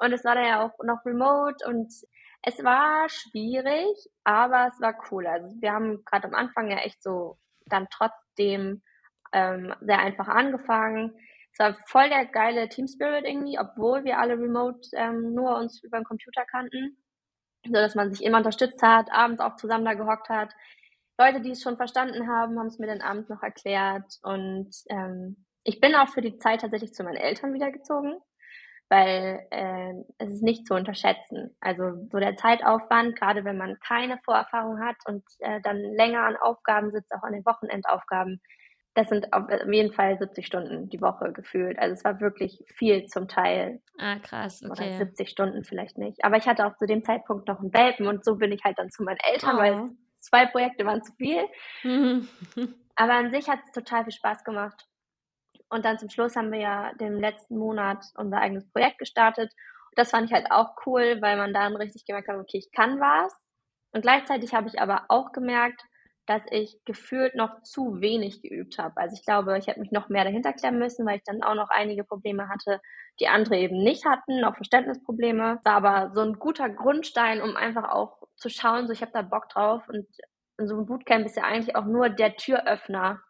Und 0.00 0.12
es 0.12 0.24
war 0.24 0.34
dann 0.34 0.44
ja 0.44 0.64
auch 0.64 0.76
noch 0.84 1.04
remote 1.06 1.64
und 1.66 1.92
es 2.42 2.64
war 2.64 3.08
schwierig, 3.08 3.96
aber 4.24 4.68
es 4.68 4.80
war 4.80 4.94
cool. 5.10 5.26
Also 5.26 5.54
wir 5.60 5.72
haben 5.72 6.04
gerade 6.04 6.28
am 6.28 6.34
Anfang 6.34 6.70
ja 6.70 6.78
echt 6.78 7.02
so 7.02 7.38
dann 7.66 7.86
trotzdem 7.90 8.82
ähm, 9.32 9.74
sehr 9.80 10.00
einfach 10.00 10.28
angefangen 10.28 11.14
war 11.60 11.76
voll 11.86 12.08
der 12.08 12.26
geile 12.26 12.68
Team 12.68 12.88
Spirit 12.88 13.24
irgendwie, 13.26 13.58
obwohl 13.60 14.04
wir 14.04 14.18
alle 14.18 14.34
remote 14.34 14.80
ähm, 14.94 15.34
nur 15.34 15.56
uns 15.58 15.82
über 15.84 15.98
den 16.00 16.04
Computer 16.04 16.44
kannten. 16.46 16.96
So 17.66 17.72
dass 17.74 17.94
man 17.94 18.12
sich 18.12 18.24
immer 18.24 18.38
unterstützt 18.38 18.82
hat, 18.82 19.12
abends 19.12 19.40
auch 19.42 19.56
zusammen 19.56 19.84
da 19.84 19.94
gehockt 19.94 20.30
hat. 20.30 20.50
Leute, 21.18 21.42
die 21.42 21.50
es 21.52 21.62
schon 21.62 21.76
verstanden 21.76 22.28
haben, 22.28 22.58
haben 22.58 22.68
es 22.68 22.78
mir 22.78 22.86
dann 22.88 23.02
abends 23.02 23.28
noch 23.28 23.42
erklärt. 23.42 24.18
Und 24.22 24.70
ähm, 24.88 25.44
ich 25.64 25.80
bin 25.80 25.94
auch 25.94 26.08
für 26.08 26.22
die 26.22 26.38
Zeit 26.38 26.62
tatsächlich 26.62 26.94
zu 26.94 27.04
meinen 27.04 27.16
Eltern 27.18 27.52
wiedergezogen. 27.54 28.18
weil 28.90 29.46
äh, 29.50 29.92
es 30.18 30.32
ist 30.34 30.42
nicht 30.42 30.66
zu 30.66 30.74
unterschätzen. 30.74 31.56
Also 31.60 31.92
so 32.10 32.18
der 32.18 32.36
Zeitaufwand, 32.36 33.16
gerade 33.16 33.44
wenn 33.44 33.56
man 33.56 33.78
keine 33.80 34.18
Vorerfahrung 34.24 34.80
hat 34.80 34.96
und 35.06 35.22
äh, 35.38 35.60
dann 35.62 35.78
länger 35.78 36.22
an 36.24 36.36
Aufgaben 36.36 36.90
sitzt, 36.90 37.12
auch 37.14 37.22
an 37.22 37.32
den 37.32 37.46
Wochenendaufgaben, 37.46 38.40
das 38.94 39.08
sind 39.08 39.32
auf 39.32 39.44
jeden 39.70 39.92
Fall 39.92 40.18
70 40.18 40.44
Stunden 40.44 40.88
die 40.88 41.00
Woche 41.00 41.32
gefühlt. 41.32 41.78
Also 41.78 41.94
es 41.94 42.04
war 42.04 42.20
wirklich 42.20 42.64
viel 42.74 43.06
zum 43.06 43.28
Teil. 43.28 43.80
Ah, 43.98 44.18
krass, 44.18 44.62
okay. 44.62 44.88
Oder 44.88 44.98
70 44.98 45.28
Stunden 45.28 45.64
vielleicht 45.64 45.96
nicht. 45.96 46.24
Aber 46.24 46.36
ich 46.36 46.48
hatte 46.48 46.66
auch 46.66 46.76
zu 46.76 46.86
dem 46.86 47.04
Zeitpunkt 47.04 47.46
noch 47.46 47.60
einen 47.60 47.72
Welpen 47.72 48.08
und 48.08 48.24
so 48.24 48.36
bin 48.36 48.50
ich 48.52 48.64
halt 48.64 48.78
dann 48.78 48.90
zu 48.90 49.04
meinen 49.04 49.18
Eltern, 49.32 49.56
oh. 49.56 49.58
weil 49.58 49.90
zwei 50.18 50.46
Projekte 50.46 50.84
waren 50.84 51.04
zu 51.04 51.12
viel. 51.14 51.46
Aber 52.96 53.14
an 53.14 53.30
sich 53.30 53.48
hat 53.48 53.60
es 53.64 53.72
total 53.72 54.04
viel 54.04 54.12
Spaß 54.12 54.44
gemacht. 54.44 54.86
Und 55.68 55.84
dann 55.84 55.98
zum 55.98 56.10
Schluss 56.10 56.34
haben 56.34 56.50
wir 56.50 56.58
ja 56.58 56.92
den 56.94 57.18
letzten 57.18 57.56
Monat 57.56 58.04
unser 58.16 58.38
eigenes 58.38 58.68
Projekt 58.72 58.98
gestartet. 58.98 59.52
Und 59.52 59.98
das 59.98 60.10
fand 60.10 60.26
ich 60.26 60.32
halt 60.32 60.50
auch 60.50 60.74
cool, 60.84 61.18
weil 61.20 61.36
man 61.36 61.54
dann 61.54 61.76
richtig 61.76 62.04
gemerkt 62.04 62.28
hat, 62.28 62.36
okay, 62.36 62.58
ich 62.58 62.72
kann 62.72 62.98
was. 62.98 63.32
Und 63.92 64.02
gleichzeitig 64.02 64.52
habe 64.52 64.68
ich 64.68 64.80
aber 64.80 65.04
auch 65.08 65.30
gemerkt, 65.32 65.80
dass 66.26 66.42
ich 66.50 66.78
gefühlt 66.84 67.34
noch 67.34 67.62
zu 67.62 68.00
wenig 68.00 68.42
geübt 68.42 68.78
habe. 68.78 68.96
Also 68.96 69.16
ich 69.16 69.24
glaube, 69.24 69.58
ich 69.58 69.66
hätte 69.66 69.80
mich 69.80 69.90
noch 69.90 70.08
mehr 70.08 70.24
dahinter 70.24 70.52
klemmen 70.52 70.78
müssen, 70.78 71.06
weil 71.06 71.16
ich 71.16 71.24
dann 71.24 71.42
auch 71.42 71.54
noch 71.54 71.70
einige 71.70 72.04
Probleme 72.04 72.48
hatte, 72.48 72.80
die 73.18 73.28
andere 73.28 73.56
eben 73.56 73.82
nicht 73.82 74.04
hatten, 74.04 74.44
auch 74.44 74.54
Verständnisprobleme. 74.54 75.60
War 75.64 75.74
aber 75.74 76.12
so 76.14 76.20
ein 76.20 76.34
guter 76.34 76.68
Grundstein, 76.68 77.42
um 77.42 77.56
einfach 77.56 77.90
auch 77.90 78.18
zu 78.36 78.48
schauen, 78.48 78.86
so 78.86 78.92
ich 78.92 79.02
habe 79.02 79.12
da 79.12 79.22
Bock 79.22 79.48
drauf 79.48 79.82
und 79.88 80.06
so 80.58 80.78
ein 80.78 80.86
Bootcamp 80.86 81.26
ist 81.26 81.36
ja 81.36 81.44
eigentlich 81.44 81.74
auch 81.74 81.86
nur 81.86 82.08
der 82.08 82.36
Türöffner 82.36 83.20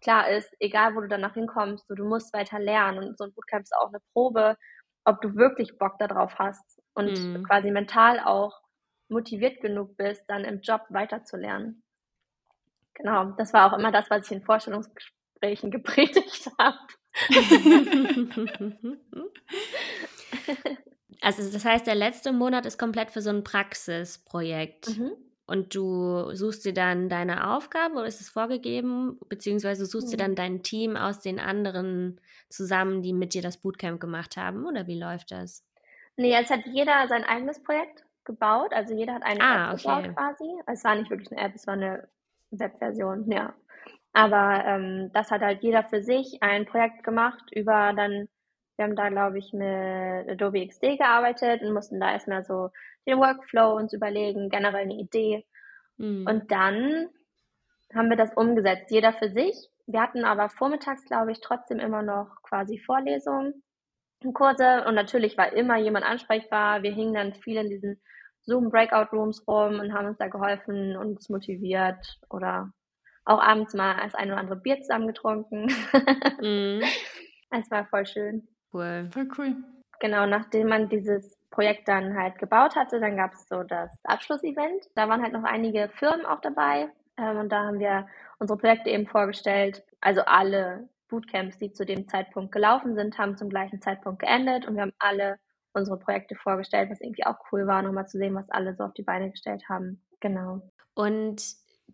klar 0.00 0.30
ist, 0.30 0.50
egal 0.60 0.94
wo 0.94 1.00
du 1.00 1.08
danach 1.08 1.34
hinkommst, 1.34 1.86
so, 1.88 1.94
du 1.94 2.04
musst 2.04 2.32
weiter 2.32 2.58
lernen. 2.58 3.08
Und 3.10 3.18
so 3.18 3.24
ein 3.24 3.32
Bootcamp 3.34 3.62
ist 3.62 3.76
auch 3.76 3.88
eine 3.88 4.00
Probe, 4.12 4.56
ob 5.04 5.20
du 5.20 5.34
wirklich 5.34 5.78
Bock 5.78 5.98
darauf 5.98 6.38
hast 6.38 6.80
und 6.94 7.12
mhm. 7.12 7.44
quasi 7.44 7.70
mental 7.70 8.20
auch 8.20 8.60
motiviert 9.08 9.60
genug 9.60 9.96
bist, 9.96 10.24
dann 10.28 10.44
im 10.44 10.60
Job 10.60 10.82
weiterzulernen. 10.90 11.82
Genau, 12.94 13.32
das 13.36 13.52
war 13.52 13.72
auch 13.72 13.78
immer 13.78 13.92
das, 13.92 14.10
was 14.10 14.26
ich 14.26 14.32
in 14.32 14.42
Vorstellungsgesprächen 14.42 15.70
gepredigt 15.70 16.50
habe. 16.58 16.78
also 21.20 21.50
das 21.50 21.64
heißt, 21.64 21.86
der 21.86 21.94
letzte 21.94 22.32
Monat 22.32 22.66
ist 22.66 22.78
komplett 22.78 23.10
für 23.10 23.22
so 23.22 23.30
ein 23.30 23.44
Praxisprojekt. 23.44 24.98
Mhm. 24.98 25.12
Und 25.46 25.74
du 25.74 26.32
suchst 26.32 26.64
dir 26.64 26.72
dann 26.72 27.08
deine 27.08 27.50
Aufgaben 27.52 27.96
oder 27.96 28.06
ist 28.06 28.20
es 28.20 28.28
vorgegeben? 28.28 29.18
Beziehungsweise 29.28 29.84
suchst 29.84 30.06
mhm. 30.06 30.10
dir 30.12 30.16
dann 30.18 30.34
dein 30.36 30.62
Team 30.62 30.96
aus 30.96 31.18
den 31.18 31.40
anderen 31.40 32.20
zusammen, 32.48 33.02
die 33.02 33.12
mit 33.12 33.34
dir 33.34 33.42
das 33.42 33.56
Bootcamp 33.56 34.00
gemacht 34.00 34.36
haben? 34.36 34.64
Oder 34.64 34.86
wie 34.86 34.96
läuft 34.96 35.32
das? 35.32 35.66
Nee, 36.16 36.30
jetzt 36.30 36.50
hat 36.50 36.60
jeder 36.66 37.08
sein 37.08 37.24
eigenes 37.24 37.60
Projekt 37.62 38.04
gebaut. 38.24 38.72
Also 38.72 38.94
jeder 38.94 39.14
hat 39.14 39.24
eine 39.24 39.40
ah, 39.40 39.72
App 39.72 39.80
okay. 39.80 40.02
gebaut 40.02 40.16
quasi. 40.16 40.62
Es 40.66 40.84
war 40.84 40.94
nicht 40.94 41.10
wirklich 41.10 41.32
eine 41.32 41.40
App, 41.40 41.54
es 41.56 41.66
war 41.66 41.74
eine 41.74 42.08
Webversion, 42.50 43.30
ja. 43.30 43.54
Aber 44.12 44.64
ähm, 44.66 45.10
das 45.12 45.30
hat 45.30 45.40
halt 45.40 45.62
jeder 45.62 45.84
für 45.84 46.02
sich 46.02 46.38
ein 46.42 46.66
Projekt 46.66 47.04
gemacht 47.04 47.44
über 47.52 47.92
dann, 47.94 48.28
wir 48.76 48.84
haben 48.84 48.96
da 48.96 49.08
glaube 49.08 49.38
ich 49.38 49.52
mit 49.52 50.28
Adobe 50.28 50.66
XD 50.66 50.98
gearbeitet 50.98 51.62
und 51.62 51.72
mussten 51.72 52.00
da 52.00 52.12
erstmal 52.12 52.44
so 52.44 52.70
den 53.06 53.18
Workflow 53.18 53.76
uns 53.76 53.92
überlegen, 53.92 54.48
generell 54.48 54.82
eine 54.82 54.98
Idee. 54.98 55.46
Mhm. 55.96 56.26
Und 56.26 56.50
dann 56.50 57.08
haben 57.94 58.10
wir 58.10 58.16
das 58.16 58.34
umgesetzt, 58.34 58.90
jeder 58.90 59.12
für 59.12 59.30
sich. 59.30 59.54
Wir 59.86 60.00
hatten 60.00 60.24
aber 60.24 60.48
vormittags, 60.48 61.04
glaube 61.04 61.32
ich, 61.32 61.40
trotzdem 61.40 61.78
immer 61.78 62.02
noch 62.02 62.42
quasi 62.42 62.78
Vorlesungen 62.78 63.62
und 64.22 64.34
Kurse 64.34 64.84
und 64.86 64.94
natürlich 64.94 65.36
war 65.38 65.52
immer 65.52 65.78
jemand 65.78 66.04
ansprechbar. 66.04 66.82
Wir 66.82 66.92
hingen 66.92 67.14
dann 67.14 67.34
viel 67.34 67.56
in 67.56 67.70
diesen 67.70 68.00
Zoom 68.50 68.68
Breakout 68.68 69.16
Rooms 69.16 69.46
rum 69.46 69.78
und 69.78 69.92
haben 69.92 70.08
uns 70.08 70.18
da 70.18 70.26
geholfen 70.26 70.96
und 70.96 71.16
uns 71.16 71.28
motiviert 71.28 72.18
oder 72.28 72.72
auch 73.24 73.40
abends 73.40 73.74
mal 73.74 73.96
das 74.02 74.16
ein 74.16 74.28
oder 74.32 74.40
andere 74.40 74.56
Bier 74.56 74.80
zusammen 74.80 75.06
getrunken. 75.06 75.66
mm. 76.40 76.82
Es 77.50 77.70
war 77.70 77.86
voll 77.86 78.06
schön. 78.06 78.48
Cool. 78.72 79.08
Voll 79.12 79.28
cool. 79.38 79.56
Genau, 80.00 80.26
nachdem 80.26 80.68
man 80.68 80.88
dieses 80.88 81.38
Projekt 81.50 81.86
dann 81.86 82.16
halt 82.16 82.38
gebaut 82.38 82.74
hatte, 82.74 82.98
dann 82.98 83.16
gab 83.16 83.34
es 83.34 83.46
so 83.46 83.62
das 83.62 83.96
Abschlussevent. 84.02 84.84
Da 84.96 85.08
waren 85.08 85.22
halt 85.22 85.32
noch 85.32 85.44
einige 85.44 85.88
Firmen 85.90 86.26
auch 86.26 86.40
dabei 86.40 86.90
ähm, 87.18 87.36
und 87.36 87.50
da 87.50 87.66
haben 87.66 87.78
wir 87.78 88.08
unsere 88.38 88.58
Projekte 88.58 88.90
eben 88.90 89.06
vorgestellt. 89.06 89.84
Also 90.00 90.22
alle 90.22 90.88
Bootcamps, 91.08 91.58
die 91.58 91.72
zu 91.72 91.84
dem 91.84 92.08
Zeitpunkt 92.08 92.50
gelaufen 92.50 92.96
sind, 92.96 93.16
haben 93.18 93.36
zum 93.36 93.48
gleichen 93.48 93.80
Zeitpunkt 93.80 94.20
geendet 94.20 94.66
und 94.66 94.74
wir 94.74 94.82
haben 94.82 94.94
alle 94.98 95.38
unsere 95.72 95.98
Projekte 95.98 96.34
vorgestellt, 96.34 96.90
was 96.90 97.00
irgendwie 97.00 97.26
auch 97.26 97.38
cool 97.52 97.66
war, 97.66 97.82
nochmal 97.82 98.06
zu 98.06 98.18
sehen, 98.18 98.34
was 98.34 98.50
alle 98.50 98.74
so 98.74 98.84
auf 98.84 98.94
die 98.94 99.02
Beine 99.02 99.30
gestellt 99.30 99.68
haben. 99.68 100.02
Genau. 100.20 100.60
Und 100.94 101.42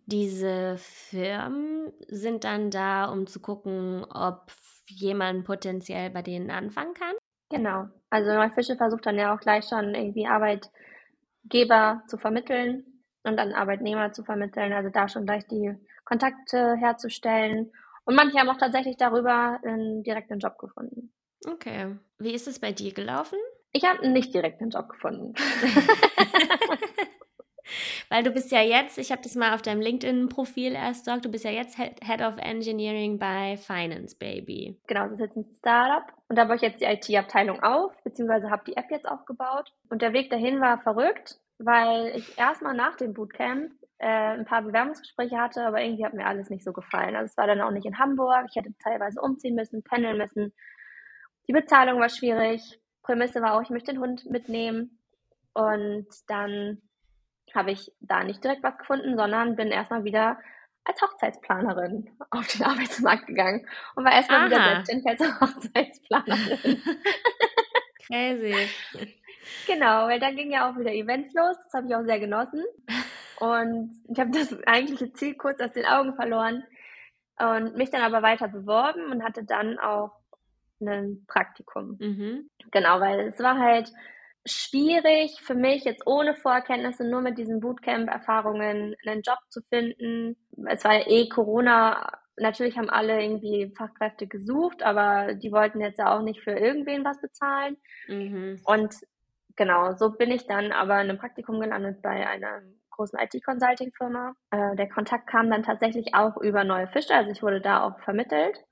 diese 0.05 0.77
Firmen 0.77 1.91
sind 2.07 2.43
dann 2.43 2.71
da, 2.71 3.05
um 3.05 3.27
zu 3.27 3.39
gucken, 3.39 4.05
ob 4.05 4.51
jemand 4.89 5.45
potenziell 5.45 6.09
bei 6.09 6.21
denen 6.21 6.49
anfangen 6.49 6.93
kann? 6.93 7.15
Genau. 7.49 7.87
Also 8.09 8.33
Neufische 8.33 8.75
versucht 8.75 9.05
dann 9.05 9.17
ja 9.17 9.33
auch 9.33 9.39
gleich 9.39 9.65
schon 9.65 9.95
irgendwie 9.95 10.27
Arbeitgeber 10.27 12.03
zu 12.07 12.17
vermitteln 12.17 12.85
und 13.23 13.37
dann 13.37 13.53
Arbeitnehmer 13.53 14.11
zu 14.13 14.23
vermitteln, 14.23 14.73
also 14.73 14.89
da 14.89 15.07
schon 15.07 15.25
gleich 15.25 15.45
die 15.47 15.75
Kontakte 16.05 16.75
herzustellen. 16.75 17.71
Und 18.05 18.15
manche 18.15 18.37
haben 18.37 18.49
auch 18.49 18.57
tatsächlich 18.57 18.97
darüber 18.97 19.59
einen, 19.63 20.03
direkt 20.03 20.31
einen 20.31 20.39
Job 20.39 20.57
gefunden. 20.57 21.11
Okay. 21.45 21.97
Wie 22.17 22.33
ist 22.33 22.47
es 22.47 22.59
bei 22.59 22.71
dir 22.71 22.93
gelaufen? 22.93 23.37
Ich 23.71 23.83
habe 23.85 24.07
nicht 24.09 24.33
direkt 24.33 24.61
einen 24.61 24.71
Job 24.71 24.89
gefunden. 24.89 25.33
Weil 28.09 28.23
du 28.23 28.31
bist 28.31 28.51
ja 28.51 28.61
jetzt, 28.61 28.97
ich 28.97 29.11
habe 29.11 29.21
das 29.21 29.35
mal 29.35 29.53
auf 29.53 29.61
deinem 29.61 29.81
LinkedIn-Profil 29.81 30.73
erst 30.73 31.05
gesagt, 31.05 31.25
du 31.25 31.31
bist 31.31 31.43
ja 31.43 31.51
jetzt 31.51 31.77
Head 31.77 32.21
of 32.21 32.37
Engineering 32.37 33.19
bei 33.19 33.57
Finance 33.57 34.15
Baby. 34.17 34.79
Genau, 34.87 35.03
das 35.03 35.13
ist 35.13 35.19
jetzt 35.19 35.35
ein 35.35 35.45
Startup 35.57 36.13
und 36.29 36.37
da 36.37 36.45
baue 36.45 36.55
ich 36.55 36.61
jetzt 36.61 36.81
die 36.81 36.85
IT-Abteilung 36.85 37.61
auf, 37.61 37.91
beziehungsweise 38.03 38.49
habe 38.49 38.63
die 38.65 38.77
App 38.77 38.89
jetzt 38.89 39.07
aufgebaut. 39.07 39.73
Und 39.89 40.01
der 40.01 40.13
Weg 40.13 40.29
dahin 40.29 40.61
war 40.61 40.79
verrückt, 40.79 41.39
weil 41.59 42.13
ich 42.15 42.37
erstmal 42.37 42.73
nach 42.73 42.95
dem 42.95 43.13
Bootcamp 43.13 43.71
äh, 43.99 44.07
ein 44.07 44.45
paar 44.45 44.61
Bewerbungsgespräche 44.61 45.37
hatte, 45.37 45.65
aber 45.65 45.81
irgendwie 45.81 46.05
hat 46.05 46.13
mir 46.13 46.25
alles 46.25 46.49
nicht 46.49 46.63
so 46.63 46.71
gefallen. 46.71 47.15
Also 47.15 47.31
es 47.31 47.37
war 47.37 47.47
dann 47.47 47.61
auch 47.61 47.71
nicht 47.71 47.85
in 47.85 47.99
Hamburg, 47.99 48.45
ich 48.49 48.55
hätte 48.55 48.73
teilweise 48.81 49.21
umziehen 49.21 49.55
müssen, 49.55 49.83
pendeln 49.83 50.17
müssen. 50.17 50.53
Die 51.47 51.53
Bezahlung 51.53 51.99
war 51.99 52.09
schwierig. 52.09 52.79
Prämisse 53.07 53.41
war 53.41 53.53
auch, 53.53 53.61
ich 53.61 53.69
möchte 53.69 53.91
den 53.91 54.01
Hund 54.01 54.29
mitnehmen. 54.29 54.99
Und 55.53 56.07
dann 56.27 56.81
habe 57.55 57.71
ich 57.71 57.91
da 58.01 58.23
nicht 58.23 58.43
direkt 58.43 58.63
was 58.63 58.77
gefunden, 58.77 59.15
sondern 59.15 59.55
bin 59.55 59.69
erstmal 59.69 60.03
wieder 60.03 60.37
als 60.83 61.01
Hochzeitsplanerin 61.01 62.09
auf 62.29 62.47
den 62.47 62.63
Arbeitsmarkt 62.65 63.27
gegangen 63.27 63.65
und 63.95 64.05
war 64.05 64.11
erstmal 64.11 64.41
Aha. 64.41 64.45
wieder 64.47 64.63
selbstständig 64.63 65.07
als 65.07 65.21
Hochzeitsplanerin. 65.41 66.83
Crazy. 68.05 68.69
Genau, 69.65 70.07
weil 70.07 70.19
dann 70.19 70.35
ging 70.35 70.51
ja 70.51 70.69
auch 70.69 70.77
wieder 70.77 70.93
Events 70.93 71.33
los, 71.33 71.57
das 71.63 71.73
habe 71.73 71.87
ich 71.87 71.95
auch 71.95 72.03
sehr 72.03 72.19
genossen. 72.19 72.63
Und 73.39 73.95
ich 74.09 74.19
habe 74.19 74.31
das 74.31 74.55
eigentliche 74.65 75.13
Ziel 75.13 75.35
kurz 75.35 75.61
aus 75.61 75.71
den 75.71 75.85
Augen 75.85 76.15
verloren 76.15 76.63
und 77.39 77.75
mich 77.77 77.89
dann 77.89 78.01
aber 78.01 78.21
weiter 78.21 78.47
beworben 78.47 79.11
und 79.11 79.23
hatte 79.23 79.43
dann 79.43 79.79
auch 79.79 80.11
ein 80.81 81.25
Praktikum. 81.27 81.97
Mhm. 81.99 82.49
Genau, 82.71 82.99
weil 82.99 83.27
es 83.27 83.39
war 83.39 83.57
halt 83.57 83.91
schwierig 84.45 85.41
für 85.41 85.55
mich, 85.55 85.83
jetzt 85.83 86.07
ohne 86.07 86.35
Vorkenntnisse, 86.35 87.03
nur 87.03 87.21
mit 87.21 87.37
diesen 87.37 87.59
Bootcamp-Erfahrungen 87.59 88.95
einen 89.05 89.21
Job 89.21 89.39
zu 89.49 89.61
finden. 89.69 90.37
Es 90.67 90.83
war 90.83 90.93
ja 90.93 91.07
eh 91.07 91.29
Corona. 91.29 92.11
Natürlich 92.37 92.77
haben 92.77 92.89
alle 92.89 93.21
irgendwie 93.21 93.73
Fachkräfte 93.75 94.27
gesucht, 94.27 94.83
aber 94.83 95.33
die 95.33 95.51
wollten 95.51 95.81
jetzt 95.81 95.99
ja 95.99 96.15
auch 96.15 96.21
nicht 96.21 96.41
für 96.41 96.51
irgendwen 96.51 97.03
was 97.03 97.19
bezahlen. 97.19 97.77
Mhm. 98.07 98.61
Und 98.63 98.95
genau, 99.55 99.95
so 99.95 100.11
bin 100.11 100.31
ich 100.31 100.45
dann 100.45 100.71
aber 100.71 101.01
in 101.01 101.09
einem 101.09 101.17
Praktikum 101.17 101.59
gelandet 101.59 102.01
bei 102.01 102.27
einer 102.27 102.61
großen 102.91 103.19
IT-Consulting-Firma. 103.19 104.33
Äh, 104.51 104.75
der 104.75 104.89
Kontakt 104.89 105.27
kam 105.27 105.49
dann 105.49 105.63
tatsächlich 105.63 106.13
auch 106.13 106.37
über 106.37 106.63
neue 106.63 106.87
Fische, 106.87 107.13
also 107.13 107.31
ich 107.31 107.43
wurde 107.43 107.61
da 107.61 107.83
auch 107.83 107.99
vermittelt 107.99 108.63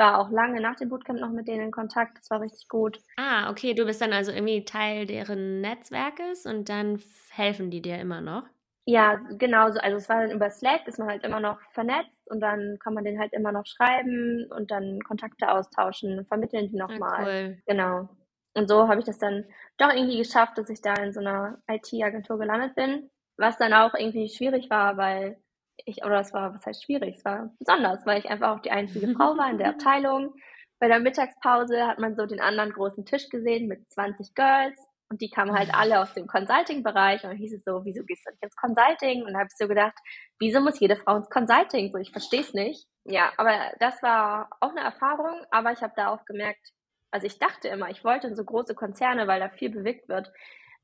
war 0.00 0.18
auch 0.18 0.30
lange 0.30 0.60
nach 0.60 0.74
dem 0.74 0.88
Bootcamp 0.88 1.20
noch 1.20 1.30
mit 1.30 1.46
denen 1.46 1.66
in 1.66 1.70
Kontakt. 1.70 2.18
Das 2.18 2.30
war 2.30 2.40
richtig 2.40 2.68
gut. 2.68 2.98
Ah, 3.16 3.50
okay. 3.50 3.74
Du 3.74 3.84
bist 3.84 4.00
dann 4.00 4.12
also 4.12 4.32
irgendwie 4.32 4.64
Teil 4.64 5.06
deren 5.06 5.60
Netzwerkes 5.60 6.46
und 6.46 6.68
dann 6.68 7.00
helfen 7.30 7.70
die 7.70 7.82
dir 7.82 7.98
immer 7.98 8.20
noch? 8.20 8.44
Ja, 8.86 9.20
genau. 9.38 9.66
Also 9.66 9.98
es 9.98 10.08
war 10.08 10.22
dann 10.22 10.30
über 10.32 10.50
Slack, 10.50 10.88
ist 10.88 10.98
man 10.98 11.08
halt 11.08 11.22
immer 11.22 11.38
noch 11.38 11.60
vernetzt 11.72 12.10
und 12.26 12.40
dann 12.40 12.78
kann 12.82 12.94
man 12.94 13.04
den 13.04 13.20
halt 13.20 13.32
immer 13.32 13.52
noch 13.52 13.66
schreiben 13.66 14.50
und 14.50 14.70
dann 14.70 15.00
Kontakte 15.02 15.50
austauschen, 15.50 16.24
vermitteln 16.26 16.70
die 16.70 16.76
nochmal. 16.76 17.12
Ah, 17.12 17.22
cool. 17.22 17.62
Genau. 17.66 18.08
Und 18.54 18.68
so 18.68 18.88
habe 18.88 18.98
ich 18.98 19.06
das 19.06 19.18
dann 19.18 19.44
doch 19.76 19.92
irgendwie 19.92 20.18
geschafft, 20.18 20.58
dass 20.58 20.70
ich 20.70 20.80
da 20.82 20.94
in 20.94 21.12
so 21.12 21.20
einer 21.20 21.62
IT-Agentur 21.70 22.38
gelandet 22.38 22.74
bin. 22.74 23.10
Was 23.36 23.58
dann 23.58 23.72
auch 23.74 23.94
irgendwie 23.94 24.28
schwierig 24.28 24.70
war, 24.70 24.96
weil 24.96 25.40
ich, 25.86 26.04
oder 26.04 26.20
es 26.20 26.32
war, 26.32 26.54
was 26.54 26.66
heißt 26.66 26.84
schwierig, 26.84 27.16
es 27.16 27.24
war 27.24 27.50
besonders, 27.58 28.04
weil 28.06 28.18
ich 28.18 28.30
einfach 28.30 28.56
auch 28.56 28.60
die 28.60 28.70
einzige 28.70 29.08
Frau 29.14 29.36
war 29.36 29.50
in 29.50 29.58
der 29.58 29.70
Abteilung. 29.70 30.34
bei 30.78 30.88
der 30.88 31.00
Mittagspause 31.00 31.86
hat 31.86 31.98
man 31.98 32.16
so 32.16 32.26
den 32.26 32.40
anderen 32.40 32.72
großen 32.72 33.04
Tisch 33.04 33.28
gesehen 33.28 33.68
mit 33.68 33.90
20 33.92 34.34
Girls 34.34 34.90
und 35.10 35.20
die 35.20 35.28
kamen 35.28 35.52
halt 35.52 35.74
alle 35.74 36.00
aus 36.00 36.14
dem 36.14 36.28
Consulting-Bereich 36.28 37.24
und 37.24 37.36
hieß 37.36 37.54
es 37.54 37.64
so, 37.64 37.84
wieso 37.84 38.04
gehst 38.04 38.24
du 38.26 38.30
nicht 38.30 38.44
ins 38.44 38.54
Consulting? 38.54 39.24
Und 39.24 39.32
da 39.32 39.40
habe 39.40 39.48
ich 39.50 39.56
so 39.56 39.66
gedacht, 39.66 39.98
wieso 40.38 40.60
muss 40.60 40.78
jede 40.78 40.94
Frau 40.94 41.16
ins 41.16 41.28
Consulting? 41.28 41.90
So, 41.90 41.98
ich 41.98 42.12
verstehe 42.12 42.42
es 42.42 42.54
nicht. 42.54 42.86
Ja, 43.04 43.32
aber 43.36 43.72
das 43.80 44.00
war 44.04 44.50
auch 44.60 44.70
eine 44.70 44.82
Erfahrung, 44.82 45.44
aber 45.50 45.72
ich 45.72 45.82
habe 45.82 45.92
da 45.96 46.08
auch 46.08 46.24
gemerkt, 46.26 46.64
also 47.10 47.26
ich 47.26 47.40
dachte 47.40 47.66
immer, 47.66 47.90
ich 47.90 48.04
wollte 48.04 48.28
in 48.28 48.36
so 48.36 48.44
große 48.44 48.76
Konzerne, 48.76 49.26
weil 49.26 49.40
da 49.40 49.48
viel 49.48 49.70
bewegt 49.70 50.08
wird. 50.08 50.30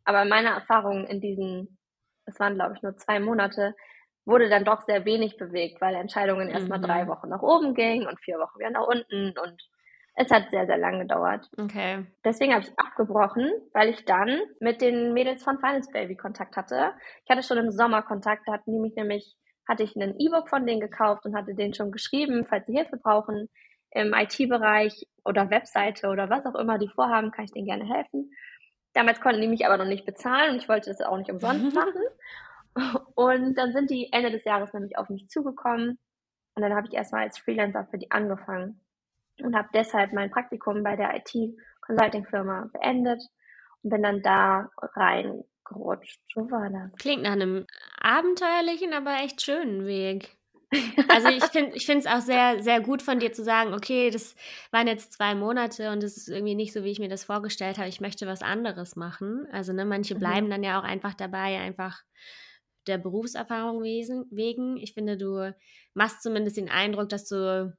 Aber 0.05 0.25
meine 0.25 0.49
Erfahrungen 0.49 1.07
in 1.07 1.21
diesen, 1.21 1.79
es 2.25 2.41
waren 2.41 2.57
glaube 2.57 2.75
ich 2.75 2.83
nur 2.83 2.97
zwei 2.97 3.21
Monate, 3.21 3.77
wurde 4.27 4.49
dann 4.49 4.65
doch 4.65 4.83
sehr 4.83 5.05
wenig 5.05 5.37
bewegt, 5.37 5.81
weil 5.81 5.95
Entscheidungen 5.95 6.51
erstmal 6.51 6.81
drei 6.81 7.05
mhm. 7.05 7.09
Wochen 7.09 7.29
nach 7.29 7.43
oben 7.43 7.75
gingen 7.75 8.07
und 8.07 8.21
vier 8.21 8.39
Wochen 8.39 8.59
wieder 8.59 8.71
nach 8.71 8.87
unten 8.87 9.39
und 9.39 9.63
es 10.19 10.31
hat 10.31 10.51
sehr, 10.51 10.67
sehr 10.67 10.79
lange 10.79 11.01
gedauert. 11.01 11.49
Okay. 11.59 12.07
Deswegen 12.25 12.55
habe 12.55 12.65
ich 12.65 12.79
abgebrochen, 12.79 13.53
weil 13.75 13.91
ich 13.91 14.05
dann 14.07 14.41
mit 14.61 14.81
den 14.81 15.13
Mädels 15.13 15.43
von 15.43 15.59
Finance 15.59 15.91
Baby 15.93 16.17
Kontakt 16.17 16.57
hatte. 16.57 16.95
Ich 17.25 17.31
hatte 17.31 17.43
schon 17.43 17.59
im 17.59 17.71
Sommer 17.71 18.03
Kontakt, 18.03 18.43
da 18.47 18.55
hatten 18.55 18.73
die 18.73 18.81
mich 18.81 18.97
nämlich, 18.97 19.37
hatte 19.69 19.83
ich 19.83 19.95
ein 19.95 20.19
E-Book 20.19 20.49
von 20.49 20.67
denen 20.67 20.81
gekauft 20.81 21.27
und 21.27 21.37
hatte 21.37 21.55
denen 21.55 21.75
schon 21.75 21.93
geschrieben, 21.93 22.47
falls 22.49 22.67
sie 22.67 22.77
Hilfe 22.77 22.97
brauchen 22.97 23.51
im 23.91 24.15
IT-Bereich 24.15 25.07
oder 25.25 25.51
Webseite 25.51 26.09
oder 26.09 26.31
was 26.31 26.47
auch 26.47 26.59
immer 26.59 26.79
die 26.79 26.89
vorhaben, 26.89 27.31
kann 27.31 27.45
ich 27.45 27.53
denen 27.53 27.67
gerne 27.67 27.85
helfen. 27.85 28.31
Damals 28.95 29.21
konnten 29.21 29.43
die 29.43 29.49
mich 29.49 29.67
aber 29.67 29.77
noch 29.77 29.85
nicht 29.85 30.07
bezahlen 30.07 30.53
und 30.53 30.63
ich 30.63 30.69
wollte 30.69 30.89
das 30.89 31.03
auch 31.03 31.19
nicht 31.19 31.31
umsonst 31.31 31.75
machen. 31.75 32.03
Und 33.15 33.55
dann 33.55 33.73
sind 33.73 33.91
die 33.91 34.09
Ende 34.13 34.31
des 34.31 34.45
Jahres 34.45 34.73
nämlich 34.73 34.99
auf 34.99 35.09
mich 35.09 35.29
zugekommen 35.29 35.99
und 36.55 36.63
dann 36.63 36.75
habe 36.75 36.87
ich 36.89 36.95
erstmal 36.95 37.25
als 37.25 37.39
Freelancer 37.39 37.87
für 37.91 37.99
die 37.99 38.11
angefangen 38.11 38.81
und 39.43 39.55
habe 39.55 39.69
deshalb 39.75 40.13
mein 40.13 40.31
Praktikum 40.31 40.83
bei 40.83 40.97
der 40.97 41.15
IT-Consulting-Firma 41.17 42.71
beendet 42.73 43.23
und 43.83 43.91
bin 43.91 44.03
dann 44.03 44.23
da 44.23 44.71
reingerutscht. 44.79 46.21
So 46.35 46.51
war 46.51 46.71
das. 46.71 46.99
Klingt 46.99 47.23
nach 47.23 47.33
einem 47.33 47.67
abenteuerlichen, 48.01 48.95
aber 48.95 49.17
echt 49.23 49.43
schönen 49.43 49.87
Weg. 49.87 50.37
Also 51.09 51.29
ich 51.29 51.45
finde 51.45 51.77
ich 51.77 51.89
es 51.89 52.07
auch 52.07 52.21
sehr, 52.21 52.63
sehr 52.63 52.81
gut 52.81 53.01
von 53.01 53.21
dir 53.21 53.33
zu 53.33 53.45
sagen, 53.45 53.73
okay, 53.73 54.11
das 54.11 54.35
waren 54.73 54.89
jetzt 54.89 55.13
zwei 55.13 55.35
Monate 55.35 55.93
und 55.93 56.03
es 56.03 56.17
ist 56.17 56.29
irgendwie 56.29 56.57
nicht 56.57 56.73
so, 56.73 56.83
wie 56.83 56.91
ich 56.91 56.99
mir 56.99 57.09
das 57.09 57.25
vorgestellt 57.25 57.79
habe. 57.79 57.89
Ich 57.89 58.01
möchte 58.01 58.27
was 58.27 58.43
anderes 58.43 58.97
machen. 58.97 59.47
Also 59.53 59.73
ne, 59.73 59.85
manche 59.85 60.17
mhm. 60.17 60.19
bleiben 60.19 60.51
dann 60.51 60.65
ja 60.65 60.79
auch 60.79 60.85
einfach 60.85 61.15
dabei, 61.15 61.59
einfach 61.59 62.03
der 62.87 62.99
Berufserfahrung 62.99 63.83
wegen. 63.83 64.77
Ich 64.77 64.95
finde, 64.95 65.17
du 65.17 65.55
machst 65.95 66.23
zumindest 66.23 66.57
den 66.57 66.71
Eindruck, 66.71 67.09
dass 67.09 67.29
du 67.29 67.77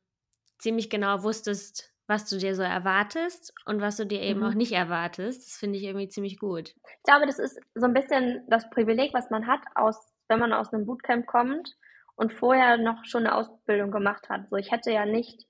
ziemlich 0.60 0.90
genau 0.90 1.24
wusstest, 1.24 1.94
was 2.08 2.30
du 2.30 2.38
dir 2.38 2.56
so 2.56 2.64
erwartest 2.64 3.54
und 3.66 3.82
was 3.82 3.98
du 3.98 4.06
dir 4.06 4.22
eben 4.22 4.40
mhm. 4.40 4.46
auch 4.48 4.54
nicht 4.54 4.72
erwartest. 4.72 5.46
Das 5.46 5.58
finde 5.58 5.78
ich 5.78 5.84
irgendwie 5.84 6.08
ziemlich 6.08 6.40
gut. 6.40 6.70
Ich 6.70 7.04
glaube, 7.04 7.26
das 7.26 7.38
ist 7.38 7.60
so 7.76 7.86
ein 7.86 7.94
bisschen 7.94 8.44
das 8.48 8.70
Privileg, 8.70 9.14
was 9.14 9.30
man 9.30 9.46
hat, 9.46 9.60
aus, 9.76 10.14
wenn 10.30 10.40
man 10.40 10.54
aus 10.54 10.74
einem 10.74 10.86
Bootcamp 10.86 11.28
kommt 11.28 11.76
und 12.16 12.34
vorher 12.34 12.78
noch 12.78 13.04
schon 13.06 13.26
eine 13.26 13.36
Ausbildung 13.36 13.92
gemacht 13.92 14.30
hat. 14.30 14.50
So, 14.50 14.56
ich 14.56 14.72
hätte 14.72 14.92
ja 14.92 15.06
nicht 15.06 15.46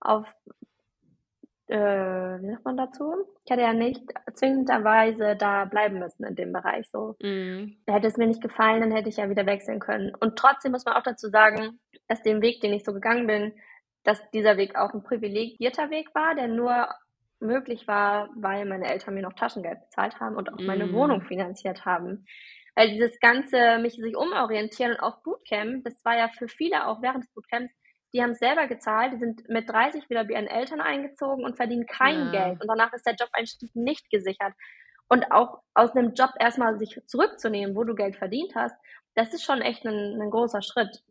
auf, 0.00 0.26
äh, 1.72 2.42
wie 2.42 2.50
sagt 2.50 2.64
man 2.66 2.76
dazu? 2.76 3.14
Ich 3.44 3.50
hätte 3.50 3.62
ja 3.62 3.72
nicht 3.72 4.02
zwingenderweise 4.34 5.36
da 5.36 5.64
bleiben 5.64 5.98
müssen 5.98 6.24
in 6.24 6.34
dem 6.34 6.52
Bereich. 6.52 6.86
So, 6.90 7.16
mhm. 7.22 7.78
hätte 7.86 8.08
es 8.08 8.18
mir 8.18 8.26
nicht 8.26 8.42
gefallen, 8.42 8.82
dann 8.82 8.92
hätte 8.92 9.08
ich 9.08 9.16
ja 9.16 9.30
wieder 9.30 9.46
wechseln 9.46 9.80
können. 9.80 10.14
Und 10.20 10.36
trotzdem 10.36 10.72
muss 10.72 10.84
man 10.84 10.94
auch 10.94 11.02
dazu 11.02 11.28
sagen, 11.28 11.80
dass 12.08 12.22
den 12.22 12.42
Weg, 12.42 12.60
den 12.60 12.74
ich 12.74 12.84
so 12.84 12.92
gegangen 12.92 13.26
bin, 13.26 13.54
dass 14.04 14.20
dieser 14.32 14.58
Weg 14.58 14.76
auch 14.76 14.92
ein 14.92 15.02
privilegierter 15.02 15.88
Weg 15.88 16.14
war, 16.14 16.34
der 16.34 16.48
nur 16.48 16.88
möglich 17.40 17.88
war, 17.88 18.28
weil 18.36 18.66
meine 18.66 18.88
Eltern 18.90 19.14
mir 19.14 19.22
noch 19.22 19.32
Taschengeld 19.32 19.80
bezahlt 19.80 20.20
haben 20.20 20.36
und 20.36 20.52
auch 20.52 20.58
mm. 20.58 20.66
meine 20.66 20.92
Wohnung 20.92 21.22
finanziert 21.22 21.86
haben. 21.86 22.26
Weil 22.74 22.90
dieses 22.90 23.18
ganze, 23.20 23.78
mich 23.78 23.94
sich 23.94 24.16
umorientieren 24.16 24.92
und 24.92 25.00
auch 25.00 25.22
Bootcamp, 25.22 25.84
das 25.84 26.04
war 26.04 26.16
ja 26.16 26.28
für 26.28 26.48
viele 26.48 26.86
auch 26.86 27.02
während 27.02 27.24
des 27.24 27.32
Bootcamps, 27.32 27.72
die 28.12 28.22
haben 28.22 28.32
es 28.32 28.38
selber 28.38 28.66
gezahlt, 28.66 29.14
die 29.14 29.18
sind 29.18 29.48
mit 29.48 29.68
30 29.68 30.08
wieder 30.10 30.24
bei 30.24 30.34
ihren 30.34 30.46
Eltern 30.46 30.80
eingezogen 30.80 31.44
und 31.44 31.56
verdienen 31.56 31.86
kein 31.86 32.26
ja. 32.26 32.46
Geld. 32.46 32.60
Und 32.60 32.68
danach 32.68 32.92
ist 32.92 33.06
der 33.06 33.14
Job-Einstieg 33.14 33.74
nicht 33.74 34.10
gesichert. 34.10 34.52
Und 35.08 35.30
auch 35.30 35.60
aus 35.74 35.94
einem 35.94 36.14
Job 36.14 36.30
erstmal 36.38 36.78
sich 36.78 37.00
zurückzunehmen, 37.06 37.76
wo 37.76 37.84
du 37.84 37.94
Geld 37.94 38.16
verdient 38.16 38.54
hast, 38.54 38.76
das 39.14 39.32
ist 39.34 39.44
schon 39.44 39.60
echt 39.60 39.84
ein, 39.84 40.20
ein 40.20 40.30
großer 40.30 40.62
Schritt. 40.62 41.02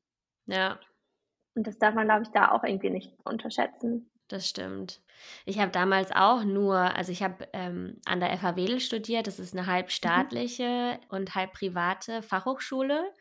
Ja, 0.45 0.79
und 1.55 1.67
das 1.67 1.77
darf 1.77 1.93
man, 1.93 2.05
glaube 2.05 2.23
ich, 2.23 2.29
da 2.29 2.51
auch 2.51 2.63
irgendwie 2.63 2.89
nicht 2.89 3.13
unterschätzen. 3.23 4.09
Das 4.27 4.47
stimmt. 4.47 5.01
Ich 5.45 5.59
habe 5.59 5.71
damals 5.71 6.11
auch 6.13 6.45
nur, 6.45 6.77
also 6.77 7.11
ich 7.11 7.21
habe 7.21 7.49
ähm, 7.51 7.99
an 8.05 8.21
der 8.21 8.37
FH 8.37 8.55
Wedel 8.55 8.79
studiert, 8.79 9.27
das 9.27 9.39
ist 9.39 9.53
eine 9.53 9.67
halb 9.67 9.87
mhm. 9.87 9.91
staatliche 9.91 10.99
mhm. 11.01 11.05
und 11.09 11.35
halb 11.35 11.51
private 11.51 12.21
Fachhochschule. 12.21 13.11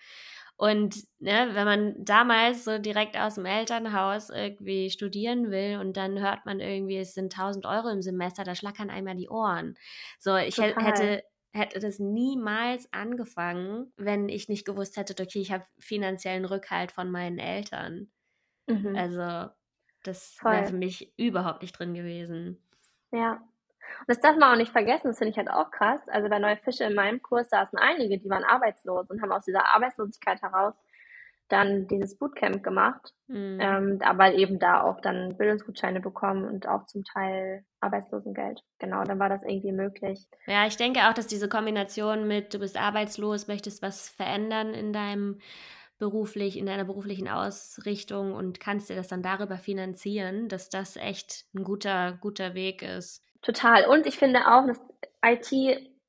Und 0.61 1.05
ne, 1.21 1.49
wenn 1.55 1.65
man 1.65 2.05
damals 2.05 2.65
so 2.65 2.77
direkt 2.79 3.17
aus 3.17 3.37
dem 3.37 3.47
Elternhaus 3.47 4.29
irgendwie 4.29 4.91
studieren 4.91 5.51
will 5.51 5.79
und 5.79 5.97
dann 5.97 6.21
hört 6.21 6.45
man 6.45 6.61
irgendwie, 6.61 6.99
es 6.99 7.15
sind 7.15 7.33
1000 7.33 7.65
Euro 7.65 7.89
im 7.89 8.03
Semester, 8.03 8.45
da 8.45 8.55
schlackern 8.55 8.91
einmal 8.91 9.17
die 9.17 9.31
Ohren. 9.31 9.77
So, 10.19 10.37
ich 10.37 10.59
Total. 10.59 10.77
hätte, 10.79 11.23
hätte 11.55 11.81
das 11.81 11.99
niemals 11.99 12.93
angefangen, 12.93 13.95
wenn 13.97 14.29
ich 14.29 14.51
nicht 14.51 14.67
gewusst 14.67 14.99
hätte, 14.99 15.15
okay, 15.23 15.41
ich 15.41 15.51
habe 15.51 15.65
finanziellen 15.79 16.45
Rückhalt 16.45 16.93
von 16.93 17.11
meinen 17.11 17.39
Eltern. 17.39 18.11
Mhm. 18.69 19.11
Also 19.11 19.51
das 20.05 20.43
wäre 20.47 20.65
für 20.65 20.75
mich 20.77 21.15
überhaupt 21.19 21.63
nicht 21.63 21.73
drin 21.79 21.95
gewesen. 21.95 22.63
Ja. 23.13 23.47
Und 24.01 24.09
das 24.09 24.21
darf 24.21 24.37
man 24.37 24.53
auch 24.53 24.57
nicht 24.57 24.73
vergessen, 24.73 25.09
das 25.09 25.19
finde 25.19 25.33
ich 25.33 25.39
halt 25.39 25.51
auch 25.51 25.71
krass. 25.71 26.01
Also 26.09 26.29
bei 26.29 26.39
Neue 26.39 26.57
Fische 26.57 26.85
in 26.85 26.95
meinem 26.95 27.23
Kurs 27.23 27.51
saßen 27.51 27.79
einige, 27.79 28.19
die 28.19 28.31
waren 28.31 28.45
arbeitslos 28.45 29.11
und 29.11 29.23
haben 29.23 29.33
aus 29.33 29.45
dieser 29.45 29.75
Arbeitslosigkeit 29.75 30.43
heraus 30.43 30.75
dann 31.51 31.87
dieses 31.89 32.17
Bootcamp 32.17 32.63
gemacht, 32.63 33.13
mhm. 33.27 33.59
ähm, 33.61 33.99
aber 34.03 34.35
eben 34.35 34.59
da 34.59 34.83
auch 34.83 35.01
dann 35.01 35.37
Bildungsgutscheine 35.37 36.01
bekommen 36.01 36.45
und 36.45 36.69
auch 36.69 36.87
zum 36.87 37.05
Teil 37.05 37.65
Arbeitslosengeld. 37.81 38.63
Genau, 38.79 39.05
dann 39.05 39.19
war 39.19 39.29
das 39.29 39.43
irgendwie 39.43 39.73
möglich. 39.73 40.27
Ja, 40.47 40.67
ich 40.67 40.77
denke 40.77 41.09
auch, 41.09 41.13
dass 41.13 41.27
diese 41.27 41.49
Kombination 41.49 42.27
mit, 42.27 42.55
du 42.55 42.61
bist 42.61 42.81
arbeitslos, 42.81 43.49
möchtest 43.49 43.83
was 43.83 44.09
verändern 44.09 44.75
in 44.75 44.93
deinem 44.93 45.41
beruflich, 45.99 46.57
in 46.57 46.67
deiner 46.67 46.85
beruflichen 46.85 47.29
Ausrichtung 47.29 48.33
und 48.33 48.59
kannst 48.59 48.89
dir 48.89 48.97
das 48.97 49.09
dann 49.09 49.23
darüber 49.23 49.59
finanzieren, 49.59 50.49
dass 50.49 50.71
das 50.71 50.97
echt 50.97 51.45
ein 51.55 51.63
guter, 51.63 52.19
guter 52.21 52.55
Weg 52.55 52.83
ist. 52.83 53.23
Total. 53.43 53.87
Und 53.87 54.07
ich 54.07 54.19
finde 54.19 54.47
auch, 54.47 54.67
dass 54.67 54.81
IT 55.25 55.51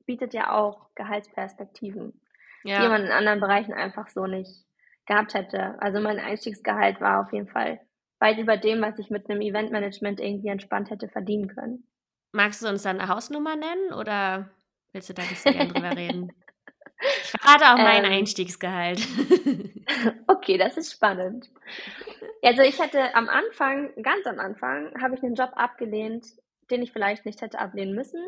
bietet 0.05 0.33
ja 0.33 0.51
auch 0.51 0.87
Gehaltsperspektiven, 0.95 2.19
ja. 2.63 2.81
die 2.81 2.89
man 2.89 3.05
in 3.05 3.11
anderen 3.11 3.39
Bereichen 3.39 3.73
einfach 3.73 4.09
so 4.09 4.27
nicht 4.27 4.65
gehabt 5.05 5.33
hätte. 5.33 5.81
Also 5.81 5.99
mein 5.99 6.19
Einstiegsgehalt 6.19 7.01
war 7.01 7.21
auf 7.21 7.33
jeden 7.33 7.47
Fall 7.47 7.79
weit 8.19 8.37
über 8.37 8.57
dem, 8.57 8.81
was 8.81 8.99
ich 8.99 9.09
mit 9.09 9.29
einem 9.29 9.41
Eventmanagement 9.41 10.19
irgendwie 10.19 10.49
entspannt 10.49 10.89
hätte 10.89 11.09
verdienen 11.09 11.47
können. 11.47 11.87
Magst 12.31 12.61
du 12.61 12.67
uns 12.67 12.83
dann 12.83 12.99
eine 12.99 13.09
Hausnummer 13.09 13.55
nennen 13.55 13.93
oder 13.93 14.49
willst 14.93 15.09
du 15.09 15.13
da 15.13 15.23
nicht 15.23 15.41
so 15.41 15.51
gerne 15.51 15.73
drüber 15.73 15.91
reden? 15.97 16.31
Ich 17.23 17.31
verrate 17.31 17.65
auch 17.65 17.77
mein 17.77 18.05
ähm, 18.05 18.11
Einstiegsgehalt. 18.11 18.99
okay, 20.27 20.57
das 20.57 20.77
ist 20.77 20.93
spannend. 20.93 21.49
Also 22.43 22.61
ich 22.61 22.79
hatte 22.79 23.15
am 23.15 23.27
Anfang, 23.27 23.91
ganz 24.03 24.25
am 24.27 24.39
Anfang, 24.39 24.93
habe 25.01 25.15
ich 25.15 25.23
einen 25.23 25.35
Job 25.35 25.51
abgelehnt, 25.55 26.27
den 26.71 26.81
ich 26.81 26.91
vielleicht 26.91 27.25
nicht 27.25 27.41
hätte 27.41 27.59
ablehnen 27.59 27.95
müssen. 27.95 28.23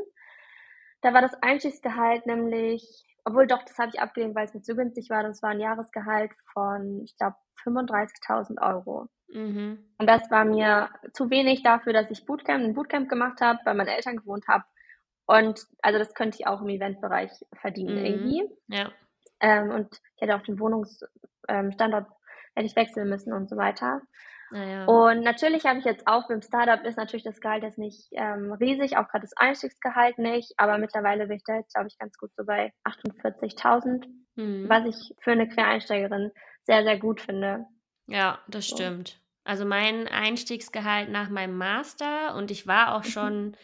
Da 1.01 1.13
war 1.13 1.21
das 1.21 1.33
Einstiegsgehalt 1.41 2.25
nämlich, 2.25 3.03
obwohl 3.25 3.47
doch, 3.47 3.63
das 3.63 3.77
habe 3.77 3.91
ich 3.93 3.99
abgelehnt, 3.99 4.35
weil 4.35 4.45
es 4.45 4.53
mir 4.53 4.61
zu 4.61 4.75
günstig 4.75 5.09
war. 5.09 5.23
Das 5.23 5.41
war 5.41 5.49
ein 5.49 5.59
Jahresgehalt 5.59 6.31
von, 6.53 7.01
ich 7.03 7.17
glaube, 7.17 7.35
35.000 7.63 8.61
Euro. 8.61 9.07
Mhm. 9.29 9.79
Und 9.97 10.07
das 10.07 10.29
war 10.29 10.45
mir 10.45 10.89
zu 11.13 11.29
wenig 11.29 11.63
dafür, 11.63 11.93
dass 11.93 12.11
ich 12.11 12.25
Bootcamp, 12.25 12.63
ein 12.63 12.73
Bootcamp 12.73 13.09
gemacht 13.09 13.41
habe, 13.41 13.59
bei 13.65 13.73
meinen 13.73 13.87
Eltern 13.87 14.17
gewohnt 14.17 14.47
habe 14.47 14.63
und 15.25 15.65
also 15.81 15.99
das 15.99 16.13
könnte 16.13 16.37
ich 16.39 16.47
auch 16.47 16.61
im 16.61 16.69
Eventbereich 16.69 17.31
verdienen 17.53 17.99
mhm. 17.99 18.05
irgendwie. 18.05 18.49
Ja. 18.67 18.91
Ähm, 19.39 19.71
und 19.71 19.99
ich 20.15 20.21
hätte 20.21 20.35
auch 20.35 20.43
den 20.43 20.59
Wohnungsstandort 20.59 22.07
ähm, 22.07 22.13
hätte 22.55 22.67
ich 22.67 22.75
wechseln 22.75 23.09
müssen 23.09 23.33
und 23.33 23.49
so 23.49 23.57
weiter. 23.57 24.01
Ja. 24.53 24.85
Und 24.85 25.21
natürlich 25.21 25.65
habe 25.65 25.79
ich 25.79 25.85
jetzt 25.85 26.07
auch 26.07 26.27
beim 26.27 26.41
Startup 26.41 26.83
ist 26.85 26.97
natürlich 26.97 27.23
das 27.23 27.41
Gehalt 27.41 27.63
jetzt 27.63 27.79
nicht 27.79 28.07
ähm, 28.11 28.53
riesig, 28.53 28.97
auch 28.97 29.07
gerade 29.07 29.23
das 29.23 29.35
Einstiegsgehalt 29.35 30.19
nicht, 30.19 30.53
aber 30.57 30.77
mittlerweile 30.77 31.27
bin 31.27 31.37
ich 31.37 31.43
da 31.43 31.55
jetzt, 31.55 31.73
glaube 31.73 31.87
ich, 31.87 31.97
ganz 31.97 32.17
gut 32.17 32.31
so 32.35 32.45
bei 32.45 32.71
48.000, 32.85 34.05
mhm. 34.35 34.69
was 34.69 34.85
ich 34.85 35.15
für 35.19 35.31
eine 35.31 35.47
Quereinsteigerin 35.47 36.31
sehr, 36.63 36.83
sehr 36.83 36.99
gut 36.99 37.21
finde. 37.21 37.65
Ja, 38.07 38.39
das 38.47 38.67
so. 38.67 38.75
stimmt. 38.75 39.19
Also 39.43 39.65
mein 39.65 40.07
Einstiegsgehalt 40.07 41.09
nach 41.09 41.29
meinem 41.29 41.57
Master 41.57 42.35
und 42.35 42.51
ich 42.51 42.67
war 42.67 42.95
auch 42.95 43.03
mhm. 43.03 43.09
schon 43.09 43.57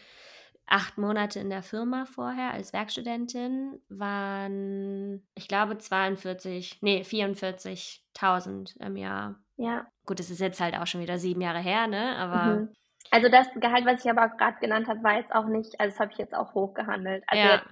acht 0.66 0.98
Monate 0.98 1.40
in 1.40 1.50
der 1.50 1.62
Firma 1.62 2.04
vorher 2.04 2.52
als 2.52 2.72
Werkstudentin 2.72 3.80
waren, 3.88 5.26
ich 5.34 5.48
glaube, 5.48 5.78
42, 5.78 6.78
nee, 6.80 7.02
44.000 7.02 8.80
im 8.80 8.96
Jahr. 8.96 9.36
Ja. 9.56 9.86
Gut, 10.10 10.18
das 10.18 10.28
ist 10.28 10.40
jetzt 10.40 10.60
halt 10.60 10.74
auch 10.74 10.88
schon 10.88 11.00
wieder 11.00 11.18
sieben 11.18 11.40
Jahre 11.40 11.60
her, 11.60 11.86
ne? 11.86 12.16
Aber 12.16 12.56
mhm. 12.56 12.74
Also 13.12 13.28
das 13.28 13.46
Gehalt, 13.54 13.86
was 13.86 14.04
ich 14.04 14.10
aber 14.10 14.28
gerade 14.30 14.58
genannt 14.58 14.88
habe, 14.88 15.00
war 15.04 15.18
jetzt 15.18 15.32
auch 15.32 15.46
nicht, 15.46 15.78
also 15.78 15.92
das 15.92 16.00
habe 16.00 16.10
ich 16.10 16.18
jetzt 16.18 16.34
auch 16.34 16.52
hochgehandelt. 16.52 17.22
Also 17.28 17.46
Ja. 17.46 17.62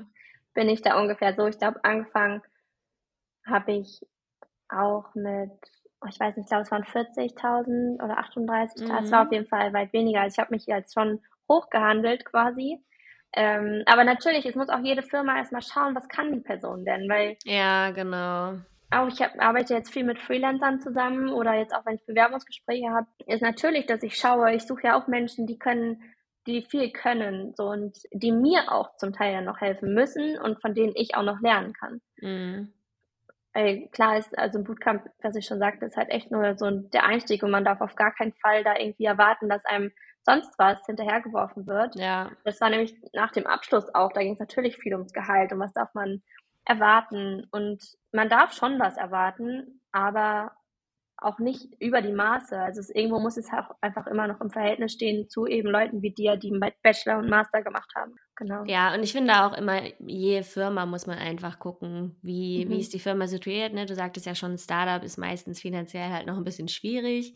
bin 0.55 0.69
ich 0.69 0.81
da 0.81 1.01
ungefähr 1.01 1.35
so. 1.35 1.48
Ich 1.48 1.59
glaube, 1.59 1.81
angefangen 1.82 2.43
habe 3.44 3.73
ich 3.73 4.06
auch 4.69 5.12
mit, 5.16 5.51
oh, 6.01 6.06
ich 6.09 6.20
weiß 6.20 6.36
nicht, 6.36 6.44
ich 6.44 6.48
glaube, 6.48 6.62
es 6.62 6.70
waren 6.70 6.85
40.000 6.85 8.01
oder 8.05 8.19
38.000. 8.20 9.05
Es 9.05 9.10
war 9.10 9.23
Mhm. 9.23 9.27
auf 9.27 9.32
jeden 9.32 9.48
Fall 9.48 9.73
weit 9.73 9.93
weniger. 9.93 10.20
Also 10.20 10.35
ich 10.35 10.39
habe 10.39 10.55
mich 10.55 10.66
jetzt 10.66 10.94
schon 10.94 11.20
hochgehandelt 11.48 12.24
quasi. 12.24 12.78
Ähm, 13.32 13.82
aber 13.86 14.05
natürlich, 14.05 14.47
es 14.47 14.55
muss 14.55 14.69
auch 14.69 14.78
jede 14.85 15.02
Firma 15.02 15.39
erstmal 15.39 15.62
schauen, 15.62 15.97
was 15.97 16.09
kann 16.09 16.32
die 16.32 16.40
Person 16.40 16.85
denn, 16.85 17.09
weil 17.09 17.36
Ja, 17.44 17.90
genau. 17.90 18.59
Auch 18.90 19.09
ich 19.09 19.20
hab, 19.20 19.39
arbeite 19.40 19.74
jetzt 19.74 19.93
viel 19.93 20.05
mit 20.05 20.19
Freelancern 20.19 20.81
zusammen 20.81 21.28
oder 21.31 21.55
jetzt 21.55 21.74
auch 21.74 21.85
wenn 21.85 21.97
ich 21.97 22.06
Bewerbungsgespräche 22.06 22.90
habe, 22.90 23.06
ist 23.27 23.43
natürlich, 23.43 23.86
dass 23.86 24.02
ich 24.02 24.16
schaue, 24.16 24.55
ich 24.55 24.66
suche 24.66 24.85
ja 24.85 24.98
auch 24.98 25.06
Menschen, 25.09 25.47
die 25.47 25.59
können, 25.59 26.02
die 26.47 26.62
viel 26.62 26.90
können, 26.90 27.55
so 27.55 27.69
und 27.69 27.98
die 28.12 28.32
mir 28.32 28.73
auch 28.73 28.97
zum 28.97 29.12
Teil 29.12 29.35
ja 29.35 29.40
noch 29.43 29.60
helfen 29.60 29.93
müssen 29.93 30.39
und 30.39 30.60
von 30.62 30.74
denen 30.74 30.94
ich 30.97 31.15
auch 31.15 31.23
noch 31.23 31.40
lernen 31.40 31.74
kann. 31.74 32.01
Mhm. 32.20 32.73
Weil 33.52 33.89
klar 33.89 34.16
ist, 34.19 34.39
also 34.39 34.59
ein 34.59 34.65
Bootcamp, 34.65 35.10
was 35.23 35.36
ich 35.36 35.47
schon 35.47 35.59
sagte, 35.59 35.85
ist 35.86 35.97
halt 35.97 36.10
echt 36.10 36.31
nur 36.31 36.56
so 36.56 36.70
der 36.70 37.05
Einstieg 37.05 37.43
und 37.43 37.51
man 37.51 37.65
darf 37.65 37.81
auf 37.81 37.94
gar 37.94 38.15
keinen 38.15 38.32
Fall 38.35 38.65
da 38.65 38.78
irgendwie 38.78 39.05
erwarten, 39.05 39.48
dass 39.48 39.65
einem 39.65 39.90
sonst 40.23 40.59
was 40.59 40.85
hinterhergeworfen 40.86 41.66
wird. 41.66 41.97
Ja. 41.97 42.31
Das 42.44 42.60
war 42.60 42.70
nämlich 42.70 42.94
nach 43.12 43.32
dem 43.32 43.47
Abschluss 43.47 43.94
auch, 43.94 44.12
da 44.12 44.20
ging 44.20 44.35
es 44.35 44.39
natürlich 44.39 44.77
viel 44.77 44.94
ums 44.94 45.12
Gehalt 45.12 45.52
und 45.52 45.60
was 45.60 45.73
darf 45.73 45.93
man 45.94 46.23
erwarten. 46.68 47.46
Und 47.50 47.96
man 48.12 48.28
darf 48.28 48.52
schon 48.52 48.78
was 48.78 48.96
erwarten, 48.96 49.80
aber 49.90 50.52
auch 51.20 51.38
nicht 51.38 51.66
über 51.80 52.00
die 52.02 52.12
Maße. 52.12 52.58
Also 52.58 52.80
es, 52.80 52.90
irgendwo 52.90 53.18
muss 53.18 53.36
es 53.36 53.48
auch 53.52 53.70
einfach 53.80 54.06
immer 54.06 54.26
noch 54.26 54.40
im 54.40 54.50
Verhältnis 54.50 54.92
stehen 54.92 55.28
zu 55.28 55.46
eben 55.46 55.68
Leuten 55.68 56.02
wie 56.02 56.12
dir, 56.12 56.36
die 56.36 56.50
einen 56.50 56.60
Bachelor 56.82 57.18
und 57.18 57.28
Master 57.28 57.62
gemacht 57.62 57.90
haben. 57.96 58.14
Genau. 58.36 58.62
Ja, 58.66 58.94
und 58.94 59.02
ich 59.02 59.10
finde 59.12 59.34
auch 59.44 59.52
immer, 59.58 59.80
je 60.06 60.44
Firma 60.44 60.86
muss 60.86 61.08
man 61.08 61.18
einfach 61.18 61.58
gucken, 61.58 62.16
wie, 62.22 62.64
Mhm. 62.64 62.70
wie 62.70 62.78
ist 62.78 62.94
die 62.94 63.00
Firma 63.00 63.26
situiert. 63.26 63.72
Ne? 63.74 63.84
Du 63.84 63.96
sagtest 63.96 64.26
ja 64.26 64.36
schon, 64.36 64.56
Startup 64.58 65.02
ist 65.04 65.16
meistens 65.18 65.60
finanziell 65.60 66.08
halt 66.10 66.26
noch 66.28 66.36
ein 66.36 66.44
bisschen 66.44 66.68
schwierig. 66.68 67.34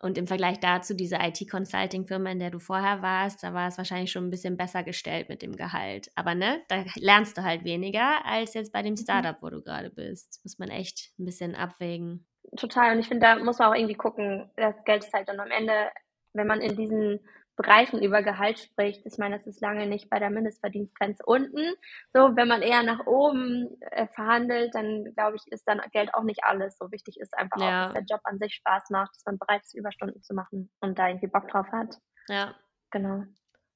Und 0.00 0.18
im 0.18 0.26
Vergleich 0.26 0.58
dazu, 0.58 0.94
diese 0.94 1.18
IT-Consulting-Firma, 1.20 2.30
in 2.30 2.40
der 2.40 2.50
du 2.50 2.58
vorher 2.58 3.00
warst, 3.00 3.44
da 3.44 3.54
war 3.54 3.68
es 3.68 3.78
wahrscheinlich 3.78 4.10
schon 4.10 4.24
ein 4.26 4.30
bisschen 4.30 4.56
besser 4.56 4.82
gestellt 4.82 5.28
mit 5.28 5.42
dem 5.42 5.54
Gehalt. 5.54 6.10
Aber 6.16 6.34
ne, 6.34 6.62
da 6.68 6.84
lernst 6.96 7.38
du 7.38 7.44
halt 7.44 7.62
weniger 7.62 8.24
als 8.26 8.54
jetzt 8.54 8.72
bei 8.72 8.82
dem 8.82 8.96
Startup, 8.96 9.36
wo 9.40 9.50
du 9.50 9.62
gerade 9.62 9.90
bist. 9.90 10.40
Muss 10.42 10.58
man 10.58 10.68
echt 10.70 11.10
ein 11.20 11.26
bisschen 11.26 11.54
abwägen. 11.54 12.26
Total. 12.56 12.92
Und 12.92 12.98
ich 13.00 13.08
finde, 13.08 13.26
da 13.26 13.36
muss 13.36 13.58
man 13.58 13.68
auch 13.70 13.74
irgendwie 13.74 13.94
gucken, 13.94 14.50
das 14.56 14.74
Geld 14.84 15.04
ist 15.04 15.12
halt 15.12 15.28
dann 15.28 15.40
am 15.40 15.50
Ende, 15.50 15.90
wenn 16.32 16.46
man 16.46 16.60
in 16.60 16.76
diesen 16.76 17.20
Bereichen 17.56 18.02
über 18.02 18.22
Gehalt 18.22 18.58
spricht, 18.58 19.04
ich 19.04 19.18
meine, 19.18 19.36
das 19.36 19.46
ist 19.46 19.60
lange 19.60 19.86
nicht 19.86 20.08
bei 20.08 20.18
der 20.18 20.30
Mindestverdienstgrenze 20.30 21.22
unten. 21.26 21.74
So, 22.14 22.34
wenn 22.34 22.48
man 22.48 22.62
eher 22.62 22.82
nach 22.82 23.06
oben 23.06 23.80
äh, 23.90 24.06
verhandelt, 24.08 24.74
dann 24.74 25.04
glaube 25.14 25.36
ich, 25.36 25.42
ist 25.52 25.64
dann 25.68 25.80
Geld 25.92 26.14
auch 26.14 26.22
nicht 26.22 26.42
alles. 26.44 26.78
So 26.78 26.90
wichtig 26.90 27.18
ist 27.20 27.36
einfach 27.36 27.58
Ja. 27.60 27.68
auch, 27.84 27.92
dass 27.92 27.92
der 28.06 28.16
Job 28.16 28.20
an 28.24 28.38
sich 28.38 28.54
Spaß 28.54 28.90
macht, 28.90 29.14
dass 29.14 29.24
man 29.26 29.38
bereit 29.38 29.62
ist, 29.62 29.74
Überstunden 29.74 30.22
zu 30.22 30.34
machen 30.34 30.70
und 30.80 30.98
da 30.98 31.08
irgendwie 31.08 31.26
Bock 31.26 31.48
drauf 31.48 31.66
hat. 31.70 31.98
Ja, 32.28 32.54
Genau. 32.90 33.24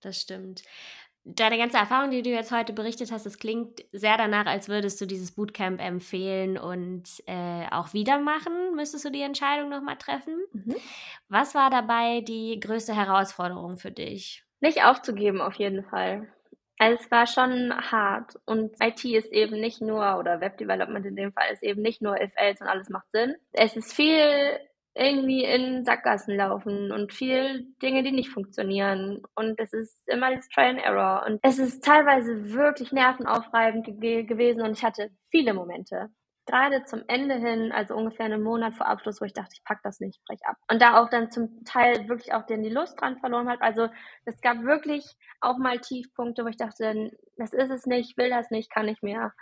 das 0.01 0.21
stimmt. 0.21 0.63
Deine 1.27 1.57
ganze 1.57 1.79
Erfahrung, 1.79 2.11
die 2.11 2.21
du 2.21 2.29
jetzt 2.29 2.53
heute 2.53 2.75
berichtet 2.75 3.11
hast, 3.11 3.25
das 3.25 3.39
klingt 3.39 3.83
sehr 3.93 4.19
danach, 4.19 4.45
als 4.45 4.69
würdest 4.69 5.01
du 5.01 5.07
dieses 5.07 5.33
Bootcamp 5.33 5.81
empfehlen 5.81 6.59
und 6.59 7.05
äh, 7.27 7.67
auch 7.71 7.95
wieder 7.95 8.19
machen. 8.19 8.75
Müsstest 8.75 9.07
du 9.07 9.11
die 9.11 9.23
Entscheidung 9.23 9.71
nochmal 9.71 9.97
treffen? 9.97 10.45
Mhm. 10.53 10.77
Was 11.29 11.55
war 11.55 11.71
dabei 11.71 12.21
die 12.21 12.61
größte 12.61 12.95
Herausforderung 12.95 13.79
für 13.79 13.91
dich? 13.91 14.45
Nicht 14.61 14.85
aufzugeben, 14.85 15.41
auf 15.41 15.55
jeden 15.55 15.85
Fall. 15.85 16.29
Also 16.79 17.03
es 17.03 17.11
war 17.11 17.27
schon 17.27 17.73
hart. 17.73 18.39
Und 18.45 18.75
IT 18.83 19.03
ist 19.07 19.33
eben 19.33 19.59
nicht 19.61 19.81
nur, 19.81 20.19
oder 20.19 20.43
Webdevelopment 20.43 21.07
in 21.07 21.17
dem 21.17 21.33
Fall 21.33 21.51
ist 21.53 21.63
eben 21.63 21.81
nicht 21.81 22.03
nur 22.03 22.21
if-else 22.21 22.63
und 22.63 22.69
alles 22.69 22.91
macht 22.91 23.11
Sinn. 23.13 23.35
Es 23.53 23.77
ist 23.77 23.95
viel 23.95 24.61
irgendwie 24.95 25.45
in 25.45 25.85
Sackgassen 25.85 26.37
laufen 26.37 26.93
und 26.93 27.13
viel 27.13 27.67
Dinge, 27.83 28.05
die 28.05 28.13
nicht 28.13 28.31
funktionieren. 28.31 29.23
Und 29.35 29.59
es 29.59 29.73
ist 29.73 30.01
immer 30.07 30.35
das 30.35 30.49
Try 30.49 30.67
and 30.67 30.81
Error. 30.81 31.25
Und 31.27 31.41
es 31.43 31.59
ist 31.59 31.85
teilweise 31.85 32.53
wirklich 32.53 32.93
nervenaufreibend 32.93 34.01
ge 34.01 34.23
gewesen 34.23 34.63
und 34.63 34.73
ich 34.73 34.85
hatte 34.85 35.11
viele 35.31 35.53
Momente. 35.53 36.11
Gerade 36.47 36.85
zum 36.85 37.03
Ende 37.09 37.37
hin, 37.37 37.73
also 37.73 37.95
ungefähr 37.95 38.27
einen 38.27 38.43
Monat 38.43 38.75
vor 38.75 38.87
Abschluss, 38.87 39.21
wo 39.21 39.25
ich 39.25 39.33
dachte, 39.33 39.55
ich 39.55 39.65
pack 39.65 39.81
das 39.83 39.99
nicht, 39.99 40.19
ich 40.19 40.25
brech 40.27 40.47
ab. 40.47 40.57
Und 40.71 40.81
da 40.81 41.01
auch 41.01 41.09
dann 41.09 41.31
zum 41.31 41.65
Teil 41.65 42.07
wirklich 42.09 42.35
auch 42.35 42.45
den 42.47 42.63
die 42.63 42.71
Lust 42.71 43.01
dran 43.01 43.19
verloren 43.19 43.49
habe. 43.49 43.63
Also 43.63 43.89
es 44.27 44.41
gab 44.43 44.63
wirklich 44.63 45.17
auch 45.41 45.57
mal 45.57 45.81
Tiefpunkte, 45.81 46.45
wo 46.45 46.49
ich 46.49 46.59
dachte, 46.59 47.11
das 47.39 47.53
ist 47.53 47.71
es 47.71 47.87
nicht, 47.87 48.11
ich 48.11 48.17
will 48.17 48.29
das 48.31 48.51
nicht, 48.51 48.71
kann 48.71 48.87
nicht 48.87 49.03
mehr. 49.03 49.33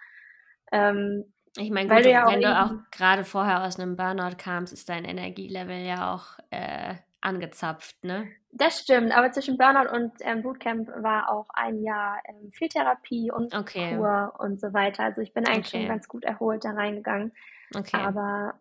Ähm, 0.70 1.33
Ich 1.57 1.70
meine, 1.70 1.89
gut, 1.89 2.05
ja 2.07 2.24
auch 2.27 2.33
wenn 2.33 2.41
du 2.41 2.61
auch 2.61 2.73
gerade 2.91 3.24
vorher 3.24 3.65
aus 3.65 3.79
einem 3.79 3.97
Burnout 3.97 4.37
kamst, 4.39 4.73
ist 4.73 4.89
dein 4.89 5.05
Energielevel 5.05 5.85
ja 5.85 6.15
auch 6.15 6.39
äh, 6.51 6.95
angezapft, 7.20 8.03
ne? 8.05 8.33
das 8.53 8.79
stimmt, 8.81 9.16
aber 9.16 9.33
zwischen 9.33 9.57
Burnout 9.57 9.91
und 9.95 10.12
ähm, 10.20 10.43
Bootcamp 10.43 10.89
war 11.03 11.31
auch 11.31 11.49
ein 11.55 11.83
Jahr 11.83 12.20
ähm, 12.29 12.53
viel 12.53 12.69
Therapie 12.69 13.31
und 13.31 13.55
Okay. 13.55 13.97
Kur 13.97 14.35
und 14.39 14.61
so 14.61 14.73
weiter. 14.74 15.05
Also 15.05 15.23
ich 15.23 15.33
bin 15.33 15.47
eigentlich 15.47 15.69
Okay. 15.69 15.79
schon 15.79 15.89
ganz 15.89 16.07
gut 16.07 16.24
erholt 16.24 16.65
da 16.65 16.73
reingegangen. 16.73 17.33
Okay. 17.74 17.97
Aber 17.97 18.55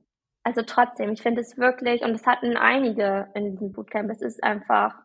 also 0.43 0.61
trotzdem, 0.61 1.11
ich 1.11 1.21
finde 1.21 1.41
es 1.41 1.57
wirklich, 1.57 2.03
und 2.03 2.11
es 2.11 2.25
hatten 2.25 2.55
einige 2.55 3.29
in 3.35 3.51
diesem 3.51 3.73
Bootcamp, 3.73 4.09
es 4.09 4.21
ist 4.21 4.41
einfach 4.43 4.95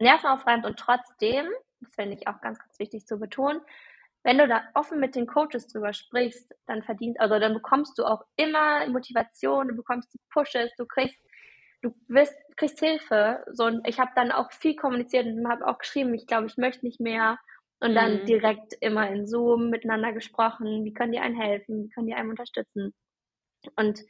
nervenaufreibend 0.00 0.64
und 0.64 0.78
trotzdem, 0.78 1.46
das 1.80 1.94
finde 1.94 2.16
ich 2.16 2.26
auch 2.28 2.40
ganz, 2.40 2.58
ganz 2.58 2.78
wichtig 2.78 3.06
zu 3.06 3.18
betonen, 3.18 3.60
wenn 4.28 4.36
du 4.36 4.46
da 4.46 4.62
offen 4.74 5.00
mit 5.00 5.14
den 5.14 5.26
Coaches 5.26 5.68
drüber 5.68 5.94
sprichst, 5.94 6.54
dann 6.66 6.82
verdienst, 6.82 7.18
also 7.18 7.38
dann 7.38 7.54
bekommst 7.54 7.98
du 7.98 8.04
auch 8.04 8.26
immer 8.36 8.86
Motivation, 8.88 9.68
du 9.68 9.74
bekommst 9.74 10.12
die 10.12 10.20
Pushes, 10.30 10.70
du 10.76 10.84
kriegst, 10.84 11.18
du 11.80 11.94
wirst, 12.08 12.34
kriegst 12.58 12.78
Hilfe. 12.78 13.42
So, 13.54 13.64
und 13.64 13.88
ich 13.88 13.98
habe 13.98 14.10
dann 14.16 14.30
auch 14.30 14.52
viel 14.52 14.76
kommuniziert 14.76 15.24
und 15.26 15.48
habe 15.48 15.66
auch 15.66 15.78
geschrieben, 15.78 16.12
ich 16.12 16.26
glaube, 16.26 16.46
ich 16.46 16.58
möchte 16.58 16.84
nicht 16.84 17.00
mehr. 17.00 17.38
Und 17.80 17.94
dann 17.94 18.22
Mhm. 18.22 18.26
direkt 18.26 18.74
immer 18.82 19.08
in 19.08 19.26
Zoom 19.26 19.70
miteinander 19.70 20.12
gesprochen, 20.12 20.84
wie 20.84 20.92
können 20.92 21.12
die 21.12 21.20
einem 21.20 21.40
helfen, 21.40 21.84
wie 21.84 21.88
können 21.88 22.08
die 22.08 22.14
einem 22.14 22.28
unterstützen. 22.28 22.92
Und 23.76 24.00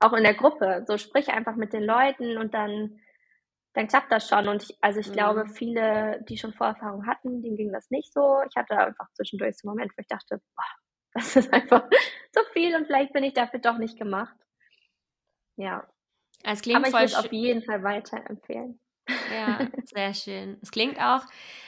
auch 0.00 0.14
in 0.14 0.24
der 0.24 0.34
Gruppe, 0.34 0.84
so 0.88 0.98
sprich 0.98 1.28
einfach 1.28 1.54
mit 1.54 1.72
den 1.72 1.84
Leuten 1.84 2.38
und 2.38 2.54
dann, 2.54 2.98
dann 3.74 3.88
klappt 3.88 4.10
das 4.12 4.28
schon. 4.28 4.48
Und 4.48 4.62
ich, 4.64 4.78
also 4.80 5.00
ich 5.00 5.12
Mhm. 5.12 5.12
glaube, 5.12 5.46
viele, 5.48 6.22
die 6.28 6.38
schon 6.38 6.54
Vorerfahrung 6.54 7.06
hatten, 7.06 7.42
denen 7.42 7.56
ging 7.56 7.72
das 7.72 7.90
nicht 7.90 8.12
so. 8.12 8.40
Ich 8.48 8.56
hatte 8.56 8.78
einfach 8.78 9.08
zwischendurch 9.14 9.56
so 9.58 9.68
einen 9.68 9.76
Moment, 9.76 9.92
wo 9.96 10.00
ich 10.00 10.08
dachte, 10.08 10.40
boah, 10.56 10.64
das 11.14 11.36
ist 11.36 11.52
einfach 11.52 11.88
so 12.32 12.40
viel 12.52 12.74
und 12.76 12.86
vielleicht 12.86 13.12
bin 13.12 13.24
ich 13.24 13.34
dafür 13.34 13.60
doch 13.60 13.78
nicht 13.78 13.98
gemacht. 13.98 14.36
Ja, 15.56 15.88
es 16.44 16.62
klingt 16.62 16.86
aber 16.86 16.88
ich 16.88 16.98
würde 16.98 17.12
es 17.12 17.14
auf 17.14 17.32
jeden 17.32 17.62
Fall 17.64 17.82
weiterempfehlen. 17.82 18.80
Ja, 19.26 19.68
sehr 19.84 20.12
schön. 20.14 20.58
Es 20.62 20.70
klingt 20.70 20.98
auch 21.00 21.22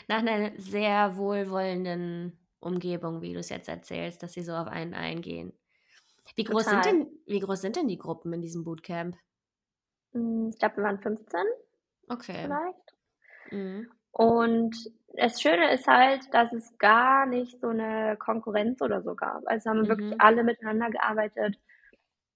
nach 0.08 0.18
einer 0.18 0.52
sehr 0.60 1.16
wohlwollenden 1.16 2.38
Umgebung, 2.60 3.22
wie 3.22 3.32
du 3.32 3.38
es 3.40 3.48
jetzt 3.48 3.68
erzählst, 3.68 4.22
dass 4.22 4.34
sie 4.34 4.42
so 4.42 4.52
auf 4.52 4.66
einen 4.68 4.94
eingehen. 4.94 5.52
Wie 6.36 6.44
groß 6.44 6.68
sind 6.68 6.86
denn, 6.86 7.08
wie 7.26 7.40
groß 7.40 7.60
sind 7.62 7.76
denn 7.76 7.88
die 7.88 7.98
Gruppen 7.98 8.32
in 8.34 8.42
diesem 8.42 8.64
Bootcamp? 8.64 9.16
Hm, 10.14 10.48
Ich 10.52 10.58
glaube, 10.58 10.78
wir 10.78 10.82
waren 10.84 11.00
15 11.00 11.46
Okay. 12.08 12.42
vielleicht. 12.42 12.94
Mhm. 13.50 13.90
Und 14.12 14.76
das 15.14 15.40
Schöne 15.40 15.72
ist 15.72 15.86
halt, 15.86 16.22
dass 16.32 16.52
es 16.52 16.76
gar 16.78 17.26
nicht 17.26 17.60
so 17.60 17.68
eine 17.68 18.16
Konkurrenz 18.18 18.80
oder 18.82 19.02
so 19.02 19.14
gab. 19.14 19.42
Also 19.46 19.70
haben 19.70 19.82
wir 19.82 19.88
wirklich 19.88 20.12
Mhm. 20.12 20.20
alle 20.20 20.44
miteinander 20.44 20.90
gearbeitet. 20.90 21.58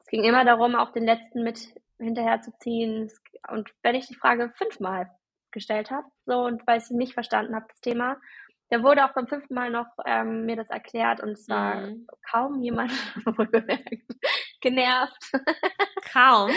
Es 0.00 0.06
ging 0.08 0.24
immer 0.24 0.44
darum, 0.44 0.74
auch 0.74 0.92
den 0.92 1.04
letzten 1.04 1.42
mit 1.42 1.58
hinterherzuziehen. 1.98 3.10
Und 3.48 3.70
wenn 3.82 3.94
ich 3.94 4.06
die 4.08 4.14
Frage 4.14 4.50
fünfmal 4.56 5.10
gestellt 5.52 5.90
habe, 5.90 6.06
so 6.26 6.44
und 6.44 6.66
weil 6.66 6.78
ich 6.78 6.84
sie 6.84 6.96
nicht 6.96 7.14
verstanden 7.14 7.54
habe, 7.54 7.66
das 7.68 7.80
Thema, 7.80 8.16
dann 8.70 8.84
wurde 8.84 9.04
auch 9.04 9.12
beim 9.14 9.26
fünften 9.26 9.54
Mal 9.54 9.70
noch 9.70 9.88
ähm, 10.06 10.46
mir 10.46 10.56
das 10.56 10.70
erklärt 10.70 11.20
und 11.22 11.30
es 11.30 11.48
war 11.48 11.88
Mhm. 11.88 12.06
kaum 12.30 12.62
jemand 12.62 12.92
wohlbemerkt, 13.38 14.04
genervt. 14.60 15.32
Kaum. 16.12 16.50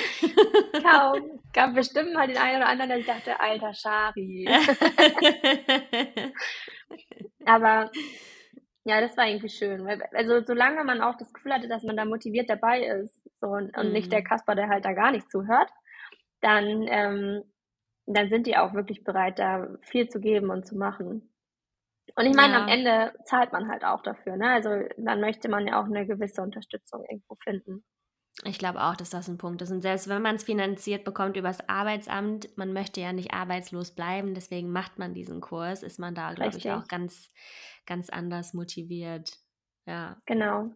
kaum. 0.81 1.39
Gab 1.53 1.73
bestimmt 1.75 2.13
mal 2.13 2.27
den 2.27 2.37
einen 2.37 2.57
oder 2.57 2.67
anderen, 2.69 2.89
der 2.89 2.97
sich 2.99 3.07
dachte, 3.07 3.39
alter 3.39 3.73
Schari. 3.73 4.47
Aber 7.45 7.91
ja, 8.85 9.01
das 9.01 9.15
war 9.17 9.27
irgendwie 9.27 9.49
schön. 9.49 9.87
Also 10.13 10.41
solange 10.45 10.83
man 10.83 11.01
auch 11.01 11.15
das 11.17 11.31
Gefühl 11.33 11.53
hatte, 11.53 11.67
dass 11.67 11.83
man 11.83 11.97
da 11.97 12.05
motiviert 12.05 12.49
dabei 12.49 12.83
ist 12.85 13.21
so, 13.41 13.47
und, 13.47 13.77
und 13.77 13.91
nicht 13.91 14.11
der 14.11 14.21
Mhm. 14.21 14.25
Kasper, 14.25 14.55
der 14.55 14.69
halt 14.69 14.85
da 14.85 14.93
gar 14.93 15.11
nicht 15.11 15.29
zuhört, 15.31 15.69
dann, 16.41 16.83
ähm, 16.87 17.43
dann 18.05 18.29
sind 18.29 18.47
die 18.47 18.57
auch 18.57 18.73
wirklich 18.73 19.03
bereit, 19.03 19.39
da 19.39 19.67
viel 19.81 20.09
zu 20.09 20.19
geben 20.19 20.49
und 20.49 20.67
zu 20.67 20.75
machen. 20.77 21.33
Und 22.15 22.25
ich 22.25 22.35
meine, 22.35 22.55
am 22.57 22.67
Ja. 22.67 22.73
Ende 22.73 23.13
zahlt 23.25 23.53
man 23.53 23.69
halt 23.69 23.85
auch 23.85 24.01
dafür. 24.03 24.37
Ne? 24.37 24.49
Also 24.51 24.69
dann 24.97 25.21
möchte 25.21 25.49
man 25.49 25.67
ja 25.67 25.79
auch 25.81 25.85
eine 25.85 26.05
gewisse 26.05 26.41
Unterstützung 26.41 27.03
irgendwo 27.09 27.35
finden. 27.43 27.83
Ich 28.45 28.57
glaube 28.57 28.81
auch, 28.81 28.95
dass 28.95 29.11
das 29.11 29.27
ein 29.27 29.37
Punkt 29.37 29.61
ist. 29.61 29.71
Und 29.71 29.81
selbst 29.81 30.09
wenn 30.09 30.21
man 30.21 30.35
es 30.35 30.43
finanziert 30.43 31.03
bekommt 31.03 31.37
übers 31.37 31.67
Arbeitsamt, 31.69 32.57
man 32.57 32.73
möchte 32.73 32.99
ja 32.99 33.13
nicht 33.13 33.33
arbeitslos 33.33 33.91
bleiben, 33.91 34.33
deswegen 34.33 34.71
macht 34.71 34.97
man 34.97 35.13
diesen 35.13 35.39
Kurs, 35.39 35.83
ist 35.83 35.99
man 35.99 36.15
da, 36.15 36.33
glaube 36.33 36.57
ich, 36.57 36.69
auch 36.71 36.87
ganz, 36.87 37.31
ganz 37.85 38.09
anders 38.09 38.53
motiviert. 38.53 39.37
Ja. 39.85 40.17
Genau. 40.25 40.71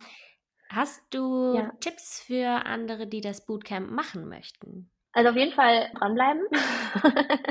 Hast 0.70 1.02
du 1.12 1.56
ja. 1.56 1.72
Tipps 1.80 2.22
für 2.22 2.66
andere, 2.66 3.08
die 3.08 3.22
das 3.22 3.46
Bootcamp 3.46 3.90
machen 3.90 4.28
möchten? 4.28 4.92
Also 5.14 5.32
auf 5.32 5.36
jeden 5.36 5.54
Fall 5.54 5.90
dranbleiben. 5.96 6.44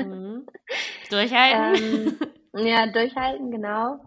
Mhm. 0.05 0.45
Durchhalten. 1.09 2.17
ähm, 2.53 2.65
ja, 2.65 2.87
durchhalten, 2.87 3.51
genau. 3.51 3.99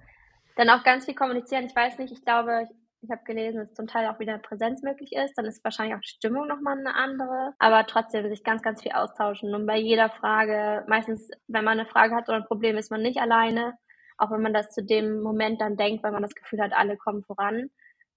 Dann 0.56 0.70
auch 0.70 0.82
ganz 0.82 1.04
viel 1.04 1.14
kommunizieren. 1.14 1.66
Ich 1.66 1.76
weiß 1.76 1.98
nicht, 1.98 2.12
ich 2.12 2.24
glaube, 2.24 2.68
ich 3.02 3.10
habe 3.10 3.22
gelesen, 3.24 3.58
dass 3.58 3.74
zum 3.74 3.86
Teil 3.86 4.08
auch 4.08 4.18
wieder 4.18 4.38
Präsenz 4.38 4.82
möglich 4.82 5.12
ist. 5.12 5.34
Dann 5.36 5.46
ist 5.46 5.64
wahrscheinlich 5.64 5.96
auch 5.96 6.00
die 6.00 6.08
Stimmung 6.08 6.46
nochmal 6.46 6.78
eine 6.78 6.94
andere. 6.94 7.54
Aber 7.58 7.86
trotzdem 7.86 8.28
sich 8.28 8.44
ganz, 8.44 8.62
ganz 8.62 8.82
viel 8.82 8.92
austauschen. 8.92 9.54
Und 9.54 9.66
bei 9.66 9.78
jeder 9.78 10.10
Frage, 10.10 10.84
meistens, 10.86 11.30
wenn 11.48 11.64
man 11.64 11.78
eine 11.78 11.88
Frage 11.88 12.14
hat 12.14 12.28
oder 12.28 12.36
ein 12.36 12.46
Problem, 12.46 12.76
ist 12.76 12.90
man 12.90 13.02
nicht 13.02 13.18
alleine. 13.18 13.74
Auch 14.18 14.30
wenn 14.30 14.42
man 14.42 14.52
das 14.52 14.70
zu 14.70 14.84
dem 14.84 15.22
Moment 15.22 15.62
dann 15.62 15.76
denkt, 15.76 16.02
weil 16.02 16.12
man 16.12 16.22
das 16.22 16.34
Gefühl 16.34 16.60
hat, 16.60 16.72
alle 16.74 16.98
kommen 16.98 17.24
voran. 17.24 17.70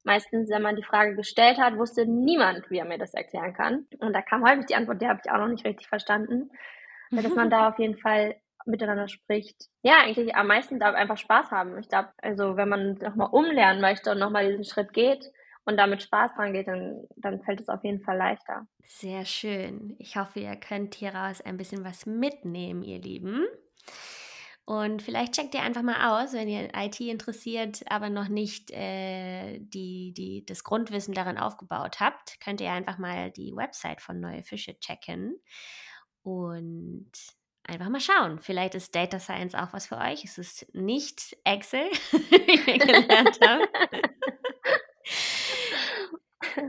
Meistens, 0.03 0.49
wenn 0.49 0.61
man 0.61 0.75
die 0.75 0.83
Frage 0.83 1.15
gestellt 1.15 1.59
hat, 1.59 1.77
wusste 1.77 2.05
niemand, 2.05 2.69
wie 2.69 2.79
er 2.79 2.85
mir 2.85 2.97
das 2.97 3.13
erklären 3.13 3.53
kann. 3.53 3.87
Und 3.99 4.11
da 4.11 4.21
kam 4.21 4.45
häufig 4.45 4.65
die 4.65 4.75
Antwort, 4.75 5.01
die 5.01 5.07
habe 5.07 5.21
ich 5.23 5.31
auch 5.31 5.37
noch 5.37 5.47
nicht 5.47 5.65
richtig 5.65 5.87
verstanden. 5.87 6.51
Dass 7.11 7.35
man 7.35 7.49
da 7.49 7.69
auf 7.69 7.79
jeden 7.79 7.97
Fall 7.97 8.35
miteinander 8.65 9.07
spricht. 9.07 9.69
Ja, 9.81 10.01
eigentlich 10.03 10.35
am 10.35 10.47
meisten 10.47 10.79
darf 10.79 10.95
einfach 10.95 11.17
Spaß 11.17 11.51
haben. 11.51 11.77
Ich 11.79 11.89
glaube, 11.89 12.09
also 12.21 12.55
wenn 12.57 12.69
man 12.69 12.93
nochmal 12.95 13.29
umlernen 13.31 13.81
möchte 13.81 14.11
und 14.11 14.19
nochmal 14.19 14.49
diesen 14.49 14.65
Schritt 14.65 14.93
geht 14.93 15.31
und 15.65 15.77
damit 15.77 16.03
Spaß 16.03 16.33
dran 16.35 16.53
geht, 16.53 16.67
dann, 16.67 17.07
dann 17.17 17.41
fällt 17.41 17.61
es 17.61 17.69
auf 17.69 17.83
jeden 17.83 18.01
Fall 18.01 18.17
leichter. 18.17 18.67
Sehr 18.87 19.25
schön. 19.25 19.95
Ich 19.99 20.17
hoffe, 20.17 20.39
ihr 20.39 20.55
könnt 20.55 20.95
hieraus 20.95 21.41
ein 21.41 21.57
bisschen 21.57 21.83
was 21.83 22.05
mitnehmen, 22.05 22.83
ihr 22.83 22.99
Lieben. 22.99 23.45
Und 24.65 25.01
vielleicht 25.01 25.33
checkt 25.33 25.53
ihr 25.55 25.61
einfach 25.61 25.81
mal 25.81 26.23
aus, 26.23 26.31
wenn 26.31 26.47
ihr 26.47 26.69
IT 26.73 26.99
interessiert, 27.01 27.83
aber 27.89 28.09
noch 28.09 28.29
nicht 28.29 28.71
äh, 28.71 29.59
die, 29.59 30.13
die, 30.13 30.45
das 30.45 30.63
Grundwissen 30.63 31.13
darin 31.13 31.37
aufgebaut 31.37 31.99
habt, 31.99 32.39
könnt 32.39 32.61
ihr 32.61 32.71
einfach 32.71 32.97
mal 32.97 33.29
die 33.31 33.53
Website 33.53 33.99
von 33.99 34.21
Neue 34.21 34.41
Fische 34.41 34.79
checken. 34.79 35.35
Und 36.21 37.11
einfach 37.67 37.89
mal 37.89 37.99
schauen. 37.99 38.39
Vielleicht 38.39 38.75
ist 38.75 38.95
Data 38.95 39.19
Science 39.19 39.55
auch 39.55 39.73
was 39.73 39.87
für 39.87 39.97
euch. 39.97 40.23
Es 40.23 40.37
ist 40.37 40.73
nicht 40.73 41.37
Excel, 41.43 41.89
wie 42.11 42.67
wir 42.67 42.77
gelernt 42.77 43.39
haben. 43.41 43.63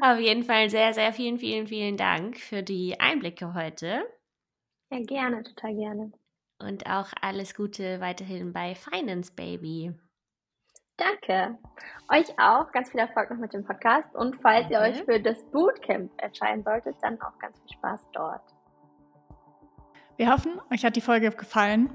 Auf 0.01 0.19
jeden 0.19 0.45
Fall 0.45 0.71
sehr, 0.71 0.95
sehr 0.95 1.13
vielen, 1.13 1.39
vielen, 1.39 1.67
vielen 1.67 1.97
Dank 1.97 2.39
für 2.39 2.63
die 2.63 2.99
Einblicke 3.01 3.55
heute. 3.55 4.05
Ja, 4.91 5.01
gerne, 5.01 5.43
total 5.43 5.75
gerne. 5.75 6.13
Und 6.59 6.87
auch 6.87 7.09
alles 7.21 7.55
Gute 7.55 8.01
weiterhin 8.01 8.53
bei 8.53 8.75
Finance 8.75 9.33
Baby. 9.35 9.93
Danke. 10.97 11.59
Euch 12.09 12.39
auch 12.39 12.71
ganz 12.71 12.91
viel 12.91 13.01
Erfolg 13.01 13.31
noch 13.31 13.39
mit 13.39 13.53
dem 13.53 13.65
Podcast. 13.65 14.15
Und 14.15 14.37
falls 14.41 14.69
Danke. 14.69 14.75
ihr 14.75 14.81
euch 14.81 15.05
für 15.05 15.21
das 15.21 15.43
Bootcamp 15.51 16.13
entscheiden 16.19 16.63
solltet, 16.63 16.97
dann 17.03 17.21
auch 17.21 17.37
ganz 17.41 17.59
viel 17.59 17.77
Spaß 17.77 18.09
dort. 18.13 18.54
Wir 20.17 20.31
hoffen, 20.31 20.53
euch 20.73 20.85
hat 20.85 20.95
die 20.95 21.01
Folge 21.01 21.31
gefallen 21.31 21.91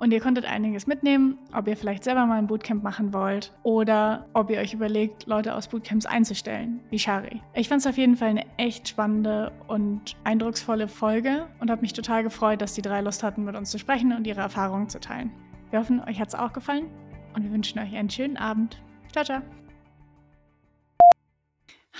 und 0.00 0.12
ihr 0.12 0.20
konntet 0.20 0.44
einiges 0.44 0.88
mitnehmen, 0.88 1.38
ob 1.52 1.68
ihr 1.68 1.76
vielleicht 1.76 2.02
selber 2.02 2.26
mal 2.26 2.38
ein 2.38 2.48
Bootcamp 2.48 2.82
machen 2.82 3.12
wollt 3.12 3.52
oder 3.62 4.26
ob 4.34 4.50
ihr 4.50 4.58
euch 4.58 4.74
überlegt, 4.74 5.26
Leute 5.26 5.54
aus 5.54 5.68
Bootcamps 5.68 6.04
einzustellen, 6.04 6.80
wie 6.90 6.98
Shari. 6.98 7.40
Ich 7.54 7.68
fand 7.68 7.80
es 7.80 7.86
auf 7.86 7.96
jeden 7.96 8.16
Fall 8.16 8.30
eine 8.30 8.44
echt 8.56 8.88
spannende 8.88 9.52
und 9.68 10.16
eindrucksvolle 10.24 10.88
Folge 10.88 11.46
und 11.60 11.70
habe 11.70 11.82
mich 11.82 11.92
total 11.92 12.24
gefreut, 12.24 12.60
dass 12.60 12.74
die 12.74 12.82
drei 12.82 13.00
Lust 13.02 13.22
hatten, 13.22 13.44
mit 13.44 13.54
uns 13.54 13.70
zu 13.70 13.78
sprechen 13.78 14.12
und 14.12 14.26
ihre 14.26 14.40
Erfahrungen 14.40 14.88
zu 14.88 14.98
teilen. 14.98 15.30
Wir 15.70 15.78
hoffen, 15.78 16.02
euch 16.08 16.20
hat 16.20 16.28
es 16.28 16.34
auch 16.34 16.52
gefallen 16.52 16.90
und 17.34 17.44
wir 17.44 17.52
wünschen 17.52 17.78
euch 17.78 17.94
einen 17.94 18.10
schönen 18.10 18.36
Abend. 18.36 18.80
Ciao, 19.12 19.24
ciao. 19.24 19.42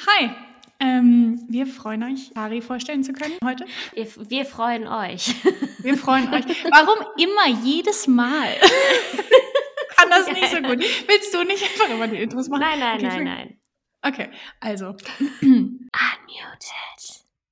Hi, 0.06 0.30
ähm, 0.84 1.44
wir 1.48 1.66
freuen 1.66 2.02
euch, 2.02 2.36
Ari 2.36 2.60
vorstellen 2.60 3.02
zu 3.02 3.14
können 3.14 3.34
heute. 3.42 3.64
Wir, 3.94 4.06
wir 4.28 4.44
freuen 4.44 4.86
euch. 4.86 5.34
Wir 5.78 5.96
freuen 5.96 6.32
euch. 6.32 6.44
Warum 6.70 7.06
immer, 7.16 7.48
jedes 7.64 8.06
Mal? 8.06 8.48
Kann 9.96 10.10
das 10.10 10.26
nicht 10.28 10.48
so 10.48 10.56
gut. 10.56 10.78
Willst 11.08 11.32
du 11.32 11.42
nicht 11.44 11.62
einfach 11.62 11.88
immer 11.88 12.06
die 12.06 12.16
Intros 12.16 12.48
machen? 12.48 12.60
Nein, 12.60 12.80
nein, 12.80 12.96
okay, 12.96 13.06
nein, 13.06 13.24
nein. 13.24 13.60
Okay, 14.02 14.30
also. 14.60 14.94
Unmuted. 15.40 15.90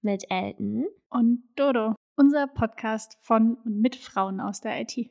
Mit 0.03 0.25
Elton. 0.29 0.87
Und 1.09 1.45
Dodo. 1.57 1.95
Unser 2.17 2.47
Podcast 2.47 3.17
von 3.23 3.55
und 3.65 3.81
mit 3.81 3.97
Frauen 3.97 4.41
aus 4.41 4.61
der 4.61 4.79
IT. 4.83 5.11